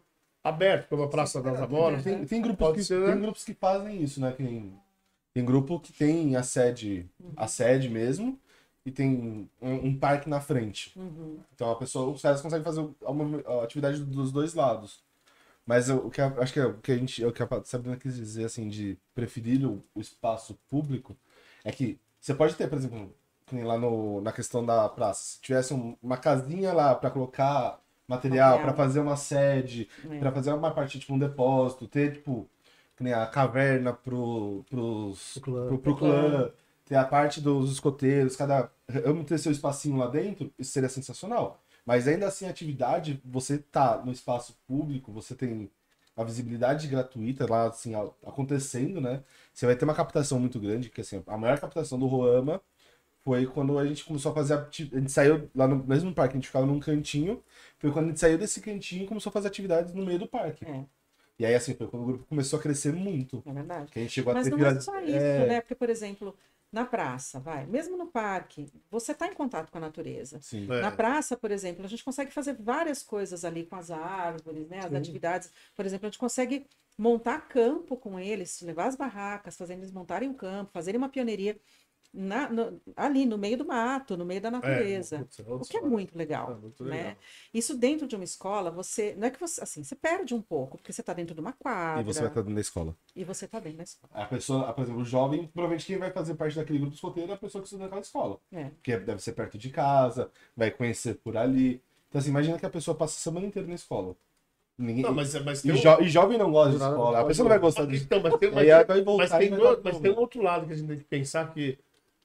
abertos, 0.47 0.89
como 0.89 1.03
a 1.03 1.09
Praça 1.09 1.41
das 1.41 1.61
Amoras. 1.61 2.03
Tem, 2.03 2.25
tem, 2.25 2.41
grupos 2.41 2.73
que, 2.73 2.83
ser, 2.83 2.99
né? 2.99 3.11
tem 3.11 3.21
grupos 3.21 3.43
que 3.43 3.53
fazem 3.53 4.01
isso, 4.01 4.19
né? 4.21 4.31
Tem, 4.31 4.73
tem 5.33 5.45
grupo 5.45 5.79
que 5.79 5.93
tem 5.93 6.35
a 6.35 6.43
sede, 6.43 7.09
a 7.35 7.47
sede 7.47 7.89
mesmo, 7.89 8.39
e 8.85 8.91
tem 8.91 9.49
um, 9.61 9.73
um 9.87 9.97
parque 9.97 10.29
na 10.29 10.39
frente. 10.39 10.97
Uhum. 10.97 11.39
Então 11.53 11.69
a 11.71 11.75
pessoa, 11.75 12.09
os 12.11 12.21
caras 12.21 12.41
conseguem 12.41 12.63
fazer 12.63 12.87
uma, 13.01 13.41
a 13.45 13.63
atividade 13.63 14.03
dos 14.03 14.31
dois 14.31 14.53
lados. 14.53 15.03
Mas 15.65 15.89
eu- 15.89 15.97
o 16.07 16.09
que 16.09 16.21
a- 16.21 16.33
acho 16.37 16.53
que 16.53 16.59
é 16.59 16.65
o 16.65 16.77
que 16.77 16.91
a 16.93 16.97
gente, 16.97 17.21
é 17.21 17.27
o 17.27 17.33
que 17.33 17.43
a 17.43 17.47
Sabrina 17.65 17.97
quis 17.97 18.15
dizer 18.15 18.45
assim 18.45 18.69
de 18.69 18.97
preferir 19.13 19.65
o, 19.65 19.83
o 19.93 19.99
espaço 19.99 20.57
público 20.69 21.15
é 21.63 21.71
que 21.71 21.99
você 22.19 22.33
pode 22.33 22.55
ter, 22.55 22.69
por 22.69 22.77
exemplo, 22.77 23.13
lá 23.51 23.77
no, 23.77 24.21
na 24.21 24.31
questão 24.31 24.65
da 24.65 24.87
praça, 24.89 25.23
se 25.35 25.41
tivesse 25.41 25.73
um- 25.73 25.97
uma 26.01 26.17
casinha 26.17 26.71
lá 26.73 26.95
para 26.95 27.11
colocar 27.11 27.79
material, 28.07 28.61
para 28.61 28.73
fazer 28.73 28.99
uma 28.99 29.15
sede, 29.17 29.89
É. 30.09 30.19
Pra 30.19 30.31
fazer 30.31 30.51
uma 30.53 30.71
parte, 30.71 30.99
tipo, 30.99 31.13
um 31.13 31.19
depósito, 31.19 31.87
ter, 31.87 32.13
tipo, 32.13 32.49
que 32.95 33.03
nem 33.03 33.13
a 33.13 33.25
caverna 33.27 33.93
pro, 33.93 34.63
pros, 34.69 35.33
Pro 35.33 35.41
clã. 35.41 35.67
pro, 35.67 35.77
pro 35.79 35.95
clã, 35.95 36.51
ter 36.85 36.95
a 36.95 37.05
parte 37.05 37.41
dos 37.41 37.71
escoteiros, 37.71 38.35
cada. 38.35 38.71
Amo 39.05 39.23
ter 39.23 39.37
seu 39.37 39.51
espacinho 39.51 39.97
lá 39.97 40.07
dentro, 40.07 40.51
isso 40.57 40.71
seria 40.71 40.89
sensacional. 40.89 41.61
Mas 41.85 42.07
ainda 42.07 42.27
assim, 42.27 42.45
a 42.45 42.49
atividade, 42.49 43.21
você 43.25 43.57
tá 43.57 44.01
no 44.03 44.11
espaço 44.11 44.57
público, 44.67 45.11
você 45.11 45.35
tem 45.35 45.69
a 46.15 46.23
visibilidade 46.23 46.87
gratuita 46.87 47.45
lá, 47.49 47.67
assim, 47.67 47.93
acontecendo, 48.25 48.99
né? 48.99 49.23
Você 49.53 49.65
vai 49.65 49.75
ter 49.75 49.85
uma 49.85 49.93
captação 49.93 50.39
muito 50.39 50.59
grande, 50.59 50.89
que 50.89 51.01
assim, 51.01 51.21
a 51.27 51.37
maior 51.37 51.59
captação 51.59 51.99
do 51.99 52.07
Roama 52.07 52.59
foi 53.27 53.45
quando 53.45 53.77
a 53.77 53.85
gente 53.85 54.05
começou 54.05 54.31
a 54.31 54.35
fazer. 54.35 54.53
ati- 54.53 54.89
A 54.93 54.99
gente 54.99 55.11
saiu 55.11 55.49
lá 55.53 55.67
no 55.67 55.83
mesmo 55.85 56.13
parque, 56.13 56.35
a 56.35 56.37
gente 56.37 56.47
ficava 56.47 56.65
num 56.65 56.79
cantinho. 56.79 57.43
Foi 57.77 57.91
quando 57.91 58.05
a 58.05 58.07
gente 58.07 58.21
saiu 58.21 58.37
desse 58.37 58.61
cantinho 58.61 59.03
e 59.03 59.05
começou 59.05 59.29
a 59.31 59.33
fazer 59.33 59.49
atividades 59.49 59.93
no 59.93 60.05
meio 60.05 60.17
do 60.17 60.25
parque. 60.29 60.63
É. 60.65 60.85
E 61.37 61.45
aí, 61.45 61.53
assim, 61.53 61.73
foi 61.73 61.87
quando 61.87 62.03
o 62.03 62.05
grupo 62.05 62.25
começou 62.25 62.57
a 62.57 62.61
crescer 62.61 62.93
muito. 62.93 63.43
É 63.45 63.51
verdade. 63.51 63.91
Que 63.91 63.99
a 63.99 64.01
gente 64.01 64.13
chegou 64.13 64.31
a 64.31 64.35
Mas 64.35 64.45
ter 64.47 64.55
não 64.55 64.65
é 64.65 64.79
só 64.79 64.97
isso, 65.01 65.11
é, 65.17 65.45
né? 65.45 65.59
Porque, 65.61 65.75
por 65.75 65.89
exemplo, 65.89 66.33
na 66.71 66.85
praça, 66.85 67.37
vai, 67.37 67.65
mesmo 67.65 67.97
no 67.97 68.07
parque, 68.07 68.65
você 68.89 69.11
está 69.11 69.27
em 69.27 69.33
contato 69.33 69.69
com 69.69 69.77
a 69.77 69.81
natureza. 69.81 70.39
Sim. 70.41 70.65
É. 70.71 70.79
Na 70.81 70.89
praça, 70.89 71.35
por 71.35 71.51
exemplo, 71.51 71.83
a 71.83 71.89
gente 71.89 72.05
consegue 72.05 72.31
fazer 72.31 72.53
várias 72.57 73.03
coisas 73.03 73.43
ali 73.43 73.65
com 73.65 73.75
as 73.75 73.91
árvores, 73.91 74.69
né? 74.69 74.79
As 74.79 74.93
atividades. 74.93 75.51
Por 75.75 75.85
exemplo, 75.85 76.07
a 76.07 76.09
gente 76.09 76.17
consegue 76.17 76.65
montar 76.97 77.41
campo 77.49 77.97
com 77.97 78.17
eles, 78.17 78.61
levar 78.61 78.85
as 78.87 78.95
barracas, 78.95 79.57
fazer 79.57 79.73
eles 79.73 79.91
montarem 79.91 80.29
um 80.29 80.33
campo, 80.33 80.71
fazerem 80.71 80.97
uma 80.97 81.09
pioneiria 81.09 81.59
na- 82.17 82.49
no- 82.49 82.81
ali 82.95 83.25
no 83.25 83.37
meio 83.37 83.57
do 83.57 83.65
mato, 83.65 84.17
no 84.17 84.25
meio 84.25 84.41
da 84.41 84.49
natureza. 84.49 85.19
putz, 85.19 85.39
o 85.39 85.59
que 85.69 85.77
é 85.77 85.81
muito 85.81 86.17
legal, 86.17 86.51
É 86.51 86.55
muito 86.55 86.83
né? 86.83 86.97
legal. 86.97 87.15
Isso 87.53 87.77
dentro 87.77 88.07
de 88.07 88.15
uma 88.15 88.23
escola, 88.23 88.71
você 88.71 89.13
não 89.17 89.27
é 89.27 89.29
que 89.29 89.39
você 89.39 89.61
assim, 89.63 89.83
você 89.83 89.95
perde 89.95 90.33
um 90.33 90.41
pouco, 90.41 90.77
porque 90.77 90.91
você 90.91 91.01
está 91.01 91.13
dentro 91.13 91.35
de 91.35 91.41
uma 91.41 91.53
quadra 91.53 92.01
E 92.01 92.03
você 92.05 92.19
vai 92.21 92.29
estar 92.29 92.41
dentro 92.41 92.55
da 92.55 92.61
escola. 92.61 92.95
e 93.15 93.23
você 93.23 93.45
está 93.45 93.59
dentro 93.59 93.77
da 93.77 93.83
escola. 93.83 94.11
A 94.13 94.25
pessoa, 94.25 94.73
por 94.73 94.81
exemplo, 94.83 95.01
o 95.01 95.05
jovem, 95.05 95.47
provavelmente 95.47 95.85
quem 95.85 95.97
vai 95.97 96.11
fazer 96.11 96.33
parte 96.35 96.55
daquele 96.55 96.79
grupo 96.79 96.95
escoteiro 96.95 97.31
é 97.31 97.35
a 97.35 97.37
pessoa 97.37 97.61
que 97.61 97.67
estuda 97.67 97.83
naquela 97.83 98.01
escola. 98.01 98.39
É. 98.51 98.65
Porque 98.65 98.97
deve 98.97 99.21
ser 99.21 99.33
perto 99.33 99.57
de 99.57 99.69
casa, 99.69 100.31
vai 100.55 100.71
conhecer 100.71 101.15
por 101.23 101.37
ali. 101.37 101.81
Então, 102.09 102.19
assim, 102.19 102.29
imagina 102.29 102.57
que 102.57 102.65
a 102.65 102.69
pessoa 102.69 102.95
passa 102.95 103.15
a 103.15 103.19
semana 103.19 103.45
inteira 103.45 103.67
na 103.67 103.75
escola. 103.75 104.15
Ninguém... 104.79 105.01
Não, 105.03 105.11
mas, 105.13 105.33
mas 105.43 105.65
e, 105.65 105.71
um- 105.71 105.75
jo- 105.75 106.01
e 106.01 106.07
jovem 106.07 106.37
não 106.37 106.51
gosta 106.51 106.69
de 106.71 106.75
escola. 106.77 107.19
A 107.19 107.25
pessoa 107.25 107.43
não 107.45 107.49
vai 107.49 107.59
gostar 107.59 107.85
disso. 107.87 108.03
então, 108.05 108.21
mas 108.21 108.37
tem, 108.37 108.49
mas, 108.51 108.59
aí 108.59 108.69
ela 108.69 108.85
tem- 108.85 108.95
vai 108.95 109.03
voltar 109.03 109.23
mas 109.23 109.33
e 109.33 109.49
tem 109.49 109.57
mas 109.83 109.99
tem 109.99 110.11
um 110.11 110.17
outro 110.19 110.41
lado 110.43 110.67
que 110.67 110.73
a 110.73 110.75
gente 110.75 110.87
tem 110.87 110.97
que 110.99 111.03
pensar 111.03 111.51
que, 111.51 111.79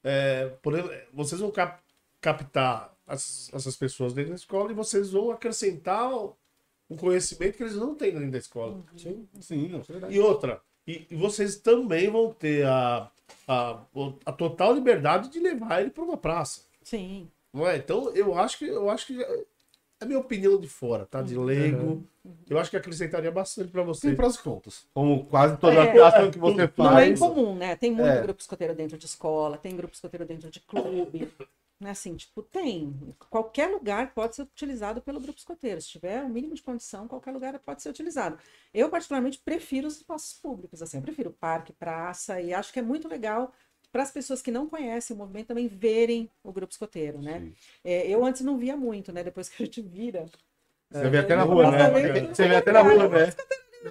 é, 0.05 0.47
por 0.63 0.73
vocês 1.13 1.41
vão 1.41 1.51
cap- 1.51 1.83
captar 2.21 2.95
as- 3.07 3.51
essas 3.53 3.77
pessoas 3.77 4.13
dentro 4.13 4.31
da 4.31 4.37
escola 4.37 4.71
e 4.71 4.75
vocês 4.75 5.11
vão 5.11 5.31
acrescentar 5.31 6.11
um 6.91 6.97
conhecimento 6.97 7.57
que 7.57 7.63
eles 7.63 7.77
não 7.77 7.95
têm 7.95 8.13
dentro 8.13 8.31
da 8.31 8.39
escola. 8.39 8.83
Sim, 8.97 9.29
sim. 9.41 9.69
Não. 9.69 10.11
E 10.11 10.19
outra, 10.21 10.61
e, 10.87 11.07
e 11.11 11.15
vocês 11.15 11.57
também 11.57 12.11
vão 12.11 12.33
ter 12.33 12.67
a, 12.67 13.11
a, 13.49 13.81
a 14.27 14.33
total 14.33 14.75
liberdade 14.75 15.29
de 15.31 15.41
levar 15.41 15.81
ele 15.81 15.91
para 15.91 16.05
uma 16.05 16.17
praça. 16.17 16.63
Sim. 16.83 17.29
Não 17.53 17.67
é? 17.67 17.77
Então, 17.77 18.11
eu 18.15 18.39
acho 18.39 18.59
que 18.59 18.67
eu 18.67 18.89
acho 18.91 19.07
que 19.07 19.45
é 20.03 20.05
a 20.05 20.09
minha 20.09 20.19
opinião 20.19 20.59
de 20.61 20.69
fora, 20.69 21.07
tá? 21.07 21.23
De 21.23 21.37
leigo. 21.37 22.05
Eu 22.49 22.59
acho 22.59 22.71
que 22.71 22.77
acrescentaria 22.77 23.31
bastante 23.31 23.71
para 23.71 23.81
Tem 23.83 23.87
vocês. 23.87 24.15
prós 24.17 24.35
e 24.37 24.43
contras. 24.43 24.87
Como 24.95 25.25
quase 25.27 25.57
toda 25.57 25.75
É. 25.85 26.01
ação 26.03 26.31
que 26.31 26.39
você 26.39 26.71
Não 26.77 26.85
Não 26.85 26.99
é 26.99 27.07
faz. 27.07 27.21
incomum, 27.21 27.55
né? 27.57 27.75
Tem 27.77 27.91
muito 27.91 28.07
É. 28.09 28.23
grupo 28.23 28.41
escoteiro 28.41 28.75
dentro 28.75 28.97
de 28.99 29.07
escola, 29.07 29.57
tem 29.59 29.75
grupo 29.77 29.95
escoteiro 29.95 30.25
dentro 30.27 30.51
de 30.51 30.61
clube. 30.61 31.33
Né, 31.81 31.91
assim, 31.91 32.15
tipo, 32.15 32.43
tem. 32.43 32.95
Qualquer 33.29 33.67
lugar 33.67 34.15
pode 34.15 34.37
ser 34.37 34.43
utilizado 34.43 35.03
pelo 35.03 35.19
grupo 35.19 35.37
escoteiro. 35.37 35.81
Se 35.81 35.89
tiver 35.89 36.23
o 36.23 36.29
mínimo 36.29 36.55
de 36.55 36.63
condição, 36.63 37.09
qualquer 37.09 37.33
lugar 37.33 37.59
pode 37.59 37.83
ser 37.83 37.89
utilizado. 37.89 38.39
Eu, 38.73 38.89
particularmente, 38.89 39.41
prefiro 39.45 39.89
os 39.89 39.97
espaços 39.97 40.33
públicos. 40.35 40.81
Assim, 40.81 40.99
eu 40.99 41.03
prefiro 41.03 41.33
parque, 41.33 41.73
praça, 41.73 42.41
e 42.41 42.55
acho 42.55 42.73
que 42.73 42.79
é 42.79 42.83
muito 42.83 43.09
legal 43.09 43.53
para 43.93 44.03
as 44.03 44.11
pessoas 44.11 44.43
que 44.43 44.51
não 44.51 44.69
conhecem 44.69 45.15
o 45.15 45.19
movimento 45.19 45.49
também 45.49 45.69
verem 45.69 46.31
o 46.43 46.53
grupo 46.53 46.73
escoteiro, 46.73 47.21
né? 47.21 47.45
É, 47.85 48.09
eu 48.09 48.25
antes 48.25 48.43
não 48.43 48.59
via 48.59 48.77
muito, 48.77 49.13
né? 49.13 49.23
Depois 49.23 49.49
que 49.49 49.63
a 49.63 49.67
gente 49.67 49.83
vira. 49.83 50.27
Você 50.91 51.09
vê 51.11 51.19
até 51.19 51.37
na 51.37 51.43
É, 51.43 51.45
rua, 51.45 51.71
né? 51.71 51.79
Você 52.33 52.49
vê 52.49 52.57
até 52.57 52.73
na 52.73 52.83
rua, 52.83 53.09
né? 53.09 53.33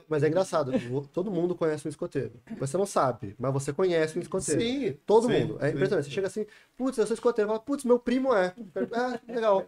Mas 0.07 0.23
é 0.23 0.27
engraçado, 0.27 0.71
todo 1.11 1.31
mundo 1.31 1.53
conhece 1.55 1.87
um 1.87 1.89
escoteiro. 1.89 2.41
Você 2.57 2.77
não 2.77 2.85
sabe, 2.85 3.35
mas 3.37 3.51
você 3.51 3.73
conhece 3.73 4.17
um 4.17 4.21
escoteiro. 4.21 4.61
Sim, 4.61 4.97
Todo 5.05 5.27
sim, 5.27 5.33
mundo. 5.33 5.57
É 5.59 5.69
sim. 5.69 5.73
impressionante. 5.75 6.05
Você 6.05 6.11
chega 6.11 6.27
assim, 6.27 6.45
putz, 6.77 6.97
eu 6.97 7.05
sou 7.07 7.13
escoteiro. 7.13 7.49
Fala, 7.49 7.59
putz, 7.59 7.83
meu 7.83 7.99
primo 7.99 8.33
é. 8.33 8.55
Ah, 8.93 9.19
legal. 9.27 9.65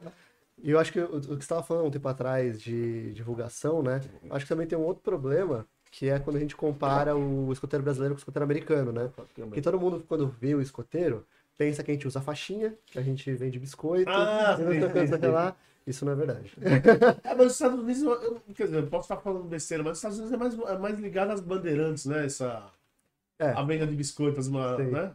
E 0.62 0.72
eu 0.72 0.80
acho 0.80 0.92
que 0.94 1.00
o, 1.00 1.20
que 1.20 1.28
você 1.28 1.34
estava 1.40 1.64
falando 1.64 1.88
um 1.88 1.92
tempo 1.92 2.08
atrás 2.08 2.62
de 2.62 3.14
divulgação, 3.14 3.84
né? 3.84 4.02
Acho 4.30 4.46
que 4.46 4.50
também 4.50 4.68
tem 4.68 4.78
um 4.78 4.84
outro 4.84 5.04
problema, 5.04 5.68
que 5.94 6.10
é 6.10 6.18
quando 6.18 6.38
a 6.38 6.40
gente 6.40 6.56
compara 6.56 7.16
o 7.16 7.54
escoteiro 7.54 7.84
brasileiro 7.84 8.16
com 8.16 8.18
o 8.18 8.22
escoteiro 8.22 8.44
americano, 8.44 8.92
né? 8.92 9.12
Porque 9.16 9.62
todo 9.62 9.80
mundo, 9.80 10.04
quando 10.08 10.28
vê 10.28 10.56
o 10.56 10.62
escoteiro, 10.62 11.24
pensa 11.56 11.84
que 11.84 11.92
a 11.92 11.94
gente 11.94 12.08
usa 12.08 12.20
faixinha, 12.20 12.76
que 12.88 12.98
a 12.98 13.02
gente 13.04 13.32
vende 13.34 13.60
biscoito, 13.60 14.10
Ah, 14.10 14.56
que, 14.58 14.64
que 14.64 15.08
sim, 15.08 15.28
lá. 15.28 15.56
Isso 15.86 16.04
não 16.04 16.14
é 16.14 16.16
verdade. 16.16 16.52
É, 17.24 17.36
mas 17.38 17.46
os 17.46 17.54
Estados 17.54 17.80
Unidos, 17.80 18.02
eu, 18.02 18.42
quer 18.56 18.64
dizer, 18.64 18.78
eu 18.80 18.88
posso 18.88 19.04
estar 19.06 19.18
falando 19.18 19.44
besteira, 19.44 19.84
mas 19.84 19.92
os 19.92 19.98
Estados 20.00 20.18
Unidos 20.18 20.34
é 20.34 20.38
mais, 20.38 20.60
é 20.76 20.78
mais 20.80 21.00
ligado 21.00 21.30
às 21.30 21.42
bandeirantes, 21.42 22.08
né? 22.08 22.26
Essa, 22.26 22.72
É. 23.38 23.50
A 23.50 23.62
venda 23.62 23.86
de 23.86 23.96
biscoitos, 23.96 24.48
uma, 24.48 24.76
Sim. 24.78 24.86
né? 24.90 25.14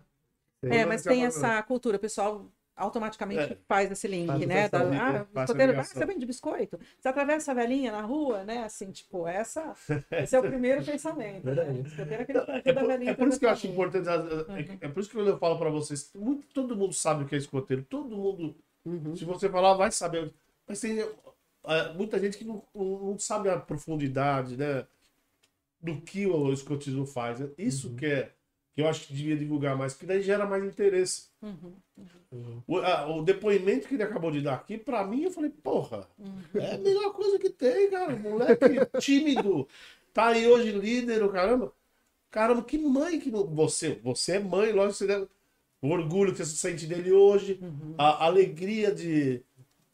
É, 0.62 0.86
mas 0.86 1.00
Sim. 1.00 1.08
tem 1.08 1.24
essa 1.24 1.60
cultura, 1.64 1.96
o 1.96 2.00
pessoal 2.00 2.46
automaticamente 2.78 3.52
É. 3.52 3.58
faz 3.66 3.90
esse 3.90 4.06
link, 4.08 4.26
Faz 4.28 4.46
né? 4.46 4.68
Da, 4.68 4.78
essa- 4.78 5.26
ah, 5.34 5.42
escoteiro, 5.42 5.78
ah, 5.78 5.82
você 5.84 6.06
vende 6.06 6.24
biscoito? 6.24 6.78
Você 6.98 7.08
atravessa 7.08 7.50
a 7.50 7.54
velhinha 7.54 7.92
na 7.92 8.00
rua, 8.02 8.44
né? 8.44 8.64
Assim, 8.64 8.90
tipo, 8.90 9.26
essa, 9.26 9.74
esse 10.12 10.34
é 10.36 10.38
o 10.38 10.42
primeiro 10.42 10.84
pensamento. 10.84 11.44
Né? 11.44 11.82
É 12.10 12.14
aquele 12.22 12.38
É 12.64 12.72
da 12.72 12.80
por, 12.80 12.88
velhinha 12.88 13.10
é 13.10 13.14
por 13.14 13.28
isso 13.28 13.38
que 13.38 13.46
eu 13.46 13.50
acho 13.50 13.66
importante. 13.66 14.08
é- 14.08 14.12
É, 14.12 14.86
é 14.86 14.88
por 14.88 15.00
isso 15.00 15.10
que 15.10 15.16
quando 15.16 15.28
eu 15.28 15.38
falo 15.38 15.58
pra 15.58 15.70
vocês, 15.70 16.10
muito- 16.14 16.46
todo 16.54 16.76
mundo 16.76 16.94
sabe 16.94 17.24
o 17.24 17.26
que 17.26 17.34
é 17.34 17.38
escoteiro, 17.38 17.82
todo 17.82 18.16
mundo. 18.16 18.54
Uhum. 18.84 19.14
Se 19.16 19.24
você 19.24 19.48
falar, 19.48 19.74
vai 19.74 19.90
saber. 19.90 20.32
Mas 20.66 20.80
tem 20.80 21.00
é, 21.00 21.92
muita 21.94 22.18
gente 22.18 22.38
que 22.38 22.44
não, 22.44 22.62
não- 22.74 22.98
não 23.10 23.18
sabe 23.18 23.50
a 23.50 23.58
profundidade, 23.58 24.56
né? 24.56 24.86
do 25.80 26.00
que 26.00 26.26
o 26.26 26.52
escotismo 26.52 27.06
faz. 27.06 27.38
né? 27.38 27.48
Isso 27.56 27.90
Uhum. 27.90 27.96
que 27.96 28.06
é 28.06 28.32
que 28.78 28.82
eu 28.82 28.86
acho 28.88 29.08
que 29.08 29.12
devia 29.12 29.36
divulgar 29.36 29.76
mais, 29.76 29.92
porque 29.92 30.06
daí 30.06 30.22
gera 30.22 30.46
mais 30.46 30.62
interesse. 30.62 31.24
Uhum. 31.42 31.72
O, 32.64 32.76
a- 32.78 33.08
o 33.08 33.24
depoimento 33.24 33.88
que 33.88 33.94
ele 33.94 34.04
acabou 34.04 34.30
de 34.30 34.40
dar 34.40 34.54
aqui, 34.54 34.78
pra 34.78 35.04
mim, 35.04 35.24
eu 35.24 35.32
falei, 35.32 35.50
porra, 35.50 36.08
Uhum. 36.16 36.40
é 36.54 36.74
a 36.76 36.78
melhor 36.78 37.12
coisa 37.12 37.40
que 37.40 37.50
tem, 37.50 37.90
cara. 37.90 38.14
Moleque 38.14 38.64
tímido, 39.02 39.66
tá 40.14 40.28
aí 40.28 40.46
hoje 40.46 40.70
líder, 40.70 41.24
o 41.24 41.28
caramba. 41.28 41.72
Caramba, 42.30 42.62
que 42.62 42.78
mãe 42.78 43.18
que 43.18 43.32
não. 43.32 43.44
Você, 43.52 43.98
você 44.00 44.36
é 44.36 44.38
mãe, 44.38 44.70
lógico, 44.70 44.94
você 44.98 45.06
deve. 45.08 45.26
O 45.82 45.88
orgulho 45.88 46.30
que 46.32 46.38
você 46.38 46.54
sente 46.56 46.86
dele 46.86 47.10
hoje, 47.10 47.58
Uhum. 47.60 47.96
a 47.98 48.26
alegria 48.26 48.94
de, 48.94 49.42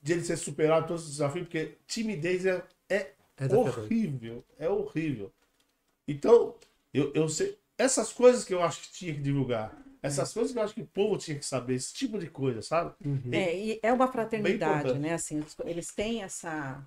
de 0.02 0.12
ele 0.12 0.24
ser 0.24 0.36
superado 0.36 0.88
todos 0.88 1.04
os 1.04 1.10
desafios, 1.12 1.46
porque 1.46 1.78
timidez 1.86 2.44
é, 2.44 2.62
é 2.90 3.12
É 3.38 3.46
horrível, 3.56 4.44
é 4.58 4.68
horrível. 4.68 5.32
Então, 6.06 6.54
eu, 6.92 7.10
eu 7.14 7.26
sei. 7.30 7.56
Essas 7.78 8.12
coisas 8.12 8.44
que 8.44 8.54
eu 8.54 8.62
acho 8.62 8.80
que 8.82 8.92
tinha 8.92 9.14
que 9.14 9.20
divulgar. 9.20 9.76
Essas 10.02 10.32
coisas 10.32 10.52
que 10.52 10.58
eu 10.58 10.62
acho 10.62 10.74
que 10.74 10.82
o 10.82 10.86
povo 10.86 11.16
tinha 11.18 11.38
que 11.38 11.44
saber, 11.46 11.74
esse 11.74 11.92
tipo 11.94 12.18
de 12.18 12.28
coisa, 12.28 12.62
sabe? 12.62 12.94
É, 13.30 13.56
e 13.58 13.80
é 13.82 13.92
uma 13.92 14.06
fraternidade, 14.10 14.98
né? 14.98 15.14
Assim, 15.14 15.38
eles- 15.38 15.56
eles 15.64 15.92
têm 15.92 16.22
essa, 16.22 16.86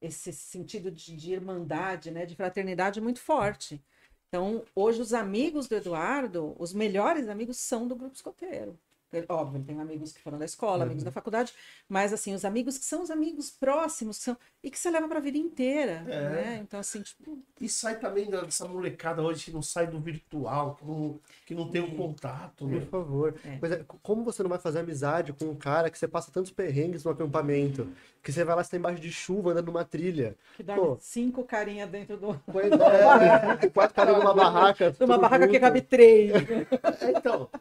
esse 0.00 0.32
sentido 0.32 0.90
de, 0.90 1.16
de 1.16 1.32
irmandade, 1.32 2.10
né? 2.10 2.26
De 2.26 2.36
fraternidade 2.36 3.00
muito 3.00 3.20
forte. 3.20 3.82
Então, 4.28 4.64
hoje, 4.74 5.00
os 5.02 5.14
amigos 5.14 5.68
do 5.68 5.76
Eduardo, 5.76 6.56
os 6.58 6.72
melhores 6.74 7.28
amigos 7.28 7.58
são 7.58 7.88
do 7.88 7.96
grupo 7.96 8.16
escoteiro. 8.16 8.78
Óbvio, 9.28 9.56
ele 9.58 9.64
tem 9.64 9.80
amigos 9.80 10.12
que 10.12 10.20
foram 10.20 10.38
da 10.38 10.44
escola, 10.44 10.84
amigos 10.84 11.02
da 11.02 11.10
faculdade, 11.10 11.52
mas 11.88 12.12
assim, 12.12 12.34
os 12.34 12.44
amigos 12.44 12.76
que 12.76 12.84
são 12.84 13.02
os 13.02 13.10
amigos 13.10 13.50
próximos 13.50 14.18
que 14.18 14.24
são, 14.24 14.36
e 14.62 14.70
que 14.70 14.78
você 14.78 14.90
leva 14.90 15.08
para 15.08 15.18
a 15.18 15.22
vida 15.22 15.38
inteira. 15.38 16.04
É. 16.06 16.28
Né? 16.28 16.58
Então, 16.62 16.78
assim, 16.78 17.00
tipo, 17.00 17.38
E 17.60 17.68
sai 17.68 17.98
também 17.98 18.28
dessa 18.28 18.66
molecada 18.68 19.22
hoje 19.22 19.46
que 19.46 19.50
não 19.50 19.62
sai 19.62 19.86
do 19.86 19.98
virtual, 19.98 20.74
que 20.74 20.84
não, 20.84 21.20
que 21.46 21.54
não 21.54 21.70
tem 21.70 21.80
o 21.80 21.96
contato. 21.96 22.66
Por 22.66 22.68
Né? 22.70 22.80
favor. 22.90 23.34
É. 23.44 23.58
Mas 23.62 23.72
é, 23.72 23.84
como 24.02 24.22
você 24.24 24.42
não 24.42 24.50
vai 24.50 24.58
fazer 24.58 24.80
amizade 24.80 25.32
com 25.32 25.46
um 25.46 25.56
cara 25.56 25.88
que 25.90 25.98
você 25.98 26.06
passa 26.06 26.30
tantos 26.30 26.50
perrengues 26.50 27.02
no 27.04 27.10
acampamento? 27.10 27.88
Que 28.22 28.32
você 28.32 28.44
vai 28.44 28.56
lá, 28.56 28.62
você 28.64 28.72
tá 28.72 28.76
embaixo 28.76 29.00
de 29.00 29.10
chuva, 29.10 29.52
andando 29.52 29.66
numa 29.66 29.84
trilha. 29.84 30.36
que 30.56 30.62
dorme 30.62 30.82
Pô. 30.82 30.98
cinco 31.00 31.44
carinha 31.44 31.86
dentro 31.86 32.16
do, 32.18 32.38
Pois 32.52 32.70
é, 32.72 33.68
quatro 33.70 33.94
caras 33.94 34.18
numa 34.18 34.34
barraca. 34.34 34.94
numa 35.00 35.16
barraca 35.18 35.46
que 35.46 35.52
junto. 35.54 35.60
cabe 35.62 35.80
três. 35.80 36.32
É, 36.34 37.10
então, 37.16 37.48
é, 37.54 37.58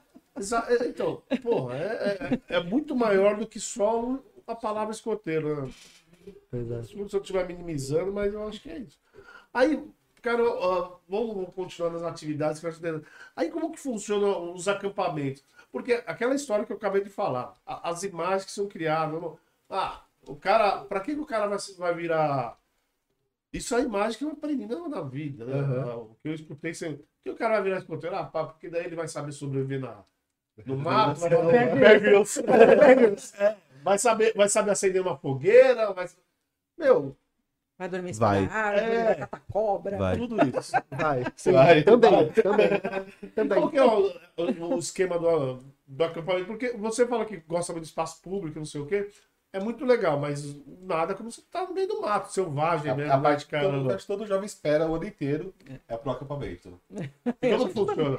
então, 0.88 1.22
porra, 1.42 1.76
é, 1.78 2.42
é, 2.50 2.56
é 2.58 2.64
muito 2.64 2.96
maior 2.96 3.38
do 3.38 3.48
que 3.48 3.60
só 3.60 4.20
a 4.46 4.56
palavra 4.56 4.94
escoteiro. 4.94 5.66
Né? 5.66 5.72
É. 6.54 6.84
Se 6.84 6.98
eu 6.98 7.06
estiver 7.06 7.48
minimizando, 7.48 8.12
mas 8.12 8.34
eu 8.34 8.48
acho 8.48 8.62
que 8.62 8.70
é 8.70 8.80
isso. 8.80 9.00
Aí, 9.54 9.82
cara, 10.22 10.44
ó, 10.44 10.98
vamos 11.08 11.54
continuar 11.54 11.92
nas 11.92 12.04
atividades. 12.04 12.62
Aí, 13.36 13.50
como 13.50 13.72
que 13.72 13.80
funcionam 13.80 14.54
os 14.54 14.68
acampamentos? 14.68 15.44
Porque 15.72 16.04
aquela 16.06 16.36
história 16.36 16.66
que 16.66 16.72
eu 16.72 16.78
acabei 16.78 17.04
de 17.04 17.10
falar, 17.10 17.54
a- 17.66 17.90
as 17.90 18.04
imagens 18.04 18.46
que 18.46 18.52
são 18.52 18.68
criadas. 18.68 19.22
não- 19.22 19.38
Ah, 19.70 20.04
o 20.28 20.36
cara. 20.36 20.84
Pra 20.86 21.00
que, 21.02 21.14
que 21.14 21.20
o 21.22 21.26
cara 21.26 21.48
vai, 21.48 21.58
vai 21.78 21.94
virar. 21.94 22.58
Isso 23.52 23.74
é 23.76 23.80
a 23.80 23.82
imagem 23.84 24.18
que 24.18 24.26
eu 24.26 24.30
aprendi 24.32 24.66
não, 24.66 24.88
na 24.90 25.02
vida, 25.02 25.46
né? 25.46 25.60
Aham. 25.60 25.96
O 25.98 26.16
que 26.22 26.28
eu 26.30 26.34
escutei 26.34 26.74
sempre. 26.74 27.06
Que 27.24 27.30
o 27.30 27.36
cara 27.36 27.56
vai 27.56 27.64
virar 27.64 27.78
escoteiro? 27.80 28.16
Ah, 28.16 28.24
pá, 28.26 28.46
porque 28.46 28.70
daí 28.70 28.86
ele 28.86 28.96
vai 28.96 29.08
saber 29.08 29.32
sobreviver 29.32 29.80
na, 29.80 30.04
no 30.66 30.78
mato, 30.78 31.20
vai, 31.22 31.30
Bear 31.76 32.00
Grylls. 32.02 32.40
É, 33.40 33.56
vai, 33.84 33.98
saber, 33.98 34.34
vai 34.36 34.50
saber 34.50 34.72
acender 34.72 35.02
uma 35.02 35.18
fogueira, 35.18 35.94
vai. 35.94 36.08
Meu, 36.78 37.16
Vai 37.80 37.90
dormir 37.90 38.12
Vai. 38.14 38.46
árvore, 38.46 38.86
É. 38.92 39.04
vai 39.04 39.16
catar 39.18 39.42
cobra. 39.52 39.98
Vai. 40.00 40.18
tudo 40.18 40.36
isso. 40.58 40.72
Vai. 40.90 41.24
Sim, 41.36 41.52
Vai, 41.52 41.84
também, 41.84 42.10
vai. 42.12 42.26
também. 42.32 42.70
Também. 43.36 43.60
Qual 43.60 43.70
que 43.70 43.78
é 43.78 43.84
o, 43.86 44.08
o- 44.36 44.76
o 44.76 44.80
esquema 44.80 45.20
do, 45.20 45.60
do 45.86 46.04
acampamento? 46.04 46.48
Porque 46.48 46.72
você 46.72 47.06
fala 47.06 47.24
que 47.24 47.38
gosta 47.38 47.74
muito 47.74 47.84
de 47.84 47.90
espaço 47.90 48.20
público, 48.24 48.58
não 48.58 48.66
sei 48.66 48.82
o 48.82 48.88
quê. 48.88 49.08
É 49.54 49.60
muito 49.62 49.86
legal, 49.86 50.20
mas 50.20 50.44
nada 50.82 51.16
como 51.16 51.32
você 51.32 51.42
tá 51.50 51.66
no 51.66 51.74
meio 51.74 51.88
do 51.88 52.02
mato, 52.02 52.32
selvagem, 52.32 52.96
né? 52.96 53.06
A, 53.10 53.18
parte 53.22 53.46
que 53.46 53.52
todo, 53.72 53.98
todo 54.06 54.26
jovem 54.28 54.46
espera 54.46 54.86
o 54.88 54.94
ano 54.96 55.06
inteiro 55.06 55.54
é 55.88 55.96
pro 55.98 56.12
acampamento. 56.12 56.80
E 57.42 57.50
como 57.50 57.68
funciona? 57.72 58.18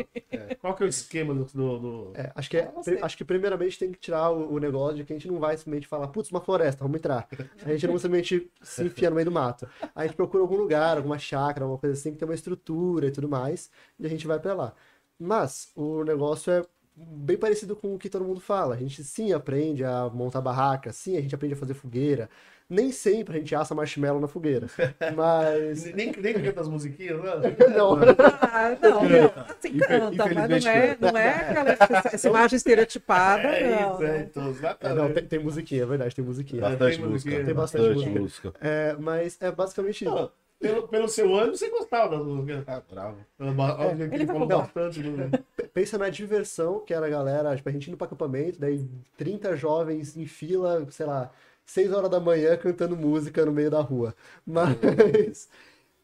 Qual 0.61 0.75
que 0.75 0.83
é 0.83 0.87
o 0.87 0.89
esquema 0.89 1.35
do. 1.35 1.45
do- 1.45 1.79
do- 1.79 2.13
É, 2.17 2.33
acho, 2.35 2.49
que 2.51 2.57
é- 2.57 2.63
pri- 2.83 2.99
acho 3.03 3.17
que 3.17 3.25
primeiramente 3.25 3.79
tem 3.79 3.93
que 3.93 3.99
tirar 3.99 4.31
o, 4.31 4.55
o 4.55 4.59
negócio 4.59 4.97
de 4.97 5.05
que 5.05 5.13
a 5.13 5.17
gente 5.17 5.29
não 5.29 5.39
vai 5.39 5.57
simplesmente 5.57 5.87
falar, 5.87 6.09
putz, 6.09 6.31
uma 6.31 6.41
floresta, 6.41 6.83
vamos 6.83 6.97
entrar. 6.99 7.29
A 7.65 7.71
gente 7.73 7.87
não 7.87 7.99
simplesmente 7.99 8.51
se 8.63 8.85
enfia 8.87 9.11
no 9.11 9.17
meio 9.17 9.27
do 9.27 9.33
mato. 9.33 9.69
A 9.95 10.05
gente 10.07 10.17
procura 10.17 10.43
algum 10.43 10.57
lugar, 10.57 10.97
alguma 10.97 11.19
chácara, 11.19 11.65
alguma 11.65 11.79
coisa 11.79 11.95
assim, 11.95 12.13
que 12.13 12.19
tem 12.19 12.27
uma 12.29 12.35
estrutura 12.35 13.07
e 13.07 13.11
tudo 13.13 13.29
mais, 13.29 13.71
e 13.99 14.07
a 14.07 14.09
gente 14.09 14.27
vai 14.27 14.41
pra 14.41 14.55
lá. 14.55 14.73
Mas 15.21 15.71
o 15.77 16.03
negócio 16.05 16.51
é 16.53 16.65
bem 17.07 17.37
parecido 17.37 17.77
com 17.77 17.95
o 17.95 17.99
que 17.99 18.09
todo 18.09 18.25
mundo 18.25 18.41
fala. 18.41 18.75
A 18.75 18.79
gente 18.79 19.03
sim 19.05 19.33
aprende 19.33 19.85
a 19.85 20.09
montar 20.13 20.41
barraca, 20.41 20.93
sim, 20.93 21.17
a 21.17 21.21
gente 21.21 21.35
aprende 21.35 21.55
a 21.55 21.57
fazer 21.57 21.75
fogueira. 21.75 22.29
Nem 22.71 22.93
sempre 22.93 23.37
a 23.37 23.39
gente 23.41 23.55
assa 23.55 23.75
marshmallow 23.75 24.21
na 24.21 24.29
fogueira. 24.29 24.67
Mas. 25.17 25.85
Nem, 25.95 26.13
nem 26.13 26.35
canta 26.35 26.61
as 26.61 26.69
musiquinhas, 26.69 27.19
né? 27.23 27.33
Não. 27.75 27.95
Ah, 28.43 28.77
não, 28.83 29.05
não. 29.09 29.33
Assim, 29.49 29.79
canta, 29.79 30.27
mas 30.35 30.65
não 30.65 30.71
é, 30.71 30.97
não 31.01 31.17
é 31.19 31.29
aquela 31.31 31.71
essa- 32.13 32.29
imagem 32.29 32.57
estereotipada. 32.57 33.49
É 33.49 33.71
não, 33.71 33.95
isso, 33.95 34.03
é, 34.05 34.21
então, 34.21 34.55
É, 34.81 34.95
não, 34.95 35.13
tem, 35.13 35.25
tem 35.25 35.39
musiquinha, 35.39 35.83
é 35.83 35.87
verdade, 35.87 36.15
tem 36.15 36.25
musiquinha. 36.25 36.61
Bastante 36.63 36.97
tem 36.99 37.07
música. 37.07 37.31
música. 37.31 37.45
Tem 37.47 37.55
bastante 37.55 37.89
bastante 37.89 38.09
música. 38.19 38.21
música. 38.49 38.55
É, 38.61 38.97
mas 38.99 39.39
é 39.41 39.51
basicamente 39.51 40.05
isso. 40.05 40.15
Não, 40.15 40.31
pelo, 40.59 40.89
pelo 40.89 41.09
seu 41.09 41.35
ânimo, 41.35 41.57
você 41.57 41.71
gostava 41.71 42.17
das 42.17 42.27
músicas. 42.27 42.65
Ah, 42.67 42.83
bravo. 42.91 43.19
Óbvio 43.39 44.09
que 44.09 44.15
ele 44.15 44.23
ele 44.23 44.27
vai 44.27 44.35
falou 44.35 44.49
bastante. 44.49 45.01
Né? 45.03 45.31
Pensa 45.73 45.99
na 45.99 46.09
diversão 46.09 46.81
que 46.81 46.93
era 46.93 47.07
a 47.07 47.11
galera, 47.11 47.57
tipo, 47.57 47.69
a 47.69 47.73
gente 47.73 47.89
indo 47.89 47.97
pro 47.97 48.07
acampamento, 48.07 48.59
daí 48.59 48.89
30 49.17 49.57
jovens 49.57 50.17
em 50.17 50.27
fila, 50.27 50.87
sei 50.91 51.07
lá, 51.07 51.31
6 51.65 51.93
horas 51.93 52.11
da 52.11 52.19
manhã 52.19 52.57
cantando 52.57 52.97
música 52.97 53.45
no 53.45 53.53
meio 53.53 53.71
da 53.71 53.81
rua. 53.81 54.15
Mas 54.45 55.49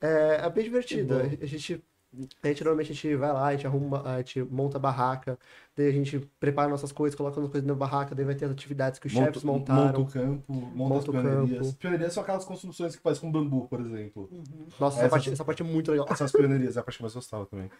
é, 0.00 0.40
é 0.44 0.50
bem 0.50 0.64
divertido. 0.64 1.16
A 1.16 1.46
gente, 1.46 1.82
a 2.42 2.48
gente 2.48 2.62
normalmente 2.64 2.92
a 2.92 2.94
gente 2.94 3.14
vai 3.16 3.32
lá, 3.32 3.46
a 3.46 3.52
gente 3.52 3.66
arruma, 3.66 4.02
a 4.04 4.18
gente 4.18 4.42
monta 4.42 4.76
a 4.76 4.80
barraca, 4.80 5.38
daí 5.76 5.88
a 5.88 5.92
gente 5.92 6.20
prepara 6.38 6.68
nossas 6.68 6.92
coisas, 6.92 7.16
coloca 7.16 7.40
as 7.40 7.48
coisas 7.48 7.66
na 7.66 7.74
barraca, 7.74 8.14
daí 8.14 8.24
vai 8.24 8.34
ter 8.34 8.44
as 8.44 8.50
atividades 8.52 8.98
que 8.98 9.06
os 9.06 9.12
chefes 9.12 9.42
Monta, 9.42 9.72
montaram. 9.72 9.98
monta 9.98 10.00
o 10.00 10.06
campo, 10.06 10.52
monta, 10.52 10.74
Monta 10.76 10.98
as 10.98 11.04
pionerias. 11.04 11.66
campo. 11.66 11.78
Pionerias 11.78 12.12
são 12.12 12.22
aquelas 12.22 12.44
construções 12.44 12.94
que 12.96 13.02
faz 13.02 13.18
com 13.18 13.30
bambu, 13.30 13.66
por 13.68 13.80
exemplo. 13.80 14.28
Nossa, 14.78 14.96
essa, 14.96 15.06
Essas- 15.06 15.10
parte, 15.10 15.30
essa 15.32 15.44
parte 15.44 15.62
é 15.62 15.64
muito 15.64 15.90
legal. 15.90 16.06
São 16.16 16.24
as 16.24 16.32
pionerias, 16.32 16.76
é 16.76 16.80
a 16.80 16.82
parte 16.82 16.96
que 16.98 17.02
mais 17.02 17.14
gostava 17.14 17.46
também. 17.46 17.70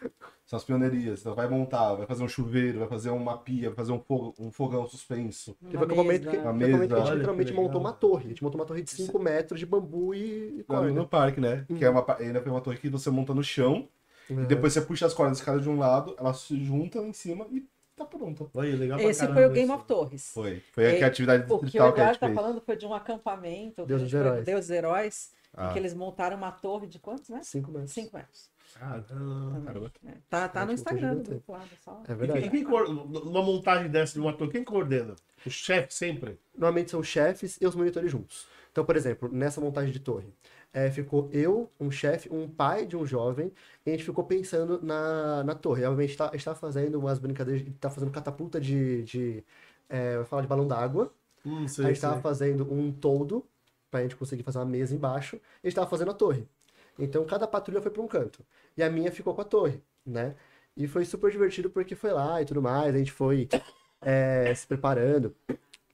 São 0.45 0.57
as 0.57 0.63
pionerias. 0.63 1.21
Então 1.21 1.33
vai 1.35 1.47
montar, 1.47 1.93
vai 1.95 2.05
fazer 2.05 2.23
um 2.23 2.27
chuveiro, 2.27 2.79
vai 2.79 2.87
fazer 2.87 3.09
uma 3.11 3.37
pia, 3.37 3.69
vai 3.69 3.75
fazer 3.75 3.91
um, 3.93 3.99
fogo, 3.99 4.33
um 4.39 4.51
fogão 4.51 4.87
suspenso. 4.87 5.55
Teve 5.61 5.77
um 5.77 5.83
acampamento 5.83 6.29
que, 6.29 6.29
mesa. 6.29 6.31
teve 6.31 6.37
um 6.37 6.49
acampamento 6.49 6.87
que 6.87 6.93
a 6.93 6.97
Olha 6.97 7.03
gente 7.05 7.09
que 7.11 7.15
literalmente 7.17 7.53
montou 7.53 7.79
uma 7.81 7.93
torre. 7.93 8.25
A 8.25 8.29
gente 8.29 8.43
montou 8.43 8.59
uma 8.59 8.65
torre 8.67 8.81
de 8.81 8.91
5 8.91 9.17
metros 9.19 9.59
de 9.59 9.65
bambu 9.65 10.13
e, 10.13 10.17
e 10.19 10.57
No, 10.57 10.63
corda. 10.65 10.91
no 10.91 11.07
parque, 11.07 11.39
né? 11.39 11.65
Uhum. 11.69 11.77
Que 11.77 11.85
é 11.85 11.89
uma, 11.89 12.05
ainda 12.19 12.41
foi 12.41 12.51
uma 12.51 12.61
torre 12.61 12.77
que 12.77 12.89
você 12.89 13.09
monta 13.09 13.33
no 13.33 13.43
chão 13.43 13.87
Uhum. 14.29 14.43
e 14.43 14.45
depois 14.45 14.73
você 14.73 14.81
puxa 14.81 15.05
as 15.05 15.13
cordas 15.13 15.41
cada 15.41 15.59
de 15.59 15.69
um 15.69 15.77
lado, 15.77 16.15
elas 16.19 16.39
se 16.41 16.63
juntam 16.63 17.05
em 17.07 17.13
cima 17.13 17.45
e 17.51 17.65
tá 17.95 18.05
pronta. 18.05 18.45
Olha, 18.53 18.75
legal 18.75 18.97
pra 18.99 19.07
Esse 19.09 19.25
foi 19.27 19.45
o 19.45 19.49
Game 19.51 19.63
isso. 19.69 19.73
of 19.73 19.85
Torres. 19.85 20.31
Foi. 20.33 20.61
Foi 20.73 20.83
É, 20.83 21.03
a 21.03 21.07
atividade 21.07 21.43
O 21.43 21.47
que 21.47 21.53
o 21.53 21.59
distrital 21.61 21.93
que 21.93 21.99
a 21.99 22.03
Eduardo 22.03 22.19
fez. 22.19 22.33
falando 22.33 22.61
foi 22.61 22.75
de 22.75 22.85
um 22.85 22.93
acampamento. 22.93 23.85
Deus 23.85 24.01
dos 24.01 24.11
foi- 24.11 24.19
Heróis. 24.19 24.45
Deus 24.45 24.59
dos 24.61 24.69
Heróis. 24.69 25.31
Ah. 25.57 25.69
Em 25.69 25.73
que 25.73 25.79
eles 25.79 25.93
montaram 25.93 26.35
uma 26.35 26.51
torre 26.51 26.85
de 26.87 26.99
quantos, 26.99 27.29
né? 27.29 27.39
5 27.41 27.71
metros. 27.71 27.91
5 27.93 28.17
metros. 28.17 28.49
Caramba. 28.73 29.61
Caramba. 29.65 29.91
É, 30.05 30.11
Tá, 30.29 30.47
tá 30.49 30.59
no 30.59 30.65
Ótimo, 30.65 30.73
Instagram 30.73 31.07
do 31.09 31.11
gigante. 31.13 31.29
grupo 31.29 31.51
lá, 31.53 31.59
pessoal. 31.59 32.03
É 32.07 32.11
E 32.11 32.15
verdade. 32.15 32.41
quem, 32.49 32.49
quem 32.49 32.63
numa 32.65 33.41
montagem 33.41 33.89
dessa 33.89 34.13
de 34.13 34.19
uma 34.19 34.33
torre, 34.33 34.51
quem 34.51 34.63
coordena? 34.65 35.15
O 35.45 35.49
chefe 35.49 35.93
sempre? 35.93 36.37
Normalmente 36.53 36.91
são 36.91 36.99
os 36.99 37.07
chefes 37.07 37.57
e 37.61 37.65
os 37.65 37.73
monitores 37.75 38.11
juntos. 38.11 38.47
Então, 38.71 38.83
por 38.83 38.97
exemplo, 38.97 39.29
nessa 39.31 39.61
montagem 39.61 39.93
de 39.93 39.99
torre, 39.99 40.27
é, 40.75 40.91
ficou 40.91 41.29
eu, 41.31 41.71
um 41.79 41.89
chefe, 41.89 42.29
um 42.33 42.49
pai 42.49 42.85
de 42.85 42.97
um 42.97 43.05
jovem, 43.05 43.49
e 43.85 43.89
a 43.89 43.93
gente 43.93 44.03
ficou 44.03 44.25
pensando 44.25 44.81
na, 44.83 45.41
na 45.43 45.55
torre. 45.55 45.85
Obviamente, 45.85 46.17
tá- 46.17 46.29
a 46.29 46.33
gente 46.33 46.43
tá 46.43 46.53
fazendo 46.53 46.99
umas 46.99 47.17
brincadeiras, 47.17 47.61
a 47.63 47.65
gente 47.65 47.77
tá 47.79 47.89
fazendo 47.89 48.11
catapulta 48.11 48.59
de, 48.59 49.03
de 49.03 49.43
é, 49.89 50.21
falar 50.25 50.41
de 50.41 50.49
balão 50.49 50.67
d'água. 50.67 51.13
Hum, 51.45 51.65
a 51.81 51.87
gente 51.87 52.01
tava 52.01 52.15
sei. 52.15 52.21
fazendo 52.21 52.71
um 52.71 52.91
toldo, 52.91 53.45
pra 53.89 54.01
gente 54.01 54.17
conseguir 54.17 54.43
fazer 54.43 54.59
uma 54.59 54.65
mesa 54.65 54.93
embaixo, 54.93 55.37
e 55.37 55.39
a 55.63 55.69
gente 55.69 55.75
tava 55.75 55.89
fazendo 55.89 56.11
a 56.11 56.13
torre. 56.13 56.45
Então, 56.99 57.25
cada 57.25 57.47
patrulha 57.47 57.81
foi 57.81 57.91
pra 57.91 58.01
um 58.01 58.07
canto. 58.07 58.45
E 58.77 58.83
a 58.83 58.89
minha 58.89 59.11
ficou 59.11 59.33
com 59.33 59.41
a 59.41 59.45
torre, 59.45 59.81
né? 60.05 60.35
E 60.75 60.87
foi 60.87 61.05
super 61.05 61.31
divertido 61.31 61.69
porque 61.69 61.95
foi 61.95 62.11
lá 62.11 62.41
e 62.41 62.45
tudo 62.45 62.61
mais, 62.61 62.93
a 62.93 62.97
gente 62.97 63.11
foi 63.13 63.47
é, 64.01 64.53
se 64.55 64.67
preparando. 64.67 65.33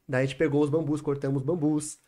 Daí 0.08 0.24
a 0.24 0.26
gente 0.26 0.38
pegou 0.38 0.64
os 0.64 0.70
bambus, 0.70 1.02
cortamos 1.02 1.42
os 1.42 1.46
bambus, 1.46 2.00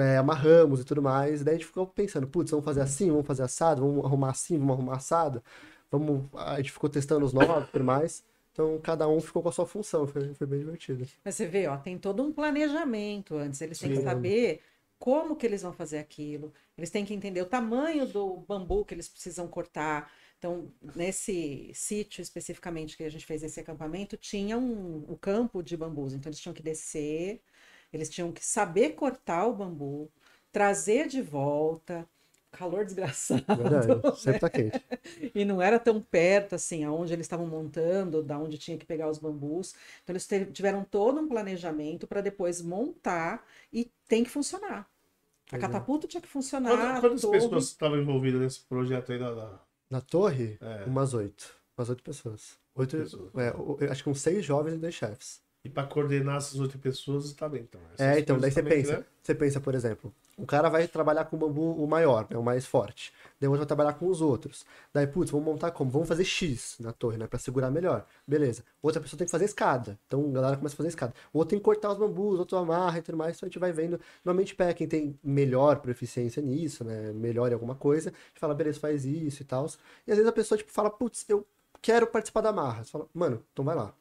é, 0.00 0.18
amarramos 0.18 0.80
e 0.80 0.84
tudo 0.84 1.02
mais. 1.02 1.42
Daí 1.42 1.54
a 1.54 1.58
gente 1.58 1.66
ficou 1.66 1.86
pensando, 1.86 2.26
putz, 2.26 2.50
vamos 2.50 2.64
fazer 2.64 2.80
assim, 2.80 3.10
vamos 3.10 3.26
fazer 3.26 3.42
assado, 3.42 3.82
vamos 3.82 4.04
arrumar 4.04 4.30
assim, 4.30 4.58
vamos 4.58 4.74
arrumar 4.74 4.96
assado. 4.96 5.42
Vamos... 5.90 6.24
A 6.34 6.56
gente 6.56 6.72
ficou 6.72 6.90
testando 6.90 7.24
os 7.24 7.32
novos 7.32 7.68
e 7.68 7.72
tudo 7.72 7.84
mais. 7.84 8.24
Então 8.52 8.78
cada 8.82 9.06
um 9.08 9.20
ficou 9.20 9.42
com 9.42 9.48
a 9.48 9.52
sua 9.52 9.66
função, 9.66 10.06
foi, 10.06 10.32
foi 10.34 10.46
bem 10.46 10.60
divertido. 10.60 11.06
Mas 11.24 11.34
você 11.34 11.46
vê, 11.46 11.66
ó, 11.66 11.76
tem 11.76 11.98
todo 11.98 12.22
um 12.22 12.32
planejamento 12.32 13.36
antes. 13.36 13.60
Eles 13.60 13.78
têm 13.78 13.90
que 13.90 13.96
Sim. 13.96 14.04
saber 14.04 14.62
como 14.98 15.36
que 15.36 15.46
eles 15.46 15.62
vão 15.62 15.72
fazer 15.72 15.98
aquilo. 15.98 16.52
Eles 16.76 16.90
têm 16.90 17.04
que 17.04 17.14
entender 17.14 17.42
o 17.42 17.46
tamanho 17.46 18.06
do 18.06 18.38
bambu 18.48 18.84
que 18.84 18.94
eles 18.94 19.08
precisam 19.08 19.46
cortar. 19.46 20.10
Então, 20.38 20.70
nesse 20.94 21.70
sítio 21.74 22.22
especificamente 22.22 22.96
que 22.96 23.04
a 23.04 23.10
gente 23.10 23.26
fez 23.26 23.42
esse 23.42 23.60
acampamento, 23.60 24.16
tinha 24.16 24.58
um, 24.58 25.04
um 25.08 25.16
campo 25.16 25.62
de 25.62 25.76
bambus. 25.76 26.12
Então, 26.12 26.30
eles 26.30 26.40
tinham 26.40 26.54
que 26.54 26.62
descer, 26.62 27.42
eles 27.92 28.08
tinham 28.10 28.32
que 28.32 28.44
saber 28.44 28.90
cortar 28.94 29.46
o 29.46 29.54
bambu, 29.54 30.10
trazer 30.52 31.08
de 31.08 31.22
volta, 31.22 32.06
calor 32.50 32.84
desgraçado. 32.84 33.44
Verdade, 33.56 34.18
sempre 34.20 34.40
tá 34.40 34.50
quente. 34.50 34.84
E 35.34 35.44
não 35.44 35.60
era 35.62 35.78
tão 35.78 36.00
perto 36.00 36.54
assim, 36.54 36.84
aonde 36.84 37.12
eles 37.12 37.26
estavam 37.26 37.46
montando, 37.46 38.22
da 38.22 38.38
onde 38.38 38.58
tinha 38.58 38.76
que 38.78 38.86
pegar 38.86 39.08
os 39.08 39.18
bambus. 39.18 39.74
Então 40.02 40.12
eles 40.14 40.26
tiveram 40.52 40.84
todo 40.84 41.20
um 41.20 41.28
planejamento 41.28 42.06
para 42.06 42.20
depois 42.20 42.60
montar 42.62 43.44
e 43.72 43.90
tem 44.08 44.24
que 44.24 44.30
funcionar. 44.30 44.88
A 45.52 45.56
é. 45.56 45.60
catapulta 45.60 46.08
tinha 46.08 46.20
que 46.20 46.28
funcionar. 46.28 47.00
Quantas, 47.00 47.00
quantas 47.00 47.20
todo. 47.20 47.32
pessoas 47.32 47.64
estavam 47.66 47.98
envolvidas 48.00 48.40
nesse 48.40 48.60
projeto 48.64 49.12
aí 49.12 49.18
da. 49.18 49.32
da- 49.34 49.60
Na 49.90 50.00
torre, 50.00 50.58
É. 50.60 50.84
umas 50.84 51.14
oito. 51.14 51.54
Umas 51.78 51.88
oito 51.90 52.02
pessoas. 52.02 52.58
Oito, 52.74 52.96
Pessoas. 52.96 53.32
é, 53.80 53.90
acho 53.90 54.02
que 54.02 54.10
uns 54.10 54.20
seis 54.20 54.44
jovens 54.44 54.74
e 54.74 54.78
dois 54.78 54.94
chefes. 54.94 55.40
E 55.66 55.68
pra 55.68 55.82
coordenar 55.82 56.36
essas 56.36 56.60
outras 56.60 56.80
pessoas 56.80 57.32
tá 57.32 57.48
bem, 57.48 57.62
então. 57.62 57.80
É, 57.98 58.20
então, 58.20 58.38
daí 58.38 58.52
você 58.52 58.62
também, 58.62 58.78
pensa, 58.78 58.98
né? 58.98 59.04
você 59.20 59.34
pensa, 59.34 59.60
por 59.60 59.74
exemplo, 59.74 60.14
o 60.36 60.46
cara 60.46 60.68
vai 60.68 60.86
trabalhar 60.86 61.24
com 61.24 61.34
o 61.34 61.38
bambu 61.40 61.72
o 61.72 61.88
maior, 61.88 62.24
né, 62.30 62.38
o 62.38 62.42
mais 62.42 62.64
forte. 62.64 63.12
Daí 63.40 63.48
o 63.48 63.50
outro 63.50 63.62
vai 63.62 63.66
trabalhar 63.66 63.94
com 63.94 64.06
os 64.06 64.20
outros. 64.20 64.64
Daí, 64.94 65.08
putz, 65.08 65.32
vamos 65.32 65.44
montar 65.44 65.72
como? 65.72 65.90
Vamos 65.90 66.06
fazer 66.06 66.22
X 66.22 66.76
na 66.78 66.92
torre, 66.92 67.18
né, 67.18 67.26
pra 67.26 67.36
segurar 67.36 67.68
melhor. 67.68 68.06
Beleza. 68.24 68.62
Outra 68.80 69.00
pessoa 69.00 69.18
tem 69.18 69.26
que 69.26 69.30
fazer 69.32 69.46
escada. 69.46 69.98
Então 70.06 70.24
a 70.30 70.32
galera 70.32 70.56
começa 70.56 70.74
a 70.74 70.76
fazer 70.76 70.90
escada. 70.90 71.12
O 71.32 71.38
outro 71.38 71.50
tem 71.50 71.58
que 71.58 71.64
cortar 71.64 71.90
os 71.90 71.98
bambus, 71.98 72.38
outro 72.38 72.56
amarra 72.58 72.98
e 72.98 73.02
tudo 73.02 73.18
mais. 73.18 73.36
Então 73.36 73.48
a 73.48 73.50
gente 73.50 73.58
vai 73.58 73.72
vendo. 73.72 73.98
Normalmente 74.24 74.54
pega 74.54 74.72
quem 74.72 74.86
tem 74.86 75.18
melhor 75.20 75.80
proficiência 75.80 76.40
nisso, 76.40 76.84
né, 76.84 77.12
melhor 77.12 77.50
em 77.50 77.54
alguma 77.54 77.74
coisa, 77.74 78.12
e 78.36 78.38
fala, 78.38 78.54
beleza, 78.54 78.78
faz 78.78 79.04
isso 79.04 79.42
e 79.42 79.44
tal. 79.44 79.66
E 80.06 80.12
às 80.12 80.16
vezes 80.16 80.28
a 80.28 80.32
pessoa, 80.32 80.56
tipo, 80.56 80.70
fala, 80.70 80.90
putz, 80.90 81.24
eu 81.28 81.44
quero 81.82 82.06
participar 82.06 82.42
da 82.42 82.50
amarra. 82.50 82.84
Você 82.84 82.92
fala, 82.92 83.08
mano, 83.12 83.42
então 83.52 83.64
vai 83.64 83.74
lá. 83.74 83.92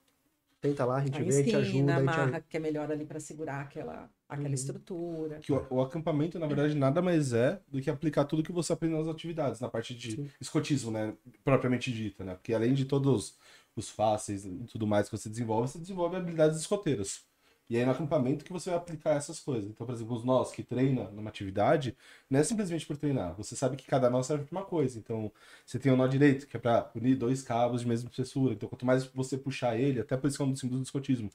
Tenta 0.66 0.86
lá, 0.86 0.98
a 0.98 1.06
gente 1.06 1.18
Aí 1.18 1.24
vê, 1.24 1.36
a 1.36 1.38
gente 1.44 1.50
ensina, 1.50 1.58
ajuda, 1.60 1.96
a 1.96 2.02
gente 2.02 2.20
amarra, 2.20 2.42
que 2.42 2.58
é 2.58 2.60
melhor 2.60 2.92
ali 2.92 3.06
para 3.06 3.20
segurar 3.20 3.62
aquela, 3.62 4.10
aquela 4.28 4.48
Uhum. 4.48 4.54
estrutura. 4.54 5.40
Que 5.40 5.52
o, 5.52 5.68
o 5.70 5.82
acampamento, 5.82 6.40
na 6.40 6.48
verdade, 6.48 6.76
nada 6.76 7.02
mais 7.02 7.34
é 7.34 7.62
do 7.68 7.82
que 7.82 7.90
aplicar 7.90 8.26
tudo 8.26 8.42
que 8.44 8.52
você 8.52 8.74
aprende 8.74 8.96
nas 8.96 9.08
atividades, 9.08 9.60
na 9.60 9.70
parte 9.70 9.94
de 9.96 10.12
Sim. 10.16 10.30
escotismo, 10.42 10.92
né? 10.92 11.14
Propriamente 11.44 11.92
dita, 11.92 12.24
né? 12.24 12.34
Porque 12.34 12.54
além 12.54 12.74
de 12.74 12.86
todos 12.86 13.38
os 13.76 13.90
fáceis 13.90 14.46
e 14.46 14.50
tudo 14.72 14.88
mais 14.88 15.08
que 15.10 15.18
você 15.18 15.30
desenvolve, 15.30 15.68
você 15.70 15.78
desenvolve 15.80 16.16
habilidades 16.16 16.60
escoteiras. 16.60 17.24
E 17.68 17.78
aí 17.78 17.86
no 17.86 17.92
acampamento 17.92 18.46
que 18.46 18.54
você 18.54 18.70
vai 18.70 18.78
aplicar 18.78 19.16
essas 19.16 19.40
coisas. 19.40 19.70
Então, 19.70 19.88
por 19.88 19.94
exemplo, 19.94 20.16
os 20.16 20.24
nós 20.24 20.52
que 20.52 20.62
treina 20.64 21.10
numa 21.10 21.30
atividade, 21.30 21.98
não 22.30 22.40
é 22.40 22.44
simplesmente 22.44 22.86
por 22.86 22.96
treinar. 22.96 23.36
Você 23.36 23.56
sabe 23.56 23.76
que 23.76 23.88
cada 23.88 24.10
nó 24.10 24.22
serve 24.22 24.46
para 24.46 24.60
uma 24.60 24.66
coisa. 24.66 25.00
Então, 25.00 25.32
você 25.66 25.80
tem 25.80 25.92
o 25.92 25.96
nó 25.98 26.06
direito, 26.06 26.48
que 26.48 26.56
é 26.58 26.60
para 26.60 26.92
unir 26.96 27.16
dois 27.16 27.42
cabos 27.42 27.82
de 27.82 27.88
mesma 27.88 28.10
espessura. 28.10 28.54
Então, 28.54 28.70
quanto 28.70 28.86
mais 28.86 29.06
você 29.06 29.38
puxar 29.38 29.78
ele, 29.80 30.00
até 30.00 30.16
por 30.16 30.28
isso 30.28 30.38
que 30.38 30.44
é 30.44 30.46
um 30.46 30.52
dos 30.52 30.60
símbolos 30.60 30.82
do 30.82 30.86
escotismo, 30.86 31.30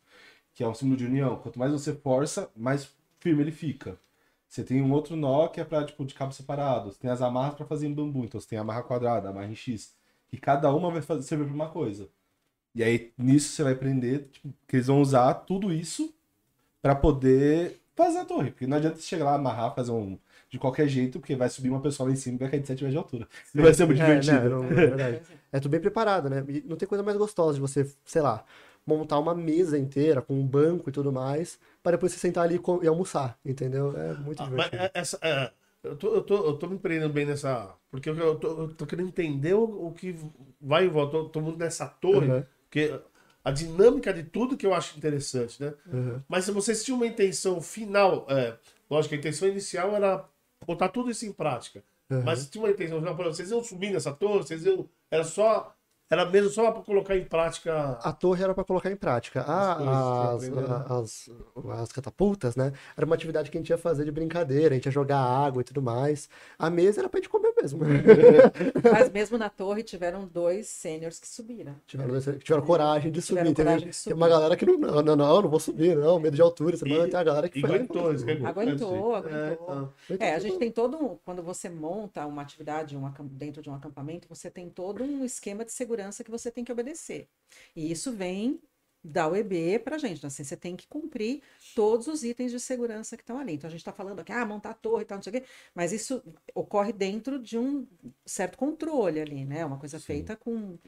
que 0.55 0.63
é 0.65 0.69
um 0.69 0.75
símbolo 0.75 0.97
de 0.99 1.07
união. 1.07 1.37
Quanto 1.39 1.59
mais 1.59 1.73
você 1.73 1.95
força, 1.95 2.51
mais 2.57 2.91
firme 3.21 3.43
ele 3.43 3.53
fica. 3.53 3.99
Você 4.49 4.65
tem 4.65 4.83
um 4.83 4.93
outro 4.93 5.17
nó 5.17 5.49
que 5.49 5.61
é 5.61 5.65
para 5.65 5.85
tipo 5.85 6.05
de 6.05 6.15
cabo 6.15 6.33
separado. 6.33 6.93
Você 6.93 6.99
tem 7.01 7.11
as 7.11 7.23
amarras 7.23 7.55
para 7.57 7.67
fazer 7.67 7.87
em 7.87 7.95
bambu. 7.95 8.25
Então, 8.25 8.41
você 8.41 8.49
tem 8.49 8.59
a 8.59 8.63
amarra 8.63 8.83
quadrada, 8.85 9.29
a 9.29 9.31
amarra 9.33 9.49
em 9.49 9.57
X. 9.57 9.95
E 10.33 10.39
cada 10.39 10.73
uma 10.75 10.91
vai 10.91 11.03
fazer, 11.03 11.23
servir 11.23 11.47
para 11.47 11.55
uma 11.55 11.71
coisa. 11.71 12.09
E 12.75 12.83
aí, 12.85 13.13
nisso, 13.19 13.51
você 13.51 13.63
vai 13.65 13.73
aprender 13.75 14.29
tipo, 14.33 14.53
que 14.69 14.77
eles 14.77 14.87
vão 14.87 15.01
usar 15.01 15.35
tudo 15.35 15.73
isso 15.73 16.15
para 16.83 16.95
poder 16.95 17.81
fazer 17.97 18.19
a 18.19 18.25
torre. 18.25 18.51
Porque 18.51 18.67
não 18.67 18.77
adianta 18.77 18.97
você 18.97 19.03
chegar 19.03 19.25
lá, 19.27 19.35
amarrar, 19.35 19.75
fazer 19.75 19.93
um. 19.93 20.19
De 20.49 20.59
qualquer 20.59 20.89
jeito, 20.89 21.21
porque 21.21 21.37
vai 21.37 21.49
subir 21.49 21.71
uma 21.71 21.81
pessoa 21.81 22.09
lá 22.09 22.13
em 22.13 22.17
cima 22.17 22.35
e 22.37 22.39
vai 22.41 22.51
cair 22.51 22.61
de 22.61 22.67
7 22.67 22.83
metros 22.83 22.93
de 22.93 22.99
altura. 22.99 23.29
Não 23.55 23.63
vai 23.63 23.73
ser 23.73 23.87
muito 23.87 23.99
É, 23.99 23.99
divertido. 23.99 24.49
né, 24.49 24.49
não- 24.49 24.77
é 24.79 24.85
verdade. 24.85 25.21
É 25.53 25.59
tudo 25.61 25.71
bem 25.73 25.81
preparado, 25.81 26.29
né? 26.31 26.45
E 26.49 26.63
não 26.63 26.77
tem 26.77 26.89
coisa 26.89 27.03
mais 27.05 27.17
gostosa 27.17 27.55
de 27.55 27.61
você, 27.61 27.89
sei 28.05 28.23
lá, 28.23 28.45
montar 28.87 29.19
uma 29.19 29.35
mesa 29.35 29.79
inteira 29.79 30.23
com 30.23 30.35
um 30.35 30.47
banco 30.47 30.89
e 30.89 30.93
tudo 30.93 31.13
mais, 31.13 31.59
para 31.83 31.97
depois 31.97 32.13
você 32.13 32.19
sentar 32.19 32.45
ali 32.45 32.61
e 32.83 32.87
almoçar, 32.89 33.39
entendeu? 33.45 33.97
É 33.97 34.15
muito 34.15 34.39
Ah, 34.39 34.51
mas 34.55 34.71
divertido. 34.71 34.79
é- 34.79 34.91
essa, 34.95 35.19
é, 35.23 35.53
eu, 35.83 35.97
tô, 35.97 36.15
eu, 36.15 36.23
tô, 36.23 36.37
eu 36.47 36.59
tô 36.59 36.67
me 36.69 36.79
prendendo 36.79 37.13
bem 37.13 37.27
nessa. 37.27 37.75
Porque 37.91 38.09
eu, 38.11 38.39
tô, 38.39 38.49
eu 38.63 38.75
tô 38.75 38.87
querendo 38.87 39.09
entender 39.09 39.55
o, 39.55 39.89
o 39.89 39.93
que 39.93 40.15
vai 40.61 40.85
e 40.87 40.89
volta. 40.89 41.17
Eu 41.17 41.29
tô 41.29 41.41
muito 41.41 41.59
nessa 41.59 41.87
torre, 41.89 42.33
Uhum, 42.33 42.47
porque 42.69 43.01
a 43.45 43.51
dinâmica 43.51 44.13
de 44.13 44.23
tudo 44.23 44.57
que 44.57 44.67
eu 44.67 44.75
acho 44.75 44.97
interessante, 44.97 45.63
né? 45.63 45.75
uhum. 45.93 46.21
Mas 46.29 46.45
se 46.45 46.53
vocês 46.53 46.85
tinham 46.85 46.99
uma 46.99 47.07
intenção 47.07 47.61
final, 47.61 48.27
é, 48.29 48.57
lógico, 48.91 49.15
a 49.15 49.19
intenção 49.19 49.49
inicial 49.49 49.95
era 49.95 50.25
botar 50.67 50.89
tudo 50.89 51.11
isso 51.11 51.25
em 51.25 51.33
prática. 51.33 51.83
Uhum. 52.11 52.23
Mas 52.23 52.49
tinha 52.49 52.63
uma 52.63 52.71
intenção 52.71 52.99
final, 52.99 53.15
exemplo, 53.15 53.35
vocês 53.35 53.51
iam 53.51 53.65
subir 53.65 53.93
nessa 53.93 54.13
torre, 54.13 54.43
vocês 54.43 54.65
iam. 54.65 54.89
Era 55.11 55.25
só. 55.25 55.75
Era 56.11 56.27
mesmo 56.27 56.51
só 56.51 56.73
para 56.73 56.83
colocar 56.83 57.17
em 57.17 57.25
prática. 57.25 57.97
A 58.03 58.13
torre 58.13 58.43
era 58.43 58.53
para 58.53 58.65
colocar 58.65 58.91
em 58.91 58.97
prática. 58.97 59.45
Ah, 59.47 60.33
as, 60.35 60.43
aprendeu, 60.45 60.69
né? 60.69 60.85
as, 60.89 61.31
as 61.83 61.93
catapultas, 61.93 62.57
né? 62.57 62.73
Era 62.97 63.07
uma 63.07 63.15
atividade 63.15 63.49
que 63.49 63.57
a 63.57 63.61
gente 63.61 63.71
ia 63.71 63.79
fazer 63.79 64.05
de 64.05 64.11
brincadeira, 64.11 64.75
a 64.75 64.77
gente 64.77 64.87
ia 64.87 64.91
jogar 64.93 65.21
água 65.21 65.61
e 65.61 65.65
tudo 65.65 65.81
mais. 65.81 66.29
A 66.59 66.69
mesa 66.69 67.01
era 67.01 67.09
pra 67.09 67.19
gente 67.21 67.29
comer 67.29 67.55
mesmo. 67.63 67.81
Mas 68.93 69.09
mesmo 69.11 69.39
na 69.39 69.49
torre 69.49 69.85
tiveram 69.85 70.27
dois 70.27 70.67
sêniores 70.67 71.21
que 71.21 71.29
subiram. 71.29 71.77
tiveram, 71.87 72.21
tiveram 72.39 72.67
coragem 72.67 73.13
de 73.13 73.21
Tiveram 73.23 73.47
subir. 73.47 73.55
Teve, 73.57 73.67
coragem 73.69 73.79
de 73.91 73.95
tem 73.95 74.03
subir. 74.03 74.15
uma 74.15 74.29
galera 74.29 74.57
que 74.57 74.67
não, 74.67 74.79
não, 74.79 75.03
não, 75.03 75.17
não, 75.17 75.43
não 75.43 75.49
vou 75.49 75.61
subir, 75.61 75.95
não, 75.97 76.19
medo 76.19 76.35
de 76.35 76.43
altura. 76.43 76.77
Você 76.77 76.89
E- 76.89 77.09
ter 77.09 77.17
a 77.17 77.23
galera 77.23 77.49
que 77.49 77.59
E 77.59 77.63
foi. 77.63 77.71
aguentou. 77.77 78.13
isso 78.13 78.25
que 78.25 78.33
é 78.33 78.35
Aguentou, 78.47 79.17
importante. 79.17 79.35
aguentou. 79.37 79.39
É, 79.39 79.53
então. 79.53 79.93
É, 80.19 80.35
a 80.35 80.39
gente 80.41 80.59
tem 80.59 80.73
todo 80.73 80.97
um, 80.97 81.17
quando 81.25 81.41
você 81.41 81.69
monta 81.69 82.27
uma 82.27 82.43
atividade 82.43 82.97
um 82.97 83.09
dentro 83.31 83.63
de 83.63 83.71
um 83.71 83.75
acampamento, 83.77 84.27
você 84.29 84.51
tem 84.51 84.69
todo 84.69 85.05
um 85.05 85.25
esquema 85.25 85.65
de 85.65 85.71
segurança 85.71 86.00
que 86.25 86.31
você 86.31 86.51
tem 86.51 86.65
que 86.65 86.73
obedecer. 86.73 87.29
E 87.75 87.91
isso 87.91 88.13
vem 88.13 88.61
da 89.03 89.29
UEB 89.29 89.79
pra 89.79 89.97
gente, 89.99 90.23
né? 90.23 90.27
assim, 90.27 90.45
você 90.45 90.57
tem 90.57 90.77
que 90.77 90.87
cumprir 90.87 91.43
todos 91.75 92.07
os 92.07 92.23
itens 92.23 92.51
de 92.51 92.61
segurança 92.61 93.17
que 93.17 93.23
estão 93.23 93.39
ali. 93.39 93.55
Então 93.55 93.69
a 93.69 93.71
gente 93.71 93.81
está 93.81 93.93
falando 93.93 94.21
aqui, 94.21 94.33
ah, 94.33 94.45
montar 94.45 94.71
a 94.71 94.75
torre 94.75 95.03
e 95.03 95.07
tal, 95.07 95.17
não 95.17 95.23
sei 95.23 95.31
o 95.31 95.41
quê, 95.41 95.47
mas 95.75 95.93
isso 95.93 96.23
ocorre 96.55 96.93
dentro 96.93 97.39
de 97.39 97.57
um 97.59 97.87
certo 98.27 98.59
controle 98.59 99.21
ali, 99.21 99.45
né? 99.45 99.65
Uma 99.65 99.79
coisa 99.79 99.99
feita 99.99 100.37
com, 100.37 100.79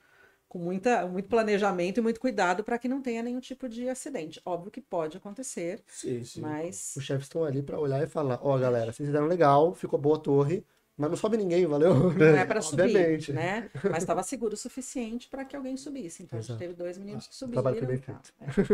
com 0.49 0.59
muita, 0.59 1.07
muito 1.07 1.29
planejamento 1.29 1.99
e 1.99 2.03
muito 2.03 2.21
cuidado 2.21 2.63
para 2.63 2.79
que 2.79 2.89
não 2.89 3.01
tenha 3.01 3.23
nenhum 3.23 3.41
tipo 3.41 3.69
de 3.69 3.89
acidente. 3.89 4.41
Óbvio 4.45 4.71
que 4.71 4.81
pode 4.83 5.17
acontecer, 5.17 5.83
Sim, 5.87 6.23
sim. 6.25 6.41
mas 6.41 6.95
Os 6.97 7.05
chefes 7.05 7.25
estão 7.25 7.45
ali 7.45 7.63
pra 7.63 7.79
olhar 7.81 8.03
e 8.03 8.07
falar: 8.07 8.39
Ó, 8.43 8.59
galera, 8.59 8.93
vocês 8.93 9.09
fizeram 9.09 9.27
legal, 9.27 9.75
ficou 9.75 9.99
boa 9.99 10.17
a 10.17 10.21
torre, 10.21 10.67
mas 10.97 11.11
não 11.11 11.17
sobe 11.17 11.37
ninguém, 11.37 11.67
valeu? 11.67 12.13
Não 12.13 12.27
é 12.37 12.45
para 12.45 12.61
subir, 12.63 12.83
Obviamente. 12.83 13.33
né? 13.33 13.71
Mas 13.85 13.99
estava 14.03 14.23
seguro 14.23 14.55
o 14.55 14.57
suficiente 14.57 15.29
para 15.29 15.45
que 15.45 15.57
alguém 15.57 15.77
subisse. 15.77 16.23
Então 16.23 16.39
a 16.39 16.41
Exato. 16.41 16.53
gente 16.53 16.69
teve 16.69 16.75
dois 16.75 16.99
meninos 16.99 17.27
que 17.27 17.33
O 17.33 17.37
subiram. 17.37 17.63
trabalho 17.63 17.87
bem 17.87 17.97
e 17.97 18.01
tal. 18.01 18.21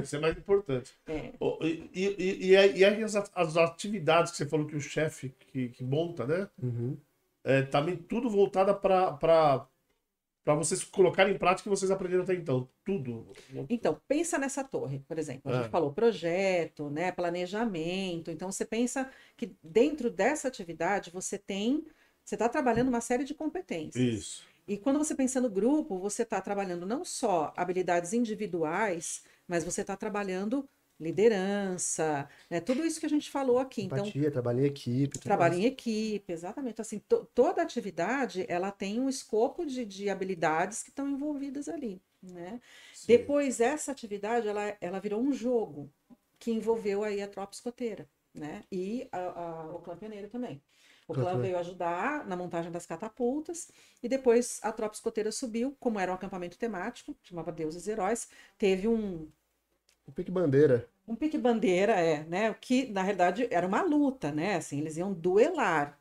Isso 0.02 0.16
é 0.16 0.18
mais 0.18 0.36
importante. 0.36 0.92
É, 1.06 1.12
é. 1.16 1.32
E, 1.62 1.88
e, 1.94 2.16
e, 2.18 2.46
e 2.50 2.84
aí- 2.84 3.04
as, 3.04 3.14
as 3.34 3.56
atividades 3.56 4.32
que 4.32 4.38
você 4.38 4.46
falou 4.46 4.66
que 4.66 4.76
o 4.76 4.80
chefe 4.80 5.30
que, 5.52 5.68
que 5.68 5.84
monta, 5.84 6.26
né? 6.26 6.48
Uhum. 6.62 6.96
É, 7.44 7.62
também 7.62 7.96
tudo 7.96 8.28
voltada 8.28 8.74
para 8.74 9.12
para 10.44 10.54
vocês 10.54 10.82
colocarem 10.82 11.34
em 11.34 11.38
prática 11.38 11.68
o 11.68 11.70
que 11.72 11.78
vocês 11.78 11.90
aprenderam 11.90 12.22
até 12.24 12.32
então. 12.34 12.66
Tudo. 12.82 13.26
Então, 13.68 14.00
pensa 14.08 14.38
nessa 14.38 14.64
torre, 14.64 15.00
por 15.06 15.18
exemplo. 15.18 15.52
A 15.52 15.56
É. 15.56 15.58
gente 15.62 15.70
falou 15.70 15.92
projeto, 15.92 16.88
né, 16.88 17.12
planejamento. 17.12 18.30
Então, 18.30 18.50
você 18.50 18.64
pensa 18.64 19.10
que 19.36 19.54
dentro 19.62 20.10
dessa 20.10 20.48
atividade 20.48 21.10
você 21.10 21.36
tem, 21.36 21.84
você 22.28 22.34
está 22.34 22.46
trabalhando 22.46 22.88
uma 22.88 23.00
série 23.00 23.24
de 23.24 23.32
competências. 23.32 24.04
Isso. 24.04 24.44
E 24.66 24.76
quando 24.76 24.98
você 24.98 25.14
pensa 25.14 25.40
no 25.40 25.48
grupo, 25.48 25.98
você 25.98 26.24
está 26.24 26.38
trabalhando 26.42 26.84
não 26.84 27.02
só 27.02 27.54
habilidades 27.56 28.12
individuais, 28.12 29.22
mas 29.46 29.64
você 29.64 29.80
está 29.80 29.96
trabalhando 29.96 30.68
liderança, 31.00 32.28
né? 32.50 32.60
Tudo 32.60 32.84
isso 32.84 33.00
que 33.00 33.06
a 33.06 33.08
gente 33.08 33.30
falou 33.30 33.58
aqui. 33.58 33.84
Então, 33.84 33.98
Empatia, 33.98 34.30
trabalho 34.30 34.60
em 34.60 34.64
equipe. 34.66 35.18
Trabalho 35.20 35.54
em 35.54 35.64
equipe, 35.64 36.30
exatamente. 36.30 36.82
Assim, 36.82 36.98
to- 36.98 37.26
toda 37.34 37.62
atividade 37.62 38.44
ela 38.46 38.70
tem 38.70 39.00
um 39.00 39.08
escopo 39.08 39.64
de, 39.64 39.86
de 39.86 40.10
habilidades 40.10 40.82
que 40.82 40.90
estão 40.90 41.08
envolvidas 41.08 41.66
ali, 41.66 41.98
né? 42.22 42.60
Sim. 42.92 43.06
Depois 43.06 43.60
essa 43.60 43.90
atividade 43.90 44.46
ela, 44.48 44.76
ela 44.82 45.00
virou 45.00 45.22
um 45.22 45.32
jogo 45.32 45.90
que 46.38 46.50
envolveu 46.50 47.02
aí 47.02 47.22
a 47.22 47.28
tropa 47.28 47.54
escoteira, 47.54 48.06
né? 48.34 48.64
E 48.70 49.08
a- 49.10 49.18
a- 49.18 49.74
o 49.74 49.78
clã 49.78 49.96
pioneiro 49.96 50.28
também. 50.28 50.60
O 51.08 51.14
Clã 51.14 51.24
clã 51.24 51.36
pioneiro. 51.36 51.52
veio 51.52 51.58
ajudar 51.58 52.26
na 52.26 52.36
montagem 52.36 52.70
das 52.72 52.86
catapultas 52.86 53.70
e 54.02 54.08
depois 54.08 54.60
a 54.62 54.72
tropa 54.72 54.94
escoteira 54.94 55.32
subiu, 55.32 55.76
como 55.80 55.98
era 55.98 56.12
um 56.12 56.14
acampamento 56.14 56.58
temático, 56.58 57.16
chamava 57.22 57.50
Deuses 57.52 57.86
e 57.88 57.90
Heróis, 57.92 58.28
teve 58.58 58.86
um, 58.88 59.28
O 60.08 60.12
pique 60.12 60.32
bandeira. 60.32 60.88
um 61.06 61.16
pique-bandeira, 61.16 61.92
é, 61.94 62.24
né? 62.24 62.54
Que 62.54 62.86
na 62.90 63.02
realidade 63.02 63.48
era 63.50 63.66
uma 63.66 63.82
luta, 63.82 64.30
né? 64.32 64.56
Assim, 64.56 64.78
eles 64.80 64.96
iam 64.96 65.12
duelar. 65.12 65.98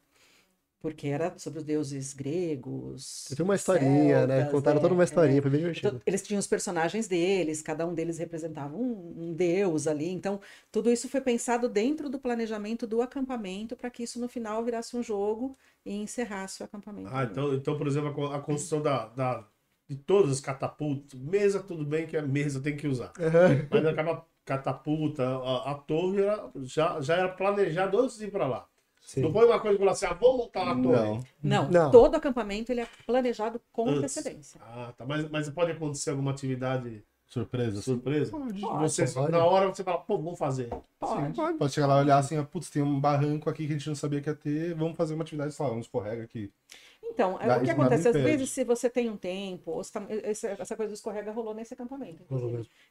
Porque 0.88 1.07
era 1.07 1.38
sobre 1.38 1.59
os 1.59 1.65
deuses 1.65 2.14
gregos. 2.14 3.35
Tem 3.35 3.43
uma 3.45 3.55
historinha, 3.55 4.26
né? 4.27 4.45
celtas, 4.45 4.51
Contaram 4.51 4.80
é, 4.80 4.81
toda 4.81 4.93
uma 4.93 5.03
é. 5.03 5.03
historinha, 5.03 5.41
foi 5.41 5.51
bem 5.51 5.59
Então, 5.76 5.91
divertido. 5.91 6.01
eles 6.05 6.22
tinham 6.23 6.39
os 6.39 6.47
personagens 6.47 7.07
deles, 7.07 7.61
cada 7.61 7.85
um 7.85 7.93
deles 7.93 8.18
representava 8.18 8.76
um, 8.76 9.30
um 9.31 9.34
deus 9.34 9.85
ali. 9.88 10.09
Então, 10.09 10.39
tudo 10.72 10.89
isso 10.91 11.09
foi 11.09 11.22
pensado 11.22 11.69
dentro 11.69 12.09
do 12.09 12.19
planejamento 12.19 12.88
do 12.88 13.01
acampamento 13.01 13.76
para 13.76 13.89
que 13.89 14.03
isso 14.03 14.19
no 14.19 14.27
final 14.30 14.64
virasse 14.64 14.95
um 14.97 15.03
jogo 15.03 15.57
e 15.85 15.93
encerrasse 15.95 16.61
o 16.61 16.65
acampamento. 16.65 17.11
Ah, 17.11 17.23
então, 17.23 17.53
então 17.53 17.77
por 17.77 17.88
exemplo, 17.88 18.09
a 18.09 18.14
co- 18.14 18.26
a 18.34 18.41
construção 18.41 18.81
da, 18.81 19.07
da- 19.07 19.47
de 19.88 19.95
todas 19.95 20.31
as 20.31 20.39
catapultas, 20.41 21.14
mesa, 21.19 21.64
tudo 21.64 21.85
bem 21.85 22.05
que 22.07 22.18
a 22.18 22.22
mesa 22.22 22.61
tem 22.61 22.76
que 22.76 22.88
usar. 22.88 23.15
Aham. 23.19 23.68
Mas 23.69 23.85
aquela 23.85 24.26
catapulta, 24.45 25.23
a, 25.26 25.72
a 25.72 25.76
torre 25.76 26.22
era- 26.23 26.51
já, 26.64 26.99
já 27.01 27.15
era 27.15 27.30
planejado 27.30 27.99
antes 27.99 28.18
de 28.18 28.26
ir 28.26 28.31
pra 28.31 28.47
lá. 28.47 28.68
Sim. 29.08 29.22
Não 29.22 29.32
foi 29.32 29.46
uma 29.46 29.58
coisa 29.58 29.78
que 29.78 29.80
falou 29.80 29.94
assim, 29.94 30.06
ah, 30.06 30.14
vamos 30.14 30.38
montar 30.38 30.66
na 30.66 30.74
torre. 30.84 31.20
Não. 31.42 31.64
Não, 31.64 31.72
Não. 31.72 31.92
todo 31.92 32.16
acampamento 32.16 32.74
ele 32.74 32.82
é 32.82 32.88
planejado 33.06 33.62
com 33.72 33.84
Antes. 33.88 34.00
antecedência. 34.00 34.60
Ah, 34.62 34.92
tá. 34.98 35.06
Mas, 35.06 35.30
mas 35.30 35.50
pode 35.50 35.72
acontecer 35.72 36.10
alguma 36.10 36.32
atividade 36.32 37.06
Surpresa. 37.26 37.80
assim. 37.80 37.92
surpresa? 37.94 38.32
Pode. 38.32 38.60
Você, 38.60 39.06
pode. 39.08 39.32
na 39.32 39.46
hora 39.46 39.68
você 39.68 39.82
fala, 39.82 40.00
pô, 40.00 40.18
vamos 40.18 40.38
fazer. 40.38 40.68
Pode. 41.00 41.34
Pode, 41.34 41.58
pode 41.58 41.74
chegar 41.74 41.88
lá 41.88 42.00
e 42.00 42.04
olhar 42.04 42.18
assim, 42.18 42.36
ah, 42.36 42.44
putz, 42.44 42.70
tem 42.70 42.82
um 42.82 43.00
barranco 43.00 43.50
aqui 43.50 43.66
que 43.66 43.72
a 43.74 43.78
gente 43.78 43.88
não 43.88 43.96
sabia 43.96 44.20
que 44.20 44.30
ia 44.30 44.36
ter, 44.36 44.74
vamos 44.76 44.98
fazer 44.98 45.14
uma 45.14 45.24
atividade, 45.24 45.54
sei 45.54 45.66
lá, 45.66 45.72
um 45.72 45.80
escorrega 45.80 46.24
aqui. 46.24 46.52
Então, 47.02 47.40
é, 47.42 47.48
Dá- 47.48 47.58
o 47.60 47.64
que 47.64 47.70
acontece? 47.72 48.10
Às 48.10 48.16
impede. 48.16 48.30
vezes, 48.38 48.50
se 48.50 48.66
você 48.66 48.90
tem 48.90 49.10
um 49.10 49.16
tempo, 49.16 49.72
ou 49.72 49.84
se 49.86 49.94
tá- 49.94 50.06
esse- 50.10 50.48
essa 50.48 50.76
coisa 50.76 50.92
do 50.92 50.96
escorrega 50.96 51.32
rolou 51.32 51.54
nesse 51.54 51.74
acampamento, 51.74 52.24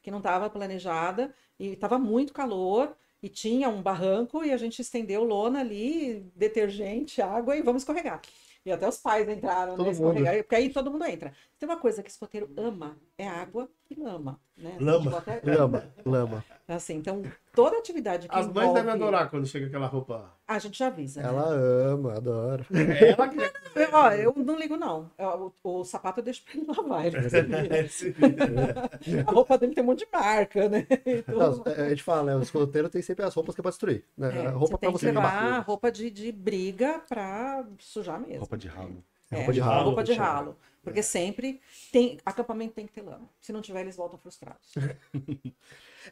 que 0.03 0.11
não 0.11 0.19
estava 0.19 0.49
planejada 0.49 1.33
e 1.61 1.75
estava 1.75 1.99
muito 1.99 2.33
calor 2.33 2.97
e 3.27 3.29
tinha 3.29 3.69
um 3.69 3.83
barranco 3.83 4.45
e 4.45 4.53
a 4.53 4.57
gente 4.57 4.81
estendeu 4.81 5.25
lona 5.25 5.59
ali, 5.61 6.31
detergente, 6.37 7.21
água 7.21 7.57
e 7.57 7.63
vamos 7.63 7.83
escorregar. 7.83 8.21
E 8.65 8.71
até 8.73 8.89
os 8.89 8.99
pais 8.99 9.29
entraram, 9.29 9.77
Todo 9.77 9.87
né? 9.87 9.93
mundo. 9.93 9.93
Escorregar, 10.19 10.37
porque 10.43 10.55
aí 10.55 10.71
todo 10.71 10.91
mundo 10.91 11.05
entra. 11.05 11.33
Tem 11.59 11.69
uma 11.69 11.77
coisa 11.79 12.03
que 12.05 12.11
escoteiro 12.11 12.49
ama, 12.57 12.97
é 13.19 13.27
água 13.27 13.69
e 13.91 13.95
lama, 14.01 14.41
né? 14.57 14.77
Lama. 14.81 15.05
Tipo, 15.05 15.17
até- 15.17 15.41
Lama, 15.57 15.93
lama. 16.05 16.45
Assim, 16.69 16.95
então, 16.95 17.23
toda 17.57 17.79
atividade 17.79 18.29
que 18.29 18.35
As 18.37 18.47
mães 18.47 18.57
envolve... 18.59 18.75
devem 18.75 18.93
adorar 18.93 19.29
quando 19.31 19.47
chega 19.47 19.67
aquela 19.67 19.87
roupa. 19.87 20.31
A 20.47 20.59
gente 20.61 20.79
já 20.79 20.87
avisa, 20.87 21.21
né? 21.23 21.29
Ela 21.29 21.49
ama, 21.49 22.15
adora. 22.17 22.65
É 23.01 23.11
ela 23.11 23.29
que. 23.29 23.37
Eu- 23.77 23.89
Ó, 23.93 24.11
eu 24.13 24.33
não 24.37 24.57
ligo, 24.59 24.77
não. 24.77 25.11
Eu- 25.19 25.53
O, 25.65 25.81
o 25.81 25.85
sapato 25.85 26.21
eu 26.21 26.25
deixo 26.25 26.43
pra 26.45 26.55
ele 26.55 26.67
lavar. 26.67 27.07
Ele 27.07 27.17
A 29.27 29.31
roupa 29.31 29.59
dele 29.59 29.75
tem 29.75 29.83
um 29.83 29.87
monte 29.89 30.01
de 30.01 30.09
marca, 30.13 30.69
né? 30.69 30.87
E 31.05 31.23
tudo. 31.23 31.63
Não, 31.67 31.73
é, 31.73 31.87
a 31.87 31.89
gente 31.91 32.03
fala, 32.03 32.23
né? 32.25 32.37
O 32.37 32.43
escoteiro 32.43 32.89
tem 32.89 33.03
sempre 33.03 33.25
as 33.25 33.35
roupas 33.35 33.55
que 33.55 33.61
é 33.61 33.63
pra 33.63 33.71
destruir. 33.71 34.05
Né? 34.17 34.45
É, 34.45 34.47
a 34.47 34.51
roupa 34.51 34.67
você 34.67 34.71
pra 34.71 34.79
tem 34.79 34.93
você 34.93 35.13
levar 35.13 35.59
roupa 35.61 35.91
de, 35.91 36.11
de 36.11 36.33
briga 36.33 37.01
pra 37.09 37.65
sujar 37.79 38.21
mesmo. 38.21 38.41
Roupa 38.41 38.57
de 38.57 38.69
ralo. 38.69 39.03
É, 39.31 39.37
roupa 39.39 39.53
de 39.53 39.61
ralo, 39.61 39.85
roupa 39.87 40.05
de 40.05 40.13
ralo. 40.15 40.57
Porque 40.83 41.03
sempre 41.03 41.61
tem. 41.93 42.19
Acampamento 42.25 42.75
tem 42.75 42.87
que 42.87 42.93
ter 42.93 43.03
lama. 43.03 43.29
Se 43.41 43.53
não 43.53 43.61
tiver, 43.61 43.81
eles 43.81 43.97
voltam 43.97 44.19
frustrados. 44.19 44.73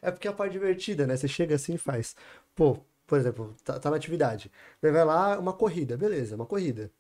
É 0.03 0.11
porque 0.11 0.29
é 0.29 0.31
a 0.31 0.35
parte 0.35 0.53
divertida, 0.53 1.07
né? 1.07 1.17
Você 1.17 1.29
chega 1.29 1.55
assim 1.55 1.75
e 1.75 1.79
faz. 1.79 2.15
Pô, 2.55 2.79
por 3.07 3.19
exemplo, 3.19 3.55
tá, 3.65 3.79
tá 3.79 3.91
na 3.91 3.97
atividade. 3.97 4.51
Daí 4.81 4.93
vai 4.93 5.05
lá, 5.05 5.39
uma 5.39 5.53
corrida. 5.53 5.97
Beleza, 5.97 6.37
uma 6.37 6.47
corrida. 6.47 6.91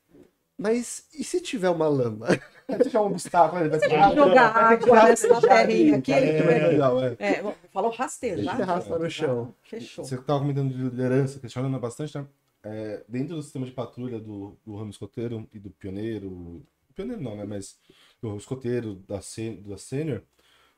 Mas 0.56 1.06
e 1.12 1.24
se 1.24 1.40
tiver 1.40 1.68
uma 1.70 1.88
lama? 1.88 2.26
Vai 2.66 2.78
deixar 2.78 3.02
um 3.02 3.06
obstáculo, 3.08 3.60
ele 3.60 3.68
vai 3.68 3.78
ter 3.78 3.90
jogar 4.14 4.56
água 4.56 5.04
nessa 5.04 5.38
terrinha 5.40 5.98
aqui. 5.98 6.12
É, 6.12 6.36
tipo, 6.38 6.48
é- 6.50 6.68
legal, 6.68 7.04
é. 7.04 7.16
É, 7.18 7.54
falou 7.70 7.90
rastejar. 7.90 8.56
Você 8.56 8.62
arrasta 8.62 8.98
no 8.98 9.10
chão. 9.10 9.54
Fechou. 9.62 10.02
Você 10.04 10.14
estava 10.14 10.38
comentando 10.40 10.72
de 10.72 10.82
liderança, 10.82 11.38
questionando 11.38 11.78
bastante, 11.78 12.16
né? 12.16 12.26
É, 12.62 13.04
dentro 13.06 13.36
do 13.36 13.42
sistema 13.42 13.66
de 13.66 13.72
patrulha 13.72 14.18
do, 14.18 14.56
do 14.64 14.76
ramo 14.76 14.88
escoteiro 14.88 15.46
e 15.52 15.58
do 15.58 15.68
pioneiro, 15.72 16.62
pioneiro 16.94 17.20
não, 17.20 17.36
né? 17.36 17.44
Mas 17.44 17.78
do 18.22 18.34
escoteiro, 18.38 18.94
da, 19.06 19.20
sen- 19.20 19.60
da 19.60 19.76
sênior, 19.76 20.22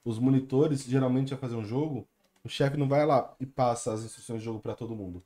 os 0.06 0.18
monitores, 0.20 0.84
geralmente, 0.84 1.34
a 1.34 1.36
fazer 1.36 1.56
um 1.56 1.64
jogo, 1.64 2.06
o 2.44 2.48
chefe 2.48 2.76
não 2.76 2.88
vai 2.88 3.04
lá 3.04 3.34
e 3.40 3.44
passa 3.44 3.92
as 3.92 4.04
instruções 4.04 4.38
de 4.38 4.44
jogo 4.44 4.60
para 4.60 4.74
todo 4.74 4.94
mundo. 4.94 5.22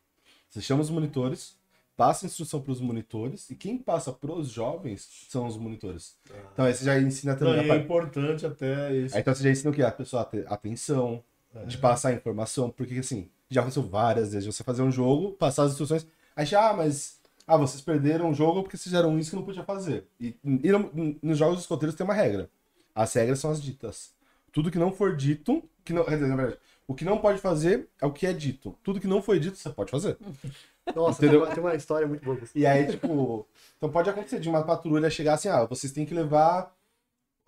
Você 0.49 0.63
chama 0.63 0.81
os 0.81 0.89
monitores, 0.91 1.55
passa 1.97 2.25
a 2.25 2.27
instrução 2.27 2.63
para 2.63 2.73
os 2.73 2.81
monitores, 2.81 3.51
e 3.51 3.55
quem 3.55 3.77
passa 3.77 4.11
para 4.11 4.33
os 4.33 4.49
jovens 4.49 5.27
são 5.29 5.47
os 5.47 5.57
monitores. 5.59 6.17
Então 6.53 6.65
aí 6.65 6.75
você 6.75 6.85
já 6.85 6.99
ensina 6.99 7.33
Não, 7.33 7.39
também 7.39 7.59
a 7.61 7.63
e 7.65 7.71
é 7.71 7.77
importante 7.77 8.47
até 8.47 8.97
isso. 8.97 9.15
Aí, 9.15 9.21
então 9.21 9.35
você 9.35 9.43
já 9.45 9.51
ensina 9.51 9.71
o 9.71 9.75
que? 9.75 9.83
A 9.83 9.93
pessoa 9.93 10.23
a 10.23 10.25
ter 10.25 10.51
atenção, 10.51 11.23
de 11.67 11.77
passar 11.77 12.15
informação, 12.15 12.71
porque 12.71 12.95
assim, 12.99 13.29
já 13.51 13.61
aconteceu 13.61 13.83
várias 13.83 14.33
vezes, 14.33 14.47
você 14.47 14.65
fazer 14.65 14.83
um 14.83 14.91
jogo, 14.91 15.33
passar 15.33 15.65
as 15.65 15.73
instruções, 15.73 16.07
aí 16.35 16.47
já, 16.47 16.71
ah, 16.71 16.73
mas 16.73 17.21
ah, 17.47 17.57
vocês 17.59 17.83
perderam 17.83 18.31
o 18.31 18.35
jogo 18.35 18.63
porque 18.63 18.77
fizeram 18.79 19.19
isso 19.19 19.31
que 19.31 19.37
não 19.37 19.45
podia 19.45 19.65
fazer. 19.65 20.07
E, 20.19 20.35
e 20.43 20.73
no- 20.73 21.19
nos 21.23 21.37
jogos 21.37 21.57
dos 21.57 21.65
escoteiros 21.65 21.95
tem 21.95 22.05
uma 22.05 22.15
regra. 22.15 22.49
As 22.95 23.13
regras 23.13 23.41
são 23.41 23.51
as 23.51 23.61
ditas. 23.61 24.13
Tudo 24.53 24.71
que 24.71 24.79
não 24.79 24.93
for 24.93 25.17
dito, 25.17 25.63
que 25.85 25.93
não, 25.93 26.05
dizer, 26.05 26.27
na 26.27 26.37
verdade, 26.37 26.59
o 26.87 26.95
que 26.95 27.05
não 27.05 27.19
pode 27.19 27.39
fazer 27.41 27.89
é 28.01 28.07
o 28.07 28.13
que 28.13 28.27
é 28.27 28.33
dito. 28.33 28.77
Tudo 28.83 29.01
que 29.01 29.07
não 29.07 29.23
foi 29.23 29.39
dito, 29.39 29.57
você 29.57 29.71
pode 29.71 29.91
fazer. 29.91 30.17
Nossa, 30.95 31.21
tem 31.21 31.29
Entendeu? 31.29 31.47
uma, 31.47 31.55
tem 31.55 31.63
uma 31.63 31.75
história 31.75 32.07
muito 32.07 32.25
boa. 32.25 32.39
E 32.55 32.67
aí, 32.67 32.87
tipo, 32.89 33.47
então 33.77 33.91
pode 33.91 34.11
acontecer 34.11 34.41
de 34.41 34.49
uma 34.49 34.65
patrulha 34.65 35.09
chegar 35.11 35.35
assim, 35.35 35.49
ah, 35.49 35.65
vocês 35.65 35.93
têm 35.93 36.05
que 36.05 36.15
levar 36.15 36.75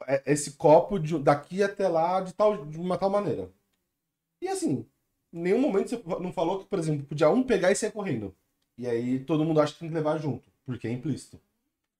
é, 0.07 0.23
esse 0.33 0.53
copo 0.53 0.99
de- 0.99 1.19
daqui 1.19 1.63
até 1.63 1.89
lá 1.89 2.21
de, 2.21 2.33
tal, 2.35 2.65
de 2.65 2.79
uma 2.79 2.97
tal 2.97 3.11
maneira. 3.11 3.51
E 4.41 4.49
assim, 4.49 4.87
em 5.33 5.41
nenhum 5.41 5.61
momento 5.61 5.89
você 5.91 6.03
não 6.23 6.33
falou 6.33 6.61
que, 6.61 6.67
por 6.67 6.79
exemplo, 6.79 7.07
podia 7.07 7.31
um 7.31 7.43
pegar 7.43 7.73
e 7.73 7.77
sair 7.77 7.91
correndo. 7.93 8.35
E 8.79 8.87
aí 8.87 9.19
todo 9.21 9.45
mundo 9.45 9.61
acha 9.61 9.73
que 9.73 9.81
tem 9.81 9.89
que 9.89 9.95
levar 9.95 10.19
junto, 10.19 10.49
porque 10.65 10.87
é 10.87 10.93
implícito. 10.93 11.41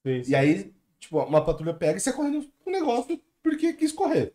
Sim, 0.07 0.23
sim. 0.25 0.31
E 0.31 0.35
aí, 0.35 0.73
tipo, 0.99 1.19
uma 1.19 1.45
patrulha 1.45 1.75
pega 1.75 1.99
e 1.99 2.01
sai 2.01 2.13
correndo 2.13 2.49
com 2.65 2.71
o 2.71 2.73
negócio 2.73 3.21
porque 3.43 3.73
quis 3.73 3.93
correr. 3.93 4.33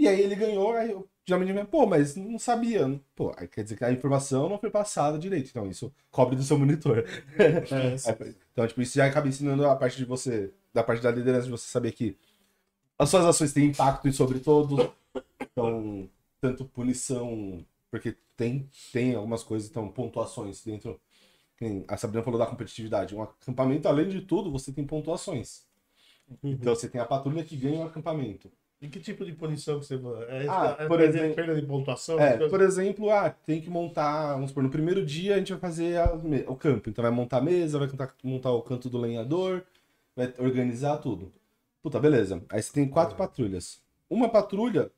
E 0.00 0.08
aí 0.08 0.20
ele 0.22 0.34
ganhou, 0.34 0.72
aí 0.74 0.90
eu 0.90 1.08
geralmente 1.26 1.52
me 1.52 1.64
pô, 1.64 1.86
mas 1.86 2.16
não 2.16 2.38
sabia. 2.38 3.00
Pô, 3.14 3.32
aí 3.36 3.46
quer 3.46 3.62
dizer 3.64 3.76
que 3.76 3.84
a 3.84 3.92
informação 3.92 4.48
não 4.48 4.58
foi 4.58 4.70
passada 4.70 5.18
direito. 5.18 5.50
Então 5.50 5.68
isso 5.68 5.92
cobre 6.10 6.36
do 6.36 6.42
seu 6.42 6.58
monitor. 6.58 7.04
É, 8.06 8.32
Então, 8.52 8.66
tipo, 8.66 8.82
isso 8.82 8.96
já 8.96 9.06
acaba 9.06 9.28
ensinando 9.28 9.66
a 9.66 9.76
parte 9.76 9.96
de 9.96 10.04
você, 10.04 10.52
da 10.72 10.82
parte 10.82 11.02
da 11.02 11.10
liderança, 11.10 11.44
de 11.44 11.50
você 11.50 11.68
saber 11.68 11.92
que 11.92 12.16
as 12.98 13.08
suas 13.10 13.24
ações 13.24 13.52
têm 13.52 13.66
impacto 13.66 14.12
sobre 14.12 14.40
todos. 14.40 14.88
Então, 15.52 16.10
tanto 16.40 16.64
punição, 16.66 17.64
porque 17.90 18.16
tem, 18.36 18.68
tem 18.92 19.14
algumas 19.14 19.42
coisas, 19.42 19.70
então, 19.70 19.88
pontuações 19.90 20.64
dentro. 20.64 21.00
A 21.88 21.96
Sabrina 21.96 22.22
falou 22.24 22.38
da 22.38 22.46
competitividade. 22.46 23.14
Um 23.14 23.22
acampamento, 23.22 23.86
além 23.88 24.08
de 24.08 24.22
tudo, 24.22 24.50
você 24.50 24.72
tem 24.72 24.86
pontuações. 24.86 25.66
Então, 26.60 26.74
você 26.74 26.88
tem 26.88 27.00
a 27.00 27.06
patrulha 27.06 27.44
que 27.44 27.56
ganha 27.56 27.80
o 27.80 27.88
acampamento. 27.88 28.50
E 28.82 28.88
que 28.88 28.98
tipo 28.98 29.26
de 29.26 29.32
punição 29.32 29.78
que 29.78 29.84
você 29.84 29.94
é, 30.28 30.46
Ah, 30.48 30.76
é, 30.78 30.86
por 30.86 31.00
é 31.00 31.04
exemplo- 31.04 31.34
perda 31.34 31.54
de 31.54 31.66
pontuação? 31.66 32.18
É, 32.18 32.48
por 32.48 32.62
exemplo, 32.62 33.10
ah, 33.10 33.28
tem 33.28 33.60
que 33.60 33.68
montar, 33.68 34.32
vamos 34.34 34.50
supor, 34.50 34.62
no 34.62 34.70
primeiro 34.70 35.04
dia 35.04 35.34
a 35.34 35.38
gente 35.38 35.52
vai 35.52 35.60
fazer 35.60 35.98
a 35.98 36.14
o 36.48 36.56
campo. 36.56 36.88
Então 36.88 37.02
vai 37.02 37.10
montar 37.10 37.38
a 37.38 37.42
mesa, 37.42 37.78
vai 37.78 37.86
montar, 37.88 38.14
montar 38.24 38.50
o 38.52 38.62
canto 38.62 38.88
do 38.88 38.96
lenhador, 38.98 39.62
vai 40.16 40.32
organizar 40.38 40.96
tudo. 40.96 41.30
Puta, 41.82 42.00
beleza. 42.00 42.42
Aí 42.48 42.62
você 42.62 42.72
tem 42.72 42.88
quatro 42.88 43.16
patrulhas. 43.16 43.82
Uma 44.08 44.28
patrulha 44.30 44.90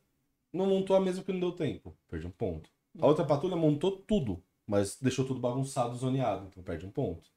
não 0.52 0.66
montou 0.66 0.94
a 0.94 1.00
mesa 1.00 1.18
porque 1.18 1.32
não 1.32 1.40
deu 1.40 1.52
tempo, 1.52 1.92
perde 2.09 2.26
um 2.26 2.30
ponto. 2.30 2.70
A 3.00 3.06
outra 3.06 3.24
patrulha 3.24 3.56
montou 3.56 3.90
tudo, 3.92 4.40
mas 4.66 4.96
deixou 5.00 5.24
tudo 5.24 5.40
bagunçado, 5.40 5.96
zoneado, 5.96 6.46
então 6.48 6.62
perde 6.62 6.86
um 6.86 6.90
ponto. 6.90 7.28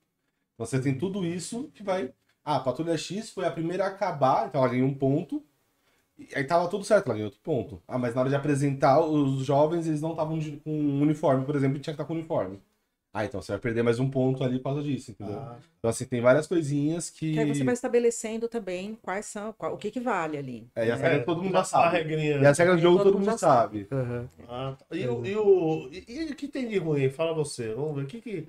Então 0.54 0.66
você 0.66 0.80
tem 0.80 0.96
tudo 0.96 1.26
isso 1.26 1.72
que 1.74 1.82
vai. 1.82 2.14
Ah, 2.44 2.58
a 2.58 2.60
patrulha 2.60 2.96
X 2.98 3.32
foi 3.32 3.46
a 3.46 3.52
primeira 3.52 3.86
a 3.86 3.88
acabar, 3.88 4.48
então 4.48 4.62
ela 4.62 4.70
ganhou 4.70 4.88
um 4.88 4.94
ponto. 4.94 5.44
E 6.18 6.30
aí 6.36 6.44
tava 6.46 6.70
tudo 6.70 6.84
certo, 6.84 7.06
ela 7.08 7.16
ganhou 7.16 7.28
outro 7.28 7.42
ponto. 7.42 7.82
Ah, 7.88 7.98
mas 7.98 8.16
na 8.16 8.22
hora 8.22 8.30
de 8.30 8.36
apresentar, 8.36 9.02
os 9.02 9.46
jovens, 9.46 9.86
eles 9.88 10.02
não 10.02 10.12
estavam 10.12 10.40
com 10.64 10.72
um 10.72 11.02
uniforme, 11.02 11.46
por 11.46 11.56
exemplo, 11.56 11.78
e 11.78 11.82
tinha 11.82 11.94
que 11.94 12.02
estar 12.02 12.06
com 12.06 12.14
uniforme. 12.14 12.60
Ah, 13.14 13.24
então 13.26 13.42
você 13.42 13.54
vai 13.54 13.62
perder 13.62 13.82
mais 13.82 13.98
um 14.00 14.10
ponto 14.10 14.44
ali 14.44 14.58
por 14.58 14.66
causa 14.66 14.84
disso, 14.84 15.12
entendeu? 15.12 15.36
Ah, 15.36 15.58
Então, 15.80 15.90
assim, 15.90 16.06
tem 16.06 16.20
várias 16.22 16.48
coisinhas 16.48 17.10
que. 17.10 17.34
Que 17.34 17.40
aí 17.40 17.46
você 17.46 17.64
vai 17.64 17.74
estabelecendo 17.74 18.50
também 18.50 18.96
quais 19.02 19.26
são, 19.26 19.54
qual- 19.54 19.74
o 19.74 19.78
que, 19.78 19.90
que 19.90 20.00
vale 20.02 20.38
ali. 20.38 20.68
É, 20.76 20.88
e 20.88 20.92
as 20.92 21.00
regras 21.00 21.26
todo 21.26 21.42
mundo 21.42 21.54
já 21.54 21.60
a 21.62 21.64
sabe. 21.64 21.98
regrinha. 21.98 22.42
E 22.42 22.46
as 22.46 22.58
regras 22.58 22.78
do 22.78 22.82
jogo 22.82 22.98
Todo 22.98 23.06
todo 23.06 23.14
mundo 23.14 23.26
mundo 23.26 23.32
já 23.32 23.38
sabe. 23.38 23.88
Aham. 23.92 24.30
Ah, 24.50 24.76
tá. 24.78 24.96
e, 24.96 25.08
o, 25.08 25.26
e, 25.26 25.36
o, 25.38 25.90
e, 25.92 26.06
e 26.08 26.32
o 26.32 26.36
que 26.36 26.48
tem 26.48 26.68
de 26.68 26.78
ruim? 26.78 27.10
Fala 27.10 27.34
você. 27.34 27.74
Vamos 27.74 27.96
ver. 27.96 28.04
O 28.04 28.08
que 28.08 28.22
que. 28.22 28.48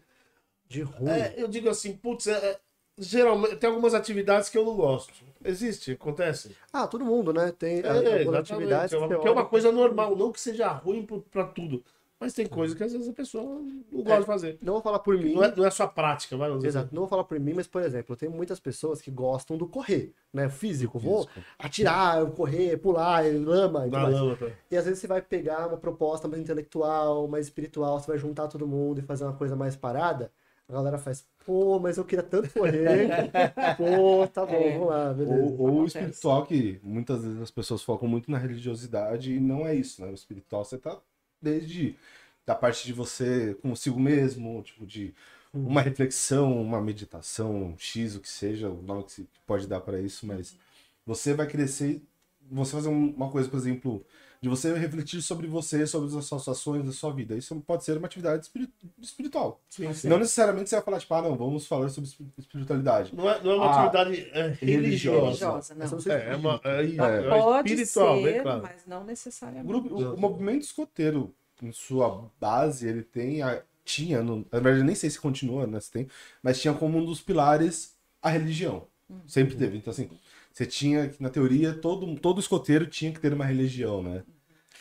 De 0.68 0.82
ruim. 0.82 1.10
É, 1.10 1.34
eu 1.40 1.48
digo 1.48 1.68
assim, 1.68 1.96
putz, 1.96 2.26
é, 2.26 2.32
é, 2.52 2.60
geralmente 2.98 3.56
tem 3.56 3.68
algumas 3.68 3.94
atividades 3.94 4.48
que 4.48 4.58
eu 4.58 4.64
não 4.64 4.74
gosto. 4.74 5.12
Existe, 5.44 5.92
acontece. 5.92 6.56
Ah, 6.72 6.86
todo 6.86 7.04
mundo, 7.04 7.32
né? 7.32 7.52
Tem 7.56 7.80
É, 7.80 7.88
algumas 8.18 8.40
atividades 8.40 8.92
É 8.92 8.96
que 8.96 9.02
você 9.02 9.14
porque 9.14 9.28
é 9.28 9.30
uma 9.30 9.46
coisa 9.46 9.70
normal, 9.70 10.16
não 10.16 10.32
que 10.32 10.40
seja 10.40 10.68
ruim 10.68 11.06
pra 11.30 11.44
tudo. 11.44 11.84
Mas 12.18 12.32
tem 12.32 12.46
coisas 12.46 12.74
que 12.74 12.82
às 12.82 12.92
vezes 12.92 13.06
a 13.08 13.12
pessoa 13.12 13.60
não 13.92 14.02
gosta 14.02 14.20
de 14.20 14.26
fazer. 14.26 14.58
Não 14.62 14.72
vou 14.72 14.82
falar 14.82 15.00
por 15.00 15.18
mim. 15.18 15.34
Não 15.34 15.44
é, 15.44 15.54
não 15.54 15.66
é 15.66 15.70
sua 15.70 15.86
prática, 15.86 16.34
vai 16.34 16.50
dizer 16.54 16.68
Exato, 16.68 16.94
não 16.94 17.02
vou 17.02 17.08
falar 17.10 17.24
por 17.24 17.38
mim, 17.38 17.52
mas, 17.52 17.66
por 17.66 17.82
exemplo, 17.82 18.16
tem 18.16 18.26
muitas 18.26 18.58
pessoas 18.58 19.02
que 19.02 19.10
gostam 19.10 19.58
do 19.58 19.68
correr, 19.68 20.14
né? 20.32 20.48
Físico. 20.48 20.98
Vou 20.98 21.28
atirar, 21.58 22.24
correr, 22.30 22.78
pular, 22.78 23.22
lama 23.34 23.86
e 23.86 23.90
tudo 23.90 24.10
lama, 24.10 24.36
tá? 24.36 24.46
E 24.70 24.76
às 24.78 24.86
vezes 24.86 25.00
você 25.00 25.06
vai 25.06 25.20
pegar 25.20 25.66
uma 25.68 25.76
proposta 25.76 26.26
mais 26.26 26.40
intelectual, 26.40 27.28
mais 27.28 27.46
espiritual, 27.46 28.00
você 28.00 28.06
vai 28.06 28.18
juntar 28.18 28.48
todo 28.48 28.66
mundo 28.66 28.98
e 28.98 29.02
fazer 29.02 29.24
uma 29.24 29.34
coisa 29.34 29.54
mais 29.54 29.76
parada. 29.76 30.32
A 30.68 30.72
galera 30.72 30.98
faz, 30.98 31.24
pô, 31.44 31.78
mas 31.78 31.96
eu 31.96 32.04
queria 32.04 32.24
tanto 32.24 32.50
correr. 32.50 33.08
pô, 33.78 34.26
tá 34.26 34.44
bom, 34.44 34.52
É. 34.54 34.72
vamos 34.72 34.88
lá, 34.88 35.12
beleza. 35.14 35.32
Ou, 35.42 35.60
ou 35.60 35.82
o 35.82 35.86
espiritual, 35.86 36.44
que 36.44 36.80
muitas 36.82 37.22
vezes 37.24 37.40
as 37.40 37.50
pessoas 37.50 37.82
focam 37.82 38.08
muito 38.08 38.30
na 38.30 38.38
religiosidade 38.38 39.32
e 39.32 39.38
não 39.40 39.66
é 39.66 39.74
isso, 39.74 40.02
né? 40.02 40.10
O 40.10 40.14
espiritual 40.14 40.64
você 40.64 40.76
tá 40.76 40.98
desde 41.40 41.96
da 42.44 42.54
parte 42.54 42.84
de 42.86 42.92
você 42.92 43.54
consigo 43.62 43.98
mesmo, 43.98 44.62
tipo 44.62 44.86
de 44.86 45.14
uma 45.54 45.80
reflexão, 45.80 46.60
uma 46.60 46.80
meditação, 46.80 47.74
X, 47.78 48.14
o 48.16 48.20
que 48.20 48.28
seja, 48.28 48.68
o 48.68 48.82
nome 48.82 49.04
que 49.04 49.12
se 49.12 49.28
pode 49.46 49.66
dar 49.66 49.80
para 49.80 50.00
isso, 50.00 50.26
mas 50.26 50.56
você 51.04 51.32
vai 51.34 51.46
crescer, 51.46 52.02
você 52.50 52.72
fazer 52.72 52.88
um- 52.88 53.10
uma 53.14 53.30
coisa, 53.30 53.48
por 53.48 53.56
exemplo, 53.56 54.04
de 54.46 54.50
você 54.50 54.72
refletir 54.78 55.20
sobre 55.20 55.48
você, 55.48 55.86
sobre 55.86 56.16
as 56.16 56.24
suas 56.24 56.46
ações 56.46 56.84
da 56.84 56.92
sua 56.92 57.12
vida. 57.12 57.36
Isso 57.36 57.54
pode 57.66 57.84
ser 57.84 57.98
uma 57.98 58.06
atividade 58.06 58.44
espiri- 58.44 58.72
espiritual. 59.00 59.60
Sim, 59.68 59.92
sim. 59.92 60.08
Não 60.08 60.18
necessariamente 60.18 60.70
você 60.70 60.76
vai 60.76 60.84
falar, 60.84 61.00
tipo, 61.00 61.14
ah, 61.14 61.22
não, 61.22 61.36
vamos 61.36 61.66
falar 61.66 61.88
sobre 61.88 62.08
espir- 62.08 62.26
espiritualidade. 62.38 63.14
Não 63.14 63.28
é, 63.28 63.42
não 63.42 63.50
é 63.50 63.54
uma 63.56 63.66
Ah, 63.66 63.80
atividade 63.82 64.30
é, 64.32 64.48
religiosa. 64.60 65.20
Religiosa, 65.20 65.74
não. 65.74 66.14
É, 66.14 66.32
é 66.32 66.36
uma 66.36 66.60
é, 66.62 66.84
é 66.84 67.28
pode 67.40 67.72
espiritual, 67.72 68.14
bem 68.22 68.34
ser, 68.34 68.42
claro. 68.42 68.62
mas 68.62 68.86
não 68.86 69.02
O, 69.02 69.04
necessariamente. 69.04 69.66
grupo, 69.66 69.94
o, 69.94 70.14
o 70.14 70.20
movimento 70.20 70.62
escoteiro, 70.62 71.34
em 71.60 71.72
sua 71.72 72.30
base, 72.40 72.86
ele 72.88 73.02
tem 73.02 73.42
a, 73.42 73.62
tinha, 73.84 74.22
no, 74.22 74.46
na 74.52 74.60
verdade, 74.60 74.84
nem 74.84 74.94
sei 74.94 75.10
se 75.10 75.18
continua, 75.20 75.66
né, 75.66 75.80
se 75.80 75.90
tem, 75.90 76.06
mas 76.42 76.60
tinha 76.60 76.72
como 76.72 76.98
um 76.98 77.04
dos 77.04 77.20
pilares 77.20 77.96
a 78.22 78.30
religião. 78.30 78.86
Sempre 79.26 79.54
teve. 79.56 79.76
Então, 79.76 79.92
assim, 79.92 80.10
você 80.52 80.66
tinha, 80.66 81.14
na 81.20 81.30
teoria, 81.30 81.72
todo, 81.74 82.16
todo 82.18 82.40
escoteiro 82.40 82.86
tinha 82.86 83.12
que 83.12 83.20
ter 83.20 83.32
uma 83.32 83.44
religião, 83.44 84.02
né? 84.02 84.24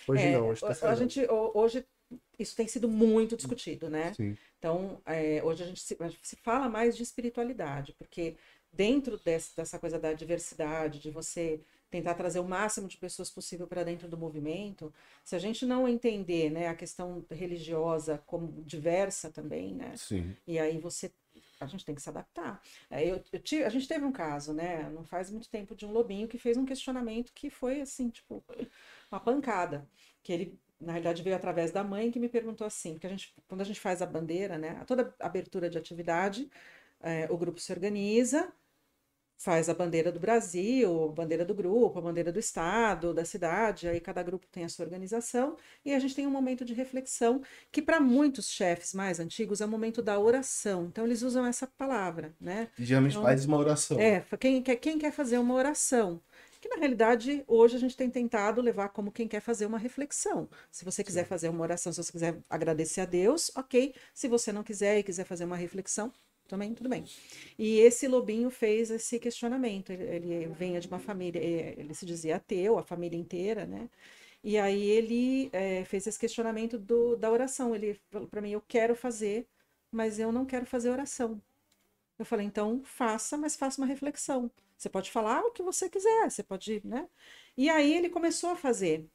Hoje 0.07 0.23
É, 0.23 0.32
não, 0.38 0.48
hoje 0.49 0.61
tá 0.61 0.90
a 0.90 0.95
gente, 0.95 1.26
ho- 1.26 1.52
hoje 1.56 1.86
isso 2.38 2.56
tem 2.56 2.68
sido 2.68 2.88
muito 2.88 3.36
discutido, 3.36 3.90
né? 3.90 4.14
Sim. 4.14 4.36
Então, 4.60 5.02
é, 5.06 5.44
hoje 5.44 5.64
a 5.64 5.68
gente 5.68 5.82
se, 5.82 5.98
a 5.99 6.07
gente 6.07 6.27
se 6.27 6.36
fala 6.38 6.69
mais 6.69 6.95
de 6.95 7.03
espiritualidade, 7.03 7.94
porque 7.98 8.36
dentro 8.72 9.18
desse- 9.18 9.56
dessa 9.56 9.80
coisa 9.80 9.98
da 9.99 10.14
diversidade, 10.14 10.99
de 10.99 11.10
você 11.11 11.60
tentar 11.90 12.14
trazer 12.15 12.40
o 12.40 12.44
máximo 12.44 12.88
de 12.88 12.98
pessoas 12.98 13.30
possível 13.30 13.68
para 13.68 13.84
dentro 13.84 14.07
do 14.07 14.18
movimento, 14.18 14.94
se 15.23 15.36
a 15.36 15.40
gente 15.40 15.65
não 15.65 15.88
entender 15.88 16.49
né, 16.52 16.68
a 16.68 16.76
questão 16.76 17.23
religiosa 17.32 18.22
como 18.26 18.64
diversa 18.64 19.30
também, 19.32 19.73
né? 19.73 19.94
Sim. 19.95 20.36
E 20.48 20.60
aí 20.60 20.77
você. 20.77 21.11
A 21.65 21.67
gente 21.67 21.85
tem 21.85 21.95
que 21.95 22.01
se 22.01 22.09
adaptar. 22.09 22.61
É, 22.89 23.03
eu, 23.09 23.23
eu 23.31 23.39
tive- 23.39 23.63
a 23.63 23.69
gente 23.69 23.87
teve 23.87 24.05
um 24.05 24.11
caso, 24.11 24.53
né? 24.53 24.89
Não 24.89 25.03
faz 25.05 25.29
muito 25.31 25.49
tempo, 25.49 25.75
de 25.75 25.85
um 25.85 25.91
lobinho 25.91 26.27
que 26.27 26.37
fez 26.37 26.57
um 26.57 26.65
questionamento 26.65 27.33
que 27.33 27.49
foi 27.49 27.81
assim, 27.81 28.09
tipo, 28.09 28.43
uma 29.11 29.19
pancada. 29.19 29.87
Que 30.23 30.33
ele, 30.33 30.59
na 30.79 30.93
realidade, 30.93 31.23
veio 31.23 31.35
através 31.35 31.71
da 31.71 31.83
mãe 31.83 32.11
que 32.11 32.19
me 32.19 32.29
perguntou 32.29 32.65
assim, 32.67 32.93
porque 32.93 33.07
a 33.07 33.09
gente, 33.09 33.33
quando 33.47 33.61
a 33.61 33.63
gente 33.65 33.79
faz 33.79 34.01
a 34.01 34.05
bandeira, 34.05 34.57
né? 34.57 34.83
Toda 34.85 35.13
abertura 35.19 35.69
de 35.69 35.77
atividade, 35.77 36.49
é, 37.01 37.27
o 37.31 37.37
grupo 37.37 37.59
se 37.59 37.71
organiza, 37.73 38.51
faz 39.38 39.70
a 39.70 39.74
bandeira 39.74 40.12
do 40.12 40.20
Brasil, 40.20 41.06
a 41.06 41.12
bandeira 41.12 41.45
do 41.45 41.53
grupo, 41.53 41.99
a 41.99 42.02
bandeira 42.02 42.32
do 42.32 42.40
estado, 42.40 43.14
da 43.14 43.26
cidade, 43.26 43.88
aí 43.88 43.99
cada 43.99 44.24
grupo 44.24 44.45
tem 44.52 44.64
a 44.64 44.70
sua 44.70 44.86
organização, 44.86 45.57
e 45.84 45.94
a 45.94 45.99
gente 45.99 46.16
tem 46.16 46.26
um 46.26 46.32
momento 46.32 46.64
de 46.64 46.74
reflexão 46.74 47.41
que 47.72 47.82
para 47.82 47.99
muitos 47.99 48.49
chefes 48.49 48.94
mais 48.94 49.20
antigos 49.20 49.62
é 49.62 49.66
o 49.66 49.70
momento 49.70 50.02
da 50.02 50.20
oração. 50.20 50.86
Então 50.86 51.06
eles 51.06 51.22
usam 51.22 51.45
essa 51.45 51.68
palavra, 51.68 52.34
né? 52.40 52.70
E 52.78 52.86
geralmente 52.86 53.14
Então, 53.14 53.24
faz 53.24 53.45
uma 53.45 53.57
oração. 53.57 53.99
É, 53.99 54.24
quem 54.40 54.62
quer, 54.62 54.76
quem 54.78 54.98
quer 54.98 55.12
fazer 55.12 55.38
uma 55.38 55.53
oração. 55.53 56.22
Que 56.62 56.70
na 56.70 56.78
realidade, 56.78 57.44
hoje 57.48 57.76
a 57.76 57.80
gente 57.80 57.95
tem 57.95 58.10
tentado 58.10 58.60
levar 58.60 58.90
como 58.90 59.12
quem 59.12 59.28
quer 59.28 59.40
fazer 59.40 59.68
uma 59.68 59.78
reflexão. 59.78 60.49
Se 60.72 60.84
você 60.84 61.03
quiser 61.03 61.26
fazer 61.26 61.49
uma 61.49 61.62
oração, 61.62 61.94
se 61.94 62.03
você 62.03 62.12
quiser 62.12 62.40
agradecer 62.49 63.02
a 63.02 63.06
Deus, 63.06 63.52
ok. 63.56 63.94
Se 64.14 64.28
você 64.28 64.52
não 64.52 64.64
quiser 64.64 64.98
e 64.98 65.03
quiser 65.03 65.26
fazer 65.26 65.45
uma 65.45 65.56
reflexão, 65.56 66.12
também 66.47 66.73
tudo 66.73 66.89
bem. 66.89 67.03
E 67.57 67.80
esse 67.80 68.07
lobinho 68.07 68.49
fez 68.49 68.91
esse 68.91 69.19
questionamento. 69.19 69.91
Ele, 69.91 70.03
ele 70.03 70.47
vinha 70.47 70.80
de 70.80 70.88
uma 70.88 70.99
família, 70.99 71.41
eh, 71.41 71.76
ele 71.77 71.93
se 71.93 72.05
dizia 72.05 72.38
ateu, 72.38 72.77
a 72.77 72.84
família 72.84 73.17
inteira, 73.19 73.65
né? 73.65 73.89
E 74.43 74.57
aí 74.57 74.84
ele 74.84 75.49
eh, 75.53 75.84
fez 75.85 76.07
esse 76.07 76.19
questionamento 76.19 76.77
do, 76.77 77.15
da 77.15 77.31
oração. 77.31 77.76
Ele 77.76 77.99
falou 78.11 78.27
para 78.27 78.41
mim: 78.41 78.51
eu 78.51 78.61
quero 78.67 78.95
fazer, 78.95 79.47
mas 79.91 80.19
eu 80.19 80.31
não 80.31 80.45
quero 80.45 80.65
fazer 80.65 80.89
oração. 80.89 81.41
Eu 82.17 82.26
falei, 82.26 82.45
então 82.45 82.81
faça, 82.84 83.38
mas 83.38 83.55
faça 83.55 83.81
uma 83.81 83.88
reflexão. 83.88 84.49
Você 84.77 84.89
pode 84.89 85.11
falar 85.11 85.41
o 85.41 85.51
que 85.51 85.63
você 85.63 85.89
quiser, 85.89 86.30
você 86.30 86.43
pode, 86.43 86.81
né? 86.85 87.07
E 87.57 87.69
aí 87.69 87.93
ele 87.93 88.09
começou 88.09 88.51
a 88.51 88.55
fazer. 88.55 89.05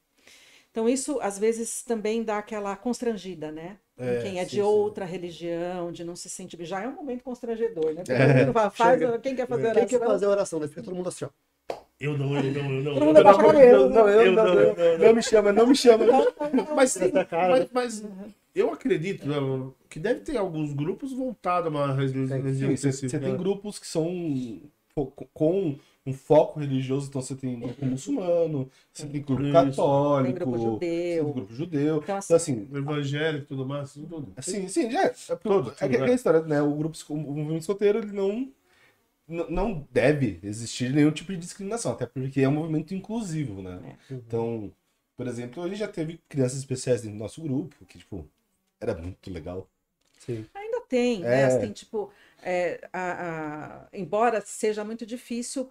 Então 0.71 0.89
isso 0.89 1.21
às 1.21 1.39
vezes 1.39 1.83
também 1.83 2.23
dá 2.25 2.39
aquela 2.39 2.77
constrangida, 2.77 3.51
né? 3.53 3.79
É, 4.01 4.23
quem 4.23 4.39
é 4.39 4.45
sim, 4.45 4.49
de 4.51 4.57
sim. 4.57 4.63
outra 4.63 5.05
religião, 5.05 5.93
de 5.93 6.03
não 6.05 6.17
se 6.17 6.31
sentir. 6.31 6.59
Já 6.65 6.83
é 6.83 6.89
um 6.89 6.95
momento 6.95 7.23
constrangedor, 7.23 7.93
né? 7.93 8.03
Porque 8.05 8.13
É, 8.13 8.53
faz, 8.71 8.99
chega. 9.01 9.19
quem 9.19 9.37
quer 9.37 9.47
fazer 9.47 9.75
Quem 9.75 9.87
quer 9.87 9.97
oração? 9.97 10.13
fazer 10.13 10.27
oração? 10.27 10.59
Daí 10.59 10.69
fica 10.69 10.83
todo 10.83 10.95
mundo 10.95 11.09
assim, 11.09 11.27
ó. 11.27 11.29
Eu 12.01 12.17
não, 12.17 12.35
eu 12.35 12.43
não, 12.43 12.71
eu 12.73 12.83
não. 12.83 12.95
Todo 12.95 13.05
mundo 13.05 13.19
eu 13.19 13.29
abaixa 13.29 13.41
a 13.41 13.43
não, 13.43 13.51
cabeça. 13.53 13.71
eu 13.77 13.91
não, 13.91 14.09
eu 14.09 14.33
não, 14.33 14.47
eu 14.49 14.99
não. 14.99 15.07
Não 15.07 15.15
me 15.15 15.23
chama, 15.23 15.53
não 15.53 15.67
me 15.67 15.77
chama. 15.77 16.05
Mas, 16.75 16.97
cara, 17.29 17.51
mas, 17.51 17.69
mas 17.71 18.05
eu 18.55 18.73
acredito 18.73 19.29
né, 19.29 19.37
que 19.89 20.01
deve 20.01 20.21
ter 20.21 20.39
alguns 20.39 20.73
grupos 20.73 21.13
voltados 21.13 21.67
a 21.67 21.71
uma 21.71 21.95
religião 21.95 22.27
Sim, 22.27 22.77
você, 22.77 23.19
tem 23.19 23.37
grupos 23.37 23.79
que 23.79 23.87
são 23.87 24.09
com 25.35 25.79
um 26.07 26.13
foco 26.13 26.59
religioso, 26.61 27.09
então 27.09 27.21
você 27.21 27.35
tem 27.37 27.59
grupo 27.61 27.85
muçulmano, 27.85 28.71
você 28.93 29.07
tem 29.07 29.21
grupo 29.23 29.43
Isso. 29.43 29.53
católico, 29.53 30.25
Tem 30.25 30.35
grupo 30.35 30.59
judeu. 30.59 30.79
tem 30.79 31.33
grupo 31.33 31.55
judeu. 31.55 31.97
Então, 32.03 32.17
assim, 32.17 32.27
Então, 32.27 32.37
assim, 32.37 32.69
evangélico 32.77 33.45
e 33.45 33.47
tudo 33.47 33.67
mais, 33.67 33.93
tudo. 33.93 34.33
Sim, 34.41 34.67
sim, 34.69 34.91
já 34.91 35.03
é. 35.05 35.07
É, 35.07 35.11
Tudo, 35.11 35.31
é 35.31 35.37
tudo, 35.39 35.71
aquela 35.73 36.11
é. 36.11 36.15
história, 36.15 36.41
né? 36.43 36.63
O 36.63 36.75
grupo, 36.75 36.97
o 37.11 37.17
movimento 37.17 37.61
escoteiro, 37.61 37.99
ele 37.99 38.13
não, 38.13 38.51
não 39.29 39.87
deve 39.93 40.41
existir 40.43 40.93
nenhum 40.93 41.11
tipo 41.13 41.33
de 41.33 41.39
discriminação, 41.39 41.93
até 41.93 42.07
porque 42.07 42.41
é 42.41 42.49
um 42.49 42.53
movimento 42.53 42.95
inclusivo, 42.95 43.63
né? 43.63 43.97
É. 44.11 44.15
Então, 44.15 44.73
por 45.17 45.27
exemplo, 45.27 45.63
a 45.63 45.69
gente 45.69 45.79
já 45.79 45.89
teve 45.89 46.19
crianças 46.29 46.59
especiais 46.59 47.03
dentro 47.03 47.17
do 47.17 47.23
nosso 47.23 47.41
grupo, 47.43 47.77
que, 47.87 47.99
tipo, 47.99 48.27
era 48.81 48.95
muito 48.97 49.31
legal. 49.31 49.69
Sim. 50.19 50.45
Ainda 50.55 50.81
tem, 50.89 51.21
né? 51.21 51.43
É. 51.43 51.45
Assim, 51.45 51.73
tipo, 51.73 52.11
é, 52.43 52.81
a- 52.93 53.85
a- 53.85 53.89
embora 53.93 54.41
seja 54.41 54.85
muito 54.85 55.07
difícil. 55.07 55.71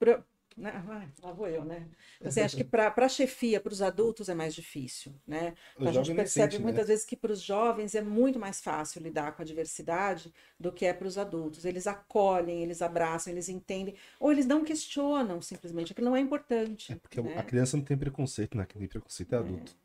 Pra, 0.00 0.24
né? 0.56 0.84
Ai, 0.88 1.08
lá 1.22 1.32
vou 1.32 1.46
eu, 1.46 1.64
né? 1.64 1.86
Assim, 2.24 2.40
acho 2.40 2.56
que 2.56 2.64
para 2.64 2.92
a 2.96 3.08
chefia, 3.08 3.60
para 3.60 3.72
os 3.72 3.80
adultos 3.80 4.28
é 4.28 4.34
mais 4.34 4.54
difícil, 4.54 5.14
né? 5.26 5.54
O 5.78 5.86
a 5.86 5.92
gente 5.92 6.12
percebe 6.14 6.52
sente, 6.52 6.58
né? 6.58 6.64
muitas 6.64 6.88
vezes 6.88 7.04
que 7.04 7.16
para 7.16 7.32
os 7.32 7.40
jovens 7.40 7.94
é 7.94 8.02
muito 8.02 8.38
mais 8.38 8.60
fácil 8.60 9.02
lidar 9.02 9.32
com 9.32 9.42
a 9.42 9.44
diversidade 9.44 10.32
do 10.58 10.72
que 10.72 10.84
é 10.84 10.92
para 10.92 11.06
os 11.06 11.16
adultos. 11.16 11.64
Eles 11.64 11.86
acolhem, 11.86 12.62
eles 12.62 12.82
abraçam, 12.82 13.32
eles 13.32 13.48
entendem, 13.48 13.94
ou 14.18 14.32
eles 14.32 14.46
não 14.46 14.64
questionam 14.64 15.40
simplesmente, 15.40 15.92
aquilo 15.92 16.08
não 16.08 16.16
é 16.16 16.20
importante. 16.20 16.92
É 16.92 16.96
porque 16.96 17.20
né? 17.20 17.38
a 17.38 17.42
criança 17.42 17.76
não 17.76 17.84
tem 17.84 17.96
preconceito, 17.96 18.56
né? 18.56 18.66
Quem 18.66 18.80
tem 18.80 18.88
preconceito 18.88 19.34
é 19.34 19.38
adulto. 19.38 19.76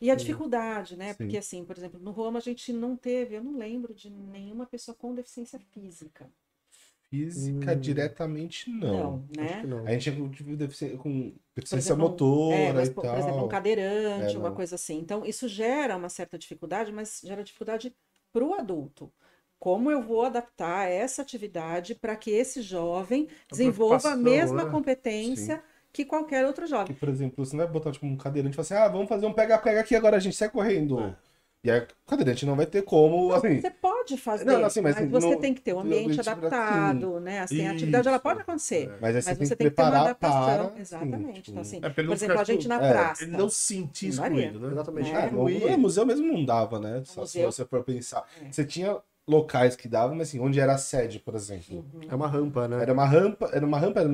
E 0.00 0.10
a 0.10 0.14
dificuldade, 0.14 0.96
né? 0.96 1.12
Sim. 1.12 1.18
Porque, 1.18 1.36
assim, 1.36 1.64
por 1.64 1.76
exemplo, 1.76 2.00
no 2.00 2.10
Roma 2.10 2.38
a 2.38 2.42
gente 2.42 2.72
não 2.72 2.96
teve, 2.96 3.34
eu 3.34 3.44
não 3.44 3.56
lembro 3.56 3.92
de 3.92 4.08
nenhuma 4.08 4.66
pessoa 4.66 4.94
com 4.94 5.14
deficiência 5.14 5.58
física. 5.72 6.30
Física, 7.10 7.72
Hum. 7.72 7.80
diretamente, 7.80 8.68
não. 8.70 9.24
Não, 9.28 9.28
né? 9.36 9.44
Acho 9.44 9.60
que 9.60 9.66
não. 9.66 9.86
A 9.86 9.92
gente 9.92 10.10
deficiência, 10.56 10.98
com 10.98 11.30
Por 11.32 11.38
deficiência 11.54 11.92
exemplo, 11.92 11.96
motora 11.96 12.56
é, 12.56 12.72
mas, 12.72 12.88
e 12.88 12.90
por, 12.90 13.02
tal. 13.02 13.12
por 13.14 13.20
exemplo, 13.20 13.44
um 13.44 13.48
cadeirante, 13.48 14.34
É, 14.34 14.38
uma 14.38 14.48
não. 14.48 14.56
coisa 14.56 14.74
assim. 14.74 14.98
Então, 14.98 15.24
isso 15.24 15.48
gera 15.48 15.96
uma 15.96 16.08
certa 16.08 16.38
dificuldade, 16.38 16.92
mas 16.92 17.20
gera 17.24 17.44
dificuldade 17.44 17.94
para 18.32 18.44
o 18.44 18.54
adulto. 18.54 19.12
Como 19.58 19.90
eu 19.90 20.02
vou 20.02 20.24
adaptar 20.24 20.88
essa 20.90 21.22
atividade 21.22 21.94
para 21.94 22.16
que 22.16 22.30
esse 22.30 22.60
jovem 22.60 23.28
desenvolva 23.48 24.10
a 24.10 24.16
mesma 24.16 24.64
né? 24.64 24.70
competência 24.70 25.62
que 25.92 26.04
qualquer 26.04 26.44
outro 26.44 26.66
jovem? 26.66 26.94
por 26.94 27.08
exemplo, 27.08 27.44
você 27.44 27.56
não 27.56 27.64
vai 27.64 27.72
botar 27.72 27.92
tipo, 27.92 28.04
um 28.06 28.16
cadeirante 28.16 28.54
e 28.54 28.56
falar 28.56 28.64
assim, 28.64 28.74
ah, 28.74 28.88
vamos 28.92 29.08
fazer 29.08 29.26
um 29.26 29.32
pega-pega 29.32 29.80
aqui 29.80 29.94
agora, 29.96 30.16
a 30.16 30.20
gente 30.20 30.36
sai 30.36 30.50
correndo. 30.50 31.00
É. 31.00 31.16
E 31.66 31.70
aí 31.70 31.80
o 31.80 31.86
cadeirante 32.06 32.46
não 32.46 32.54
vai 32.54 32.64
ter 32.64 32.82
como, 32.82 33.32
assim. 33.34 33.60
Você 33.60 33.70
pode 33.70 34.16
fazer, 34.16 34.44
Não, 34.44 34.64
assim, 34.64 34.80
mas 34.80 34.94
mas, 35.00 35.10
você 35.10 35.30
não- 35.30 35.40
tem 35.40 35.52
que 35.52 35.60
ter 35.60 35.74
um 35.74 35.80
ambiente 35.80 36.20
assim, 36.20 36.30
adaptado, 36.30 37.18
né? 37.18 37.40
Assim, 37.40 37.66
a 37.66 37.72
atividade 37.72 38.06
ela 38.06 38.20
pode 38.20 38.40
acontecer. 38.42 38.88
Mas 39.00 39.08
aí 39.08 39.14
Mas 39.14 39.24
você, 39.24 39.34
tem 39.34 39.46
você 39.48 39.56
que 39.56 39.58
tem 39.64 39.70
que 39.70 39.74
ter 39.76 39.82
uma 39.82 40.00
adaptação. 40.00 40.68
para. 40.68 40.80
Exatamente. 40.80 41.40
assim, 41.40 41.50
então, 41.50 41.60
assim, 41.62 41.80
É, 41.82 41.88
por 41.88 42.12
exemplo, 42.12 42.38
a 42.38 42.44
gente 42.44 42.68
na 42.68 42.76
É, 42.76 42.92
praça. 42.92 43.24
Ele 43.24 43.32
não 43.32 43.48
se 43.48 43.56
sentir 43.74 44.08
excluído, 44.10 44.60
né? 44.60 44.68
Exatamente. 44.70 45.10
É. 45.10 45.28
no, 45.32 45.48
no 45.48 45.78
museu 45.78 46.06
mesmo 46.06 46.24
não 46.32 46.44
dava, 46.44 46.78
né? 46.78 47.02
Só, 47.04 47.26
Se 47.26 47.42
você 47.44 47.64
for 47.64 47.82
pensar. 47.82 48.24
É. 48.40 48.52
Você 48.52 48.64
tinha 48.64 48.96
locais 49.28 49.74
que 49.74 49.88
davam, 49.88 50.16
mas 50.16 50.28
assim, 50.28 50.38
onde 50.38 50.60
era 50.60 50.74
a 50.74 50.78
sede, 50.78 51.18
por 51.18 51.34
exemplo. 51.34 51.84
É 52.08 52.14
uma 52.14 52.28
rampa, 52.28 52.68
né? 52.68 52.80
Era 52.80 52.92
uma 52.92 53.04
rampa, 53.04 53.50
era 53.52 53.66
uma 53.66 53.78
rampa, 53.78 54.00
era 54.00 54.08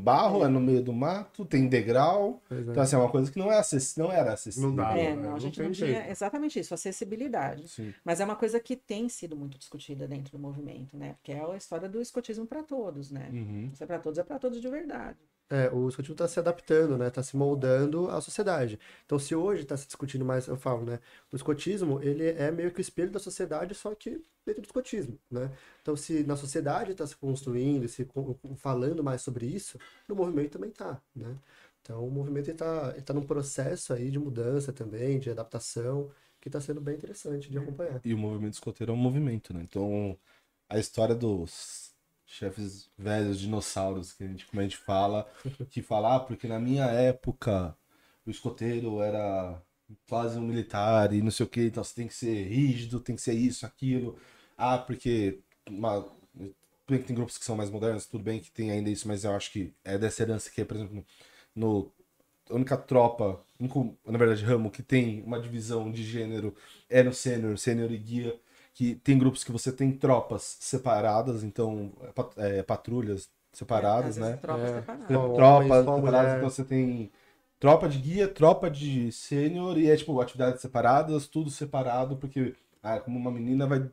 barro, 0.00 0.40
era 0.40 0.48
no 0.48 0.60
meio 0.60 0.82
do 0.82 0.92
mato, 0.92 1.44
tem 1.44 1.68
degrau. 1.68 2.42
É. 2.50 2.54
Então, 2.60 2.82
assim, 2.82 2.96
é 2.96 2.98
uma 2.98 3.10
coisa 3.10 3.30
que 3.30 3.38
não, 3.38 3.52
é 3.52 3.58
acess... 3.58 3.96
não 3.96 4.10
era 4.10 4.32
acessível. 4.32 4.70
Não 4.70 4.76
dava. 4.76 4.98
É, 4.98 5.14
né? 5.14 5.22
não, 5.22 5.28
a 5.28 5.32
Não 5.32 5.38
gente 5.38 5.56
tem 5.56 5.66
não 5.66 5.72
tinha 5.72 5.92
jeito. 5.92 6.10
exatamente 6.10 6.58
isso, 6.58 6.72
acessibilidade. 6.72 7.68
Sim. 7.68 7.92
Mas 8.04 8.20
é 8.20 8.24
uma 8.24 8.36
coisa 8.36 8.58
que 8.58 8.76
tem 8.76 9.08
sido 9.08 9.36
muito 9.36 9.58
discutida 9.58 10.08
dentro 10.08 10.32
do 10.32 10.38
movimento, 10.38 10.96
né? 10.96 11.14
Porque 11.14 11.32
é 11.32 11.44
a 11.44 11.56
história 11.56 11.88
do 11.88 12.00
escotismo 12.00 12.46
para 12.46 12.62
todos, 12.62 13.10
né? 13.10 13.28
Uhum. 13.32 13.70
Se 13.74 13.82
é 13.82 13.86
para 13.86 13.98
todos, 13.98 14.18
é 14.18 14.22
para 14.24 14.38
todos 14.38 14.60
de 14.60 14.68
verdade. 14.68 15.18
É, 15.50 15.70
o 15.70 15.88
escotismo 15.88 16.14
está 16.14 16.26
se 16.26 16.38
adaptando, 16.38 16.96
né? 16.96 17.08
Está 17.08 17.22
se 17.22 17.36
moldando 17.36 18.08
à 18.10 18.20
sociedade. 18.20 18.78
Então, 19.04 19.18
se 19.18 19.34
hoje 19.34 19.62
está 19.62 19.76
se 19.76 19.86
discutindo 19.86 20.24
mais, 20.24 20.46
eu 20.46 20.56
falo, 20.56 20.84
né? 20.84 20.98
O 21.30 21.36
escotismo, 21.36 22.00
ele 22.02 22.24
é 22.26 22.50
meio 22.50 22.70
que 22.72 22.80
o 22.80 22.82
espelho 22.82 23.10
da 23.10 23.18
sociedade, 23.18 23.74
só 23.74 23.94
que 23.94 24.22
dentro 24.46 24.62
do 24.62 24.66
escotismo, 24.66 25.18
né? 25.30 25.50
Então, 25.82 25.96
se 25.96 26.24
na 26.24 26.36
sociedade 26.36 26.92
está 26.92 27.06
se 27.06 27.16
construindo, 27.16 27.86
se 27.88 28.08
falando 28.56 29.04
mais 29.04 29.22
sobre 29.22 29.46
isso, 29.46 29.78
no 30.08 30.16
movimento 30.16 30.52
também 30.52 30.70
está, 30.70 31.00
né? 31.14 31.36
Então, 31.82 32.06
o 32.06 32.10
movimento 32.10 32.50
está 32.50 32.92
tá 33.02 33.12
num 33.12 33.22
processo 33.22 33.92
aí 33.92 34.10
de 34.10 34.18
mudança 34.18 34.72
também, 34.72 35.18
de 35.18 35.30
adaptação, 35.30 36.10
que 36.40 36.48
está 36.48 36.60
sendo 36.60 36.80
bem 36.80 36.94
interessante 36.94 37.50
de 37.50 37.58
acompanhar. 37.58 38.00
E 38.04 38.14
o 38.14 38.18
movimento 38.18 38.54
escoteiro 38.54 38.92
é 38.92 38.94
um 38.94 38.98
movimento, 38.98 39.52
né? 39.52 39.60
Então, 39.62 40.18
a 40.68 40.78
história 40.78 41.14
dos 41.14 41.83
chefes 42.26 42.90
velhos, 42.98 43.38
dinossauros, 43.38 44.12
que 44.12 44.24
a 44.24 44.26
gente, 44.26 44.46
como 44.46 44.60
a 44.60 44.64
gente 44.64 44.76
fala, 44.76 45.28
que 45.70 45.82
fala, 45.82 46.16
ah, 46.16 46.20
porque 46.20 46.46
na 46.48 46.58
minha 46.58 46.84
época 46.86 47.76
o 48.26 48.30
escoteiro 48.30 49.02
era 49.02 49.60
quase 50.08 50.38
um 50.38 50.42
militar 50.42 51.12
e 51.12 51.22
não 51.22 51.30
sei 51.30 51.46
o 51.46 51.48
que, 51.48 51.62
então 51.62 51.84
você 51.84 51.94
tem 51.94 52.08
que 52.08 52.14
ser 52.14 52.48
rígido, 52.48 53.00
tem 53.00 53.16
que 53.16 53.22
ser 53.22 53.34
isso, 53.34 53.66
aquilo. 53.66 54.18
Ah, 54.56 54.78
porque 54.78 55.40
uma, 55.68 56.02
tudo 56.02 56.54
bem 56.88 57.00
que 57.00 57.06
tem 57.06 57.16
grupos 57.16 57.38
que 57.38 57.44
são 57.44 57.56
mais 57.56 57.70
modernos, 57.70 58.06
tudo 58.06 58.24
bem 58.24 58.40
que 58.40 58.50
tem 58.50 58.70
ainda 58.70 58.90
isso, 58.90 59.08
mas 59.08 59.24
eu 59.24 59.32
acho 59.32 59.50
que 59.52 59.74
é 59.84 59.98
dessa 59.98 60.22
herança 60.22 60.50
que, 60.50 60.64
por 60.64 60.76
exemplo, 60.76 61.04
no 61.54 61.92
a 62.50 62.54
única 62.54 62.76
tropa, 62.76 63.42
único, 63.58 63.96
na 64.04 64.18
verdade, 64.18 64.44
ramo 64.44 64.70
que 64.70 64.82
tem 64.82 65.22
uma 65.22 65.40
divisão 65.40 65.90
de 65.90 66.02
gênero 66.02 66.54
é 66.90 67.02
no 67.02 67.12
sênior, 67.12 67.56
sênior 67.58 67.90
e 67.90 67.96
guia, 67.96 68.38
que 68.74 68.96
tem 68.96 69.18
grupos 69.18 69.44
que 69.44 69.52
você 69.52 69.72
tem 69.72 69.92
tropas 69.92 70.56
separadas, 70.60 71.44
então 71.44 71.92
é, 72.36 72.58
é, 72.58 72.62
patrulhas 72.62 73.30
separadas, 73.52 74.16
vezes 74.16 74.30
né? 74.30 74.36
Tropas 74.36 74.70
É. 74.70 74.80
separadas. 74.80 75.16
Homem, 75.16 75.34
tropas 75.34 75.84
separadas, 75.96 76.36
então 76.36 76.50
você 76.50 76.64
tem 76.64 77.12
tropa 77.60 77.88
de 77.88 77.98
guia, 77.98 78.28
tropa 78.28 78.70
de 78.70 79.12
sênior 79.12 79.78
e 79.78 79.88
é 79.90 79.96
tipo 79.96 80.20
atividades 80.20 80.60
separadas, 80.60 81.26
tudo 81.28 81.50
separado, 81.50 82.16
porque 82.16 82.54
ah, 82.82 83.00
como 83.00 83.18
uma 83.18 83.30
menina 83.30 83.66
vai, 83.66 83.88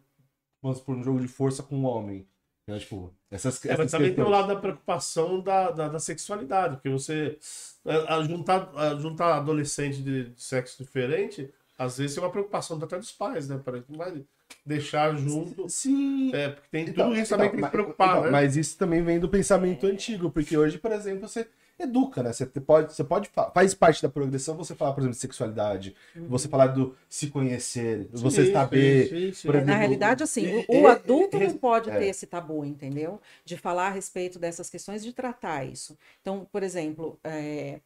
vamos 0.62 0.80
supor, 0.80 0.96
um 0.96 1.04
jogo 1.04 1.20
de 1.20 1.28
força 1.28 1.64
com 1.64 1.76
um 1.78 1.86
homem. 1.86 2.28
Então, 2.64 2.80
tipo, 2.80 3.14
essas, 3.30 3.64
É, 3.66 3.74
essas 3.74 3.78
mas 3.78 3.92
também 3.92 4.14
tem 4.14 4.24
o 4.24 4.30
lado 4.30 4.48
da 4.48 4.56
preocupação 4.56 5.42
da, 5.42 5.72
da, 5.72 5.88
da 5.90 6.00
sexualidade, 6.00 6.76
porque 6.76 6.90
você 6.90 7.38
a, 7.86 8.18
a 8.18 8.24
juntar, 8.24 8.70
a 8.76 8.96
juntar 8.96 9.38
adolescente 9.38 10.02
de, 10.02 10.30
de 10.30 10.42
sexo 10.42 10.84
diferente, 10.84 11.52
às 11.78 11.98
vezes 11.98 12.18
é 12.18 12.22
uma 12.22 12.32
preocupação 12.32 12.78
até 12.82 12.98
dos 12.98 13.12
pais, 13.12 13.48
né? 13.50 13.58
Para 13.58 13.84
não 13.90 13.98
vai 13.98 14.24
deixar 14.66 15.16
junto. 15.16 15.68
Sim, 15.70 16.32
É, 16.34 16.50
porque 16.50 16.68
tem 16.72 16.84
Então, 16.84 17.10
tudo 17.10 17.16
isso 17.18 17.34
então, 17.34 17.38
também 17.38 17.50
que 17.50 17.52
tem 17.52 17.58
que 17.58 17.62
mas- 17.62 17.72
preocupar, 17.72 18.10
então, 18.10 18.24
né? 18.24 18.30
Mas 18.32 18.56
isso 18.58 18.78
também 18.78 19.04
vem 19.04 19.20
do 19.20 19.30
pensamento 19.30 19.86
antigo, 19.86 20.30
porque 20.32 20.58
hoje, 20.58 20.78
por 20.78 20.92
exemplo, 20.92 21.28
você 21.28 21.48
educa, 21.80 22.22
né? 22.22 22.32
Você 22.32 22.46
pode, 22.46 22.94
você 22.94 23.04
pode 23.04 23.30
fa- 23.30 23.50
faz 23.50 23.74
parte 23.74 24.04
da 24.04 24.10
progressão 24.10 24.56
você 24.56 24.76
falar, 24.76 24.94
por 24.94 25.00
exemplo, 25.02 25.16
de 25.16 25.22
sexualidade, 25.22 25.96
você 26.28 26.48
falar 26.48 26.68
do 26.68 26.96
se 27.10 27.28
conhecer, 27.32 28.08
você 28.12 28.46
Sim, 28.46 28.54
saber, 28.54 29.34
sim. 29.34 29.48
por 29.48 29.56
exemplo, 29.56 29.72
Na 29.72 29.78
realidade, 29.78 30.22
assim, 30.24 30.64
o, 30.68 30.82
o 30.82 30.88
adulto 30.88 31.40
não 31.40 31.58
pode 31.58 31.90
é. 31.90 31.98
ter 31.98 32.06
esse 32.06 32.28
tabu, 32.28 32.64
entendeu? 32.64 33.20
De 33.44 33.58
falar 33.58 33.88
a 33.88 33.92
respeito 33.92 34.38
dessas 34.38 34.70
questões, 34.70 35.04
de 35.04 35.12
tratar 35.12 35.66
isso. 35.66 35.98
Então, 36.22 36.46
por 36.52 36.62
exemplo, 36.62 37.20
é, 37.24 37.80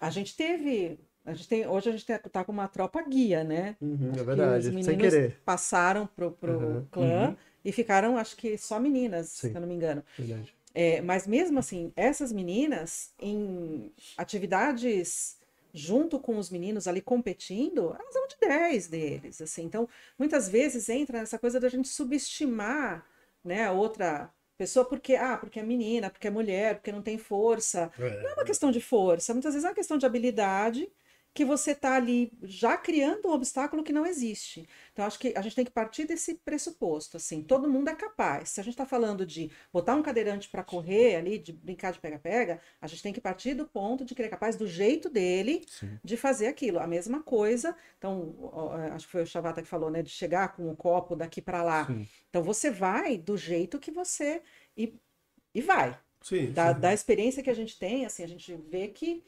a 0.00 0.08
gente 0.10 0.34
teve. 0.36 0.98
A 1.30 1.34
gente 1.34 1.48
tem, 1.48 1.66
hoje 1.66 1.88
a 1.88 1.92
gente 1.92 2.10
está 2.10 2.44
com 2.44 2.52
uma 2.52 2.66
tropa 2.68 3.00
guia, 3.02 3.44
né? 3.44 3.76
Uhum, 3.80 4.10
é 4.10 4.16
que 4.16 4.24
verdade, 4.24 4.68
os 4.68 4.84
sem 4.84 4.98
querer. 4.98 5.36
passaram 5.44 6.06
pro, 6.06 6.32
pro 6.32 6.50
Uhum, 6.50 6.86
clã 6.90 7.36
e 7.64 7.70
ficaram, 7.72 8.16
acho 8.16 8.36
que 8.36 8.58
só 8.58 8.80
meninas, 8.80 9.28
Sim. 9.28 9.50
se 9.50 9.54
eu 9.54 9.60
não 9.60 9.68
me 9.68 9.74
engano. 9.74 10.02
Verdade. 10.18 10.52
É, 10.74 11.00
mas 11.00 11.26
mesmo 11.26 11.58
assim, 11.58 11.92
essas 11.96 12.32
meninas, 12.32 13.12
em 13.20 13.90
atividades 14.16 15.38
junto 15.72 16.18
com 16.18 16.36
os 16.36 16.50
meninos 16.50 16.88
ali 16.88 17.00
competindo, 17.00 17.94
elas 17.98 18.12
vão 18.14 18.26
de 18.26 18.36
10 18.40 18.88
deles, 18.88 19.40
assim. 19.40 19.62
Então, 19.62 19.88
muitas 20.18 20.48
vezes 20.48 20.88
entra 20.88 21.18
nessa 21.20 21.38
coisa 21.38 21.60
da 21.60 21.68
gente 21.68 21.88
subestimar, 21.88 23.06
né, 23.44 23.66
a 23.66 23.72
outra 23.72 24.30
pessoa 24.58 24.84
porque, 24.84 25.14
ah, 25.14 25.36
porque 25.38 25.60
é 25.60 25.62
menina, 25.62 26.10
porque 26.10 26.26
é 26.26 26.30
mulher, 26.30 26.74
porque 26.74 26.92
não 26.92 27.00
tem 27.02 27.16
força. 27.16 27.90
Não 27.98 28.30
é 28.30 28.34
uma 28.34 28.44
questão 28.44 28.70
de 28.70 28.80
força, 28.80 29.32
muitas 29.32 29.54
vezes 29.54 29.64
é 29.64 29.68
uma 29.68 29.74
questão 29.74 29.96
de 29.96 30.04
habilidade 30.06 30.90
que 31.32 31.44
você 31.44 31.70
está 31.72 31.94
ali 31.94 32.32
já 32.42 32.76
criando 32.76 33.28
um 33.28 33.32
obstáculo 33.32 33.84
que 33.84 33.92
não 33.92 34.04
existe. 34.04 34.68
Então, 34.92 35.04
acho 35.04 35.18
que 35.18 35.32
a 35.36 35.42
gente 35.42 35.54
tem 35.54 35.64
que 35.64 35.70
partir 35.70 36.04
desse 36.04 36.34
pressuposto, 36.34 37.16
assim, 37.16 37.42
todo 37.42 37.68
mundo 37.68 37.88
é 37.88 37.94
capaz. 37.94 38.50
Se 38.50 38.60
a 38.60 38.64
gente 38.64 38.72
está 38.72 38.84
falando 38.84 39.24
de 39.24 39.50
botar 39.72 39.94
um 39.94 40.02
cadeirante 40.02 40.48
para 40.48 40.64
correr 40.64 41.16
ali, 41.16 41.38
de 41.38 41.52
brincar 41.52 41.92
de 41.92 42.00
pega-pega, 42.00 42.60
a 42.80 42.86
gente 42.86 43.02
tem 43.02 43.12
que 43.12 43.20
partir 43.20 43.54
do 43.54 43.66
ponto 43.66 44.04
de 44.04 44.14
que 44.14 44.20
ele 44.20 44.26
é 44.26 44.30
capaz 44.30 44.56
do 44.56 44.66
jeito 44.66 45.08
dele 45.08 45.64
Sim. 45.68 45.98
de 46.02 46.16
fazer 46.16 46.48
aquilo. 46.48 46.80
A 46.80 46.86
mesma 46.86 47.22
coisa, 47.22 47.76
então, 47.96 48.34
acho 48.92 49.06
que 49.06 49.12
foi 49.12 49.22
o 49.22 49.26
Chavata 49.26 49.62
que 49.62 49.68
falou, 49.68 49.90
né, 49.90 50.02
de 50.02 50.10
chegar 50.10 50.56
com 50.56 50.68
o 50.68 50.76
copo 50.76 51.14
daqui 51.14 51.40
para 51.40 51.62
lá. 51.62 51.86
Sim. 51.86 52.08
Então, 52.28 52.42
você 52.42 52.70
vai 52.70 53.16
do 53.16 53.36
jeito 53.36 53.78
que 53.78 53.92
você... 53.92 54.42
E, 54.76 54.94
e 55.54 55.60
vai 55.60 55.96
Sim, 56.22 56.52
da, 56.52 56.74
sim. 56.74 56.80
da 56.80 56.92
experiência 56.92 57.42
que 57.42 57.50
a 57.50 57.54
gente 57.54 57.78
tem, 57.78 58.04
assim, 58.04 58.22
a 58.22 58.28
gente 58.28 58.54
vê 58.68 58.88
que 58.88 59.24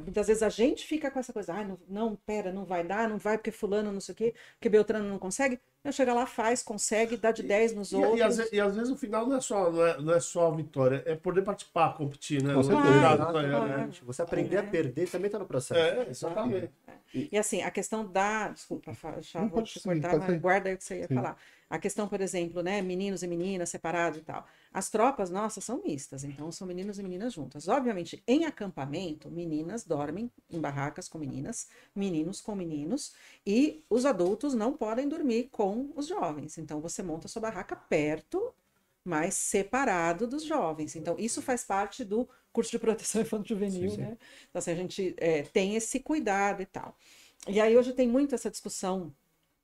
muitas 0.00 0.26
vezes 0.26 0.42
a 0.42 0.48
gente 0.48 0.86
fica 0.86 1.10
com 1.10 1.18
essa 1.18 1.32
coisa, 1.32 1.54
ah, 1.54 1.64
não, 1.64 1.78
não, 1.88 2.16
pera, 2.16 2.52
não 2.52 2.64
vai 2.64 2.82
dar, 2.84 3.08
não 3.08 3.18
vai 3.18 3.36
porque 3.38 3.50
fulano 3.50 3.92
não 3.92 4.00
sei 4.00 4.12
o 4.12 4.16
quê, 4.16 4.34
porque 4.54 4.68
Beltrano 4.68 5.08
não 5.08 5.18
consegue. 5.18 5.60
Eu 5.84 5.92
chega 5.92 6.14
lá, 6.14 6.26
faz, 6.26 6.62
consegue, 6.62 7.16
dá 7.16 7.32
de 7.32 7.42
10 7.42 7.74
nos 7.74 7.90
E, 7.92 7.96
outros. 7.96 8.20
e, 8.20 8.22
às, 8.22 8.36
ve- 8.36 8.48
e 8.52 8.60
às 8.60 8.76
vezes 8.76 8.90
o 8.90 8.96
final 8.96 9.26
não 9.26 9.36
é 9.36 9.40
só, 9.40 9.68
não 9.70 9.84
é, 9.84 10.00
não 10.00 10.14
é 10.14 10.20
só 10.20 10.46
a 10.46 10.54
vitória, 10.54 11.02
é 11.04 11.16
poder 11.16 11.42
participar, 11.42 11.94
competir, 11.96 12.40
né? 12.42 12.54
Com 12.54 12.60
é 12.60 12.62
certeza. 12.62 13.00
Claro, 13.00 13.38
é, 13.38 13.50
claro. 13.50 13.66
né? 13.68 13.90
Você 14.04 14.22
aprender 14.22 14.56
a 14.58 14.62
perder 14.62 15.10
também 15.10 15.26
está 15.26 15.38
no 15.40 15.46
processo. 15.46 15.80
É, 15.80 16.08
exatamente. 16.08 16.70
E 17.14 17.36
assim, 17.36 17.62
a 17.62 17.70
questão 17.70 18.06
da. 18.06 18.48
Desculpa, 18.48 18.92
Não, 19.34 19.48
vou 19.48 19.62
te 19.62 19.80
cortar, 19.80 20.16
mas 20.18 20.40
guarda 20.40 20.68
aí 20.68 20.74
o 20.74 20.78
que 20.78 20.84
você 20.84 20.98
ia 21.00 21.08
Sim. 21.08 21.14
falar. 21.14 21.36
A 21.72 21.78
questão, 21.78 22.06
por 22.06 22.20
exemplo, 22.20 22.62
né, 22.62 22.82
meninos 22.82 23.22
e 23.22 23.26
meninas 23.26 23.70
separados 23.70 24.18
e 24.18 24.22
tal. 24.22 24.46
As 24.74 24.90
tropas 24.90 25.30
nossas 25.30 25.64
são 25.64 25.82
mistas, 25.82 26.22
então 26.22 26.52
são 26.52 26.66
meninos 26.66 26.98
e 26.98 27.02
meninas 27.02 27.32
juntas. 27.32 27.66
Obviamente, 27.66 28.22
em 28.26 28.44
acampamento, 28.44 29.30
meninas 29.30 29.82
dormem 29.82 30.30
em 30.50 30.60
barracas 30.60 31.08
com 31.08 31.16
meninas, 31.16 31.68
meninos 31.96 32.42
com 32.42 32.54
meninos, 32.54 33.14
e 33.46 33.82
os 33.88 34.04
adultos 34.04 34.52
não 34.52 34.74
podem 34.76 35.08
dormir 35.08 35.48
com 35.50 35.90
os 35.96 36.06
jovens. 36.06 36.58
Então 36.58 36.78
você 36.78 37.02
monta 37.02 37.26
sua 37.26 37.40
barraca 37.40 37.74
perto, 37.74 38.52
mas 39.02 39.32
separado 39.34 40.26
dos 40.26 40.44
jovens. 40.44 40.94
Então, 40.94 41.16
isso 41.18 41.40
faz 41.40 41.64
parte 41.64 42.04
do 42.04 42.28
curso 42.52 42.70
de 42.70 42.78
proteção 42.78 43.22
infantil 43.22 43.56
juvenil, 43.56 43.90
Sim, 43.90 43.96
sim. 43.96 44.02
né? 44.02 44.18
Então, 44.50 44.58
assim, 44.58 44.72
a 44.72 44.74
gente 44.76 45.14
é, 45.18 45.42
tem 45.42 45.74
esse 45.74 46.00
cuidado 46.00 46.60
e 46.62 46.66
tal. 46.66 46.94
E 47.48 47.60
aí 47.60 47.76
hoje 47.76 47.92
tem 47.92 48.06
muito 48.06 48.34
essa 48.34 48.50
discussão 48.50 49.12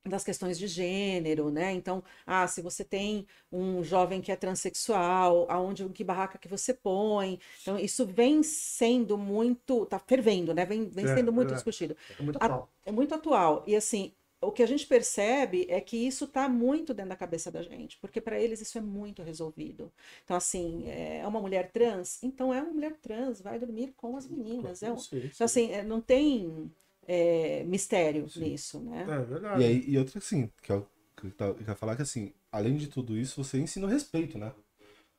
das 0.08 0.24
questões 0.24 0.58
de 0.58 0.66
gênero, 0.66 1.50
né? 1.50 1.72
Então, 1.72 2.02
ah, 2.26 2.46
se 2.46 2.60
você 2.62 2.84
tem 2.84 3.26
um 3.52 3.82
jovem 3.82 4.20
que 4.20 4.32
é 4.32 4.36
transexual, 4.36 5.46
aonde 5.50 5.88
que 5.90 6.04
barraca 6.04 6.38
que 6.38 6.48
você 6.48 6.74
põe? 6.74 7.38
Então, 7.62 7.78
isso 7.78 8.06
vem 8.06 8.42
sendo 8.42 9.16
muito, 9.18 9.86
tá 9.86 9.98
fervendo, 9.98 10.54
né? 10.54 10.64
Vem, 10.66 10.88
vem 10.88 11.06
É, 11.06 11.14
sendo 11.14 11.32
muito 11.32 11.52
é. 11.52 11.54
discutido. 11.54 11.96
É 12.18 12.22
muito 12.22 12.36
atual. 12.36 12.68
É 12.84 12.92
muito 12.92 13.14
atual. 13.14 13.64
E 13.66 13.76
assim, 13.76 14.12
o 14.40 14.52
que 14.52 14.62
a 14.62 14.66
gente 14.66 14.86
percebe 14.86 15.66
é 15.68 15.80
que 15.80 15.96
isso 15.96 16.24
está 16.24 16.48
muito 16.48 16.94
dentro 16.94 17.10
da 17.10 17.16
cabeça 17.16 17.50
da 17.50 17.62
gente, 17.62 17.98
porque 17.98 18.20
para 18.20 18.40
eles 18.40 18.60
isso 18.60 18.78
é 18.78 18.80
muito 18.80 19.22
resolvido. 19.22 19.92
Então, 20.24 20.36
assim, 20.36 20.84
é 20.88 21.26
uma 21.26 21.40
mulher 21.40 21.70
trans? 21.72 22.22
Então 22.22 22.54
é 22.54 22.62
uma 22.62 22.72
mulher 22.72 22.96
trans, 23.02 23.40
vai 23.40 23.58
dormir 23.58 23.92
com 23.96 24.16
as 24.16 24.28
meninas. 24.28 24.82
É 24.82 24.92
um-. 24.92 24.96
Então, 25.12 25.44
assim, 25.44 25.72
é, 25.72 25.82
não 25.82 26.00
tem 26.00 26.70
é, 27.08 27.64
mistério 27.64 28.30
nisso, 28.36 28.80
né? 28.80 29.06
É 29.10 29.18
verdade. 29.20 29.62
E 29.62 29.64
aí, 29.64 29.84
e 29.88 29.98
outra 29.98 30.18
assim, 30.18 30.50
que 30.62 30.70
eu, 30.72 30.86
que 31.16 31.26
eu 31.26 31.30
tava- 31.32 31.54
que 31.54 31.62
eu 31.62 31.68
ia 31.68 31.74
falar 31.76 31.96
que 31.96 32.02
assim, 32.02 32.32
além 32.52 32.76
de 32.76 32.88
tudo 32.88 33.16
isso, 33.16 33.42
você 33.42 33.58
ensina 33.58 33.86
o 33.86 33.90
respeito, 33.90 34.38
né? 34.38 34.52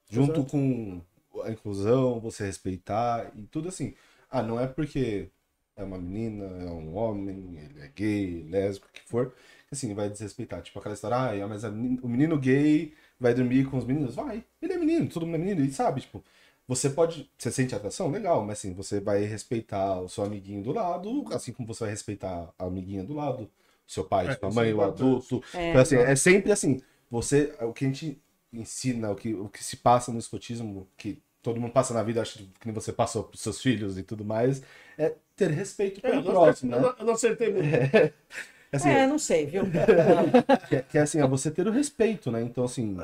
Junto 0.09 0.41
Exato. 0.41 0.51
com 0.51 1.01
a 1.43 1.51
inclusão, 1.51 2.19
você 2.19 2.45
respeitar 2.45 3.31
e 3.37 3.43
tudo 3.47 3.69
assim. 3.69 3.95
Ah, 4.29 4.43
não 4.43 4.59
é 4.59 4.67
porque 4.67 5.29
é 5.75 5.83
uma 5.83 5.97
menina, 5.99 6.45
é 6.63 6.71
um 6.71 6.95
homem, 6.95 7.57
ele 7.59 7.81
é 7.81 7.87
gay, 7.89 8.43
lésbico, 8.49 8.87
o 8.89 8.93
que 8.93 9.01
for, 9.03 9.31
que 9.67 9.73
assim, 9.75 9.93
vai 9.95 10.09
desrespeitar. 10.09 10.61
Tipo 10.63 10.79
aquela 10.79 10.95
história, 10.95 11.17
ah, 11.45 11.47
mas 11.47 11.63
menina- 11.65 12.01
o 12.03 12.09
menino 12.09 12.39
gay 12.39 12.93
vai 13.19 13.33
dormir 13.33 13.69
com 13.69 13.77
os 13.77 13.85
meninos? 13.85 14.15
Vai, 14.15 14.45
ele 14.61 14.73
é 14.73 14.77
menino, 14.77 15.09
todo 15.09 15.25
mundo 15.25 15.35
é 15.35 15.39
menino, 15.39 15.61
ele 15.61 15.73
sabe, 15.73 16.01
tipo. 16.01 16.23
Você 16.69 16.89
pode. 16.89 17.29
Você 17.37 17.51
sente 17.51 17.75
atração? 17.75 18.11
Legal, 18.11 18.45
mas 18.45 18.59
assim, 18.59 18.73
você 18.73 18.99
vai 19.01 19.23
respeitar 19.23 19.99
o 20.01 20.07
seu 20.09 20.23
amiguinho 20.23 20.63
do 20.63 20.71
lado, 20.71 21.25
assim 21.33 21.51
como 21.53 21.67
você 21.67 21.85
vai 21.85 21.91
respeitar 21.91 22.53
a 22.59 22.65
amiguinha 22.65 23.03
do 23.03 23.13
lado, 23.15 23.49
seu 23.87 24.05
pai, 24.05 24.27
É, 24.27 24.33
sua 24.39 24.49
isso 24.49 24.55
mãe, 24.55 24.69
é 24.69 24.75
o 24.75 24.81
adulto. 24.83 25.43
É. 25.53 25.69
Então, 25.69 25.81
assim, 25.81 25.95
é 25.97 26.15
sempre 26.15 26.51
assim. 26.51 26.81
Você. 27.09 27.53
O 27.61 27.73
que 27.73 27.85
a 27.85 27.87
gente 27.87 28.21
ensina, 28.53 29.11
o 29.11 29.15
que, 29.15 29.33
o 29.33 29.49
que 29.49 29.63
se 29.63 29.77
passa 29.77 30.11
no 30.11 30.19
escotismo, 30.19 30.87
que 30.97 31.21
todo 31.41 31.59
mundo 31.59 31.73
passa 31.73 31.93
na 31.93 32.03
vida, 32.03 32.21
acho 32.21 32.39
que 32.39 32.65
nem 32.65 32.73
você 32.73 32.93
passou 32.93 33.23
pros 33.23 33.41
seus 33.41 33.61
filhos 33.61 33.97
e 33.97 34.03
tudo 34.03 34.23
mais, 34.25 34.61
é 34.97 35.15
ter 35.35 35.49
respeito 35.51 36.01
É, 36.03 36.09
pelo 36.09 36.17
eu, 36.17 36.23
não 36.23 36.31
próximo, 36.33 36.71
acertei, 36.71 36.79
né? 36.81 36.93
eu 36.99 37.05
não 37.05 37.13
acertei 37.13 37.53
muito. 37.53 37.69
Assim, 38.71 38.89
É, 38.89 39.07
não 39.07 39.17
sei, 39.19 39.45
viu? 39.45 39.63
que, 40.67 40.75
é- 40.75 40.81
que 40.83 40.97
é 40.97 41.01
assim, 41.01 41.19
é 41.21 41.27
você 41.27 41.51
ter 41.51 41.67
o 41.67 41.71
respeito, 41.71 42.31
né? 42.31 42.41
Então, 42.41 42.63
assim, 42.63 42.97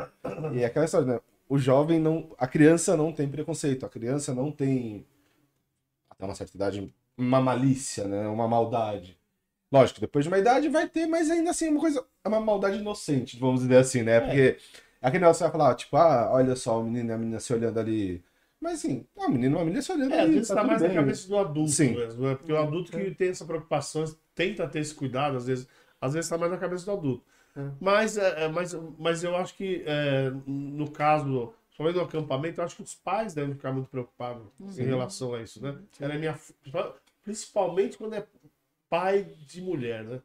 e 0.54 0.62
é 0.62 0.66
aquela 0.66 0.86
história, 0.86 1.08
né? 1.16 1.20
O 1.50 1.58
jovem 1.58 2.00
não. 2.00 2.34
A 2.38 2.48
criança 2.48 2.96
não 2.98 3.12
tem 3.12 3.30
preconceito, 3.30 3.86
a 3.86 3.90
criança 3.90 4.34
não 4.34 4.52
tem, 4.52 5.06
até 6.10 6.26
uma 6.26 6.36
certa 6.36 6.56
idade, 6.56 6.94
uma 7.18 7.42
malícia, 7.42 8.08
né? 8.08 8.28
Uma 8.28 8.48
maldade. 8.48 9.18
Lógico, 9.72 10.00
depois 10.00 10.26
de 10.26 10.30
uma 10.30 10.38
idade 10.40 10.70
vai 10.70 10.88
ter, 10.88 11.08
mas 11.08 11.30
ainda 11.30 11.50
assim 11.52 11.68
é 11.68 11.70
uma 11.72 11.80
coisa. 11.82 12.06
É 12.24 12.28
uma 12.28 12.40
maldade 12.40 12.78
inocente, 12.78 13.38
vamos 13.40 13.62
dizer 13.62 13.78
assim, 13.78 14.04
né? 14.04 14.22
Porque 14.22 14.58
aquele 15.02 15.22
negócio 15.22 15.40
você 15.40 15.44
vai 15.46 15.52
falar, 15.52 15.76
tipo, 15.76 15.96
ah, 15.98 16.30
olha 16.32 16.56
só, 16.56 16.80
o 16.80 16.84
menino 16.84 17.10
e 17.12 17.14
a 17.14 17.18
menina 17.18 17.40
se 17.40 17.54
olhando 17.54 17.80
ali. 17.80 18.24
Mas 18.60 18.76
assim, 18.80 19.06
o 19.16 19.28
menino 19.30 19.58
e 19.58 19.62
a 19.62 19.66
menina 19.66 19.82
se 19.82 19.92
olhando 19.92 20.14
É, 20.14 20.20
às 20.20 20.24
ali. 20.26 20.34
vezes 20.36 20.48
tá 20.48 20.56
tudo 20.56 20.68
mais 20.68 20.82
na 20.82 20.88
bem. 20.88 20.98
cabeça 20.98 21.28
do 21.28 21.38
adulto 21.38 21.72
Sim. 21.72 21.94
mesmo, 21.96 22.24
né? 22.28 22.36
Porque 22.36 22.52
o 22.54 22.58
adulto 22.58 22.92
que 22.92 23.12
tem 23.16 23.30
essa 23.30 23.46
preocupação, 23.46 24.06
tenta 24.34 24.68
ter 24.68 24.80
esse 24.80 24.94
cuidado, 24.96 25.38
às 25.38 25.46
vezes, 25.48 25.68
às 26.00 26.14
vezes 26.14 26.30
tá 26.30 26.38
mais 26.38 26.52
na 26.52 26.58
cabeça 26.58 26.86
do 26.86 26.92
adulto. 26.92 27.24
É. 27.56 27.72
Mas, 27.80 28.18
é, 28.18 28.46
é, 28.46 28.48
mas, 28.48 28.74
mas 28.98 29.24
eu 29.24 29.36
acho 29.36 29.56
que, 29.56 29.84
é, 29.86 30.32
no 30.46 30.92
caso, 30.92 31.54
somente 31.72 31.94
do 31.94 32.02
acampamento, 32.02 32.60
eu 32.60 32.66
acho 32.66 32.76
que 32.76 32.84
os 32.84 32.96
pais 32.96 33.34
devem 33.34 33.56
ficar 33.56 33.72
muito 33.72 33.90
preocupados 33.90 34.46
em 34.78 34.84
relação 34.84 35.34
a 35.34 35.42
isso, 35.42 35.62
né? 35.64 35.78
Ela 36.00 36.16
é 36.16 36.18
minha, 36.18 36.38
principalmente 37.24 37.98
quando 37.98 38.16
é 38.16 38.26
pai 38.90 39.24
de 39.48 39.62
mulher, 39.62 40.04
né? 40.04 40.22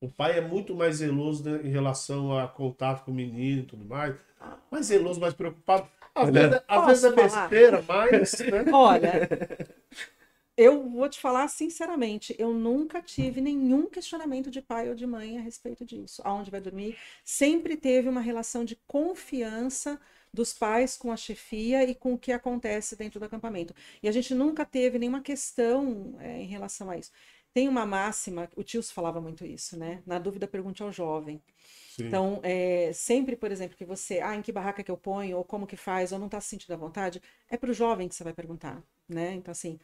O 0.00 0.08
pai 0.08 0.38
é 0.38 0.40
muito 0.40 0.74
mais 0.74 0.96
zeloso 0.96 1.44
né, 1.44 1.60
em 1.62 1.68
relação 1.68 2.38
a 2.38 2.48
contato 2.48 3.04
com 3.04 3.10
o 3.10 3.14
menino 3.14 3.62
e 3.62 3.66
tudo 3.66 3.84
mais. 3.84 4.16
Mais 4.70 4.86
zeloso, 4.86 5.20
mais 5.20 5.34
preocupado. 5.34 5.86
Às 6.14 6.28
Olha, 6.28 6.48
vezes, 6.48 6.64
às 6.66 6.86
vezes 6.86 7.04
é 7.04 7.12
falar? 7.12 7.48
besteira, 7.48 7.84
mas. 7.86 8.38
Né? 8.40 8.64
Olha, 8.72 9.28
eu 10.60 10.90
vou 10.90 11.08
te 11.08 11.18
falar 11.18 11.48
sinceramente, 11.48 12.36
eu 12.38 12.52
nunca 12.52 13.00
tive 13.00 13.40
nenhum 13.40 13.88
questionamento 13.88 14.50
de 14.50 14.60
pai 14.60 14.90
ou 14.90 14.94
de 14.94 15.06
mãe 15.06 15.38
a 15.38 15.40
respeito 15.40 15.86
disso. 15.86 16.20
Aonde 16.22 16.50
vai 16.50 16.60
dormir? 16.60 16.98
Sempre 17.24 17.78
teve 17.78 18.10
uma 18.10 18.20
relação 18.20 18.62
de 18.62 18.76
confiança 18.86 19.98
dos 20.30 20.52
pais 20.52 20.98
com 20.98 21.10
a 21.10 21.16
chefia 21.16 21.82
e 21.84 21.94
com 21.94 22.12
o 22.12 22.18
que 22.18 22.30
acontece 22.30 22.94
dentro 22.94 23.18
do 23.18 23.24
acampamento. 23.24 23.74
E 24.02 24.08
a 24.08 24.12
gente 24.12 24.34
nunca 24.34 24.66
teve 24.66 24.98
nenhuma 24.98 25.22
questão 25.22 26.14
é, 26.20 26.42
em 26.42 26.46
relação 26.46 26.90
a 26.90 26.98
isso. 26.98 27.10
Tem 27.54 27.66
uma 27.66 27.86
máxima, 27.86 28.48
o 28.54 28.62
Tios 28.62 28.90
falava 28.92 29.18
muito 29.18 29.46
isso, 29.46 29.78
né? 29.78 30.02
Na 30.06 30.18
dúvida, 30.18 30.46
pergunte 30.46 30.82
ao 30.82 30.92
jovem. 30.92 31.42
Sim. 31.96 32.06
Então, 32.06 32.38
é, 32.42 32.92
sempre, 32.92 33.34
por 33.34 33.50
exemplo, 33.50 33.76
que 33.78 33.84
você, 33.84 34.20
ah, 34.20 34.36
em 34.36 34.42
que 34.42 34.52
barraca 34.52 34.84
que 34.84 34.90
eu 34.90 34.96
ponho, 34.96 35.38
ou 35.38 35.44
como 35.44 35.66
que 35.66 35.76
faz, 35.76 36.12
ou 36.12 36.18
não 36.18 36.26
está 36.26 36.40
se 36.40 36.48
sentindo 36.50 36.74
à 36.74 36.76
vontade, 36.76 37.20
é 37.48 37.56
para 37.56 37.70
o 37.70 37.74
jovem 37.74 38.08
que 38.08 38.14
você 38.14 38.22
vai 38.22 38.34
perguntar, 38.34 38.82
né? 39.08 39.32
Então, 39.34 39.50
assim, 39.50 39.80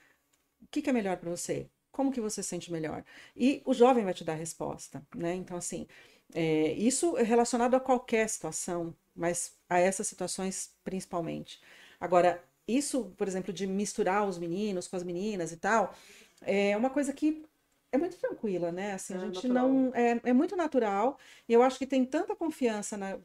o 0.66 0.68
que, 0.70 0.82
que 0.82 0.90
é 0.90 0.92
melhor 0.92 1.16
para 1.18 1.30
você? 1.30 1.68
Como 1.92 2.12
que 2.12 2.20
você 2.20 2.42
se 2.42 2.48
sente 2.50 2.70
melhor? 2.72 3.04
E 3.36 3.62
o 3.64 3.72
jovem 3.74 4.04
vai 4.04 4.14
te 4.14 4.24
dar 4.24 4.34
a 4.34 4.36
resposta, 4.36 5.02
né? 5.14 5.34
Então, 5.34 5.56
assim, 5.56 5.86
é, 6.34 6.72
isso 6.72 7.16
é 7.16 7.22
relacionado 7.22 7.74
a 7.74 7.80
qualquer 7.80 8.28
situação, 8.28 8.94
mas 9.14 9.54
a 9.68 9.78
essas 9.78 10.06
situações 10.06 10.72
principalmente. 10.84 11.60
Agora, 12.00 12.42
isso, 12.68 13.06
por 13.16 13.26
exemplo, 13.28 13.52
de 13.52 13.66
misturar 13.66 14.26
os 14.28 14.38
meninos 14.38 14.88
com 14.88 14.96
as 14.96 15.02
meninas 15.04 15.52
e 15.52 15.56
tal, 15.56 15.94
é 16.42 16.76
uma 16.76 16.90
coisa 16.90 17.12
que 17.12 17.44
é 17.92 17.98
muito 17.98 18.16
tranquila, 18.18 18.70
né? 18.72 18.92
Assim, 18.92 19.14
a 19.14 19.18
É 19.18 19.20
gente 19.20 19.32
natural. 19.34 19.48
não. 19.48 19.92
É, 19.94 20.20
é 20.24 20.32
muito 20.32 20.56
natural, 20.56 21.18
e 21.48 21.52
eu 21.52 21.62
acho 21.62 21.78
que 21.78 21.86
tem 21.86 22.04
tanta 22.04 22.36
confiança 22.36 22.96
na, 22.96 23.18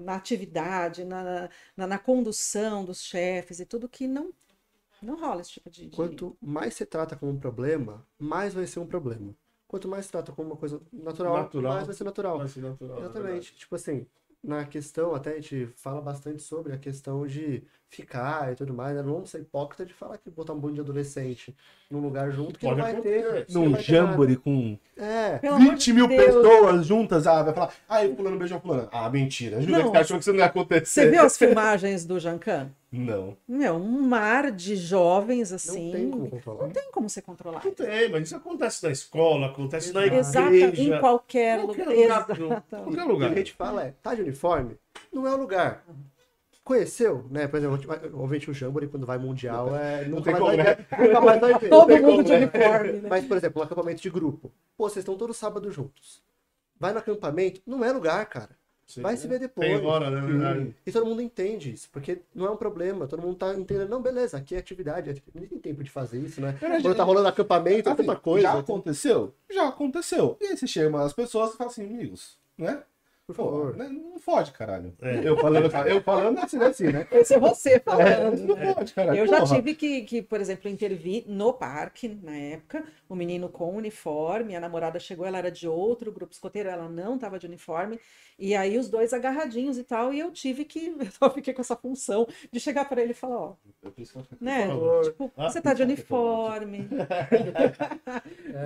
na 0.00 0.14
atividade, 0.16 1.04
na, 1.04 1.48
na, 1.76 1.86
na 1.86 1.98
condução 1.98 2.84
dos 2.84 3.02
chefes 3.02 3.60
e 3.60 3.66
tudo 3.66 3.88
que 3.88 4.06
não, 4.06 4.32
não 5.02 5.18
rola 5.18 5.40
esse 5.40 5.50
tipo 5.52 5.70
de. 5.70 5.86
de- 5.86 5.96
Quanto 5.96 6.36
mais 6.40 6.74
você 6.74 6.86
trata 6.86 7.16
como 7.16 7.32
um 7.32 7.38
problema, 7.38 8.06
mais 8.18 8.54
vai 8.54 8.66
ser 8.66 8.80
um 8.80 8.86
problema. 8.86 9.34
Quanto 9.66 9.86
mais 9.88 10.06
você 10.06 10.12
trata 10.12 10.32
como 10.32 10.48
uma 10.50 10.56
coisa 10.56 10.80
natural, 10.92 11.36
Natural. 11.36 11.72
mais 11.74 11.86
vai 11.86 11.94
ser 11.94 12.04
natural. 12.04 12.38
Vai 12.38 12.48
ser 12.48 12.60
natural, 12.60 12.96
é 12.96 13.00
Exatamente. 13.00 13.54
Tipo 13.56 13.74
assim, 13.74 14.06
na 14.42 14.64
questão, 14.64 15.14
até 15.14 15.32
a 15.32 15.40
gente 15.40 15.66
fala 15.76 16.00
bastante 16.00 16.42
sobre 16.42 16.72
a 16.72 16.78
questão 16.78 17.26
de 17.26 17.62
ficar 17.90 18.52
e 18.52 18.54
tudo 18.54 18.74
mais, 18.74 18.94
né? 18.94 19.02
Não 19.02 19.14
vamos 19.14 19.30
ser 19.30 19.40
hipócrita 19.40 19.84
de 19.86 19.94
falar 19.94 20.18
que 20.18 20.28
botar 20.30 20.52
um 20.52 20.58
bando 20.60 20.74
de 20.74 20.80
adolescente 20.80 21.56
num 21.90 22.00
lugar 22.00 22.30
junto 22.30 22.58
que 22.58 22.66
Pode 22.66 22.76
não 22.78 22.84
vai 22.84 23.00
ter. 23.00 23.20
acontecer. 23.24 23.46
não 23.54 23.62
Num 23.62 23.66
ter 23.68 23.70
nada. 23.72 23.82
jamboree 23.82 24.36
com 24.36 24.78
É. 24.96 25.38
Pelo 25.38 25.54
amor 25.56 25.70
20 25.72 25.84
de 25.86 25.92
mil 25.94 26.06
Deus. 26.08 26.24
pessoas 26.24 26.86
juntas, 26.86 27.26
ah, 27.26 27.42
vai 27.42 27.54
falar, 27.54 27.72
ai, 27.88 28.14
fulano 28.14 28.38
beijou 28.38 28.60
fulano. 28.60 28.88
Ah, 28.92 29.08
mentira. 29.08 29.58
Não. 29.60 29.64
que 29.64 29.88
você 29.90 29.96
achou 29.96 30.16
que 30.18 30.22
isso 30.22 30.32
não 30.32 30.38
ia 30.40 30.44
acontecer? 30.46 31.02
Você 31.04 31.10
viu 31.10 31.22
as 31.22 31.36
filmagens 31.38 32.04
do 32.04 32.18
Jancan? 32.20 32.70
Não. 32.92 33.36
Meu, 33.46 33.74
um 33.76 34.02
mar 34.02 34.50
de 34.52 34.76
jovens 34.76 35.50
Não 35.50 35.56
assim. 35.56 35.90
tem 35.90 36.10
como 36.10 36.28
controlar. 36.28 36.62
Não 36.64 36.70
tem 36.70 36.90
como 36.92 37.08
você 37.08 37.22
controlar. 37.22 37.62
Não 37.64 37.72
tem, 37.72 38.10
mas 38.10 38.22
isso 38.24 38.36
acontece 38.36 38.84
na 38.84 38.90
escola, 38.90 39.46
acontece 39.46 39.92
na 39.92 40.06
Exato, 40.06 40.54
igreja. 40.54 40.96
em 40.96 41.00
qualquer, 41.00 41.60
qualquer 41.64 41.86
lugar. 41.88 41.96
lugar. 41.96 42.04
Exato. 42.04 42.64
Qualquer 42.68 42.86
O 42.86 43.06
que 43.06 43.12
lugar. 43.12 43.32
a 43.32 43.34
gente 43.34 43.52
fala 43.52 43.82
é, 43.84 43.94
tá 44.02 44.14
de 44.14 44.22
uniforme? 44.22 44.76
Não 45.12 45.26
é 45.26 45.34
o 45.34 45.38
lugar. 45.38 45.84
Conheceu, 46.68 47.24
né? 47.30 47.48
Por 47.48 47.56
exemplo, 47.56 47.80
obviamente 48.12 48.50
o 48.50 48.52
Jamboree, 48.52 48.90
quando 48.90 49.06
vai 49.06 49.16
mundial, 49.16 49.74
é, 49.74 50.04
nunca, 50.04 50.24
tem 50.24 50.32
mais 50.32 50.44
como, 50.44 50.56
vai 50.58 50.66
né? 50.66 50.86
nunca 50.98 51.20
mais 51.22 51.40
vai 51.40 51.58
ver. 51.58 51.70
Todo 51.70 51.88
mundo 51.88 52.02
como, 52.02 52.22
de 52.22 52.30
né? 52.30 52.36
uniforme, 52.36 52.92
né? 52.92 53.08
Mas, 53.08 53.24
por 53.24 53.36
exemplo, 53.38 53.62
um 53.62 53.64
acampamento 53.64 54.02
de 54.02 54.10
grupo. 54.10 54.52
Pô, 54.76 54.86
vocês 54.86 54.98
estão 54.98 55.16
todo 55.16 55.32
sábado 55.32 55.72
juntos. 55.72 56.22
Vai 56.78 56.92
no 56.92 56.98
acampamento, 56.98 57.62
não 57.66 57.82
é 57.82 57.90
lugar, 57.90 58.26
cara. 58.26 58.50
Sim. 58.86 59.00
Vai 59.00 59.16
se 59.16 59.26
ver 59.26 59.38
depois. 59.38 59.66
Tem 59.66 59.86
hora, 59.86 60.10
né? 60.10 60.20
verdade. 60.20 60.76
E 60.86 60.92
todo 60.92 61.06
mundo 61.06 61.22
entende 61.22 61.72
isso, 61.72 61.88
porque 61.90 62.20
não 62.34 62.44
é 62.44 62.50
um 62.50 62.56
problema. 62.56 63.06
Todo 63.06 63.22
mundo 63.22 63.36
tá 63.36 63.54
entendendo, 63.54 63.88
não, 63.88 64.02
beleza, 64.02 64.36
aqui 64.36 64.54
é 64.54 64.58
atividade. 64.58 65.22
Ninguém 65.32 65.48
tem 65.48 65.58
tempo 65.58 65.82
de 65.82 65.90
fazer 65.90 66.20
isso, 66.20 66.38
né? 66.38 66.52
Verdade, 66.52 66.82
Quando 66.82 66.96
tá 66.96 67.04
rolando 67.04 67.28
acampamento, 67.28 67.88
é 67.88 67.92
Assim, 67.92 68.02
tanta 68.02 68.16
coisa. 68.16 68.42
Já 68.42 68.58
aconteceu? 68.58 69.34
Já 69.48 69.68
aconteceu. 69.68 70.36
E 70.38 70.48
aí 70.48 70.56
você 70.58 70.66
chega 70.66 70.90
umas 70.90 71.14
pessoas 71.14 71.54
e 71.54 71.56
fala 71.56 71.70
assim, 71.70 71.86
amigos, 71.86 72.36
né? 72.58 72.82
Por 73.28 73.36
Pô, 73.36 73.44
favor. 73.44 73.76
né, 73.76 73.88
não 73.90 74.18
fode, 74.18 74.52
caralho. 74.52 74.94
É. 75.02 75.20
Eu 75.22 75.36
falando, 75.36 75.70
eu 75.86 76.00
falando 76.02 76.38
assim, 76.38 76.58
assim, 76.62 76.84
né? 76.90 77.06
Esse 77.12 77.34
é 77.34 77.38
você 77.38 77.78
falando. 77.78 78.56
É, 78.56 78.64
não 78.66 78.74
pode, 78.74 78.94
caralho. 78.94 79.18
Eu 79.18 79.26
já 79.26 79.40
Porra. 79.40 79.54
tive 79.56 79.74
que, 79.74 80.00
que, 80.00 80.22
por 80.22 80.40
exemplo, 80.40 80.70
intervir 80.70 81.24
no 81.26 81.52
parque, 81.52 82.08
na 82.08 82.34
época, 82.34 82.82
o 83.06 83.14
menino 83.14 83.50
com 83.50 83.76
uniforme, 83.76 84.56
a 84.56 84.60
namorada 84.60 84.98
chegou, 84.98 85.26
ela 85.26 85.36
era 85.36 85.50
de 85.50 85.68
outro 85.68 86.10
grupo 86.10 86.32
escoteiro, 86.32 86.70
ela 86.70 86.88
não 86.88 87.16
estava 87.16 87.38
de 87.38 87.46
uniforme, 87.46 88.00
e 88.38 88.56
aí 88.56 88.78
os 88.78 88.88
dois 88.88 89.12
agarradinhos 89.12 89.76
e 89.76 89.84
tal, 89.84 90.10
e 90.14 90.20
eu 90.20 90.30
tive 90.30 90.64
que, 90.64 90.96
eu 91.20 91.30
fiquei 91.30 91.52
com 91.52 91.60
essa 91.60 91.76
função 91.76 92.26
de 92.50 92.58
chegar 92.58 92.86
para 92.88 93.02
ele 93.02 93.10
e 93.10 93.14
falar, 93.14 93.36
ó, 93.38 93.54
Eu 93.82 93.92
preciso 93.92 94.20
falar. 94.24 94.38
né, 94.40 94.68
favor. 94.68 95.04
tipo, 95.04 95.30
Ah, 95.36 95.50
você 95.50 95.60
tá 95.60 95.74
de 95.74 95.82
uniforme. 95.82 96.88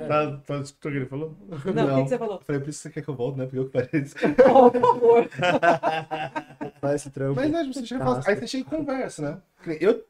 Tá, 0.08 0.36
tá 0.46 0.58
escutando 0.60 0.90
o 0.92 0.94
que 0.94 0.98
ele 0.98 1.06
falou? 1.06 1.36
Não, 1.74 1.84
o 1.92 1.96
que, 1.96 2.02
que 2.04 2.08
você 2.10 2.18
falou? 2.18 2.36
Eu 2.36 2.40
falei, 2.42 2.60
por 2.60 2.70
isso 2.70 2.78
você 2.80 2.90
quer 2.90 3.02
que 3.02 3.08
eu 3.08 3.14
volte, 3.14 3.38
né? 3.38 3.44
Porque 3.44 3.58
eu 3.58 3.64
que 3.66 3.70
pareço. 3.72 4.14
Oh, 4.54 4.70
por 4.70 4.80
favor. 4.80 5.28
Faz 6.80 6.94
esse 7.00 7.10
trampo. 7.10 7.36
Mas 7.36 7.50
né, 7.50 7.64
você 7.72 7.86
chega 7.86 8.04
fala, 8.04 8.16
Casca. 8.16 8.30
aí 8.30 8.36
você 8.38 8.46
chega 8.46 8.62
e 8.62 8.70
conversa, 8.70 9.22
né? 9.22 9.76
Eu 9.80 10.04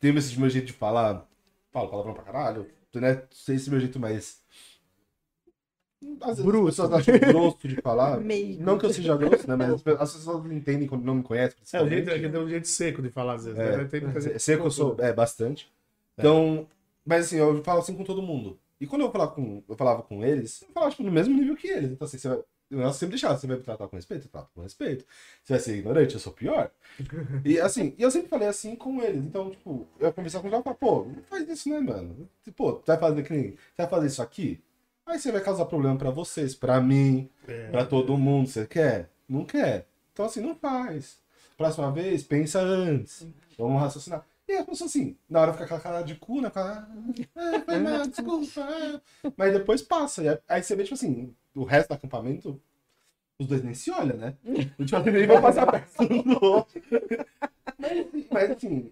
tenho 0.00 0.18
esse 0.18 0.38
meu 0.38 0.48
jeito 0.50 0.66
de 0.66 0.72
falar, 0.72 1.26
falo 1.72 1.88
palavrão 1.88 2.14
pra 2.14 2.22
caralho, 2.22 2.66
né? 2.94 3.22
Sei 3.30 3.56
esse 3.56 3.70
meu 3.70 3.80
jeito 3.80 3.98
mais. 3.98 4.40
Às 6.20 6.30
vezes 6.38 6.44
Bruto. 6.44 6.68
as 6.68 6.74
pessoas 6.76 6.92
acham 6.92 7.18
grosso 7.18 7.68
de 7.68 7.76
falar. 7.80 8.18
Meio. 8.20 8.60
Não 8.60 8.76
que 8.76 8.86
eu 8.86 8.92
seja 8.92 9.16
grosso, 9.16 9.48
né? 9.48 9.54
Mas 9.54 9.70
as 9.74 9.82
pe- 9.82 9.96
as 9.98 10.12
pessoas 10.12 10.44
não 10.44 10.52
entendem 10.52 10.88
quando 10.88 11.04
não 11.04 11.14
me 11.14 11.22
conhecem. 11.22 11.56
É, 11.72 11.82
o 11.82 11.88
jeito, 11.88 12.10
é 12.10 12.18
que 12.18 12.28
tem 12.28 12.40
um 12.40 12.48
jeito 12.48 12.66
seco 12.66 13.00
de 13.00 13.08
falar 13.10 13.34
às 13.34 13.44
vezes. 13.44 13.58
É, 13.60 13.76
né? 13.76 13.84
Tem 13.84 14.00
que 14.00 14.62
eu 14.62 14.70
sou, 14.70 14.96
é, 14.98 15.12
bastante. 15.12 15.70
Então, 16.18 16.66
mas 17.06 17.26
assim, 17.26 17.36
eu 17.36 17.62
falo 17.62 17.78
assim 17.80 17.94
com 17.94 18.02
todo 18.04 18.20
mundo. 18.20 18.58
E 18.80 18.86
quando 18.86 19.02
eu, 19.02 19.12
falar 19.12 19.28
com, 19.28 19.62
eu 19.68 19.76
falava 19.76 20.02
com 20.02 20.24
eles, 20.24 20.62
eu 20.62 20.68
falava 20.74 20.90
tipo, 20.90 21.04
no 21.04 21.12
mesmo 21.12 21.32
nível 21.36 21.54
que 21.54 21.68
eles. 21.68 21.92
Então 21.92 22.04
assim, 22.04 22.18
você 22.18 22.28
vai, 22.28 22.40
eu 22.80 22.92
sempre 22.92 23.10
deixava, 23.10 23.36
você 23.38 23.46
vai 23.46 23.56
me 23.56 23.62
tratar 23.62 23.86
com 23.88 23.96
respeito, 23.96 24.26
eu 24.26 24.30
trato 24.30 24.50
com 24.54 24.62
respeito. 24.62 25.04
Você 25.42 25.52
vai 25.52 25.60
ser 25.60 25.76
ignorante, 25.76 26.14
eu 26.14 26.20
sou 26.20 26.32
pior. 26.32 26.70
E 27.44 27.60
assim, 27.60 27.94
e 27.98 28.02
eu 28.02 28.10
sempre 28.10 28.28
falei 28.28 28.48
assim 28.48 28.74
com 28.76 29.02
eles. 29.02 29.22
Então, 29.22 29.50
tipo, 29.50 29.86
eu 30.00 30.06
ia 30.06 30.12
conversar 30.12 30.40
com 30.40 30.46
o 30.46 30.50
João 30.50 30.60
e 30.60 30.64
falar, 30.64 30.76
pô, 30.76 31.04
não 31.04 31.22
faz 31.24 31.48
isso, 31.48 31.68
né, 31.68 31.80
mano? 31.80 32.28
Pô, 32.56 32.72
tu 32.74 32.86
vai 32.86 32.98
fazer 32.98 33.22
que 33.22 33.32
nem, 33.32 33.50
você 33.52 33.58
vai 33.78 33.88
fazer 33.88 34.06
isso 34.06 34.22
aqui? 34.22 34.62
Aí 35.06 35.18
você 35.18 35.32
vai 35.32 35.40
causar 35.40 35.64
problema 35.66 35.96
pra 35.98 36.10
vocês, 36.10 36.54
pra 36.54 36.80
mim, 36.80 37.28
É. 37.48 37.68
pra 37.70 37.84
todo 37.84 38.16
mundo. 38.16 38.48
Você 38.48 38.66
quer? 38.66 39.10
Não 39.28 39.44
quer? 39.44 39.86
Então 40.12 40.24
assim, 40.26 40.40
não 40.40 40.54
faz. 40.54 41.18
Próxima 41.56 41.90
vez, 41.92 42.22
pensa 42.22 42.60
antes. 42.60 43.26
Vamos 43.58 43.80
raciocinar. 43.80 44.24
E 44.52 44.56
as 44.58 44.66
pessoas 44.66 44.90
assim, 44.90 45.16
na 45.28 45.40
hora 45.40 45.52
fica 45.52 45.66
com 45.68 45.74
a 45.74 45.80
cara 45.80 46.02
de 46.02 46.14
cu, 46.16 46.40
né? 46.40 46.50
Fica, 46.50 46.62
ah, 47.36 47.60
foi 47.64 47.78
mal, 47.78 48.02
desculpa. 48.08 48.60
ah." 48.60 49.00
Mas 49.36 49.52
depois 49.52 49.82
passa. 49.82 50.22
E 50.22 50.40
aí 50.48 50.62
você 50.62 50.76
vê, 50.76 50.82
tipo 50.84 50.94
assim, 50.94 51.34
o 51.54 51.64
resto 51.64 51.88
do 51.88 51.94
acampamento, 51.94 52.60
os 53.38 53.46
dois 53.46 53.64
nem 53.64 53.74
se 53.74 53.90
olham, 53.90 54.16
né? 54.16 54.36
Tipo 54.86 54.96
assim, 54.96 55.10
nem 55.10 55.26
vão 55.26 55.40
passar 55.42 55.66
perto 55.70 56.02
um 56.02 56.22
do 56.22 56.44
outro. 56.44 56.82
Mas, 57.78 58.06
mas 58.30 58.50
assim, 58.50 58.90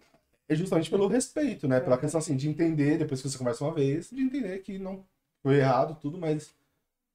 é 0.48 0.54
justamente 0.54 0.90
pelo 0.90 1.06
respeito, 1.08 1.68
né? 1.68 1.80
Pela 1.80 1.98
questão 1.98 2.18
assim, 2.18 2.36
de 2.36 2.48
entender, 2.48 2.98
depois 2.98 3.22
que 3.22 3.28
você 3.28 3.38
conversa 3.38 3.64
uma 3.64 3.74
vez, 3.74 4.10
de 4.10 4.22
entender 4.22 4.58
que 4.60 4.78
não 4.78 5.04
foi 5.42 5.56
errado, 5.58 5.98
tudo, 6.00 6.18
mas. 6.18 6.54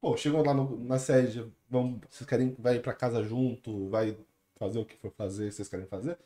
Pô, 0.02 0.16
chegam 0.18 0.44
lá 0.44 0.54
no- 0.54 0.84
na 0.86 1.00
sede, 1.00 1.52
vão, 1.70 2.00
vocês 2.10 2.28
querem 2.30 2.56
vai 2.60 2.80
pra 2.80 2.94
casa 2.94 3.24
junto, 3.24 3.90
vai 3.90 4.18
fazer 4.58 4.80
o 4.80 4.86
que 4.86 4.96
for 4.98 5.12
fazer, 5.12 5.52
vocês 5.52 5.68
querem 5.70 5.88
fazer? 5.88 6.18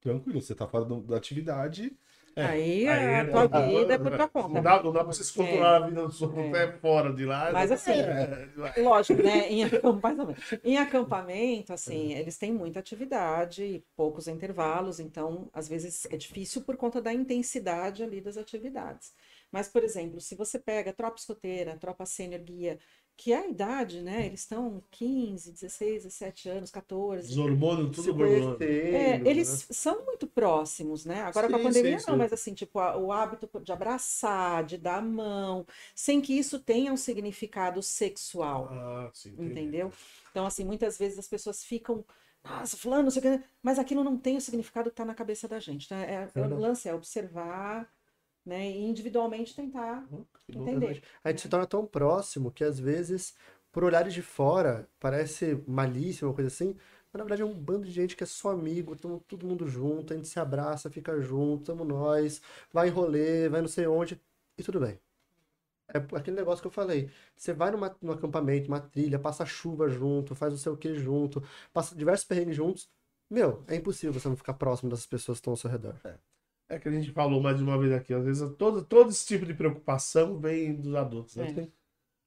Tranquilo, 0.00 0.40
você 0.40 0.54
tá 0.54 0.66
fora 0.66 0.84
do- 0.84 1.00
da 1.02 1.16
atividade. 1.16 1.92
É, 2.36 2.44
aí, 2.44 2.88
aí 2.88 3.06
a 3.06 3.18
é- 3.18 3.24
tua 3.24 3.46
vida 3.48 3.92
é 3.92 3.96
ah, 3.96 3.98
por 3.98 4.16
tua 4.16 4.28
conta. 4.28 4.48
Não 4.48 4.62
dá, 4.62 4.82
não 4.82 4.92
dá 4.92 5.00
pra 5.04 5.12
vocês 5.12 5.30
controlar 5.32 5.76
a 5.76 5.86
vida 5.88 6.02
do 6.06 6.12
seu 6.12 6.32
É. 6.38 6.48
até 6.48 6.78
fora 6.78 7.12
de 7.12 7.24
lá. 7.26 7.50
Mas, 7.52 7.72
assim, 7.72 7.90
É, 7.90 8.48
é. 8.76 8.82
Lógico, 8.82 9.20
né? 9.22 9.50
Em, 9.50 9.64
acamp- 9.64 10.00
mais 10.02 10.18
ou 10.18 10.26
menos. 10.26 10.40
em 10.64 10.76
acampamento, 10.78 11.72
assim, 11.72 12.12
eles 12.14 12.38
têm 12.38 12.52
muita 12.52 12.78
atividade 12.78 13.64
e 13.64 13.84
poucos 13.96 14.28
intervalos, 14.28 15.00
então, 15.00 15.50
às 15.52 15.68
vezes, 15.68 16.06
é 16.08 16.16
difícil 16.16 16.62
por 16.62 16.76
conta 16.76 17.02
da 17.02 17.12
intensidade 17.12 18.02
ali 18.02 18.20
das 18.20 18.36
atividades. 18.36 19.12
Mas, 19.50 19.68
por 19.68 19.82
exemplo, 19.82 20.20
se 20.20 20.36
você 20.36 20.58
pega 20.58 20.92
tropa 20.92 21.16
escoteira, 21.18 21.76
tropa 21.76 22.06
sênior 22.06 22.40
guia, 22.42 22.78
que 23.20 23.32
é 23.32 23.38
a 23.38 23.46
idade, 23.48 24.02
né? 24.02 24.26
Eles 24.26 24.40
estão 24.40 24.82
15, 24.90 25.52
16, 25.52 26.04
17 26.04 26.48
anos, 26.48 26.70
14. 26.70 27.30
Os 27.30 27.38
hormônios, 27.38 27.94
tudo 27.96 28.10
hormônio. 28.10 28.58
conhecendo, 28.68 28.80
É, 28.92 29.28
né? 29.28 29.28
eles 29.28 29.66
são 29.70 30.04
muito 30.06 30.26
próximos, 30.26 31.04
né? 31.04 31.22
Agora 31.22 31.48
com 31.50 31.56
a 31.56 31.58
Sim, 31.58 31.60
pandemia 31.60 31.98
sim, 31.98 31.98
não, 32.08 32.16
sim. 32.16 32.18
mas 32.18 32.32
assim, 32.32 32.54
tipo, 32.54 32.78
a- 32.80 32.96
o 32.96 33.12
hábito 33.12 33.48
de 33.62 33.72
abraçar, 33.72 34.64
de 34.64 34.78
dar 34.78 34.98
a 34.98 35.02
mão, 35.02 35.66
sem 35.94 36.20
que 36.20 36.32
isso 36.38 36.58
tenha 36.60 36.92
um 36.92 36.96
significado 36.96 37.82
sexual. 37.82 38.68
Ah, 38.70 39.10
sim, 39.14 39.30
entendi. 39.30 39.60
Entendeu? 39.60 39.92
Então, 40.30 40.46
assim, 40.46 40.64
muitas 40.64 40.98
vezes 40.98 41.18
as 41.18 41.28
pessoas 41.28 41.64
ficam, 41.64 42.04
nossa, 42.44 42.76
fulano, 42.76 43.04
não 43.04 43.10
sei 43.10 43.20
o 43.20 43.38
que, 43.38 43.44
mas 43.62 43.78
aquilo 43.78 44.04
não 44.04 44.16
tem 44.18 44.36
o 44.36 44.40
significado 44.40 44.90
que 44.90 44.94
está 44.94 45.04
na 45.04 45.14
cabeça 45.14 45.48
da 45.48 45.58
gente. 45.60 45.86
Então, 45.86 45.98
é, 45.98 46.26
o 46.26 46.30
Verdade. 46.34 46.60
lance 46.60 46.88
é 46.88 46.94
observar, 46.94 47.90
né, 48.50 48.68
e 48.68 48.82
individualmente 48.82 49.54
tentar 49.54 50.04
bom. 50.10 50.26
entender. 50.48 51.00
A 51.22 51.30
gente 51.30 51.42
se 51.42 51.48
torna 51.48 51.66
tão 51.66 51.86
próximo 51.86 52.50
que 52.50 52.64
às 52.64 52.80
vezes, 52.80 53.32
por 53.70 53.84
olhares 53.84 54.12
de 54.12 54.22
fora, 54.22 54.88
parece 54.98 55.62
malícia, 55.68 56.26
uma 56.26 56.34
coisa 56.34 56.48
assim, 56.48 56.74
mas 57.12 57.20
na 57.20 57.22
verdade 57.24 57.42
é 57.42 57.44
um 57.44 57.54
bando 57.54 57.86
de 57.86 57.92
gente 57.92 58.16
que 58.16 58.24
é 58.24 58.26
só 58.26 58.50
amigo, 58.50 58.96
tamo 58.96 59.20
todo 59.20 59.46
mundo 59.46 59.68
junto, 59.68 60.12
a 60.12 60.16
gente 60.16 60.26
se 60.26 60.40
abraça, 60.40 60.90
fica 60.90 61.20
junto, 61.20 61.66
tamo 61.66 61.84
nós, 61.84 62.42
vai 62.72 62.88
em 62.88 62.90
rolê, 62.90 63.48
vai 63.48 63.60
não 63.60 63.68
sei 63.68 63.86
onde, 63.86 64.20
e 64.58 64.62
tudo 64.64 64.80
bem. 64.80 64.98
É 65.86 65.98
aquele 66.16 66.36
negócio 66.36 66.60
que 66.60 66.66
eu 66.66 66.72
falei. 66.72 67.08
Você 67.36 67.52
vai 67.52 67.70
numa, 67.70 67.96
num 68.02 68.12
acampamento, 68.12 68.66
uma 68.68 68.80
trilha, 68.80 69.18
passa 69.18 69.46
chuva 69.46 69.88
junto, 69.88 70.34
faz 70.34 70.52
não 70.52 70.58
sei 70.58 70.72
o 70.72 70.76
que 70.76 70.94
junto, 70.96 71.42
passa 71.72 71.94
diversos 71.94 72.26
perrengues 72.26 72.56
juntos. 72.56 72.88
Meu, 73.28 73.62
é 73.68 73.76
impossível 73.76 74.12
você 74.12 74.28
não 74.28 74.36
ficar 74.36 74.54
próximo 74.54 74.90
dessas 74.90 75.06
pessoas 75.06 75.38
que 75.38 75.40
estão 75.40 75.52
ao 75.52 75.56
seu 75.56 75.70
redor. 75.70 75.94
É 76.04 76.29
que 76.78 76.88
a 76.88 76.92
gente 76.92 77.10
falou 77.10 77.40
mais 77.40 77.56
de 77.56 77.62
uma 77.62 77.78
vez 77.78 77.92
aqui, 77.92 78.14
às 78.14 78.24
vezes 78.24 78.48
todo, 78.56 78.84
todo 78.84 79.10
esse 79.10 79.26
tipo 79.26 79.44
de 79.44 79.54
preocupação 79.54 80.38
vem 80.38 80.74
dos 80.74 80.94
adultos. 80.94 81.36
Né? 81.36 81.54
É. 81.56 81.68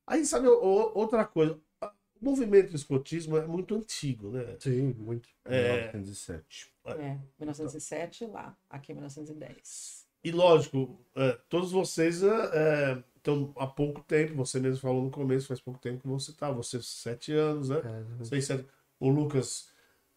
Aí, 0.05 0.25
sabe, 0.25 0.47
outra 0.47 1.23
coisa, 1.25 1.59
o 1.81 2.25
movimento 2.25 2.71
do 2.71 2.75
escotismo 2.75 3.37
é 3.37 3.45
muito 3.45 3.75
antigo, 3.75 4.31
né? 4.31 4.55
Sim, 4.59 4.93
muito. 4.93 5.29
É, 5.45 5.91
1907. 5.93 6.73
É, 6.85 7.17
1907 7.39 8.25
lá, 8.25 8.57
aqui 8.69 8.91
é 8.91 8.95
1910. 8.95 10.07
e 10.23 10.31
lógico, 10.31 10.99
é, 11.15 11.37
todos 11.49 11.71
vocês 11.71 12.21
é, 12.23 12.27
é, 12.27 13.03
estão 13.15 13.53
há 13.57 13.67
pouco 13.67 14.01
tempo, 14.03 14.35
você 14.35 14.59
mesmo 14.59 14.81
falou 14.81 15.03
no 15.03 15.11
começo, 15.11 15.47
faz 15.47 15.61
pouco 15.61 15.79
tempo 15.79 16.01
que 16.01 16.07
você 16.07 16.31
está, 16.31 16.51
você 16.51 16.81
sete 16.81 17.31
anos, 17.33 17.69
né? 17.69 17.77
É, 17.77 18.23
Seis, 18.25 18.45
sete. 18.45 18.65
O 18.99 19.09
Lucas 19.09 19.72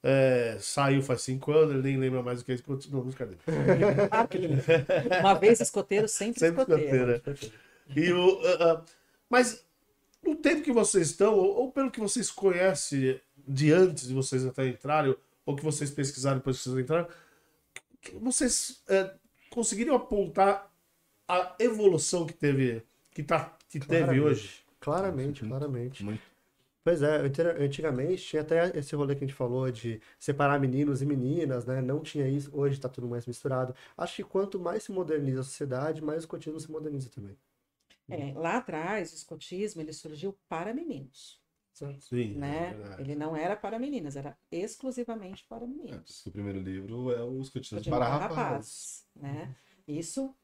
é, 0.09 0.57
saiu 0.61 1.03
faz 1.03 1.23
cinco 1.23 1.51
anos, 1.51 1.73
ele 1.75 1.83
nem 1.83 1.97
lembra 1.97 2.23
mais 2.23 2.41
o 2.41 2.45
que 2.45 2.53
é 2.53 2.55
escotismo. 2.55 2.99
Não, 2.99 3.05
brincadeira. 3.05 3.41
Claro 4.09 4.29
que 4.29 4.37
ele- 4.37 4.55
Uma 5.21 5.35
vez 5.35 5.61
escoteiro, 5.61 6.07
sempre, 6.07 6.39
Sempre 6.39 6.63
escoteiro. 6.63 7.13
escoteiro. 7.17 7.53
E 7.97 8.13
o, 8.13 8.41
ah, 8.47 8.57
ah, 8.61 8.85
mas 9.29 9.65
no 10.23 10.37
tempo 10.37 10.63
que 10.63 10.73
vocês 10.73 11.11
estão, 11.11 11.35
ou, 11.35 11.57
ou 11.57 11.73
pelo 11.73 11.91
que 11.91 11.99
vocês 11.99 12.31
conhecem 12.31 13.21
de 13.49 13.73
antes 13.73 14.07
de 14.07 14.15
vocês 14.15 14.47
até 14.47 14.69
entrarem, 14.69 15.11
ou, 15.11 15.19
ou 15.45 15.57
que 15.57 15.65
vocês 15.65 15.91
pesquisaram 15.91 16.39
depois 16.39 16.59
que 16.59 16.65
vocês 16.69 16.79
entraram, 16.85 17.09
que 18.01 18.13
vocês 18.17 18.81
eh, 18.89 19.11
conseguiriam 19.51 19.97
apontar 19.97 20.71
a 21.29 21.55
evolução 21.59 22.25
que 22.27 22.33
teve, 22.33 22.83
que, 23.13 23.23
tá, 23.25 23.57
que 23.69 23.81
teve 23.81 24.21
hoje? 24.21 24.65
Claramente, 24.79 25.45
claramente. 25.45 26.05
Muito. 26.05 26.23
Pois 26.87 27.03
é, 27.03 27.17
antigamente 27.65 28.23
tinha 28.25 28.43
até 28.43 28.79
esse 28.79 28.95
rolê 28.95 29.17
que 29.17 29.25
a 29.25 29.27
gente 29.27 29.37
falou 29.37 29.69
de 29.73 30.01
separar 30.21 30.61
meninos 30.61 31.03
e 31.03 31.07
meninas, 31.07 31.67
né? 31.67 31.81
Não 31.83 32.01
tinha 32.01 32.29
isso, 32.29 32.49
hoje 32.57 32.79
tá 32.81 32.89
tudo 32.89 33.09
mais 33.09 33.27
misturado. 33.27 33.75
Acho 33.97 34.15
que 34.17 34.23
quanto 34.25 34.57
mais 34.61 34.85
se 34.85 34.93
moderniza 34.93 35.41
a 35.41 35.45
sociedade, 35.45 36.01
mais 36.01 36.19
o 36.19 36.21
escotismo 36.21 36.61
se 36.61 36.71
moderniza 36.71 37.11
também. 37.11 37.37
É, 38.09 38.33
lá 38.35 38.59
atrás, 38.59 39.13
o 39.13 39.17
escotismo 39.17 39.81
ele 39.83 39.93
surgiu 39.93 40.33
para 40.49 40.73
meninos, 40.73 41.41
Sim, 42.01 42.39
né? 42.39 42.73
é 42.73 43.01
ele 43.03 43.15
não 43.17 43.37
era 43.37 43.57
para 43.57 43.79
meninas, 43.79 44.17
era 44.17 44.37
exclusivamente 44.51 45.45
para 45.49 45.67
É, 45.67 45.69
meninos. 45.69 46.23
que 46.23 46.29
o 46.29 46.33
primeiro 46.33 46.61
livro 46.61 47.11
é 47.13 47.41
Escotistas 47.41 47.81
Escotismo 47.81 47.99
para 47.99 48.07
para 48.07 48.19
Rapazes. 48.19 48.37
rapazes, 48.37 49.07
né? 49.17 49.55
Isso 49.89 50.35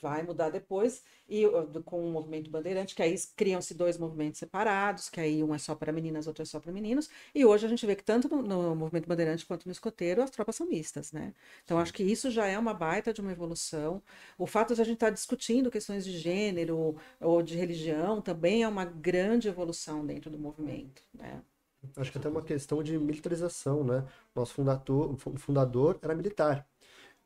vai 0.00 0.22
mudar 0.22 0.50
depois 0.50 1.02
e 1.28 1.46
uh, 1.46 1.82
com 1.84 2.06
o 2.06 2.10
movimento 2.12 2.50
bandeirante, 2.50 2.94
que 2.94 3.02
aí 3.02 3.14
criam-se 3.36 3.74
dois 3.74 3.98
movimentos 3.98 4.38
separados, 4.38 5.08
que 5.08 5.20
aí 5.20 5.42
um 5.42 5.54
é 5.54 5.58
só 5.58 5.74
para 5.74 5.92
meninas, 5.92 6.26
outro 6.26 6.42
é 6.42 6.46
só 6.46 6.60
para 6.60 6.72
meninos. 6.72 7.08
E 7.34 7.44
hoje 7.44 7.66
a 7.66 7.68
gente 7.68 7.84
vê 7.86 7.94
que 7.96 8.04
tanto 8.04 8.28
no, 8.28 8.42
no 8.42 8.74
movimento 8.76 9.06
bandeirante 9.08 9.46
quanto 9.46 9.66
no 9.66 9.72
escoteiro 9.72 10.22
as 10.22 10.30
tropas 10.30 10.56
são 10.56 10.66
mistas, 10.66 11.12
né? 11.12 11.34
Então 11.64 11.78
acho 11.78 11.92
que 11.92 12.02
isso 12.02 12.30
já 12.30 12.46
é 12.46 12.58
uma 12.58 12.74
baita 12.74 13.12
de 13.12 13.20
uma 13.20 13.32
evolução. 13.32 14.02
O 14.36 14.46
fato 14.46 14.74
de 14.74 14.80
a 14.82 14.84
gente 14.84 14.94
estar 14.96 15.10
discutindo 15.10 15.70
questões 15.70 16.04
de 16.04 16.18
gênero 16.18 16.96
ou 17.20 17.42
de 17.42 17.56
religião 17.56 18.20
também 18.20 18.62
é 18.62 18.68
uma 18.68 18.84
grande 18.84 19.48
evolução 19.48 20.04
dentro 20.06 20.30
do 20.30 20.38
movimento, 20.38 21.02
né? 21.14 21.42
Acho 21.96 22.10
que 22.12 22.18
até 22.18 22.28
uma 22.28 22.42
questão 22.42 22.82
de 22.82 22.98
militarização, 22.98 23.84
né? 23.84 24.04
Nosso 24.34 24.54
fundador, 24.54 25.16
fu- 25.16 25.36
fundador 25.36 25.98
era 26.02 26.14
militar. 26.14 26.66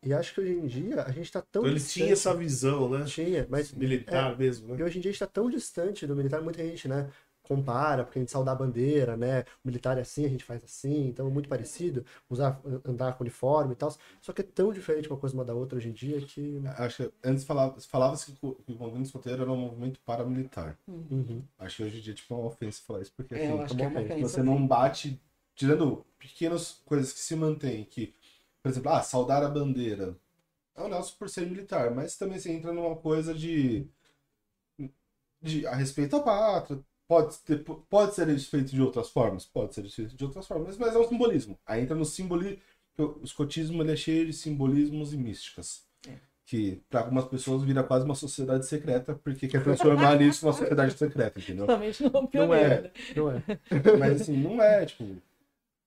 E 0.04 0.12
acho 0.12 0.34
que 0.34 0.40
hoje 0.40 0.52
em 0.52 0.66
dia 0.66 1.02
a 1.02 1.10
gente 1.12 1.26
está 1.26 1.40
tão 1.40 1.62
Então 1.62 1.70
ele 1.70 1.78
distante- 1.78 1.94
tinha 1.94 2.12
essa 2.12 2.34
visão, 2.34 2.88
né? 2.88 3.04
Tinha, 3.04 3.46
mas 3.48 3.72
Militar 3.72 4.36
mesmo, 4.36 4.74
E 4.74 4.78
né? 4.78 4.84
hoje 4.84 4.98
em 4.98 5.00
dia 5.00 5.10
a 5.10 5.12
gente 5.12 5.22
está 5.22 5.26
tão 5.26 5.48
distante 5.48 6.06
do 6.06 6.16
militar, 6.16 6.42
muita 6.42 6.62
gente, 6.64 6.88
né, 6.88 7.08
compara, 7.42 8.04
porque 8.04 8.18
a 8.18 8.22
gente 8.22 8.30
saúda 8.30 8.52
a 8.52 8.54
bandeira, 8.54 9.16
né, 9.16 9.40
o 9.64 9.68
militar 9.68 9.98
é 9.98 10.00
assim, 10.00 10.24
a 10.24 10.28
gente 10.28 10.44
faz 10.44 10.62
assim, 10.64 11.08
então 11.08 11.26
é 11.26 11.30
muito 11.30 11.48
parecido, 11.48 12.04
usar, 12.30 12.60
andar 12.84 13.12
com 13.14 13.24
uniforme 13.24 13.72
e 13.72 13.76
tal, 13.76 13.94
só 14.20 14.32
que 14.32 14.40
é 14.40 14.44
tão 14.44 14.72
diferente 14.72 15.08
uma 15.08 15.16
coisa 15.18 15.34
uma 15.34 15.44
da 15.44 15.54
outra 15.54 15.76
hoje 15.76 15.88
em 15.88 15.92
dia 15.92 16.20
que... 16.20 16.60
Acho 16.78 17.04
que 17.04 17.12
antes 17.24 17.44
falava- 17.44 17.78
falava-se 17.80 18.32
que 18.32 18.38
o 18.46 18.54
que 18.54 18.72
o 18.72 18.76
movimento 18.78 19.06
escoteiro 19.06 19.42
era 19.42 19.52
um 19.52 19.56
movimento 19.56 20.00
paramilitar. 20.04 20.76
Uhum. 20.88 21.42
Acho 21.58 21.76
que 21.76 21.82
hoje 21.84 21.98
em 21.98 22.00
dia 22.00 22.14
tipo, 22.14 22.32
é 22.34 22.36
uma 22.36 22.46
ofensa 22.46 22.82
falar 22.86 23.02
isso, 23.02 23.12
porque 23.16 23.34
É, 23.34 23.38
assim, 23.46 23.76
que 23.76 23.84
é 23.84 23.88
uma 23.88 24.00
você 24.00 24.04
ofensa, 24.12 24.28
você 24.36 24.42
não 24.42 24.66
bate, 24.66 25.20
tirando 25.54 26.04
pequenas 26.18 26.80
coisas 26.86 27.12
que 27.12 27.18
se 27.20 27.34
mantêm, 27.36 27.84
que, 27.84 28.14
por 28.62 28.70
exemplo, 28.70 28.90
ah, 28.90 29.02
saudar 29.02 29.42
a 29.42 29.48
bandeira. 29.48 30.16
É 30.74 30.82
um 30.82 30.88
negócio 30.88 31.16
por 31.18 31.28
ser 31.28 31.46
militar, 31.46 31.90
mas 31.90 32.16
também 32.16 32.38
você 32.38 32.50
entra 32.50 32.72
numa 32.72 32.96
coisa 32.96 33.34
de, 33.34 33.86
de 35.40 35.66
a 35.66 35.74
respeito 35.74 36.16
à 36.16 36.20
pátria. 36.20 36.78
Pode, 37.06 37.36
ter, 37.40 37.62
pode 37.90 38.14
ser 38.14 38.38
feito 38.38 38.70
de 38.70 38.80
outras 38.80 39.10
formas? 39.10 39.44
Pode 39.44 39.74
ser 39.74 39.86
feito 39.90 40.16
de 40.16 40.24
outras 40.24 40.46
formas, 40.46 40.78
mas 40.78 40.94
é 40.94 40.98
um 40.98 41.06
simbolismo. 41.06 41.58
Aí 41.66 41.82
entra 41.82 41.94
no 41.94 42.06
simbolismo. 42.06 42.58
O 42.96 43.20
escotismo 43.22 43.82
ele 43.82 43.92
é 43.92 43.96
cheio 43.96 44.26
de 44.26 44.32
simbolismos 44.32 45.12
e 45.12 45.18
místicas. 45.18 45.84
É. 46.08 46.12
Que 46.46 46.80
para 46.88 47.00
algumas 47.00 47.26
pessoas 47.26 47.62
vira 47.64 47.82
quase 47.82 48.04
uma 48.04 48.14
sociedade 48.14 48.64
secreta, 48.66 49.14
porque 49.14 49.48
quer 49.48 49.62
transformar 49.62 50.16
nisso 50.16 50.46
numa 50.46 50.54
sociedade 50.54 50.96
secreta, 50.96 51.38
entendeu? 51.38 51.66
Totalmente 51.66 52.02
não 52.02 52.28
Não 52.32 52.54
é, 52.54 52.90
não 53.14 53.30
é. 53.30 53.42
Mas 53.98 54.22
assim, 54.22 54.36
não 54.36 54.62
é, 54.62 54.86
tipo. 54.86 55.04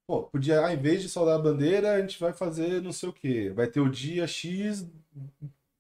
Pô, 0.07 0.23
podia, 0.23 0.59
ao 0.61 0.71
invés 0.71 1.01
de 1.01 1.09
saudar 1.09 1.35
a 1.35 1.41
bandeira, 1.41 1.93
a 1.93 2.01
gente 2.01 2.19
vai 2.19 2.31
fazer 2.31 2.81
não 2.81 2.91
sei 2.91 3.09
o 3.09 3.13
quê. 3.13 3.49
Vai 3.49 3.67
ter 3.67 3.79
o 3.79 3.89
dia 3.89 4.27
X, 4.27 4.85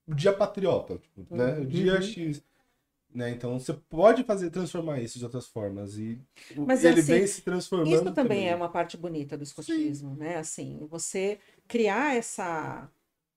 o 0.07 0.15
dia 0.15 0.33
patriota, 0.33 0.97
tipo, 0.97 1.25
né? 1.35 1.59
O 1.59 1.65
dia 1.65 1.93
Uhum. 1.95 2.01
X. 2.01 2.43
Né? 3.13 3.29
Então 3.31 3.57
você 3.59 3.73
pode 3.73 4.23
fazer, 4.23 4.49
transformar 4.49 4.99
isso 4.99 5.17
de 5.19 5.23
outras 5.25 5.47
formas. 5.47 5.97
E 5.97 6.19
Mas, 6.55 6.83
ele 6.83 6.99
assim, 6.99 7.13
vem 7.13 7.27
se 7.27 7.41
transformando. 7.41 7.91
Isso 7.91 8.13
também 8.13 8.49
é 8.49 8.55
uma 8.55 8.69
parte 8.69 8.97
bonita 8.97 9.37
do 9.37 9.43
escotismo, 9.43 10.15
né? 10.15 10.37
Assim, 10.37 10.85
você 10.89 11.39
criar 11.67 12.15
essa, 12.15 12.89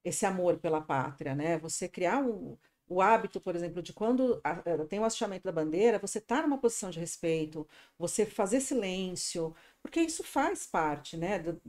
esse 0.04 0.26
amor 0.26 0.58
pela 0.58 0.80
pátria, 0.80 1.34
né? 1.34 1.58
Você 1.58 1.88
criar 1.88 2.18
um, 2.18 2.56
o 2.88 3.00
hábito, 3.02 3.40
por 3.40 3.54
exemplo, 3.54 3.82
de 3.82 3.92
quando 3.92 4.40
eh, 4.64 4.84
tem 4.86 4.98
o 4.98 5.04
hasteamento 5.04 5.44
da 5.44 5.52
bandeira, 5.52 5.98
você 5.98 6.18
estar 6.18 6.42
numa 6.42 6.58
posição 6.58 6.90
de 6.90 6.98
respeito, 6.98 7.66
você 7.98 8.24
fazer 8.24 8.60
silêncio, 8.60 9.54
porque 9.82 10.00
isso 10.00 10.22
faz 10.24 10.66
parte, 10.66 11.16
né? 11.16 11.38
do- 11.38 11.60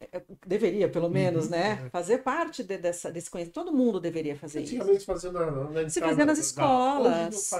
eh, 0.00 0.22
deveria, 0.46 0.88
pelo 0.88 1.08
menos, 1.08 1.48
né? 1.48 1.88
Fazer 1.90 2.18
parte 2.18 2.62
de- 2.64 2.76
dessa, 2.78 3.10
desse 3.10 3.30
conhecimento. 3.30 3.54
Todo 3.54 3.72
mundo 3.72 4.00
deveria 4.00 4.34
fazer 4.36 4.62
isso. 4.62 4.74
Antigamente 4.74 5.04
fazia 5.04 5.30
na, 5.32 5.50
na 5.70 5.88
Se 5.88 6.00
fazia 6.00 6.24
nas 6.26 6.38
da- 6.38 6.44
escolas. 6.44 7.50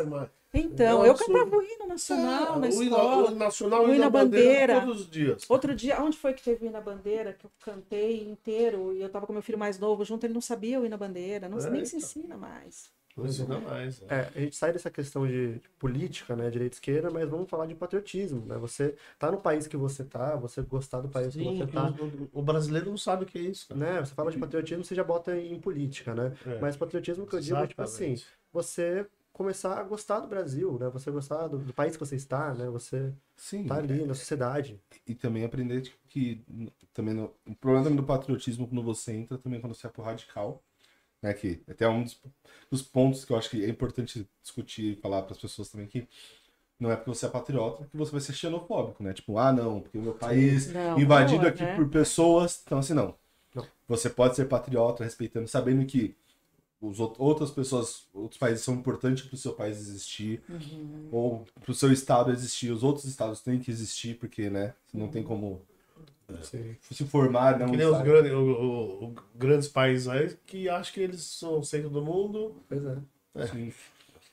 Então, 0.54 0.86
É 0.86 0.94
um 1.02 1.06
eu 1.06 1.10
absurdo. 1.12 1.32
cantava 1.38 1.56
o 1.56 1.62
hino 1.62 1.86
nacional 1.86 2.58
na 2.60 2.66
É, 2.66 2.70
o 2.70 2.82
hino- 2.82 2.94
escola. 2.96 3.30
o 3.30 3.34
nacional 3.34 3.84
o 3.84 3.88
hino 3.88 3.98
na 4.00 4.06
à 4.06 4.10
bandeira, 4.10 4.48
bandeira. 4.74 4.80
todos 4.80 5.00
os 5.02 5.10
dias. 5.10 5.44
Outro 5.48 5.74
dia, 5.74 6.02
onde 6.02 6.18
foi 6.18 6.34
que 6.34 6.42
teve 6.42 6.66
o 6.66 6.68
hino 6.68 6.80
bandeira 6.82 7.32
que 7.32 7.46
eu 7.46 7.50
cantei 7.60 8.22
inteiro 8.28 8.92
e 8.94 9.00
eu 9.00 9.08
tava 9.08 9.26
com 9.26 9.32
meu 9.32 9.40
filho 9.42 9.56
mais 9.58 9.78
novo 9.78 10.04
junto, 10.04 10.26
ele 10.26 10.34
não 10.34 10.40
sabia 10.42 10.78
o 10.80 10.84
hino 10.84 10.98
bandeira, 10.98 11.48
não, 11.48 11.58
É, 11.58 11.70
nem 11.70 11.84
se 11.86 11.96
então. 11.96 12.06
ensina 12.08 12.36
mais. 12.36 12.90
Ensina 13.18 13.58
mais. 13.60 14.00
é. 14.02 14.14
É, 14.14 14.20
a 14.34 14.40
gente 14.40 14.56
sai 14.56 14.72
dessa 14.72 14.90
questão 14.90 15.26
de 15.26 15.58
de 15.58 15.68
política, 15.78 16.34
né, 16.36 16.50
direita 16.50 16.74
e 16.74 16.76
esquerda, 16.76 17.10
mas 17.10 17.28
vamos 17.28 17.48
falar 17.50 17.66
de 17.66 17.74
patriotismo, 17.74 18.44
né? 18.46 18.56
Você 18.58 18.94
tá 19.18 19.30
no 19.30 19.40
país 19.40 19.66
que 19.66 19.76
você 19.76 20.04
tá, 20.04 20.36
você 20.36 20.62
gostar 20.62 21.00
do 21.00 21.08
país 21.08 21.34
que 21.34 21.42
Sim, 21.42 21.58
você 21.58 21.66
que 21.66 21.72
tá, 21.74 21.90
o, 22.32 22.40
o 22.40 22.42
brasileiro 22.42 22.90
não 22.90 22.96
sabe 22.96 23.24
o 23.24 23.26
que 23.26 23.38
é 23.38 23.42
isso. 23.42 23.68
cara. 23.68 23.80
né? 23.80 24.00
Você 24.00 24.14
fala 24.14 24.30
de 24.30 24.38
patriotismo, 24.38 24.84
você 24.84 24.94
já 24.94 25.04
bota 25.04 25.36
em 25.36 25.58
política, 25.60 26.14
né? 26.14 26.32
É. 26.46 26.58
Mas 26.60 26.76
patriotismo 26.76 27.26
que 27.26 27.34
eu 27.36 27.40
digo 27.40 27.56
é 27.56 27.66
tipo 27.66 27.82
assim, 27.82 28.14
você 28.52 29.06
começar 29.32 29.78
a 29.78 29.82
gostar 29.82 30.20
do 30.20 30.28
Brasil, 30.28 30.78
né? 30.78 30.88
Você 30.90 31.10
gostar 31.10 31.48
do, 31.48 31.58
do 31.58 31.72
país 31.72 31.96
que 31.96 32.00
você 32.04 32.16
está, 32.16 32.52
né? 32.54 32.66
Você 32.70 33.12
Sim. 33.36 33.64
tá 33.66 33.76
ali 33.76 34.04
na 34.04 34.14
sociedade. 34.14 34.78
E 35.06 35.14
também 35.14 35.44
aprender 35.44 35.92
que 36.08 36.44
n- 36.48 36.72
também 36.92 37.14
no, 37.14 37.32
o 37.46 37.54
problema 37.54 37.90
do 37.96 38.02
patriotismo 38.04 38.66
quando 38.68 38.82
você 38.82 39.12
entra 39.12 39.38
também 39.38 39.60
quando 39.60 39.74
você 39.74 39.86
é 39.86 39.90
pro 39.90 40.02
radical, 40.02 40.62
né? 41.22 41.32
Que 41.32 41.62
até 41.68 41.88
um 41.88 42.02
dos, 42.02 42.20
dos 42.70 42.82
pontos 42.82 43.24
que 43.24 43.32
eu 43.32 43.36
acho 43.38 43.48
que 43.50 43.64
é 43.64 43.68
importante 43.68 44.28
discutir 44.42 44.92
e 44.92 44.96
falar 44.96 45.22
para 45.22 45.32
as 45.32 45.40
pessoas 45.40 45.68
também 45.70 45.86
que 45.86 46.06
não 46.80 46.90
é 46.90 46.96
porque 46.96 47.10
você 47.10 47.26
é 47.26 47.28
patriota 47.28 47.86
que 47.86 47.96
você 47.96 48.10
vai 48.10 48.20
ser 48.20 48.32
xenofóbico, 48.32 49.02
né? 49.04 49.12
Tipo, 49.12 49.38
ah, 49.38 49.52
não, 49.52 49.80
porque 49.80 49.98
o 49.98 50.02
meu 50.02 50.14
país 50.14 50.72
Não, 50.72 50.98
invadido 50.98 51.40
boa, 51.40 51.50
aqui 51.50 51.62
né? 51.62 51.76
por 51.76 51.88
pessoas, 51.88 52.60
então 52.64 52.78
assim 52.78 52.92
não. 52.94 53.14
Não. 53.54 53.66
Você 53.86 54.10
pode 54.10 54.34
ser 54.34 54.46
patriota 54.46 55.04
respeitando, 55.04 55.46
sabendo 55.46 55.84
que 55.86 56.16
os 56.80 56.98
out- 56.98 57.14
outras 57.18 57.50
pessoas, 57.52 58.08
outros 58.12 58.38
países 58.38 58.64
são 58.64 58.74
importantes 58.74 59.24
para 59.24 59.34
o 59.34 59.38
seu 59.38 59.52
país 59.52 59.78
existir, 59.78 60.42
Uhum. 60.48 61.08
ou 61.12 61.46
para 61.60 61.70
o 61.70 61.74
seu 61.74 61.92
estado 61.92 62.32
existir, 62.32 62.72
os 62.72 62.82
outros 62.82 63.04
estados 63.04 63.40
têm 63.40 63.60
que 63.60 63.70
existir, 63.70 64.18
porque, 64.18 64.50
né, 64.50 64.74
não 64.92 65.06
tem 65.08 65.22
como 65.22 65.62
se 66.42 67.04
formar, 67.06 67.58
não 67.58 67.66
Que 67.70 67.76
nem 67.76 67.86
os 67.86 68.00
grandes, 68.02 68.32
o- 68.32 68.36
o- 68.36 69.04
o- 69.06 69.14
grandes 69.34 69.68
países 69.68 70.08
aí 70.08 70.36
que 70.46 70.68
acham 70.68 70.92
que 70.94 71.00
eles 71.00 71.22
são 71.22 71.58
o 71.58 71.64
centro 71.64 71.90
do 71.90 72.02
mundo. 72.02 72.56
Pois 72.68 72.82
é. 72.84 73.46
Sim. 73.46 73.72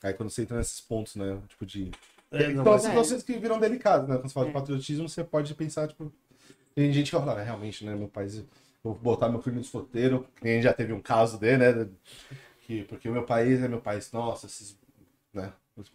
Aí 0.02 0.14
quando 0.14 0.30
você 0.30 0.42
entra 0.42 0.56
nesses 0.56 0.80
pontos, 0.80 1.16
né, 1.16 1.38
tipo 1.48 1.66
de... 1.66 1.90
É, 2.30 2.50
Então, 2.50 2.64
mas- 2.64 2.74
essas 2.76 2.88
situações 2.88 3.22
que 3.22 3.38
viram 3.38 3.58
delicadas, 3.58 4.08
né, 4.08 4.16
quando 4.16 4.28
você 4.28 4.34
fala 4.34 4.46
de 4.46 4.50
É. 4.50 4.54
patriotismo, 4.54 5.08
você 5.08 5.24
pode 5.24 5.54
pensar, 5.54 5.88
tipo... 5.88 6.12
Tem 6.74 6.92
gente 6.92 7.10
que 7.10 7.16
vai 7.16 7.26
falar, 7.26 7.40
"É, 7.40 7.44
realmente, 7.44 7.84
né, 7.84 7.94
meu 7.94 8.08
país... 8.08 8.44
Vou 8.82 8.94
botar 8.94 9.28
meu 9.28 9.42
filho 9.42 9.56
no 9.56 9.60
escoteiro, 9.62 10.26
que 10.36 10.44
nem 10.44 10.62
já 10.62 10.72
teve 10.72 10.92
um 10.94 11.02
caso 11.02 11.38
dele, 11.38 11.58
né, 11.74 11.88
que, 12.62 12.84
porque 12.84 13.08
o 13.08 13.12
meu 13.12 13.24
país 13.24 13.60
é 13.62 13.68
meu 13.68 13.80
país, 13.80 14.10
nossa, 14.12 14.46
esses, 14.46 14.78
né, 15.34 15.52
os 15.76 15.92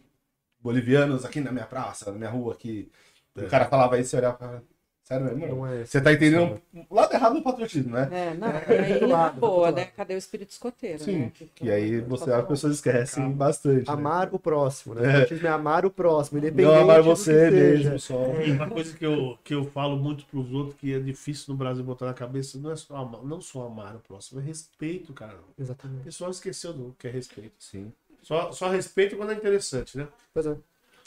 bolivianos 0.60 1.24
aqui 1.24 1.40
na 1.40 1.50
minha 1.50 1.66
praça, 1.66 2.12
na 2.12 2.18
minha 2.18 2.30
rua 2.30 2.52
aqui, 2.54 2.88
É. 3.36 3.40
o 3.42 3.48
cara 3.48 3.64
falava 3.64 3.98
isso 3.98 4.14
e 4.14 4.18
olhava 4.18 4.36
pra... 4.36 4.62
Sério 5.06 5.24
mesmo? 5.36 5.54
Não 5.54 5.66
é 5.68 5.84
Você 5.84 6.00
tá 6.00 6.12
entendendo 6.12 6.60
o 6.90 6.94
lado 6.96 7.12
errado 7.14 7.34
do 7.34 7.42
patriotismo, 7.42 7.92
né? 7.94 8.08
É, 8.10 8.34
não, 8.34 8.48
É, 8.48 8.64
e 8.68 8.92
aí, 8.94 8.98
do 9.00 9.06
na 9.06 9.28
boa, 9.30 9.70
né? 9.70 9.84
Cadê 9.96 10.14
o 10.14 10.18
espírito 10.18 10.50
escoteiro, 10.50 10.98
Sim, 10.98 11.18
né? 11.18 11.32
E 11.62 11.70
aí 11.70 12.00
você, 12.00 12.24
Tá 12.26 12.38
as 12.40 12.48
pessoas 12.48 12.74
esquecem 12.74 13.30
bastante. 13.30 13.86
né? 13.86 13.92
amar 13.94 14.34
o 14.34 14.38
próximo, 14.40 14.96
né? 14.96 15.02
É. 15.02 15.04
O 15.04 15.06
patriotismo 15.12 15.46
é 15.46 15.50
amar 15.50 15.86
o 15.86 15.90
próximo, 15.92 16.38
independente 16.38 16.66
Não 16.74 16.80
amar 16.82 16.96
do 16.96 17.02
que 17.04 17.08
você 17.08 17.50
seja. 17.50 17.90
mesmo, 17.90 18.00
só. 18.00 18.34
E 18.42 18.50
uma 18.50 18.68
coisa 18.68 18.96
que 18.96 19.06
eu, 19.06 19.38
que 19.44 19.54
eu 19.54 19.64
falo 19.66 19.96
muito 19.96 20.26
pros 20.26 20.52
outros, 20.52 20.74
que 20.80 20.92
é 20.92 20.98
difícil 20.98 21.52
no 21.52 21.56
Brasil 21.56 21.84
botar 21.84 22.06
na 22.06 22.14
cabeça, 22.14 22.58
não 22.58 22.72
é 22.72 22.76
só 22.76 22.96
amar, 22.96 23.22
não 23.22 23.40
só 23.40 23.64
amar 23.64 23.94
o 23.94 24.00
próximo, 24.00 24.40
é 24.40 24.42
respeito, 24.42 25.12
cara. 25.12 25.36
O 25.56 25.62
Exatamente. 25.62 26.02
pessoal 26.02 26.32
esqueceu 26.32 26.72
do 26.72 26.96
que 26.98 27.06
é 27.06 27.10
respeito. 27.12 27.52
Sim. 27.60 27.92
Só, 28.24 28.50
só 28.50 28.68
respeito 28.70 29.16
quando 29.16 29.30
é 29.30 29.34
interessante, 29.36 29.96
né? 29.96 30.08
Pois 30.34 30.46
é. 30.46 30.56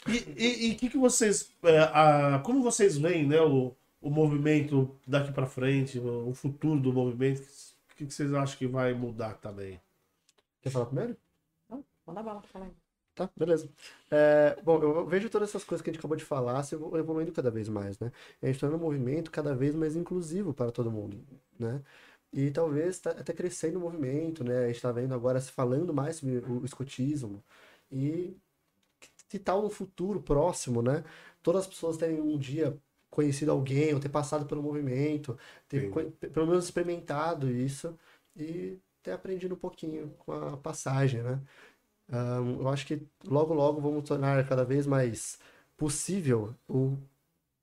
E 0.08 0.72
o 0.72 0.76
que, 0.78 0.88
que 0.88 0.96
vocês. 0.96 1.50
é, 1.62 1.78
a- 1.80 2.40
como 2.42 2.62
vocês 2.62 2.96
veem, 2.96 3.26
né, 3.26 3.38
o, 3.42 3.72
o 4.00 4.10
movimento 4.10 4.98
daqui 5.06 5.32
pra 5.32 5.46
frente, 5.46 5.98
o, 5.98 6.32
futuro 6.34 6.80
do 6.80 6.92
movimento? 6.92 7.40
O 7.92 7.96
que, 7.96 8.06
que 8.06 8.14
vocês 8.14 8.32
acham 8.34 8.56
que 8.58 8.66
vai 8.66 8.94
mudar 8.94 9.34
também? 9.34 9.80
Quer 10.62 10.70
falar 10.70 10.86
primeiro? 10.86 11.16
Não, 11.68 11.84
Manda 12.06 12.22
bala, 12.22 12.42
fala 12.42 12.66
aí. 12.66 12.72
Tá, 13.14 13.28
beleza. 13.36 13.68
É, 14.10 14.60
bom, 14.62 14.80
eu 14.82 15.06
vejo 15.06 15.28
todas 15.28 15.50
essas 15.50 15.64
coisas 15.64 15.82
que 15.82 15.90
a 15.90 15.92
gente 15.92 15.98
acabou 15.98 16.16
de 16.16 16.24
falar 16.24 16.62
se 16.62 16.74
evolu- 16.74 16.96
evoluindo 16.98 17.32
cada 17.32 17.50
vez 17.50 17.68
mais, 17.68 17.98
né? 17.98 18.10
A 18.40 18.46
gente 18.46 18.56
está 18.56 18.68
num 18.68 18.78
movimento 18.78 19.30
cada 19.30 19.54
vez 19.54 19.74
mais 19.74 19.96
inclusivo 19.96 20.54
para 20.54 20.72
todo 20.72 20.90
mundo, 20.90 21.22
né? 21.58 21.82
E 22.32 22.50
talvez 22.50 22.98
tá 23.00 23.10
até 23.10 23.32
crescendo 23.32 23.78
o 23.78 23.80
movimento, 23.82 24.44
né? 24.44 24.64
A 24.64 24.66
gente 24.68 24.76
está 24.76 24.92
vendo 24.92 25.12
agora 25.14 25.40
se 25.40 25.50
falando 25.52 25.92
mais 25.92 26.16
sobre 26.16 26.38
o 26.38 26.64
escotismo. 26.64 27.42
E 27.90 28.36
que 29.28 29.38
tal 29.38 29.62
no 29.62 29.70
futuro 29.70 30.20
próximo, 30.22 30.82
né? 30.82 31.04
Todas 31.42 31.62
as 31.62 31.68
pessoas 31.68 31.96
terem 31.96 32.20
um 32.20 32.38
dia 32.38 32.78
conhecido 33.10 33.50
alguém, 33.50 33.92
ou 33.94 34.00
ter 34.00 34.08
passado 34.08 34.46
pelo 34.46 34.62
movimento, 34.62 35.38
ter 35.68 35.90
pelo 36.32 36.46
menos 36.46 36.64
experimentado 36.64 37.50
isso 37.50 37.98
e 38.36 38.78
ter 39.02 39.12
aprendido 39.12 39.54
um 39.54 39.58
pouquinho 39.58 40.10
com 40.18 40.32
a 40.32 40.56
passagem, 40.56 41.22
né? 41.22 41.40
Ahn, 42.08 42.60
eu 42.60 42.68
acho 42.68 42.86
que 42.86 43.06
logo, 43.24 43.54
logo 43.54 43.80
vamos 43.80 44.08
tornar 44.08 44.46
cada 44.48 44.64
vez 44.64 44.86
mais 44.86 45.38
possível 45.76 46.54
o 46.68 46.96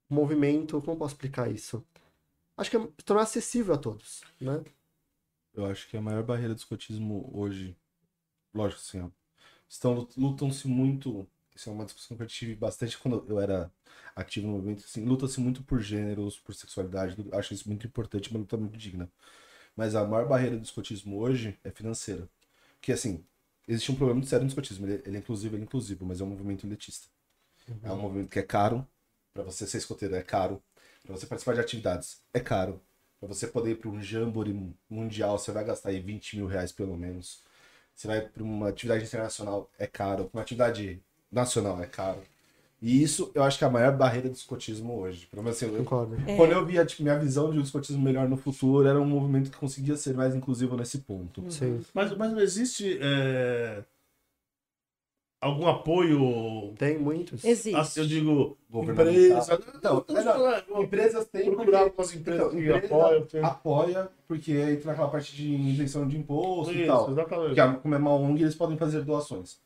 movimento. 0.09 0.81
Como 0.81 0.97
posso 0.97 1.13
explicar 1.15 1.51
isso? 1.51 1.85
Acho 2.55 2.71
que 2.71 2.77
é 2.77 2.87
tornar 3.05 3.23
acessível 3.23 3.75
a 3.75 3.77
todos, 3.77 4.23
né? 4.39 4.63
Eu 5.53 5.65
acho 5.65 5.87
que 5.87 5.97
a 5.97 6.01
maior 6.01 6.23
barreira 6.23 6.53
do 6.53 6.57
escotismo 6.57 7.29
hoje, 7.33 7.75
lógico 8.53 8.81
assim, 8.81 9.01
ó, 9.01 9.09
estão 9.67 10.07
lutam-se 10.15 10.67
muito, 10.67 11.27
isso 11.57 11.69
é 11.69 11.73
uma 11.73 11.85
discussão 11.85 12.15
que 12.17 12.23
eu 12.23 12.27
tive 12.27 12.55
bastante 12.55 12.97
quando 12.97 13.25
eu 13.27 13.39
era 13.39 13.71
ativo 14.15 14.47
no 14.47 14.53
movimento, 14.53 14.84
assim, 14.85 15.03
luta-se 15.05 15.39
muito 15.39 15.63
por 15.63 15.81
gêneros, 15.81 16.39
por 16.39 16.55
sexualidade, 16.55 17.15
acho 17.34 17.53
isso 17.53 17.67
muito 17.67 17.88
importante, 17.88 18.29
uma 18.31 18.39
luta 18.39 18.57
muito 18.57 18.77
digna. 18.77 19.09
Mas 19.75 19.95
a 19.95 20.05
maior 20.05 20.27
barreira 20.27 20.57
do 20.57 20.63
escotismo 20.63 21.19
hoje 21.19 21.57
é 21.63 21.71
financeira. 21.71 22.29
Que 22.81 22.91
assim, 22.91 23.23
existe 23.67 23.91
um 23.91 23.95
problema 23.95 24.15
muito 24.19 24.29
sério 24.29 24.43
no 24.43 24.49
escotismo, 24.49 24.88
ele, 24.88 25.01
ele 25.05 25.17
é 25.17 25.19
inclusivo, 25.19 25.55
ele 25.55 25.63
é 25.63 25.65
inclusivo, 25.65 26.05
mas 26.05 26.21
é 26.21 26.23
um 26.23 26.27
movimento 26.27 26.65
elitista. 26.67 27.07
É 27.84 27.91
um 27.91 27.97
movimento 28.01 28.29
que 28.29 28.39
é 28.39 28.43
caro, 28.43 28.88
para 29.34 29.43
você 29.43 29.67
ser 29.67 29.77
escoteiro 29.79 30.15
é 30.15 30.23
caro, 30.23 30.61
para 31.03 31.15
você 31.15 31.25
participar 31.25 31.53
de 31.53 31.61
atividades 31.61 32.21
é 32.34 32.39
caro, 32.39 32.81
para 33.19 33.27
você 33.27 33.47
poder 33.47 33.71
ir 33.71 33.75
para 33.77 33.89
um 33.89 34.01
jamboree 34.01 34.75
mundial, 34.89 35.38
você 35.38 35.51
vai 35.51 35.63
gastar 35.65 35.89
aí 35.89 35.99
20 35.99 36.38
mil 36.38 36.47
reais 36.47 36.71
pelo 36.71 36.95
menos. 36.97 37.43
Você 37.95 38.07
vai 38.07 38.21
para 38.21 38.43
uma 38.43 38.69
atividade 38.69 39.03
internacional, 39.05 39.71
é 39.77 39.88
caro. 39.88 40.29
Uma 40.34 40.43
atividade 40.43 41.01
nacional, 41.31 41.81
é 41.81 41.85
caro. 41.85 42.19
E 42.79 43.01
isso 43.01 43.31
eu 43.33 43.41
acho 43.43 43.57
que 43.57 43.63
é 43.63 43.67
a 43.67 43.71
maior 43.71 43.97
barreira 43.97 44.29
do 44.29 44.35
escotismo 44.35 44.99
hoje. 44.99 45.25
Pelo 45.25 45.41
menos 45.43 45.57
assim, 45.57 45.71
eu- 45.73 45.79
Concordo. 45.83 46.15
É. 46.27 46.35
quando 46.35 46.51
eu 46.51 46.63
via 46.65 46.85
tipo, 46.85 47.01
minha 47.01 47.17
visão 47.17 47.51
de 47.51 47.57
um 47.57 47.61
escotismo 47.63 48.01
melhor 48.03 48.29
no 48.29 48.37
futuro, 48.37 48.87
era 48.87 48.99
um 49.01 49.05
movimento 49.05 49.49
que 49.49 49.57
conseguia 49.57 49.97
ser 49.97 50.13
mais 50.13 50.35
inclusivo 50.35 50.77
nesse 50.77 50.99
ponto. 50.99 51.43
Sim. 51.51 51.81
Mas, 51.93 52.15
mas 52.15 52.31
não 52.31 52.39
existe 52.39 52.99
é, 53.01 53.83
algum 55.41 55.67
apoio? 55.67 56.73
Tem 56.77 56.99
muitos. 56.99 57.43
Existe. 57.43 57.75
ah, 57.75 57.83
Eu 57.95 58.05
digo, 58.07 58.57
empresa. 58.71 59.59
Não, 59.83 60.05
não, 60.07 60.47
é, 60.53 60.63
não. 60.69 60.83
Empresas 60.83 61.25
têm 61.27 61.51
procurar 61.55 61.79
algumas 61.81 62.13
empresas 62.13 62.41
Então, 62.45 62.59
que 62.59 62.65
empresa 62.67 62.85
apoiam. 62.95 63.25
tem- 63.25 63.43
apoia, 63.43 64.09
porque 64.27 64.51
entra 64.53 64.91
naquela 64.91 65.09
parte 65.09 65.35
de 65.35 65.47
isenção 65.51 66.07
de 66.07 66.15
imposto 66.15 66.73
e 66.73 66.77
Isso, 66.81 66.87
tal. 66.87 67.09
exatamente. 67.09 67.47
Porque 67.47 67.59
a- 67.59 67.73
como 67.73 67.95
é 67.95 67.97
uma 67.97 68.13
ONG, 68.13 68.43
eles 68.43 68.53
podem 68.55 68.77
fazer 68.77 69.01
doações. 69.03 69.57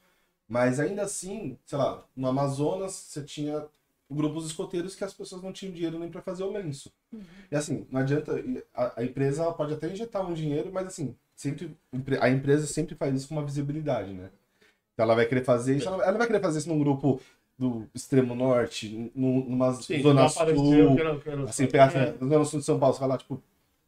Mas 0.52 0.82
ainda 0.82 1.04
assim, 1.04 1.58
sei 1.66 1.78
lá, 1.78 2.04
no 2.14 2.28
Amazonas 2.28 2.92
você 2.92 3.24
tinha 3.24 3.66
grupos 4.10 4.46
escoteiros 4.46 4.94
que 4.96 5.04
as 5.06 5.14
pessoas 5.14 5.42
não 5.42 5.54
tinham 5.54 5.74
dinheiro 5.74 5.98
nem 5.98 6.10
para 6.12 6.22
fazer 6.22 6.44
o 6.44 6.52
lenço. 6.52 6.92
E 7.50 7.56
assim, 7.56 7.88
não 7.90 8.02
adianta. 8.02 8.34
A, 8.74 9.00
a 9.00 9.04
empresa 9.06 9.44
ela 9.44 9.54
pode 9.54 9.74
até 9.74 9.88
injetar 9.90 10.30
um 10.30 10.34
dinheiro, 10.34 10.70
mas 10.74 10.88
assim, 10.88 11.16
sempre 11.38 11.78
a 12.20 12.30
empresa 12.30 12.68
sempre 12.68 12.96
faz 12.96 13.16
isso 13.16 13.30
com 13.30 13.36
uma 13.36 13.46
visibilidade, 13.46 14.12
né? 14.14 14.30
Então 14.94 15.06
ela 15.06 15.16
vai 15.16 15.26
querer 15.26 15.46
fazer 15.46 15.78
isso, 15.78 15.88
ela 15.88 16.04
ela 16.04 16.12
não 16.12 16.18
vai 16.18 16.28
querer 16.28 16.42
fazer 16.42 16.60
isso 16.60 16.68
num 16.68 16.80
grupo 16.80 17.22
do 17.58 17.88
extremo 17.96 18.36
norte, 18.36 19.10
num- 19.16 19.46
numa 19.50 19.74
Sim, 19.76 20.02
zona 20.02 20.24
não 20.24 20.28
sul. 20.30 20.96
que 20.96 21.02
era- 21.02 21.18
que 21.20 21.30
era- 21.30 21.44
Assim, 21.46 21.68
pegar 21.68 21.96
É. 21.96 22.12
na 22.20 22.28
zona 22.28 22.44
sul 22.46 22.60
de 22.60 22.66
São 22.66 22.78
Paulo, 22.78 22.94
você 22.94 23.00
vai 23.00 23.08
lá, 23.10 23.18
tipo, 23.18 23.42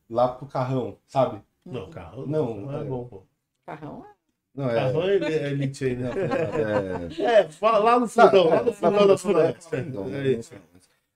lá 0.09 0.29
pro 0.29 0.47
carrão, 0.47 0.95
sabe? 1.09 1.41
Não, 1.65 1.89
carro 1.89 2.25
Não, 2.25 2.55
não 2.61 2.77
é 2.77 2.81
é. 2.81 2.83
bom, 2.85 3.05
pô. 3.05 3.23
Carrão 3.65 4.05
é. 4.05 4.12
Não, 4.55 4.69
é. 4.69 4.75
Carrão 4.75 5.03
é 5.03 5.15
é 5.17 5.49
elite 5.51 5.85
aí, 5.85 5.95
né? 5.95 6.11
é... 7.19 7.23
É, 7.23 7.49
fala 7.49 7.79
lá 7.79 7.99
no 7.99 8.07
fundão, 8.07 8.49
lá 8.49 8.63
no 8.63 8.73
fundão 8.73 9.07
da 9.07 9.17
floresta. 9.17 9.77
É 9.77 10.27
isso. 10.31 10.53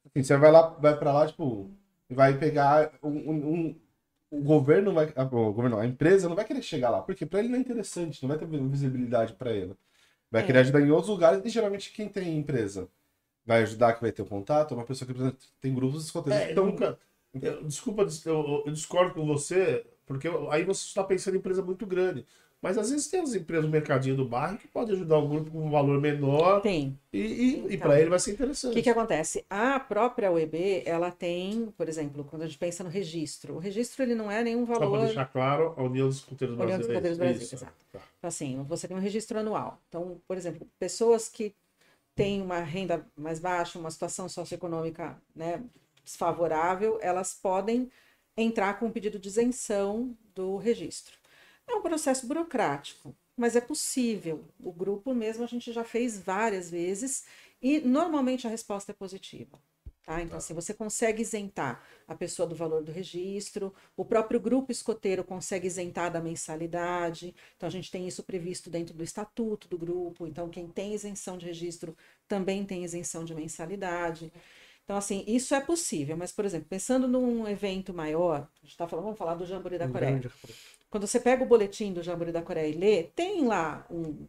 Assim, 0.06 0.24
você 0.24 0.38
vai 0.38 0.52
lá, 0.52 0.70
vai 0.70 0.98
pra 0.98 1.14
lá, 1.14 1.28
tipo, 1.28 1.70
vai 2.10 2.38
pegar 2.38 2.92
um, 3.04 3.10
um- 3.10 3.54
um- 3.54 3.76
o 4.32 4.42
governo 4.42 4.94
vai, 4.94 5.14
ah, 5.16 5.24
o 5.24 5.54
governo, 5.54 5.78
não, 5.78 5.80
a 5.80 5.86
empresa 5.86 6.28
não 6.28 6.36
vai 6.36 6.46
querer 6.46 6.62
chegar 6.62 6.90
lá, 6.90 7.02
porque 7.02 7.26
pra 7.26 7.40
ele 7.40 7.50
não 7.50 7.58
é 7.58 7.62
interessante, 7.62 8.22
não 8.22 8.30
vai 8.30 8.38
ter 8.38 8.46
visibilidade 8.48 9.34
pra 9.34 9.52
ele. 9.52 9.74
Vai 10.32 10.42
É. 10.44 10.46
querer 10.46 10.60
ajudar 10.60 10.82
em 10.82 10.92
outros 10.92 11.10
lugares 11.10 11.44
e 11.46 11.50
geralmente 11.50 11.92
quem 11.94 12.10
tem 12.10 12.38
empresa 12.38 12.90
vai 13.46 13.64
ajudar 13.64 13.94
que 13.94 14.02
vai 14.02 14.12
ter 14.12 14.22
o 14.22 14.26
contato, 14.26 14.74
é 14.74 14.78
uma 14.78 14.86
pessoa 14.86 15.08
que 15.08 15.14
por 15.14 15.22
exemplo, 15.22 15.40
tem 15.62 15.74
grupos 15.76 16.06
escoteiros 16.06 16.42
É, 16.42 16.52
então, 16.52 16.66
nunca. 16.68 17.00
eu- 17.42 17.64
desculpa, 17.66 18.06
eu, 18.26 18.64
eu 18.66 18.74
discordo 18.74 19.14
com 19.16 19.26
você, 19.26 19.86
porque 20.06 20.28
aí 20.52 20.64
você 20.64 20.86
está 20.86 21.04
pensando 21.04 21.36
em 21.36 21.40
empresa 21.40 21.62
muito 21.64 21.86
grande. 21.86 22.26
Mas 22.62 22.78
às 22.78 22.90
vezes 22.90 23.08
tem 23.08 23.20
as 23.22 23.36
empresas 23.36 23.66
do 23.66 23.72
mercadinho 23.72 24.16
do 24.16 24.26
bairro 24.28 24.58
que 24.58 24.68
podem 24.68 24.96
ajudar 24.96 25.18
o 25.20 25.28
grupo 25.28 25.52
com 25.52 25.66
um 25.68 25.70
valor 25.70 26.02
menor 26.02 26.62
Tem. 26.62 26.98
e, 27.14 27.20
e, 27.20 27.68
e 27.68 27.76
Então, 27.76 27.78
para 27.88 28.00
ele 28.00 28.10
vai 28.10 28.20
ser 28.20 28.32
O 28.32 28.34
interessante. 28.34 28.74
que, 28.74 28.82
que 28.82 28.90
acontece? 28.90 29.46
A 29.50 29.80
própria 29.80 30.32
UEB, 30.32 30.82
ela 30.86 31.12
tem, 31.12 31.72
por 31.78 31.88
exemplo, 31.88 32.24
quando 32.26 32.42
a 32.42 32.48
gente 32.48 32.58
pensa 32.58 32.84
no 32.84 32.90
registro, 32.90 33.56
o 33.56 33.60
registro 33.60 34.04
ele 34.04 34.16
não 34.16 34.32
é 34.32 34.44
nenhum 34.44 34.66
Só 34.66 34.74
para 34.74 34.86
valor. 34.88 35.06
deixar 35.06 35.26
claro, 35.26 35.74
a 35.78 35.84
União 35.84 36.08
dos 36.08 36.18
Escuteiros 36.18 36.58
União 36.58 36.78
dos 36.80 36.88
Brasileiros. 36.88 37.12
Escuteiros 37.12 37.18
Brasil, 37.18 37.42
Isso, 37.44 37.56
exato. 37.56 37.74
tá. 37.92 38.00
Assim, 38.24 38.64
você 38.64 38.88
tem 38.88 38.98
um 38.98 39.00
registro 39.00 39.40
anual. 39.40 39.80
Então, 39.88 40.20
por 40.28 40.36
exemplo, 40.36 40.68
pessoas 40.80 41.30
que 41.30 41.56
têm 42.16 42.42
uma 42.42 42.60
renda 42.60 43.06
mais 43.16 43.40
baixa, 43.40 43.78
uma 43.80 43.92
situação 43.92 44.28
socioeconômica 44.28 45.16
né, 45.36 45.64
desfavorável, 46.04 46.98
elas 47.02 47.34
podem 47.34 47.90
entrar 48.36 48.80
com 48.80 48.88
um 48.88 48.92
pedido 48.92 49.20
de 49.20 49.28
isenção 49.28 50.16
do 50.34 50.58
registro. 50.58 51.16
É 51.68 51.76
um 51.76 51.82
processo 51.82 52.26
burocrático, 52.26 53.16
mas 53.36 53.56
é 53.56 53.62
possível. 53.62 54.46
O 54.60 54.72
grupo 54.72 55.14
mesmo 55.14 55.44
a 55.44 55.48
gente 55.48 55.72
já 55.74 55.84
fez 55.84 56.18
várias 56.20 56.72
vezes 56.72 57.26
e 57.62 57.80
normalmente 57.80 58.48
a 58.48 58.50
resposta 58.50 58.92
é 58.92 58.96
positiva. 58.96 59.60
Tá? 60.08 60.22
Então, 60.22 60.38
assim, 60.38 60.54
você 60.54 60.74
consegue 60.74 61.22
isentar 61.22 61.84
a 62.08 62.16
pessoa 62.16 62.48
do 62.48 62.56
valor 62.56 62.82
do 62.82 62.94
registro, 62.94 63.74
o 63.94 64.06
próprio 64.06 64.40
grupo 64.40 64.72
escoteiro 64.72 65.22
consegue 65.22 65.68
isentar 65.68 66.10
da 66.10 66.22
mensalidade. 66.22 67.36
Então, 67.58 67.68
a 67.68 67.70
gente 67.70 67.92
tem 67.92 68.08
isso 68.08 68.24
previsto 68.24 68.70
dentro 68.70 68.94
do 68.94 69.04
estatuto 69.04 69.68
do 69.68 69.78
grupo. 69.78 70.26
Então, 70.26 70.48
quem 70.48 70.66
tem 70.70 70.94
isenção 70.94 71.38
de 71.38 71.46
registro 71.46 71.94
também 72.26 72.64
tem 72.64 72.86
isenção 72.86 73.26
de 73.26 73.36
mensalidade. 73.36 74.32
Então, 74.86 74.96
assim, 74.96 75.26
isso 75.28 75.54
é 75.54 75.60
possível. 75.60 76.16
Mas, 76.16 76.32
por 76.32 76.46
exemplo, 76.46 76.70
pensando 76.70 77.06
num 77.06 77.46
evento 77.46 77.94
maior, 77.94 78.48
a 78.60 78.62
gente 78.62 78.72
está 78.72 78.88
falando, 78.88 79.04
vamos 79.04 79.20
falar 79.20 79.36
do 79.36 79.46
Jamboree 79.46 79.78
da 79.78 79.90
Coreia. 79.90 80.22
Quando 80.98 81.06
você 81.06 81.20
pega 81.20 81.44
o 81.44 81.48
boletim 81.48 81.94
do 81.94 82.02
Jamboree 82.02 82.34
da 82.34 82.42
Coreia 82.42 82.68
e 82.68 82.72
lê, 82.72 83.04
tem 83.04 83.46
lá 83.46 83.86
um, 83.88 84.28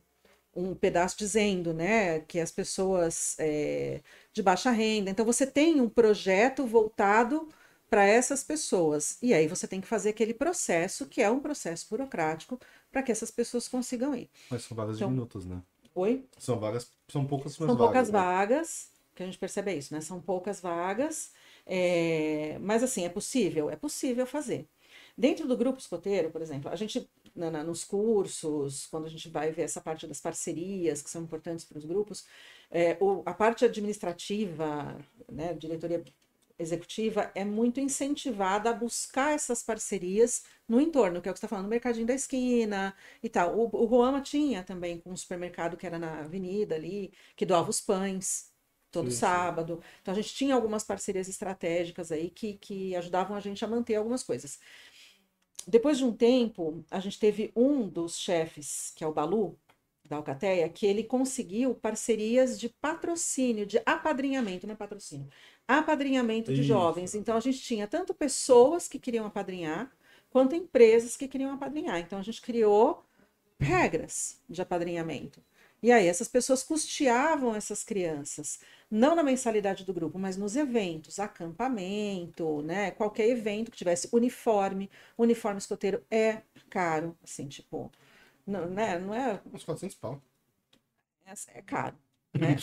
um 0.55 0.75
pedaço 0.75 1.17
dizendo, 1.17 1.73
né, 1.73 2.21
que 2.21 2.39
as 2.39 2.51
pessoas 2.51 3.37
é, 3.39 4.03
de 4.35 4.43
baixa 4.43 4.71
renda. 4.71 5.09
Então 5.09 5.25
você 5.25 5.47
tem 5.47 5.81
um 5.81 5.89
projeto 5.89 6.67
voltado 6.67 7.49
para 7.89 8.05
essas 8.05 8.45
pessoas. 8.45 9.17
E 9.23 9.33
aí 9.33 9.49
você 9.49 9.67
tem 9.67 9.81
que 9.81 9.87
fazer 9.87 10.11
aquele 10.11 10.35
processo, 10.35 11.07
que 11.07 11.23
é 11.23 11.31
um 11.31 11.41
processo 11.41 11.87
burocrático, 11.89 12.61
para 12.93 13.03
que 13.03 13.11
essas 13.11 13.31
pessoas 13.31 13.67
consigam 13.67 14.15
ir. 14.15 14.29
Mas 14.51 14.65
são 14.65 14.77
vagas 14.77 14.97
Então- 14.97 15.09
de 15.09 15.15
minutos, 15.15 15.47
né? 15.47 15.63
Oi? 15.95 16.27
São 16.37 16.61
vagas, 16.61 16.93
são 17.11 17.25
poucas 17.25 17.55
São 17.55 17.75
poucas 17.75 18.11
né? 18.11 18.19
vagas, 18.21 18.91
que 19.15 19.23
a 19.23 19.27
gente 19.27 19.39
percebe 19.39 19.71
é 19.71 19.77
isso, 19.77 19.95
né? 19.95 20.03
São 20.03 20.21
poucas 20.21 20.61
vagas, 20.61 21.33
é, 21.65 22.59
mas 22.61 22.83
assim, 22.83 23.07
é 23.07 23.09
possível? 23.09 23.71
É 23.71 23.75
possível 23.75 24.27
fazer. 24.27 24.69
Dentro 25.19 25.49
do 25.49 25.57
grupo 25.57 25.81
escoteiro, 25.81 26.31
por 26.31 26.41
exemplo, 26.43 26.71
a 26.71 26.77
gente, 26.77 27.11
na- 27.35 27.51
na- 27.51 27.65
nos 27.65 27.85
cursos, 27.85 28.87
quando 28.87 29.07
a 29.07 29.11
gente 29.11 29.29
vai 29.29 29.51
ver 29.51 29.63
essa 29.63 29.81
parte 29.81 30.07
das 30.07 30.21
parcerias, 30.21 31.03
que 31.03 31.11
são 31.11 31.23
importantes 31.25 31.65
para 31.65 31.79
os 31.79 31.85
grupos, 31.85 32.25
é, 32.71 32.97
o- 33.01 33.23
a 33.27 33.35
parte 33.35 33.65
administrativa, 33.65 34.97
né, 35.31 35.55
diretoria 35.55 36.05
executiva, 36.59 37.31
é 37.35 37.45
muito 37.45 37.79
incentivada 37.81 38.71
a 38.71 38.73
buscar 38.73 39.33
essas 39.35 39.63
parcerias 39.63 40.43
no 40.69 40.81
entorno, 40.81 41.21
que 41.23 41.29
é 41.29 41.31
o 41.31 41.35
que 41.35 41.39
você 41.41 41.47
está 41.47 41.49
falando, 41.49 41.65
no 41.67 41.71
mercadinho 41.71 42.07
da 42.07 42.15
esquina 42.15 42.95
e 43.23 43.29
tal. 43.29 43.57
O, 43.57 43.65
o 43.65 43.85
Roama 43.87 44.21
tinha 44.21 44.63
também 44.65 44.99
com 45.01 45.11
um 45.13 45.17
supermercado 45.17 45.77
que 45.77 45.87
era 45.87 45.99
na 45.99 46.21
avenida 46.21 46.75
ali, 46.75 47.13
que 47.37 47.47
doava 47.47 47.71
os 47.71 47.81
pães 47.81 48.53
todo 48.91 49.11
sim. 49.11 49.11
sábado. 49.11 49.81
Então 50.03 50.13
a 50.13 50.17
gente 50.17 50.35
tinha 50.35 50.55
algumas 50.55 50.83
parcerias 50.83 51.29
estratégicas 51.29 52.11
aí 52.11 52.31
que, 52.31 52.55
que 52.55 52.97
ajudavam 52.97 53.37
a 53.37 53.41
gente 53.41 53.65
a 53.65 53.69
manter 53.69 53.95
algumas 53.97 54.23
coisas. 54.25 54.59
Depois 55.69 55.99
de 55.99 56.05
um 56.05 56.13
tempo, 56.13 56.83
a 56.91 56.99
gente 56.99 57.19
teve 57.19 57.53
um 57.55 57.87
dos 57.87 58.19
chefes, 58.19 58.91
que 58.97 59.05
é 59.05 59.07
o 59.07 59.13
Balu, 59.13 59.59
da 60.09 60.17
Alcateia, 60.17 60.67
que 60.71 60.87
ele 60.87 61.05
conseguiu 61.05 61.75
parcerias 61.75 62.59
de 62.59 62.71
patrocínio, 62.71 63.67
de 63.67 63.79
apadrinhamento, 63.85 64.67
não 64.67 64.73
é 64.73 64.77
patrocínio, 64.77 65.29
apadrinhamento 65.67 66.53
de 66.55 66.61
Isso. 66.61 66.69
jovens. 66.69 67.15
Então 67.15 67.37
a 67.37 67.41
gente 67.41 67.61
tinha 67.61 67.87
tanto 67.87 68.15
pessoas 68.15 68.89
que 68.89 68.99
queriam 68.99 69.27
apadrinhar, 69.27 69.93
quanto 70.31 70.57
empresas 70.57 71.15
que 71.15 71.29
queriam 71.29 71.53
apadrinhar. 71.53 71.99
Então 72.01 72.19
a 72.19 72.23
gente 72.23 72.41
criou 72.41 73.05
regras 73.61 74.41
de 74.49 74.63
apadrinhamento. 74.63 75.43
E 75.83 75.93
aí 75.93 76.07
essas 76.07 76.29
pessoas 76.29 76.63
custeavam 76.63 77.55
essas 77.55 77.85
crianças, 77.85 78.61
não 78.91 79.15
na 79.15 79.23
mensalidade 79.23 79.85
do 79.85 79.93
grupo, 79.95 80.19
mas 80.19 80.37
nos 80.37 80.57
eventos, 80.57 81.19
acampamento, 81.19 82.63
né? 82.63 82.91
Qualquer 82.93 83.29
evento 83.29 83.71
que 83.71 83.77
tivesse 83.79 84.09
uniforme, 84.13 84.91
uniforme 85.17 85.59
escoteiro 85.59 86.05
é 86.11 86.43
caro, 86.71 87.17
assim, 87.23 87.49
tipo, 87.49 87.91
não, 88.47 88.69
né? 88.71 88.99
Não 88.99 89.15
é, 89.15 89.41
Uns 89.53 89.65
400 89.65 89.97
pau. 89.97 90.23
é 91.55 91.63
caro, 91.63 91.97
né? 92.39 92.57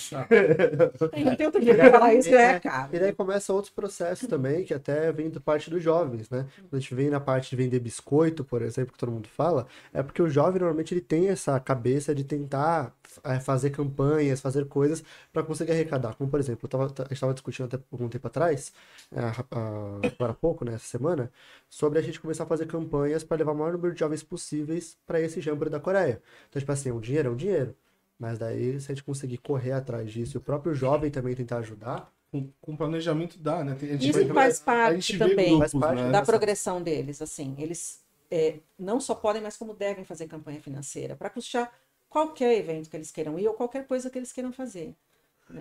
Não 1.23 1.35
tem 1.35 1.45
outro 1.45 1.61
jeito 1.61 1.81
de 1.81 1.89
falar 1.89 2.13
isso, 2.13 2.33
é 2.33 2.59
caro. 2.59 2.95
E 2.95 2.99
daí 2.99 3.13
começa 3.13 3.53
outros 3.53 3.73
processos 3.73 4.27
também, 4.27 4.63
que 4.63 4.73
até 4.73 5.11
vem 5.11 5.29
da 5.29 5.39
parte 5.39 5.69
dos 5.69 5.83
jovens, 5.83 6.29
né? 6.29 6.45
Quando 6.55 6.75
a 6.75 6.79
gente 6.79 6.95
vem 6.95 7.09
na 7.09 7.19
parte 7.19 7.49
de 7.49 7.55
vender 7.55 7.79
biscoito, 7.79 8.43
por 8.43 8.61
exemplo, 8.61 8.93
que 8.93 8.99
todo 8.99 9.11
mundo 9.11 9.27
fala, 9.27 9.67
é 9.93 10.01
porque 10.03 10.21
o 10.21 10.29
jovem 10.29 10.59
normalmente 10.59 10.93
ele 10.93 11.01
tem 11.01 11.29
essa 11.29 11.59
cabeça 11.59 12.13
de 12.15 12.23
tentar 12.23 12.93
eh, 13.23 13.39
fazer 13.39 13.69
campanhas, 13.69 14.41
fazer 14.41 14.65
coisas 14.67 15.03
para 15.31 15.43
conseguir 15.43 15.71
arrecadar. 15.71 16.15
Como, 16.15 16.29
por 16.29 16.39
exemplo, 16.39 16.65
eu 16.65 16.69
tava, 16.69 16.85
a 16.85 16.87
gente 16.87 17.13
estava 17.13 17.33
discutindo 17.33 17.65
até 17.65 17.79
algum 17.91 18.09
tempo 18.09 18.27
atrás, 18.27 18.73
agora 19.11 20.31
há 20.31 20.35
pouco, 20.35 20.65
né, 20.65 20.73
essa 20.75 20.85
semana, 20.85 21.31
sobre 21.69 21.99
a 21.99 22.01
gente 22.01 22.19
começar 22.19 22.43
a 22.43 22.47
fazer 22.47 22.65
campanhas 22.67 23.23
para 23.23 23.37
levar 23.37 23.51
o 23.53 23.55
maior 23.55 23.73
número 23.73 23.93
de 23.93 23.99
jovens 23.99 24.23
possíveis 24.23 24.97
para 25.05 25.19
esse 25.21 25.41
jamboree 25.41 25.71
da 25.71 25.79
Coreia. 25.79 26.21
Então, 26.49 26.59
tipo 26.59 26.71
assim, 26.71 26.91
o 26.91 26.99
dinheiro 26.99 27.29
é 27.29 27.31
um 27.31 27.35
dinheiro. 27.35 27.75
Mas 28.17 28.37
daí, 28.39 28.79
se 28.79 28.91
a 28.91 28.95
gente 28.95 29.03
conseguir 29.03 29.37
correr 29.39 29.73
atrás 29.73 30.11
disso 30.11 30.37
e 30.37 30.39
o 30.39 30.41
próprio 30.41 30.73
jovem 30.73 31.11
também 31.11 31.35
tentar 31.35 31.57
ajudar, 31.57 32.11
Com, 32.31 32.49
com 32.59 32.75
planejamento 32.75 33.37
dá, 33.39 33.63
né? 33.63 33.75
Tem- 33.79 33.89
a 33.89 33.93
gente 33.93 34.09
Isso 34.09 34.25
vai- 34.25 34.33
faz 34.33 34.61
a 34.61 34.63
parte 34.65 35.17
também 35.17 35.49
grupos, 35.57 35.71
Faz 35.71 35.73
parte 35.83 36.01
né? 36.01 36.11
da 36.11 36.21
progressão 36.21 36.81
deles, 36.81 37.21
assim, 37.21 37.55
eles 37.59 38.03
é, 38.31 38.55
não 38.77 38.99
só 38.99 39.13
podem, 39.15 39.41
mas 39.41 39.55
como 39.55 39.73
devem 39.73 40.03
fazer 40.03 40.27
campanha 40.27 40.59
financeira 40.59 41.15
para 41.15 41.29
custear 41.29 41.71
qualquer 42.09 42.57
evento 42.57 42.89
que 42.89 42.97
eles 42.97 43.11
queiram 43.11 43.37
ir 43.39 43.47
ou 43.47 43.53
qualquer 43.53 43.85
coisa 43.87 44.09
que 44.09 44.17
eles 44.17 44.31
queiram 44.33 44.51
fazer. 44.51 44.95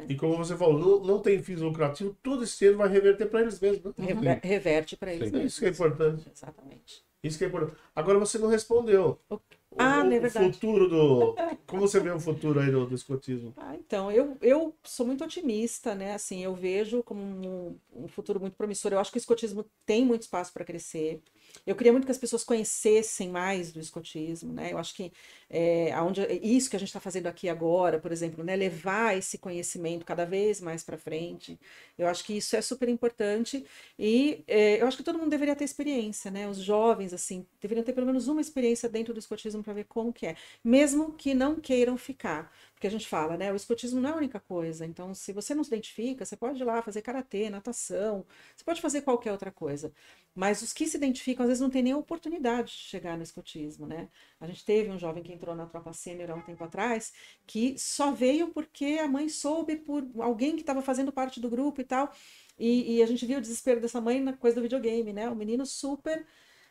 E 0.08 0.16
como 0.16 0.36
você 0.36 0.56
falou, 0.56 0.78
não, 0.78 1.06
não 1.06 1.18
tem 1.20 1.40
fins 1.42 1.60
lucrativos, 1.60 2.14
todo 2.22 2.42
esse 2.42 2.58
dinheiro 2.58 2.78
vai 2.78 2.88
reverter 2.88 3.26
para 3.26 3.42
eles 3.42 3.60
mesmos. 3.60 3.94
Né? 3.96 4.06
Rever- 4.06 4.40
reverte 4.42 4.96
para 4.96 5.12
eles. 5.12 5.28
Sim. 5.28 5.32
mesmos. 5.34 5.52
Isso 5.52 5.60
que 5.60 5.66
é 5.66 5.70
importante. 5.70 6.26
Exatamente. 6.34 7.04
Isso 7.22 7.38
que 7.38 7.44
é 7.44 7.48
importante. 7.48 7.76
Agora 7.94 8.18
você 8.18 8.38
não 8.38 8.48
respondeu. 8.48 9.20
O- 9.28 9.34
O- 9.34 9.40
Ah, 9.78 10.02
o, 10.02 10.06
é 10.12 10.18
o 10.18 10.20
verdade. 10.20 10.52
futuro 10.54 10.88
do. 10.88 11.34
Como 11.66 11.82
você 11.82 12.00
vê 12.00 12.10
o 12.10 12.20
futuro 12.20 12.60
aí 12.60 12.70
do, 12.70 12.86
do 12.86 12.94
escotismo? 12.94 13.52
Ah, 13.56 13.74
então, 13.76 14.10
eu, 14.10 14.36
eu 14.40 14.74
sou 14.82 15.06
muito 15.06 15.24
otimista, 15.24 15.94
né? 15.94 16.14
Assim, 16.14 16.42
eu 16.42 16.54
vejo 16.54 17.02
como 17.02 17.22
um, 17.22 17.78
um 17.92 18.08
futuro 18.08 18.40
muito 18.40 18.56
promissor. 18.56 18.92
Eu 18.92 18.98
acho 18.98 19.10
que 19.10 19.18
o 19.18 19.20
escotismo 19.20 19.64
tem 19.86 20.04
muito 20.04 20.22
espaço 20.22 20.52
para 20.52 20.64
crescer. 20.64 21.22
Eu 21.66 21.74
queria 21.74 21.92
muito 21.92 22.04
que 22.04 22.10
as 22.10 22.18
pessoas 22.18 22.44
conhecessem 22.44 23.28
mais 23.30 23.72
do 23.72 23.80
escotismo, 23.80 24.52
né? 24.52 24.72
Eu 24.72 24.78
acho 24.78 24.94
que 24.94 25.12
é, 25.48 25.92
aonde, 25.92 26.20
isso 26.42 26.68
que 26.68 26.76
a 26.76 26.78
gente 26.78 26.88
está 26.88 27.00
fazendo 27.00 27.26
aqui 27.26 27.48
agora, 27.48 27.98
por 27.98 28.12
exemplo, 28.12 28.44
né? 28.44 28.54
Levar 28.56 29.16
esse 29.16 29.38
conhecimento 29.38 30.04
cada 30.04 30.24
vez 30.24 30.60
mais 30.60 30.82
para 30.82 30.98
frente. 30.98 31.58
Eu 31.96 32.06
acho 32.06 32.24
que 32.24 32.36
isso 32.36 32.56
é 32.56 32.60
super 32.62 32.88
importante 32.88 33.64
e 33.98 34.42
é, 34.46 34.80
eu 34.82 34.86
acho 34.86 34.96
que 34.96 35.02
todo 35.02 35.18
mundo 35.18 35.30
deveria 35.30 35.56
ter 35.56 35.64
experiência, 35.64 36.30
né? 36.30 36.48
Os 36.48 36.58
jovens, 36.58 37.12
assim, 37.12 37.46
deveriam 37.60 37.84
ter 37.84 37.92
pelo 37.92 38.06
menos 38.06 38.28
uma 38.28 38.40
experiência 38.40 38.88
dentro 38.88 39.14
do 39.14 39.20
escotismo 39.20 39.62
para 39.62 39.72
ver 39.72 39.84
como 39.84 40.12
que 40.12 40.26
é, 40.26 40.36
mesmo 40.62 41.12
que 41.12 41.34
não 41.34 41.56
queiram 41.56 41.96
ficar. 41.96 42.52
Porque 42.84 42.94
a 42.94 42.98
gente 42.98 43.08
fala, 43.08 43.38
né? 43.38 43.50
O 43.50 43.56
escotismo 43.56 43.98
não 43.98 44.10
é 44.10 44.12
a 44.12 44.16
única 44.16 44.38
coisa. 44.38 44.84
Então, 44.84 45.14
se 45.14 45.32
você 45.32 45.54
não 45.54 45.64
se 45.64 45.70
identifica, 45.70 46.22
você 46.22 46.36
pode 46.36 46.60
ir 46.60 46.64
lá 46.64 46.82
fazer 46.82 47.00
karatê, 47.00 47.48
natação, 47.48 48.26
você 48.54 48.62
pode 48.62 48.82
fazer 48.82 49.00
qualquer 49.00 49.32
outra 49.32 49.50
coisa. 49.50 49.90
Mas 50.34 50.60
os 50.60 50.70
que 50.74 50.86
se 50.86 50.98
identificam, 50.98 51.44
às 51.44 51.48
vezes, 51.48 51.62
não 51.62 51.70
têm 51.70 51.82
nem 51.82 51.94
oportunidade 51.94 52.72
de 52.72 52.76
chegar 52.76 53.16
no 53.16 53.22
escotismo, 53.22 53.86
né? 53.86 54.10
A 54.38 54.46
gente 54.46 54.62
teve 54.66 54.90
um 54.90 54.98
jovem 54.98 55.22
que 55.22 55.32
entrou 55.32 55.54
na 55.54 55.64
tropa 55.64 55.94
sênior 55.94 56.30
há 56.30 56.34
um 56.34 56.42
tempo 56.42 56.62
atrás, 56.62 57.14
que 57.46 57.74
só 57.78 58.12
veio 58.12 58.48
porque 58.48 58.98
a 59.02 59.08
mãe 59.08 59.30
soube 59.30 59.76
por 59.76 60.06
alguém 60.18 60.54
que 60.54 60.60
estava 60.60 60.82
fazendo 60.82 61.10
parte 61.10 61.40
do 61.40 61.48
grupo 61.48 61.80
e 61.80 61.84
tal. 61.84 62.12
E, 62.58 62.96
e 62.96 63.02
a 63.02 63.06
gente 63.06 63.24
viu 63.24 63.38
o 63.38 63.40
desespero 63.40 63.80
dessa 63.80 63.98
mãe 63.98 64.20
na 64.20 64.34
coisa 64.34 64.56
do 64.56 64.62
videogame, 64.62 65.10
né? 65.10 65.26
O 65.30 65.34
menino 65.34 65.64
super 65.64 66.26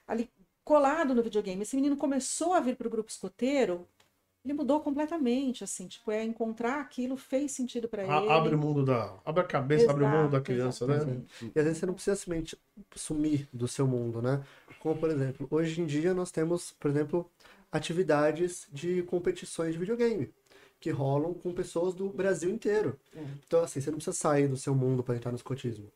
ali 0.08 0.30
colado 0.64 1.14
no 1.14 1.24
videogame. 1.24 1.64
Esse 1.64 1.76
menino 1.76 1.98
começou 1.98 2.54
a 2.54 2.60
vir 2.60 2.76
para 2.76 2.88
o 2.88 2.92
grupo 2.92 3.10
escoteiro, 3.10 3.88
ele 4.44 4.54
mudou 4.54 4.82
completamente, 4.82 5.64
assim, 5.64 5.88
tipo, 5.88 6.12
é 6.12 6.24
encontrar 6.24 6.82
aquilo 6.82 7.16
fez 7.16 7.52
sentido 7.52 7.88
para 7.88 8.04
ele. 8.04 8.12
abre 8.12 8.56
o 8.56 8.58
mundo 8.58 8.84
da. 8.84 9.16
Abre 9.24 9.42
a 9.42 9.48
cabeça, 9.48 9.90
abre 9.90 10.04
o 10.04 10.08
mundo 10.08 10.32
da 10.32 10.38
Exato, 10.38 10.44
criança, 10.44 10.88
né? 10.88 10.96
exatamente. 10.96 11.52
E 11.56 11.60
às 11.60 11.66
vezes 11.66 11.78
você 11.80 11.86
não 11.86 11.94
precisa 11.94 12.16
simplesmente 12.16 12.58
sumir 12.96 13.48
do 13.54 13.68
seu 13.68 13.88
mundo, 13.88 14.22
né? 14.22 14.44
Como, 14.80 15.00
por 15.00 15.10
exemplo, 15.10 15.48
hoje 15.50 15.80
em 15.82 15.86
dia 15.86 16.14
nós 16.14 16.30
temos, 16.30 16.72
por 16.74 16.92
exemplo, 16.92 17.30
atividades 17.72 18.68
de 18.72 19.02
competições 19.04 19.74
de 19.74 19.80
videogame 19.80 20.30
que 20.80 20.90
rolam 20.90 21.34
com 21.34 21.54
pessoas 21.54 21.94
do 21.94 22.10
Brasil 22.10 22.50
inteiro. 22.50 23.00
É. 23.16 23.22
Então, 23.48 23.64
assim, 23.64 23.80
você 23.80 23.90
não 23.90 23.98
precisa 24.00 24.18
sair 24.18 24.50
do 24.50 24.58
seu 24.58 24.76
mundo 24.76 25.02
para 25.02 25.16
entrar 25.16 25.32
no 25.32 25.38
escotismo. 25.38 25.90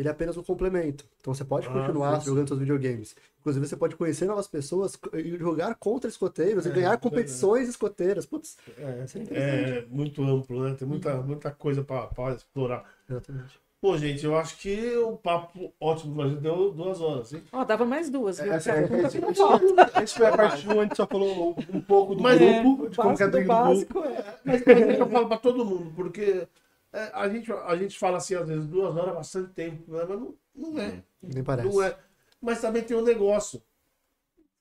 Ele 0.00 0.08
é 0.08 0.10
apenas 0.10 0.36
um 0.36 0.42
complemento. 0.42 1.04
Então 1.20 1.32
você 1.34 1.44
pode 1.44 1.68
Ah, 1.68 1.72
continuar 1.72 2.16
isso. 2.18 2.26
jogando 2.26 2.48
seus 2.48 2.58
videogames. 2.60 3.14
Inclusive, 3.40 3.66
você 3.66 3.76
pode 3.76 3.96
conhecer 3.96 4.26
novas 4.26 4.46
pessoas 4.48 4.98
e 5.14 5.36
jogar 5.38 5.74
contra 5.76 6.10
escoteiros 6.10 6.66
É, 6.66 6.68
e 6.68 6.72
ganhar 6.72 6.90
verdade. 6.90 7.02
competições 7.02 7.68
escoteiras. 7.68 8.26
Putz, 8.26 8.56
É, 8.78 9.04
isso 9.04 9.18
é 9.18 9.22
interessante. 9.22 9.72
é 9.72 9.86
muito 9.88 10.22
amplo, 10.22 10.62
né? 10.64 10.74
Tem 10.78 10.86
muita, 10.86 11.14
muita 11.22 11.50
coisa 11.50 11.82
para 11.84 12.34
explorar. 12.34 12.84
Exatamente. 13.08 13.58
Pô, 13.80 13.96
gente, 13.96 14.22
eu 14.26 14.36
acho 14.36 14.58
que 14.58 14.94
o 14.98 15.16
papo 15.16 15.72
ótimo 15.80 16.22
gente 16.28 16.42
deu 16.42 16.70
duas 16.70 17.00
horas, 17.00 17.32
hein? 17.32 17.42
Ó, 17.50 17.64
dava 17.64 17.86
mais 17.86 18.10
duas, 18.10 18.38
viu? 18.38 18.52
Essa, 18.52 18.74
a 18.74 18.76
essa, 18.76 18.94
essa, 18.94 20.02
esse 20.02 20.14
foi 20.14 20.26
a 20.26 20.36
parte 20.36 20.68
1, 20.68 20.80
a 20.80 20.82
gente 20.84 20.96
só 20.96 21.06
falou 21.06 21.56
um 21.72 21.80
pouco 21.80 22.14
do 22.14 22.22
Mas 22.22 22.38
grupo, 22.38 22.84
É, 22.86 22.88
de 22.90 22.96
como 22.96 23.16
que 23.16 23.22
é 23.22 23.26
básico 23.44 23.94
do 23.94 24.00
do 24.02 24.02
grupo. 24.02 24.20
é. 24.20 24.34
Mas, 24.44 24.62
mas 24.66 24.82
é 24.82 24.96
que 24.96 25.00
eu 25.02 25.08
falo 25.08 25.28
pra 25.28 25.38
todo 25.38 25.64
mundo, 25.64 25.90
porque 25.96 26.46
é, 26.92 27.10
a, 27.14 27.28
gente, 27.28 27.52
a 27.52 27.76
gente 27.76 27.98
fala 27.98 28.16
assim, 28.16 28.34
às 28.34 28.48
vezes, 28.48 28.66
duas 28.66 28.96
horas 28.96 29.12
é 29.12 29.16
bastante 29.16 29.52
tempo, 29.52 29.92
né? 29.92 30.04
mas 30.08 30.20
não, 30.20 30.34
não 30.54 30.78
é. 30.80 31.02
Nem 31.22 31.44
parece. 31.44 31.68
Não 31.68 31.82
é. 31.82 31.96
Mas 32.40 32.60
também 32.60 32.82
tem 32.82 32.96
um 32.96 33.02
negócio. 33.02 33.62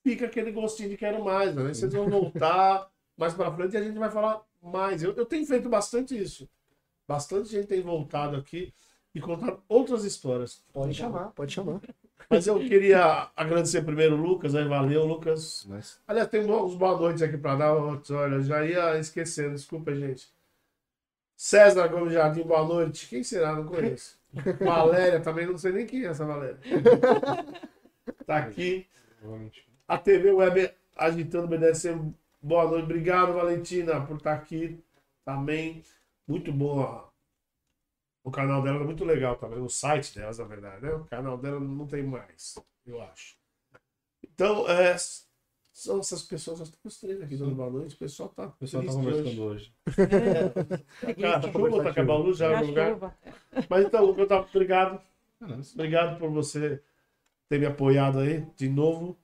Fica 0.03 0.25
aquele 0.25 0.51
gostinho 0.51 0.89
de 0.89 0.97
quero 0.97 1.23
mais, 1.23 1.55
né? 1.55 1.73
Vocês 1.73 1.91
vão 1.91 2.09
voltar 2.09 2.89
mais 3.17 3.33
pra 3.33 3.51
frente 3.51 3.73
e 3.73 3.77
a 3.77 3.83
gente 3.83 3.97
vai 3.97 4.11
falar 4.11 4.41
mais. 4.61 5.01
Eu, 5.01 5.13
eu 5.13 5.25
tenho 5.25 5.45
feito 5.45 5.67
bastante 5.69 6.17
isso. 6.17 6.47
Bastante 7.07 7.49
gente 7.49 7.67
tem 7.67 7.81
voltado 7.81 8.37
aqui 8.37 8.73
e 9.13 9.19
contado 9.19 9.63
outras 9.67 10.03
histórias. 10.03 10.63
Pode 10.71 10.93
chamar, 10.93 11.31
pode 11.31 11.51
chamar. 11.51 11.81
Mas 12.29 12.45
eu 12.45 12.59
queria 12.59 13.31
agradecer 13.35 13.81
primeiro 13.81 14.15
o 14.15 14.21
Lucas, 14.21 14.53
aí 14.53 14.67
valeu, 14.67 15.05
Lucas. 15.05 15.65
Mas, 15.67 15.99
Aliás, 16.07 16.29
tem 16.29 16.41
uns 16.41 16.75
boa 16.75 16.97
noite 16.99 17.23
aqui 17.23 17.37
pra 17.37 17.55
dar. 17.55 17.73
Olha, 17.73 18.39
já 18.41 18.63
ia 18.63 18.99
esquecendo, 18.99 19.55
desculpa, 19.55 19.93
gente. 19.95 20.31
César 21.39 21.87
Gomes 21.87 22.11
Jardim, 22.11 22.43
boa 22.43 22.65
noite. 22.65 23.07
Quem 23.07 23.23
será? 23.23 23.55
Não 23.55 23.65
conheço. 23.65 24.19
Valéria, 24.59 25.21
também 25.21 25.47
não 25.47 25.57
sei 25.57 25.71
nem 25.71 25.85
quem 25.87 26.03
é 26.03 26.07
essa 26.07 26.25
Valéria. 26.25 26.59
Tá 28.25 28.39
aqui. 28.39 28.85
A 29.87 29.97
TV 29.97 30.33
Web 30.33 30.69
agitando 30.97 31.47
BDSM. 31.47 32.13
Boa 32.41 32.67
noite. 32.67 32.83
Obrigado, 32.83 33.31
Valentina, 33.31 34.05
por 34.05 34.17
estar 34.17 34.33
aqui 34.33 34.83
também. 35.23 35.81
Muito 36.27 36.51
boa. 36.51 37.09
O 38.21 38.29
canal 38.29 38.61
dela 38.61 38.81
é 38.81 38.83
muito 38.83 39.05
legal 39.05 39.37
também. 39.37 39.59
O 39.59 39.69
site 39.69 40.13
delas, 40.13 40.39
na 40.39 40.45
verdade, 40.45 40.83
né? 40.83 40.91
O 40.91 41.05
canal 41.05 41.37
dela 41.37 41.57
não 41.57 41.87
tem 41.87 42.03
mais, 42.03 42.59
eu 42.85 43.01
acho. 43.01 43.37
Então, 44.21 44.69
é, 44.69 44.93
são 45.81 45.99
essas 45.99 46.23
pessoas. 46.23 46.59
Nós 46.59 46.69
temos 46.69 46.99
três 46.99 47.21
aqui 47.21 47.35
dando 47.35 47.55
boa 47.55 47.69
noite. 47.69 47.95
O 47.95 47.97
pessoal 47.97 48.29
tá. 48.29 48.47
O 48.47 48.51
pessoal 48.51 48.83
tá 48.83 48.91
conversando 48.91 49.41
hoje. 49.43 49.73
Preguiça. 49.85 51.39
Tá 51.39 51.51
chuva, 51.51 51.83
tá 51.83 51.89
acabando 51.89 52.21
a 52.21 52.25
luz 52.25 52.37
já 52.37 52.51
É 52.51 52.59
no 52.61 52.67
lugar. 52.67 52.93
chuva. 52.93 53.15
Mas 53.69 53.85
então, 53.85 54.05
Lucas, 54.05 54.27
tá, 54.27 54.39
obrigado. 54.41 55.01
Não, 55.39 55.61
Obrigado 55.73 56.19
por 56.19 56.29
você 56.29 56.81
ter 57.47 57.59
me 57.59 57.65
apoiado 57.65 58.19
aí 58.19 58.45
de 58.55 58.67
novo. 58.69 59.17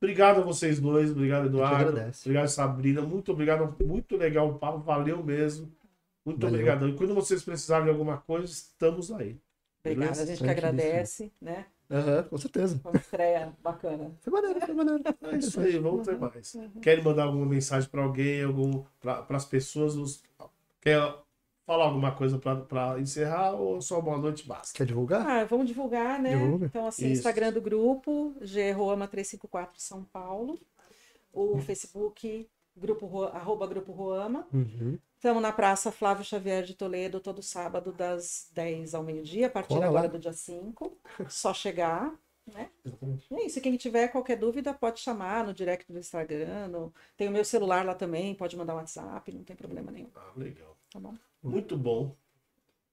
Obrigado 0.00 0.38
a 0.40 0.44
vocês 0.44 0.78
dois, 0.80 1.10
obrigado 1.10 1.46
Eduardo, 1.46 1.90
obrigado 2.22 2.46
Sabrina, 2.48 3.02
muito 3.02 3.32
obrigado, 3.32 3.74
muito 3.84 4.16
legal 4.16 4.48
o 4.48 4.56
papo, 4.56 4.78
valeu 4.78 5.24
mesmo. 5.24 5.72
Muito 6.24 6.40
Valeu. 6.40 6.54
obrigado. 6.60 6.88
E 6.88 6.94
quando 6.94 7.14
vocês 7.14 7.42
precisarem 7.42 7.84
de 7.86 7.90
alguma 7.90 8.18
coisa, 8.18 8.44
estamos 8.46 9.10
aí. 9.10 9.36
Obrigada, 9.80 10.22
a 10.22 10.26
gente 10.26 10.42
que 10.44 10.50
agradece, 10.50 11.32
né? 11.40 11.66
Aham, 11.90 12.22
com 12.24 12.36
certeza. 12.36 12.78
Foi 12.82 12.92
uma 12.92 13.00
estreia 13.00 13.52
bacana. 13.62 14.12
Foi 14.20 14.32
maneiro, 14.32 14.60
foi 14.60 14.74
maneiro. 14.74 15.02
É 15.22 15.36
isso 15.38 15.60
aí, 15.60 15.78
vamos 15.78 16.06
ter 16.06 16.18
mais. 16.18 16.56
Querem 16.82 17.02
mandar 17.02 17.24
alguma 17.24 17.46
mensagem 17.46 17.88
para 17.88 18.02
alguém, 18.02 18.44
algum, 18.44 18.84
para 19.00 19.24
as 19.30 19.44
pessoas? 19.46 19.96
Os, 19.96 20.22
quer 20.80 21.00
falar 21.66 21.84
alguma 21.86 22.12
coisa 22.14 22.38
para 22.38 23.00
encerrar 23.00 23.52
ou 23.52 23.80
só 23.80 24.00
boa 24.00 24.18
noite 24.18 24.46
basta? 24.46 24.76
Quer 24.76 24.86
divulgar? 24.86 25.26
Ah, 25.26 25.44
vamos 25.44 25.66
divulgar, 25.66 26.20
né? 26.20 26.30
Divulga. 26.30 26.66
Então, 26.66 26.86
assim, 26.86 27.06
Isso. 27.06 27.20
Instagram 27.20 27.52
do 27.52 27.60
grupo, 27.62 28.34
grroama354 28.42 29.70
São 29.76 30.04
Paulo. 30.04 30.58
O 31.32 31.58
Facebook, 31.58 32.48
grupo, 32.76 33.06
Ro- 33.06 33.24
arroba 33.28 33.66
Grupo 33.66 33.92
Roama. 33.92 34.46
Uhum. 34.52 34.98
Estamos 35.18 35.42
na 35.42 35.50
Praça 35.50 35.90
Flávio 35.90 36.24
Xavier 36.24 36.62
de 36.62 36.74
Toledo, 36.74 37.18
todo 37.18 37.42
sábado, 37.42 37.90
das 37.92 38.48
10 38.54 38.94
ao 38.94 39.02
meio-dia, 39.02 39.48
a 39.48 39.50
partir 39.50 39.74
Cola 39.74 39.86
agora 39.86 40.02
lá. 40.02 40.08
do 40.12 40.18
dia 40.18 40.32
5. 40.32 40.96
Só 41.28 41.52
chegar, 41.52 42.14
né? 42.46 42.70
Exatamente. 42.84 43.26
E 43.28 43.34
é 43.34 43.46
isso. 43.46 43.60
Quem 43.60 43.76
tiver 43.76 44.06
qualquer 44.08 44.36
dúvida, 44.36 44.72
pode 44.72 45.00
chamar 45.00 45.44
no 45.44 45.52
direct 45.52 45.92
do 45.92 45.98
Instagram. 45.98 46.68
no- 46.68 46.94
Tem 47.16 47.26
o 47.28 47.32
meu 47.32 47.44
celular 47.44 47.84
lá 47.84 47.96
também, 47.96 48.32
pode 48.32 48.56
mandar 48.56 48.74
um 48.74 48.76
WhatsApp, 48.76 49.32
não 49.32 49.42
tem 49.42 49.56
problema 49.56 49.90
nenhum. 49.90 50.08
Ah, 50.14 50.30
legal. 50.36 50.76
Tá 50.88 51.00
bom? 51.00 51.14
Muito 51.42 51.76
bom. 51.76 52.14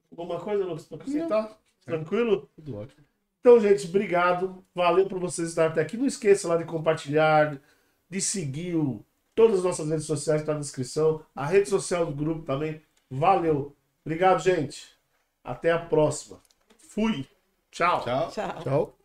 Alguma 0.10 0.39
coisa, 0.39 0.65
Lucas, 0.65 0.85
para 0.85 0.97
acrescentar? 0.97 1.56
Tranquilo? 1.85 2.49
Tudo 2.56 2.77
ótimo. 2.77 3.06
Então, 3.39 3.60
gente, 3.60 3.85
obrigado. 3.88 4.65
Valeu 4.73 5.07
por 5.07 5.19
vocês 5.19 5.49
estarem 5.49 5.72
até 5.72 5.81
aqui. 5.81 5.95
Não 5.95 6.07
esqueça 6.07 6.47
lá 6.47 6.57
de 6.57 6.65
compartilhar, 6.65 7.61
de 8.10 8.19
seguir 8.19 8.76
o- 8.76 9.06
todas 9.36 9.60
as 9.60 9.64
nossas 9.64 9.90
redes 9.90 10.06
sociais, 10.06 10.41
está 10.41 10.53
na 10.53 10.62
descrição. 10.62 11.24
A 11.36 11.45
rede 11.45 11.70
social 11.70 12.06
do 12.06 12.14
grupo 12.14 12.44
também. 12.44 12.82
Valeu. 13.10 13.76
Obrigado, 14.03 14.41
gente. 14.41 14.98
Até 15.44 15.72
a 15.72 15.80
próxima. 15.80 16.40
Fui. 16.78 17.28
Tchau. 17.70 18.03
Tchau. 18.03 18.32
Tchau. 18.32 18.64
Tchau. 18.64 18.98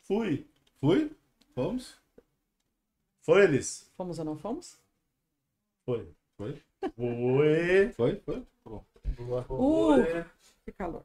Fui. 0.00 0.46
Fui? 0.80 1.12
Vamos? 1.54 1.96
Foi, 3.20 3.44
eles? 3.44 3.88
Fomos 3.96 4.18
ou 4.18 4.24
não 4.24 4.36
fomos? 4.36 4.78
Foi. 5.84 6.08
Foi? 6.36 6.60
Foi. 6.96 7.92
Foi? 7.94 8.16
Foi? 8.16 8.40
Tá 8.40 8.70
bom. 8.70 8.84
Uh, 9.18 9.44
Foi. 9.44 10.24
que 10.64 10.72
calor. 10.72 11.04